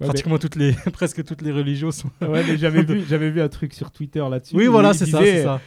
Ouais, 0.00 0.06
pratiquement 0.08 0.38
toutes 0.38 0.56
les, 0.56 0.72
presque 0.92 1.22
toutes 1.24 1.40
les 1.42 1.52
religions 1.52 1.90
sont. 1.92 2.08
ouais, 2.20 2.42
mais 2.46 2.56
j'avais 2.58 2.82
vu, 2.84 3.04
j'avais 3.08 3.30
vu 3.30 3.40
un 3.40 3.48
truc 3.48 3.72
sur 3.74 3.90
Twitter 3.92 4.24
là-dessus. 4.28 4.56
Oui, 4.56 4.66
voilà, 4.66 4.92
ça, 4.92 5.06
c'est 5.06 5.42
ça. 5.44 5.60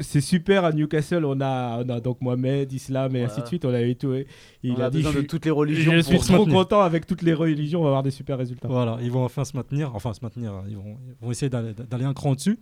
C'est 0.00 0.20
super 0.20 0.64
à 0.64 0.72
Newcastle, 0.72 1.24
on 1.24 1.40
a, 1.40 1.82
on 1.84 1.88
a 1.88 2.00
donc 2.00 2.20
Mohamed, 2.20 2.72
Islam 2.72 3.14
et 3.16 3.24
ainsi 3.24 3.40
de 3.40 3.46
suite. 3.46 3.64
On 3.64 3.72
avait 3.72 3.94
tout. 3.94 4.12
et 4.12 4.26
Il 4.62 4.72
On 4.72 4.80
a, 4.80 4.84
a 4.86 4.90
dit 4.90 4.98
besoin 4.98 5.12
je 5.12 5.18
de 5.20 5.26
toutes 5.26 5.44
les 5.44 5.50
religions. 5.50 5.92
je 5.92 6.00
suis 6.00 6.14
pour- 6.16 6.24
se 6.24 6.28
trop 6.32 6.38
maintenir. 6.44 6.54
content 6.58 6.80
avec 6.82 7.06
toutes 7.06 7.22
les 7.22 7.34
religions, 7.34 7.80
on 7.80 7.84
va 7.84 7.88
avoir 7.88 8.02
des 8.02 8.10
super 8.10 8.38
résultats. 8.38 8.68
Voilà, 8.68 8.98
ils 9.02 9.10
vont 9.10 9.24
enfin 9.24 9.44
se 9.44 9.56
maintenir, 9.56 9.94
enfin 9.94 10.12
se 10.12 10.20
maintenir, 10.22 10.52
ils 10.68 10.76
vont, 10.76 10.96
ils 11.20 11.24
vont 11.24 11.30
essayer 11.30 11.48
d'aller 11.48 11.72
d'aller 11.74 12.04
un 12.04 12.14
cran 12.14 12.30
au-dessus. 12.32 12.58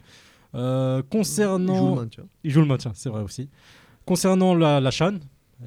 Euh, 0.55 1.03
concernant. 1.11 1.95
le 1.97 2.01
maintien. 2.03 2.25
Il 2.45 2.51
joue 2.53 2.61
le 2.61 2.67
maintien, 2.67 2.93
c'est 2.95 3.09
vrai 3.09 3.23
aussi. 3.23 3.49
Concernant 4.05 4.55
la, 4.55 4.81
la 4.81 4.91
Chan, 4.93 5.15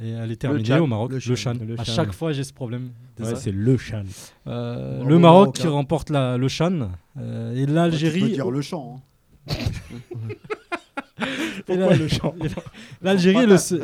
et 0.02 0.10
elle 0.10 0.32
est 0.32 0.36
terminée 0.38 0.80
au 0.80 0.88
Maroc. 0.88 1.12
Le 1.12 1.20
Le, 1.28 1.36
Chan. 1.36 1.56
À 1.78 1.84
chaque 1.84 2.14
fois, 2.14 2.32
j'ai 2.32 2.44
ce 2.46 2.54
problème. 2.54 2.92
Ouais, 3.20 3.36
c'est 3.36 3.52
le 3.52 3.78
Chan. 3.78 4.04
Euh, 4.48 5.04
le 5.04 5.18
Maroc 5.20 5.56
qui 5.56 5.68
hein. 5.68 5.72
remporte 5.72 6.10
la, 6.10 6.38
le 6.38 6.48
Chan 6.48 6.90
euh, 7.20 7.56
et 7.56 7.66
l'Algérie. 7.66 8.32
dire 8.32 8.50
le 8.52 8.62
chant. 8.62 9.02
hein. 9.50 9.54
le 11.68 12.08
L'Algérie 13.02 13.38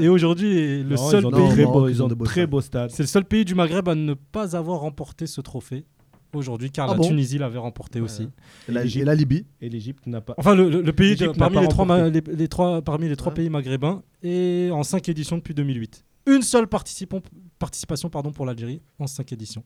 est, 0.03 0.07
aujourd'hui 0.07 0.83
le 0.83 0.95
Non, 0.95 1.09
seul 1.09 1.23
pays. 1.23 1.31
très 1.31 1.61
Maroc, 1.63 1.73
beaux, 1.73 1.87
ils 1.87 1.91
ils 1.95 2.01
ont 2.01 2.05
ont 2.05 2.07
de 2.07 2.13
de 2.13 2.19
beaux 2.19 2.25
très 2.25 2.41
stades. 2.41 2.49
beaux 2.49 2.61
stades. 2.61 2.89
C'est 2.91 3.03
le 3.03 3.07
seul 3.07 3.25
pays 3.25 3.45
du 3.45 3.55
Maghreb 3.55 3.87
à 3.89 3.95
ne 3.95 4.13
pas 4.13 4.55
avoir 4.55 4.79
remporté 4.79 5.27
ce 5.27 5.41
trophée 5.41 5.85
aujourd'hui, 6.33 6.71
car 6.71 6.87
Ah 6.89 6.93
la 6.93 6.97
bon 6.97 7.07
Tunisie 7.07 7.37
l'avait 7.37 7.59
remporté 7.59 8.01
aussi. 8.01 8.29
Et 8.67 8.71
la, 8.71 8.83
l'Égypte. 8.83 9.01
et 9.01 9.05
la 9.05 9.15
Libye. 9.15 9.45
Et 9.61 9.69
l'Égypte 9.69 10.07
n'a 10.07 10.21
pas. 10.21 10.33
Enfin, 10.37 10.55
le, 10.55 10.69
le- 10.69 10.81
le 10.81 10.93
pays 10.93 11.15
de- 11.15 11.27
parmi, 11.27 11.55
pas 11.55 11.61
les 11.61 11.67
trois, 11.67 12.09
les, 12.09 12.21
les 12.35 12.47
trois, 12.47 12.81
parmi 12.81 13.07
les 13.09 13.15
trois 13.15 13.31
Ouais. 13.31 13.35
pays 13.37 13.49
maghrébins 13.49 14.01
et 14.23 14.69
en 14.71 14.83
cinq 14.83 15.09
éditions 15.09 15.37
depuis 15.37 15.53
2008. 15.53 16.05
Une 16.25 16.41
seule 16.41 16.67
participant- 16.67 17.21
participation 17.59 18.09
pardon, 18.09 18.31
pour 18.31 18.45
l'Algérie 18.45 18.81
en 18.97 19.07
cinq 19.07 19.31
éditions. 19.33 19.61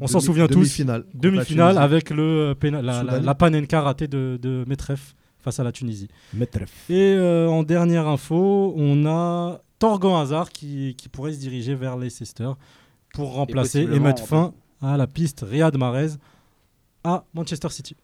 On 0.00 0.06
s'en 0.08 0.18
Demi- 0.18 0.26
souvient 0.26 0.46
tous. 0.48 0.54
Demi-finale. 0.54 1.04
Demi-finale 1.14 1.78
avec 1.78 2.10
le, 2.10 2.54
euh, 2.62 2.70
la, 2.82 3.02
la, 3.02 3.20
la 3.20 3.34
panenka 3.34 3.80
ratée 3.80 4.08
de, 4.08 4.38
de 4.42 4.64
Metref 4.68 5.14
face 5.44 5.60
à 5.60 5.64
la 5.64 5.70
Tunisie. 5.72 6.08
Metref. 6.32 6.90
Et 6.90 7.14
euh, 7.14 7.48
en 7.48 7.62
dernière 7.62 8.08
info, 8.08 8.72
on 8.76 9.04
a 9.06 9.60
Torgan 9.78 10.18
Hazard 10.18 10.50
qui, 10.50 10.94
qui 10.96 11.08
pourrait 11.08 11.32
se 11.34 11.38
diriger 11.38 11.74
vers 11.74 11.96
Leicester 11.98 12.48
pour 13.12 13.34
remplacer 13.34 13.80
et, 13.80 13.82
possiblement 13.84 14.06
mettre 14.08 14.26
fin 14.26 14.52
à 14.82 14.96
la 14.96 15.06
piste 15.06 15.44
Riyad 15.48 15.76
Mahrez 15.76 16.12
à 17.04 17.24
Manchester 17.34 17.68
City. 17.68 17.94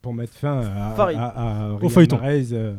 pour 0.00 0.14
mettre 0.14 0.32
fin 0.34 0.60
à, 0.60 0.94
à, 0.94 1.66
à 1.66 1.70
Au 1.72 1.88
feuilleton. 1.88 2.16
Mahrez, 2.18 2.46
euh, 2.52 2.74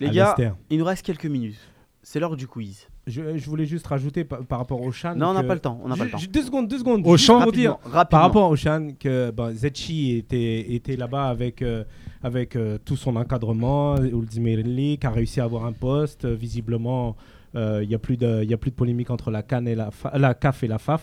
Les 0.00 0.06
à 0.08 0.10
gars, 0.10 0.34
Leicester. 0.38 0.50
il 0.70 0.78
nous 0.78 0.84
reste 0.84 1.04
quelques 1.04 1.26
minutes. 1.26 1.58
C'est 2.02 2.20
l'heure 2.20 2.36
du 2.36 2.46
quiz. 2.46 2.86
Je, 3.08 3.36
je 3.36 3.46
voulais 3.50 3.66
juste 3.66 3.86
rajouter 3.86 4.24
par, 4.24 4.44
par 4.44 4.58
rapport 4.58 4.80
au 4.80 4.90
Chan. 4.92 5.14
Non, 5.16 5.28
on 5.28 5.34
n'a 5.34 5.42
pas 5.44 5.54
le 5.54 5.60
temps. 5.60 5.80
On 5.84 5.88
n'a 5.88 5.96
pas 5.96 6.04
le 6.04 6.08
Ju- 6.08 6.12
temps. 6.12 6.18
ju- 6.18 6.28
Deux 6.28 6.42
secondes, 6.42 6.68
deux 6.68 6.78
secondes. 6.78 7.00
Au 7.00 7.02
pour 7.02 7.12
Rapidement, 7.16 7.50
dire, 7.52 7.72
rapidement. 7.82 8.04
par 8.06 8.20
rapport 8.22 8.50
au 8.50 8.56
Chan, 8.56 8.88
que 8.98 9.30
bon, 9.32 9.54
Zetchi 9.54 10.16
était, 10.16 10.72
était 10.74 10.96
là-bas 10.96 11.28
avec, 11.28 11.62
euh, 11.62 11.84
avec 12.26 12.56
euh, 12.56 12.76
tout 12.84 12.96
son 12.96 13.14
encadrement, 13.14 13.96
Ulzimerli, 13.98 14.98
qui 14.98 15.06
a 15.06 15.10
réussi 15.10 15.40
à 15.40 15.44
avoir 15.44 15.64
un 15.64 15.72
poste. 15.72 16.24
Euh, 16.24 16.34
Visiblement, 16.34 17.14
euh, 17.54 17.80
il 17.84 17.88
n'y 17.88 17.94
a, 17.94 17.98
plus 18.00 18.16
de- 18.16 18.70
polémique 18.74 19.10
entre 19.10 19.30
la, 19.30 19.44
CAN 19.44 19.64
et 19.66 19.76
la, 19.76 19.90
la 20.14 20.34
CAF 20.34 20.64
et 20.64 20.66
la 20.66 20.78
FAF. 20.78 21.02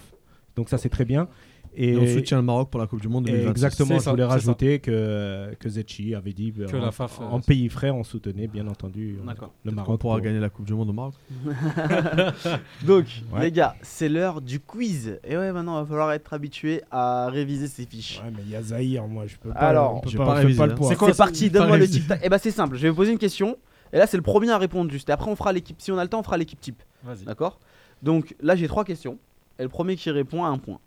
Donc 0.57 0.67
ça, 0.67 0.77
c'est 0.77 0.89
très 0.89 1.05
bien. 1.05 1.29
Et 1.75 1.97
on 1.97 2.05
soutient 2.07 2.37
le 2.37 2.43
Maroc 2.43 2.69
pour 2.69 2.79
la 2.79 2.87
Coupe 2.87 3.01
du 3.01 3.07
Monde 3.07 3.27
et 3.27 3.31
2026. 3.31 3.49
exactement, 3.51 3.87
C'est 3.89 3.95
je 3.97 4.03
ça, 4.03 4.11
voulais 4.11 4.23
ça. 4.23 4.29
rajouter 4.29 4.79
que, 4.79 5.53
que 5.59 5.69
Zetchi 5.69 6.13
avait 6.15 6.33
dit 6.33 6.51
Que 6.53 6.61
euh, 6.75 6.79
la 6.79 6.87
en, 6.87 6.91
FAF, 6.91 7.19
euh, 7.19 7.23
en 7.25 7.39
pays 7.39 7.67
frère, 7.69 7.95
on 7.95 8.03
soutenait 8.03 8.47
bien 8.47 8.67
entendu 8.67 9.17
euh, 9.21 9.25
D'accord. 9.27 9.51
le 9.65 9.71
On 9.71 9.75
Maroc. 9.75 9.99
pourra 9.99 10.15
pour- 10.17 10.23
gagner 10.23 10.39
la 10.39 10.49
Coupe 10.49 10.65
du 10.65 10.73
Monde 10.73 10.89
au 10.89 10.93
Maroc. 10.93 11.13
Donc, 12.85 13.05
Ouais. 13.33 13.41
les 13.41 13.51
gars, 13.51 13.75
c'est 13.81 14.09
l'heure 14.09 14.41
du 14.41 14.59
quiz. 14.59 15.19
Et 15.23 15.37
ouais, 15.37 15.51
maintenant, 15.51 15.77
il 15.79 15.81
va 15.83 15.87
falloir 15.87 16.11
être 16.11 16.33
habitué 16.33 16.81
à 16.91 17.29
réviser 17.29 17.67
ces 17.67 17.85
fiches. 17.85 18.21
Ouais, 18.23 18.31
mais 18.35 18.43
il 18.45 18.51
y 18.51 18.55
a 18.55 18.61
Zahir, 18.61 19.07
moi, 19.07 19.25
je 19.27 19.35
peux 19.37 19.49
pas. 19.49 19.55
Alors, 19.59 19.95
on 19.95 19.99
peut 20.01 20.11
pas, 20.17 20.25
pas 20.25 20.31
on 20.31 20.35
révisé, 20.35 20.57
pas 20.57 20.65
le 20.67 20.73
hein. 20.73 20.75
poids. 20.75 20.89
C'est 20.89 20.95
quoi 20.95 21.07
C'est 21.11 21.17
parti, 21.17 21.49
donne-moi 21.49 21.77
le 21.77 21.87
tic-tac. 21.87 22.21
Eh 22.23 22.29
bah, 22.29 22.37
c'est 22.39 22.51
simple, 22.51 22.75
je 22.77 22.83
vais 22.83 22.89
vous 22.89 22.95
poser 22.95 23.11
une 23.11 23.17
question. 23.17 23.57
Et 23.91 23.97
là, 23.97 24.07
c'est 24.07 24.17
le 24.17 24.23
premier 24.23 24.49
à 24.51 24.57
répondre 24.57 24.89
juste. 24.91 25.09
Et 25.09 25.11
après, 25.11 25.29
on 25.29 25.35
fera 25.35 25.53
l'équipe. 25.53 25.75
Si 25.79 25.91
on 25.91 25.97
a 25.97 26.03
le 26.03 26.09
temps, 26.09 26.19
on 26.19 26.23
fera 26.23 26.37
l'équipe 26.37 26.59
type. 26.59 26.81
Vas-y. 27.03 27.25
D'accord? 27.25 27.59
Donc, 28.01 28.35
là, 28.41 28.55
j'ai 28.55 28.67
trois 28.67 28.83
questions. 28.85 29.17
Et 29.59 29.63
le 29.63 29.69
premier 29.69 29.95
qui 29.95 30.09
répond 30.09 30.43
a 30.43 30.47
un 30.47 30.57
point. 30.57 30.79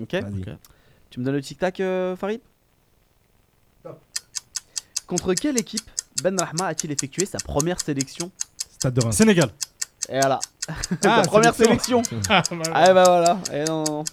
Ok 0.00 0.12
Vas-y. 0.12 0.56
Tu 1.10 1.20
me 1.20 1.24
donnes 1.24 1.34
le 1.34 1.42
tic-tac, 1.42 1.78
euh, 1.80 2.16
Farid 2.16 2.40
Contre 5.06 5.34
quelle 5.34 5.58
équipe 5.58 5.88
Ben 6.22 6.38
Rahma 6.40 6.66
a-t-il 6.68 6.90
effectué 6.92 7.26
sa 7.26 7.38
première 7.38 7.80
sélection 7.80 8.30
Stade 8.78 8.94
de 8.94 9.02
Reims. 9.02 9.16
Sénégal. 9.16 9.50
Et 10.08 10.18
voilà. 10.18 10.40
Ah, 10.68 10.72
sa 11.02 11.22
première 11.22 11.54
sélection. 11.54 12.02
sélection. 12.02 12.30
Ah, 12.30 12.42
Ah 12.74 12.94
bah 12.94 13.04
voilà. 13.04 13.38
Et 13.52 13.64
non, 13.64 13.84
non, 13.84 13.92
non. 13.98 14.04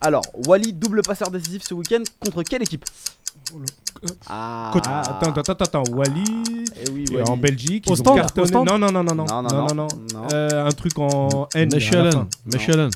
Alors, 0.00 0.22
Wally, 0.46 0.72
double 0.74 1.02
passeur 1.02 1.30
décisif 1.30 1.62
ce 1.66 1.74
week-end. 1.74 2.02
Contre 2.22 2.42
quelle 2.42 2.62
équipe 2.62 2.84
Ah, 4.28 4.70
Côte- 4.72 4.84
Ah, 4.86 5.00
attends, 5.00 5.30
attends, 5.32 5.52
attends, 5.52 5.64
attends. 5.80 5.92
Wally. 5.92 6.24
Eh 6.86 6.90
oui, 6.90 7.04
Et 7.10 7.16
Wally. 7.16 7.28
en 7.30 7.36
Belgique, 7.36 7.84
Au 7.88 7.94
ils 7.94 8.00
ont 8.00 8.04
stand, 8.04 8.16
cartonné. 8.16 8.44
au 8.44 8.46
stand 8.46 8.68
non, 8.68 8.78
non, 8.78 8.92
non, 8.92 9.02
non, 9.02 9.14
non, 9.14 9.24
Non, 9.24 9.42
non, 9.42 9.48
non, 9.50 9.66
non, 9.66 9.74
non, 9.74 9.88
non. 10.14 10.28
Euh, 10.32 10.66
un 10.66 10.70
truc 10.72 10.98
en 10.98 11.48
N. 11.54 11.68
Mechelen. 11.72 12.26
Mechelen. 12.46 12.90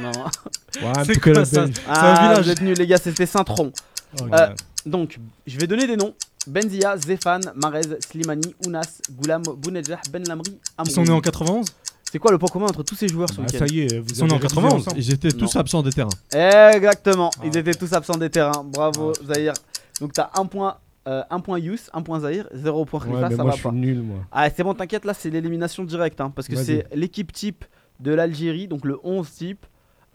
Non. 0.00 0.12
Ouais, 0.12 0.98
un 0.98 1.04
C'est 1.04 1.18
quoi 1.20 1.44
ça 1.44 1.64
Belge. 1.64 1.76
Ah, 1.88 2.28
village. 2.30 2.44
vous 2.44 2.50
êtes 2.50 2.60
nuls, 2.60 2.76
les 2.76 2.86
gars, 2.86 2.98
c'était 2.98 3.26
Saint-Tron. 3.26 3.72
Oh, 4.20 4.24
Euh. 4.32 4.48
Donc, 4.86 5.18
je 5.46 5.58
vais 5.58 5.66
donner 5.66 5.86
des 5.86 5.96
noms. 5.96 6.14
Benzia, 6.46 6.96
Zefan, 6.96 7.40
Marez, 7.56 7.82
Slimani, 8.08 8.54
Ounas, 8.66 9.00
Goulam, 9.10 9.42
Bounedjah, 9.42 10.00
Ben 10.10 10.26
Lamri, 10.26 10.58
Ils 10.84 10.90
sont 10.90 11.02
nés 11.02 11.10
en 11.10 11.20
91 11.20 11.66
C'est 12.10 12.18
quoi 12.18 12.30
le 12.30 12.38
point 12.38 12.48
commun 12.48 12.66
entre 12.66 12.82
tous 12.82 12.94
ces 12.94 13.08
joueurs 13.08 13.28
Bah, 13.36 13.42
week-end 13.42 13.58
ça 13.58 13.66
y 13.66 13.80
est, 13.80 13.98
vous 13.98 14.06
Ils 14.08 14.16
sont 14.16 14.24
en 14.24 14.36
révisé 14.38 14.48
91. 14.54 14.74
ensemble. 14.74 14.96
Ils 14.98 15.12
étaient 15.12 15.32
tous 15.32 15.54
Non. 15.54 15.60
absents 15.60 15.82
des 15.82 15.90
terrains. 15.92 16.70
Exactement, 16.72 17.30
Ah. 17.38 17.42
ils 17.44 17.56
étaient 17.56 17.74
tous 17.74 17.92
absents 17.92 18.16
des 18.16 18.30
terrains. 18.30 18.64
Bravo, 18.64 19.12
Zahir. 19.26 19.52
Donc, 20.00 20.12
t'as 20.14 20.30
un 20.36 20.46
point, 20.46 20.78
euh, 21.06 21.22
un 21.28 21.40
point 21.40 21.58
Yous, 21.58 21.76
un 21.92 22.00
point 22.02 22.20
Zahir, 22.20 22.48
zéro 22.54 22.86
point 22.86 23.00
Ouais, 23.00 23.06
Khalifa, 23.08 23.30
ça 23.30 23.36
moi, 23.42 23.50
va 23.50 23.56
je 23.58 23.62
pas. 23.62 23.68
suis 23.70 23.78
nul, 23.78 24.00
moi. 24.02 24.18
Ah, 24.32 24.48
c'est 24.48 24.62
bon, 24.62 24.72
t'inquiète, 24.72 25.04
là, 25.04 25.12
c'est 25.12 25.28
l'élimination 25.28 25.84
directe. 25.84 26.20
hein, 26.22 26.32
parce 26.34 26.48
que 26.48 26.56
c'est 26.56 26.86
l'équipe 26.94 27.30
type 27.32 27.64
de 28.00 28.14
l'Algérie, 28.14 28.68
donc 28.68 28.86
le 28.86 28.98
11 29.02 29.28
type. 29.30 29.66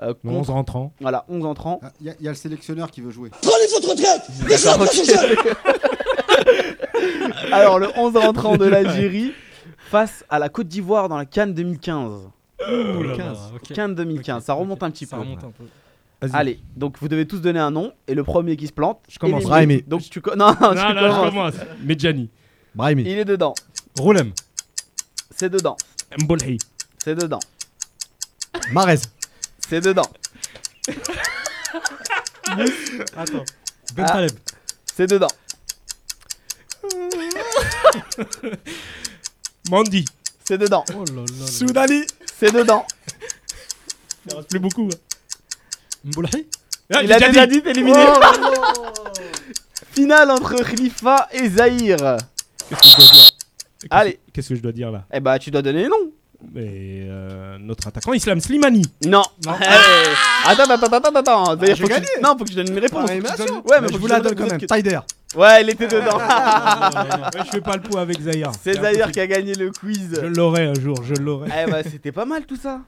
Euh, 0.04 0.14
contre, 0.14 0.34
11 0.40 0.50
rentrant. 0.50 0.94
Voilà, 1.02 1.26
11 1.30 1.46
entrants. 1.46 1.80
Ah, 1.84 1.92
Il 2.02 2.08
y, 2.08 2.10
a- 2.10 2.16
il 2.20 2.26
y 2.26 2.28
a 2.28 2.32
le 2.32 2.36
sélectionneur 2.38 2.92
qui 2.92 3.02
veut 3.02 3.12
jouer. 3.12 3.30
D'accord, 4.50 4.82
ok. 4.82 4.90
Alors, 7.52 7.80
le 7.80 7.88
11 7.96 8.18
rentrant 8.18 8.58
de 8.58 8.66
l'Algérie 8.66 9.34
face 9.90 10.24
à 10.30 10.40
la 10.40 10.50
Côte 10.50 10.68
d'Ivoire 10.68 11.10
dans 11.10 11.18
la 11.18 11.26
Cannes 11.26 11.54
2015. 11.54 12.12
Ouh 12.62 13.04
là 13.04 13.18
là, 13.18 13.34
ok. 13.56 13.74
Cannes 13.74 13.96
2015, 13.96 14.38
Ok, 14.38 14.44
ça 14.46 14.54
remonte 14.54 14.82
un 14.84 14.92
petit 14.92 15.06
Ça 15.06 15.18
peu. 15.18 15.22
remonte 15.24 15.44
un 15.44 15.52
peu. 15.52 15.64
Vas-y. 16.22 16.32
Allez, 16.40 16.60
donc 16.78 16.98
vous 17.00 17.10
devez 17.10 17.28
tous 17.28 17.40
donner 17.42 17.60
un 17.60 17.72
nom 17.72 17.92
et 18.08 18.14
le 18.16 18.24
premier 18.24 18.56
qui 18.56 18.68
se 18.68 18.72
plante. 18.72 19.00
Je 19.10 19.20
commence. 19.20 19.44
Brahimi. 19.44 19.84
Donc 19.86 20.02
tu 20.04 20.22
co- 20.22 20.36
non, 20.36 20.48
non, 20.62 20.70
tu 20.72 20.78
Non, 20.78 20.94
non, 20.94 21.02
je 21.02 21.08
commences. 21.10 21.30
commence. 21.30 21.54
Medjani. 21.84 22.30
Brahimi. 22.74 23.02
Il 23.04 23.18
est 23.18 23.26
dedans. 23.26 23.54
Roulem. 24.00 24.32
C'est 25.36 25.50
dedans. 25.50 25.76
Mbolhi. 26.22 26.58
C'est 27.04 27.16
dedans. 27.16 27.40
Marez. 28.72 29.00
C'est 29.74 29.82
dedans. 29.82 30.06
Attends. 33.18 33.44
Ben 33.96 34.04
Ah. 34.06 34.12
Taleb. 34.12 34.32
C'est 34.96 35.08
dedans. 35.08 35.28
Mandi. 39.72 40.06
C'est 40.46 40.60
dedans. 40.60 40.86
Oh 40.96 41.04
là 41.08 41.14
là 41.16 41.22
là. 41.40 41.48
Soudani. 41.48 42.04
C'est 42.38 42.52
dedans. 42.54 42.86
Il 44.30 44.36
reste 44.36 44.50
plus 44.52 44.60
beaucoup. 44.60 44.88
hein. 44.94 44.98
Mboulahi 46.06 46.48
Il 47.02 47.12
a 47.12 47.18
déjà 47.20 47.48
dit 47.48 47.64
éliminé. 47.66 47.98
Finale 49.96 50.30
entre 50.30 50.54
Khalifa 50.64 51.30
et 51.32 51.50
Zahir. 51.50 51.98
Qu'est-ce 52.70 52.80
que 52.80 52.90
je 52.90 52.96
dois 52.98 53.12
dire? 53.12 53.32
Allez. 53.90 54.20
Qu'est-ce 54.34 54.50
que 54.50 54.56
je 54.56 54.62
dois 54.62 54.72
dire 54.72 54.92
là? 54.92 55.06
Eh 55.12 55.20
bah 55.20 55.40
tu 55.40 55.50
dois 55.50 55.64
donner 55.64 55.82
les 55.82 55.90
noms. 55.90 56.12
Mais 56.52 57.06
euh, 57.08 57.58
notre 57.60 57.88
attaquant 57.88 58.14
Islam 58.14 58.40
Slimani. 58.40 58.84
Non. 59.06 59.24
Non. 59.46 59.54
Eh, 59.62 59.66
Attends, 60.50 60.64
attends, 60.64 60.86
attends, 60.88 60.98
attends, 60.98 61.16
attends. 61.20 61.56
D'ailleurs, 61.56 61.76
j'ai 61.78 61.84
faut 61.84 61.90
que 61.90 62.22
Non, 62.22 62.38
faut 62.38 62.44
que 62.46 62.52
je 62.52 62.56
donne 62.58 62.68
une 62.70 62.80
réponse. 62.80 63.10
Élimination. 63.10 63.56
Ouais, 63.56 63.62
mais 63.80 63.82
Mais 63.82 63.88
faut 63.88 63.88
je 63.88 63.94
que 63.94 63.98
vous 64.02 64.08
la 64.08 64.20
donne 64.20 64.36
quand 64.36 64.48
même. 64.50 64.60
que- 64.60 64.66
Taider. 64.66 65.00
Ouais, 65.36 65.64
il 65.64 65.70
était 65.70 65.88
dedans. 65.88 66.18
Ouais, 66.18 67.44
je 67.46 67.50
fais 67.52 67.62
pas 67.62 67.76
le 67.78 67.82
pot 67.82 67.98
avec 67.98 68.20
Zahir. 68.22 68.52
C'est 68.62 68.74
Zahir 68.74 69.12
qui 69.12 69.20
a 69.20 69.28
gagné 69.28 69.54
le 69.56 69.72
quiz. 69.72 70.20
Je 70.22 70.28
l'aurai 70.28 70.66
un 70.68 70.74
jour, 70.76 70.98
je 71.04 71.16
l'aurai. 71.16 71.50
Eh 71.66 71.72
bah 71.72 71.82
c'était 71.84 72.12
pas 72.12 72.26
mal 72.26 72.46
tout 72.46 72.56
ça. 72.58 72.82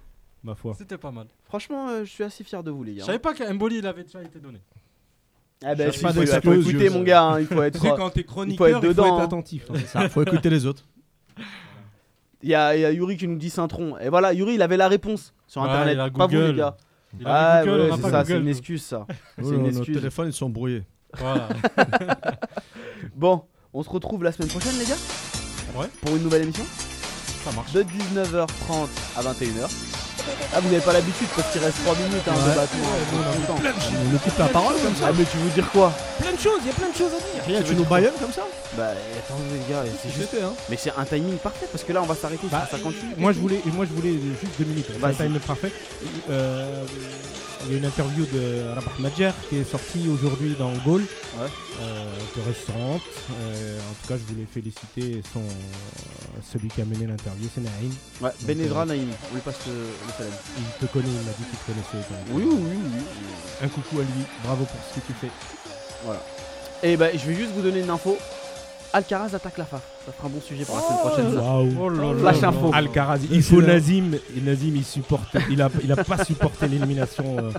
Ma 0.44 0.54
foi. 0.54 0.76
C'était 0.78 0.98
pas 0.98 1.10
mal. 1.12 1.26
Franchement, 1.46 1.88
euh, 1.90 2.06
je 2.06 2.10
suis 2.12 2.24
assez 2.24 2.44
fier 2.44 2.62
de 2.62 2.70
vous 2.70 2.84
les 2.84 2.94
Je 2.94 3.00
gars. 3.00 3.06
savais 3.06 3.18
pas 3.20 3.34
qu'Emboli 3.34 3.78
il 3.80 3.88
avait 3.88 4.04
déjà 4.04 4.22
été 4.22 4.38
donné. 4.40 4.60
Ah 5.64 5.74
bah, 5.74 5.86
Cherche 5.86 5.98
il 5.98 6.02
pas 6.04 6.14
faut, 6.14 6.22
il 6.22 6.28
faut 6.28 6.34
excuses, 6.36 6.70
écouter 6.70 6.88
je- 6.90 6.94
mon 6.94 7.02
gars, 7.04 7.24
hein, 7.24 7.40
il 7.40 7.48
faut 7.48 7.56
Tu 7.56 7.80
sais, 7.80 7.88
être. 7.88 7.96
quand 7.98 8.10
t'es 8.12 8.20
il 8.22 8.26
chroniqueur, 8.28 8.58
faut 8.58 8.68
il 8.68 8.76
être 8.76 8.82
faut 8.82 8.88
être, 8.92 8.96
dedans. 8.98 9.20
hein. 9.20 9.24
attentif. 9.24 9.64
hein. 9.72 9.80
Ça, 9.92 10.10
faut 10.10 10.22
écouter 10.22 10.50
les 10.52 10.66
autres. 10.68 10.84
Il 12.46 12.52
y, 12.52 12.56
a, 12.56 12.76
il 12.76 12.82
y 12.82 12.86
a 12.86 12.92
Yuri 12.92 13.18
qui 13.18 13.28
nous 13.28 13.38
dit 13.38 13.50
Saint-Tron. 13.50 13.98
Et 13.98 14.08
voilà, 14.10 14.32
Yuri 14.32 14.54
il 14.54 14.62
avait 14.62 14.78
la 14.78 14.88
réponse 14.88 15.34
sur 15.48 15.64
Ouais, 15.64 15.68
internet. 15.68 15.94
il 15.96 16.00
a 16.00 16.10
pas 16.12 16.28
vous 16.28 16.38
les 16.38 16.54
gars. 16.54 16.78
Il 17.20 17.26
Ah 17.26 17.62
Google, 17.66 17.80
ouais, 17.80 17.86
on 17.86 17.90
n'a 17.90 17.96
c'est 17.96 18.02
pas 18.04 18.10
ça, 18.12 18.26
c'est 18.26 18.38
une 18.38 18.48
excuse 18.48 18.84
ça. 18.84 19.08
C'est 19.10 19.44
Oh, 19.46 19.52
une 19.54 19.64
Nos 19.64 19.70
excuse. 19.70 19.96
téléphones, 19.98 20.28
ils 20.28 20.34
sont 20.34 20.50
brouillés. 20.50 20.84
Voilà. 21.18 21.50
Bon, 23.16 23.44
on 23.74 23.82
se 23.84 23.90
retrouve 23.90 24.24
la 24.24 24.32
semaine 24.32 24.50
prochaine 24.50 24.78
les 24.80 24.86
gars. 24.86 24.98
Ouais. 25.76 25.88
Pour 26.02 26.16
une 26.16 26.24
nouvelle 26.24 26.44
émission. 26.44 26.64
Ça 27.44 27.52
marche. 27.54 27.72
De 27.74 27.82
19h30 27.84 28.88
à 29.18 29.22
21h. 29.24 30.05
Ah 30.54 30.60
vous 30.62 30.70
n'avez 30.70 30.82
pas 30.84 30.94
l'habitude 30.94 31.28
parce 31.36 31.52
qu'il 31.52 31.62
reste 31.62 31.78
3 31.84 31.96
minutes 31.96 32.28
hein, 32.28 32.34
de 32.34 32.50
Ouais. 32.50 32.56
battement. 32.56 32.88
tout 33.10 33.42
le 33.42 33.48
temps. 33.48 33.60
On 34.12 34.16
occupe 34.16 34.38
la 34.40 34.46
parole 34.48 34.76
comme 34.82 34.96
ça. 34.96 35.06
Ah 35.10 35.12
mais 35.18 35.26
tu 35.26 35.38
veux 35.38 35.50
dire 35.50 35.70
quoi? 35.72 35.92
Plein 36.20 36.32
de 36.34 36.40
choses, 36.40 36.60
il 36.62 36.68
y 36.68 36.70
a 36.72 36.74
plein 36.74 36.90
de 36.90 36.96
choses 36.96 37.12
à 37.14 37.20
dire. 37.20 37.44
Rien, 37.48 37.62
tu 37.62 37.76
nous 37.76 37.84
baillonnes 37.86 38.14
comme 38.20 38.32
ça? 38.32 38.44
Bah 38.78 38.90
attendez 39.18 39.44
les 39.54 39.74
gars, 39.74 39.84
c'est 40.02 40.12
juste... 40.14 40.36
Hein? 40.42 40.54
Mais 40.70 40.78
c'est 40.78 40.92
un 40.98 41.06
timing 41.06 41.38
parfait 41.38 41.68
parce 41.72 41.84
que 41.84 41.94
là 41.94 42.02
on 42.02 42.06
va 42.06 42.16
s'arrêter 42.16 42.48
Bah, 42.52 42.66
sur 42.70 42.78
58. 42.78 43.18
Moi 43.18 43.32
je 43.34 43.40
voulais, 43.40 43.62
moi 43.74 43.86
je 43.90 43.94
voulais 43.96 44.14
juste 44.42 44.54
deux 44.60 44.66
minutes. 44.66 44.88
Vas-y. 45.00 45.16
C'est 45.16 45.24
un 45.24 45.28
time 45.28 45.40
parfait. 45.40 45.72
Euh, 46.30 46.84
il 47.66 47.72
y 47.72 47.76
a 47.76 47.78
une 47.80 47.86
interview 47.86 48.26
de 48.32 48.74
Rabah 48.76 48.92
Madjer 49.00 49.32
qui 49.50 49.58
est 49.58 49.64
sortie 49.70 50.08
aujourd'hui 50.10 50.56
dans 50.58 50.72
Gaulle, 50.86 51.04
Ouais. 51.40 51.48
euh, 51.82 52.14
intéressante. 52.32 53.02
Euh, 53.32 53.80
en 53.80 53.94
tout 54.02 54.08
cas, 54.08 54.18
je 54.18 54.34
voulais 54.34 54.46
féliciter 54.52 55.22
son, 55.34 55.42
celui 56.52 56.68
qui 56.70 56.82
a 56.82 56.86
mené 56.86 57.08
l'interview, 57.08 57.48
c'est 57.54 57.62
Naïm. 57.62 57.92
Ouais, 58.22 58.30
Benedra 58.42 58.84
euh, 58.84 58.86
Naïm, 58.86 59.10
on 59.32 59.36
lui 59.36 59.42
passe 59.42 59.60
le, 59.68 59.74
le 59.74 60.14
salam. 60.18 60.34
Il 60.58 60.88
te 60.88 60.92
connaît, 60.94 61.08
il 61.08 61.26
m'a 61.26 61.32
dit 61.32 61.44
qu'il 61.44 61.58
te 61.60 61.66
connaissait. 61.66 62.08
Oui, 62.32 62.44
oui, 62.46 62.58
oui, 62.62 62.78
oui. 62.94 63.04
Un 63.64 63.68
coucou 63.68 64.00
à 64.00 64.04
lui, 64.04 64.24
bravo 64.44 64.66
pour 64.66 64.80
ce 64.94 65.00
que 65.00 65.06
tu 65.08 65.14
fais. 65.14 65.32
Voilà. 66.04 66.22
Et 66.84 66.98
bah 66.98 67.08
je 67.14 67.26
vais 67.26 67.36
juste 67.36 67.52
vous 67.56 67.62
donner 67.62 67.80
une 67.80 67.90
info. 67.90 68.18
Alcaraz 68.94 69.34
attaque 69.34 69.58
la 69.58 69.66
FAF. 69.66 69.82
Ça 70.06 70.12
fera 70.12 70.28
un 70.28 70.30
bon 70.30 70.42
sujet 70.42 70.66
pour 70.66 70.76
la 70.76 70.82
semaine 70.84 71.00
prochaine. 71.00 71.34
ça. 71.36 71.42
Waouh. 71.42 71.70
Oh 71.82 71.90
là 71.90 72.14
là 72.14 72.20
Flash 72.20 72.42
là 72.42 72.48
info. 72.50 72.72
Alcaraz, 72.74 73.18
il 73.32 73.42
faut 73.42 73.62
Nazim. 73.62 74.12
Et 74.38 74.42
Nazim, 74.42 74.74
il 74.76 74.84
supporte. 74.86 75.36
Il 75.50 75.62
a, 75.62 75.70
il 75.84 75.92
a 75.92 75.96
pas 76.04 76.24
supporté 76.24 76.68
l'élimination 76.68 77.26
euh, 77.40 77.52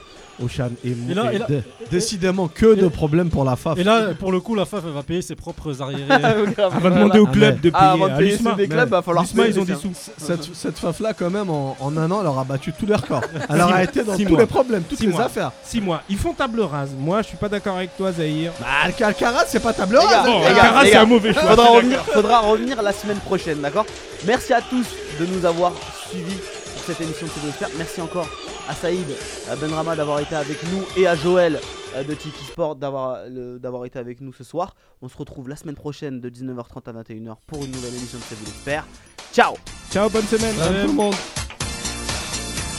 au 0.44 0.46
Chan. 0.48 0.68
Et, 0.84 0.90
Et 0.90 1.14
là, 1.14 1.32
et 1.32 1.38
là, 1.38 1.46
Dé- 1.48 1.62
Décidément, 1.90 2.46
que 2.46 2.74
de 2.74 2.86
problèmes 2.88 3.30
pour 3.30 3.44
la 3.44 3.56
FAF. 3.56 3.78
et 3.78 3.84
là, 3.84 4.14
pour 4.18 4.30
le 4.30 4.38
coup, 4.40 4.54
la 4.54 4.64
FAF 4.64 4.84
elle 4.86 4.92
va 4.92 5.02
payer 5.02 5.22
ses 5.22 5.34
propres 5.34 5.82
arriérés. 5.82 6.06
On 6.58 6.78
va 6.78 6.90
demander 6.90 7.18
au 7.18 7.26
Ah, 7.28 7.32
club 7.32 7.54
de 7.56 7.70
payer. 7.70 7.72
Ah, 7.74 7.92
avant 7.92 8.06
de 8.06 8.12
à 8.12 8.16
payer 8.16 8.30
l'USMA. 8.32 8.50
ceux 8.50 8.56
des 8.56 8.68
clubs, 8.68 8.88
va 8.88 9.02
falloir 9.02 9.24
L'USMA, 9.24 9.42
payer, 9.42 9.54
ils 9.56 9.60
ont 9.60 9.64
des 9.64 9.74
sous. 9.74 9.90
Cette, 10.16 10.54
cette 10.54 10.78
FAF-là, 10.78 11.14
quand 11.14 11.30
même, 11.30 11.50
en, 11.50 11.76
en 11.80 11.96
un 11.96 12.10
an, 12.12 12.18
elle 12.20 12.26
aura 12.28 12.44
battu 12.44 12.72
tous 12.78 12.86
les 12.86 12.94
records. 12.94 13.22
Elle 13.48 13.56
Six 13.56 13.62
aura 13.62 13.70
mois. 13.72 13.82
été 13.82 14.04
dans 14.04 14.14
Six 14.16 14.24
tous 14.24 14.30
mois. 14.30 14.40
les 14.40 14.46
problèmes, 14.46 14.82
toutes 14.88 14.98
Six 14.98 15.06
les 15.06 15.12
mois. 15.12 15.22
affaires. 15.24 15.50
Six 15.64 15.80
mois. 15.80 16.02
Ils 16.08 16.16
font 16.18 16.32
table 16.32 16.60
rase. 16.60 16.90
Moi, 16.98 17.22
je 17.22 17.28
suis 17.28 17.36
pas 17.36 17.48
d'accord 17.48 17.76
avec 17.76 17.96
toi, 17.96 18.12
Zahir. 18.12 18.52
Bah, 18.60 18.66
Alc- 18.84 19.02
Alcaraz, 19.02 19.44
c'est 19.48 19.60
pas 19.62 19.72
table 19.72 19.96
rase. 19.96 20.26
Bon, 20.26 20.38
les 20.38 20.44
gars, 20.54 20.62
Alcaraz, 20.62 20.84
c'est 20.86 20.96
un 20.96 21.04
mauvais 21.06 21.32
choix. 21.32 21.42
Faudra 21.42 21.68
revenir, 21.70 22.04
faudra 22.04 22.35
revenir 22.40 22.82
la 22.82 22.92
semaine 22.92 23.18
prochaine, 23.18 23.60
d'accord? 23.60 23.86
Merci 24.26 24.52
à 24.52 24.60
tous 24.62 24.86
de 25.20 25.26
nous 25.26 25.44
avoir 25.44 25.72
suivis 26.08 26.36
pour 26.36 26.82
cette 26.84 27.00
émission 27.00 27.26
de 27.26 27.32
CDFR. 27.32 27.68
Merci 27.78 28.00
encore 28.00 28.28
à 28.68 28.74
Saïd, 28.74 29.06
à 29.50 29.56
Benrama 29.56 29.96
d'avoir 29.96 30.20
été 30.20 30.34
avec 30.34 30.62
nous 30.72 30.82
et 30.96 31.06
à 31.06 31.14
Joël 31.14 31.60
euh, 31.94 32.02
de 32.04 32.14
Tiki 32.14 32.44
Sport 32.44 32.76
d'avoir 32.76 33.84
été 33.84 33.98
avec 33.98 34.20
nous 34.20 34.32
ce 34.32 34.44
soir. 34.44 34.74
On 35.02 35.08
se 35.08 35.16
retrouve 35.16 35.48
la 35.48 35.56
semaine 35.56 35.76
prochaine 35.76 36.20
de 36.20 36.28
19h30 36.28 36.88
à 36.88 36.92
21h 37.02 37.36
pour 37.46 37.64
une 37.64 37.70
nouvelle 37.70 37.94
émission 37.94 38.18
de 38.18 38.24
C'est 38.28 38.34
vous 38.34 38.46
l'expert. 38.46 38.86
Ciao 39.32 39.54
Ciao, 39.90 40.08
bonne 40.10 40.26
semaine. 40.26 40.54
Salut 40.56 40.80
tout 40.82 40.86
le 40.88 40.92
monde. 40.92 41.14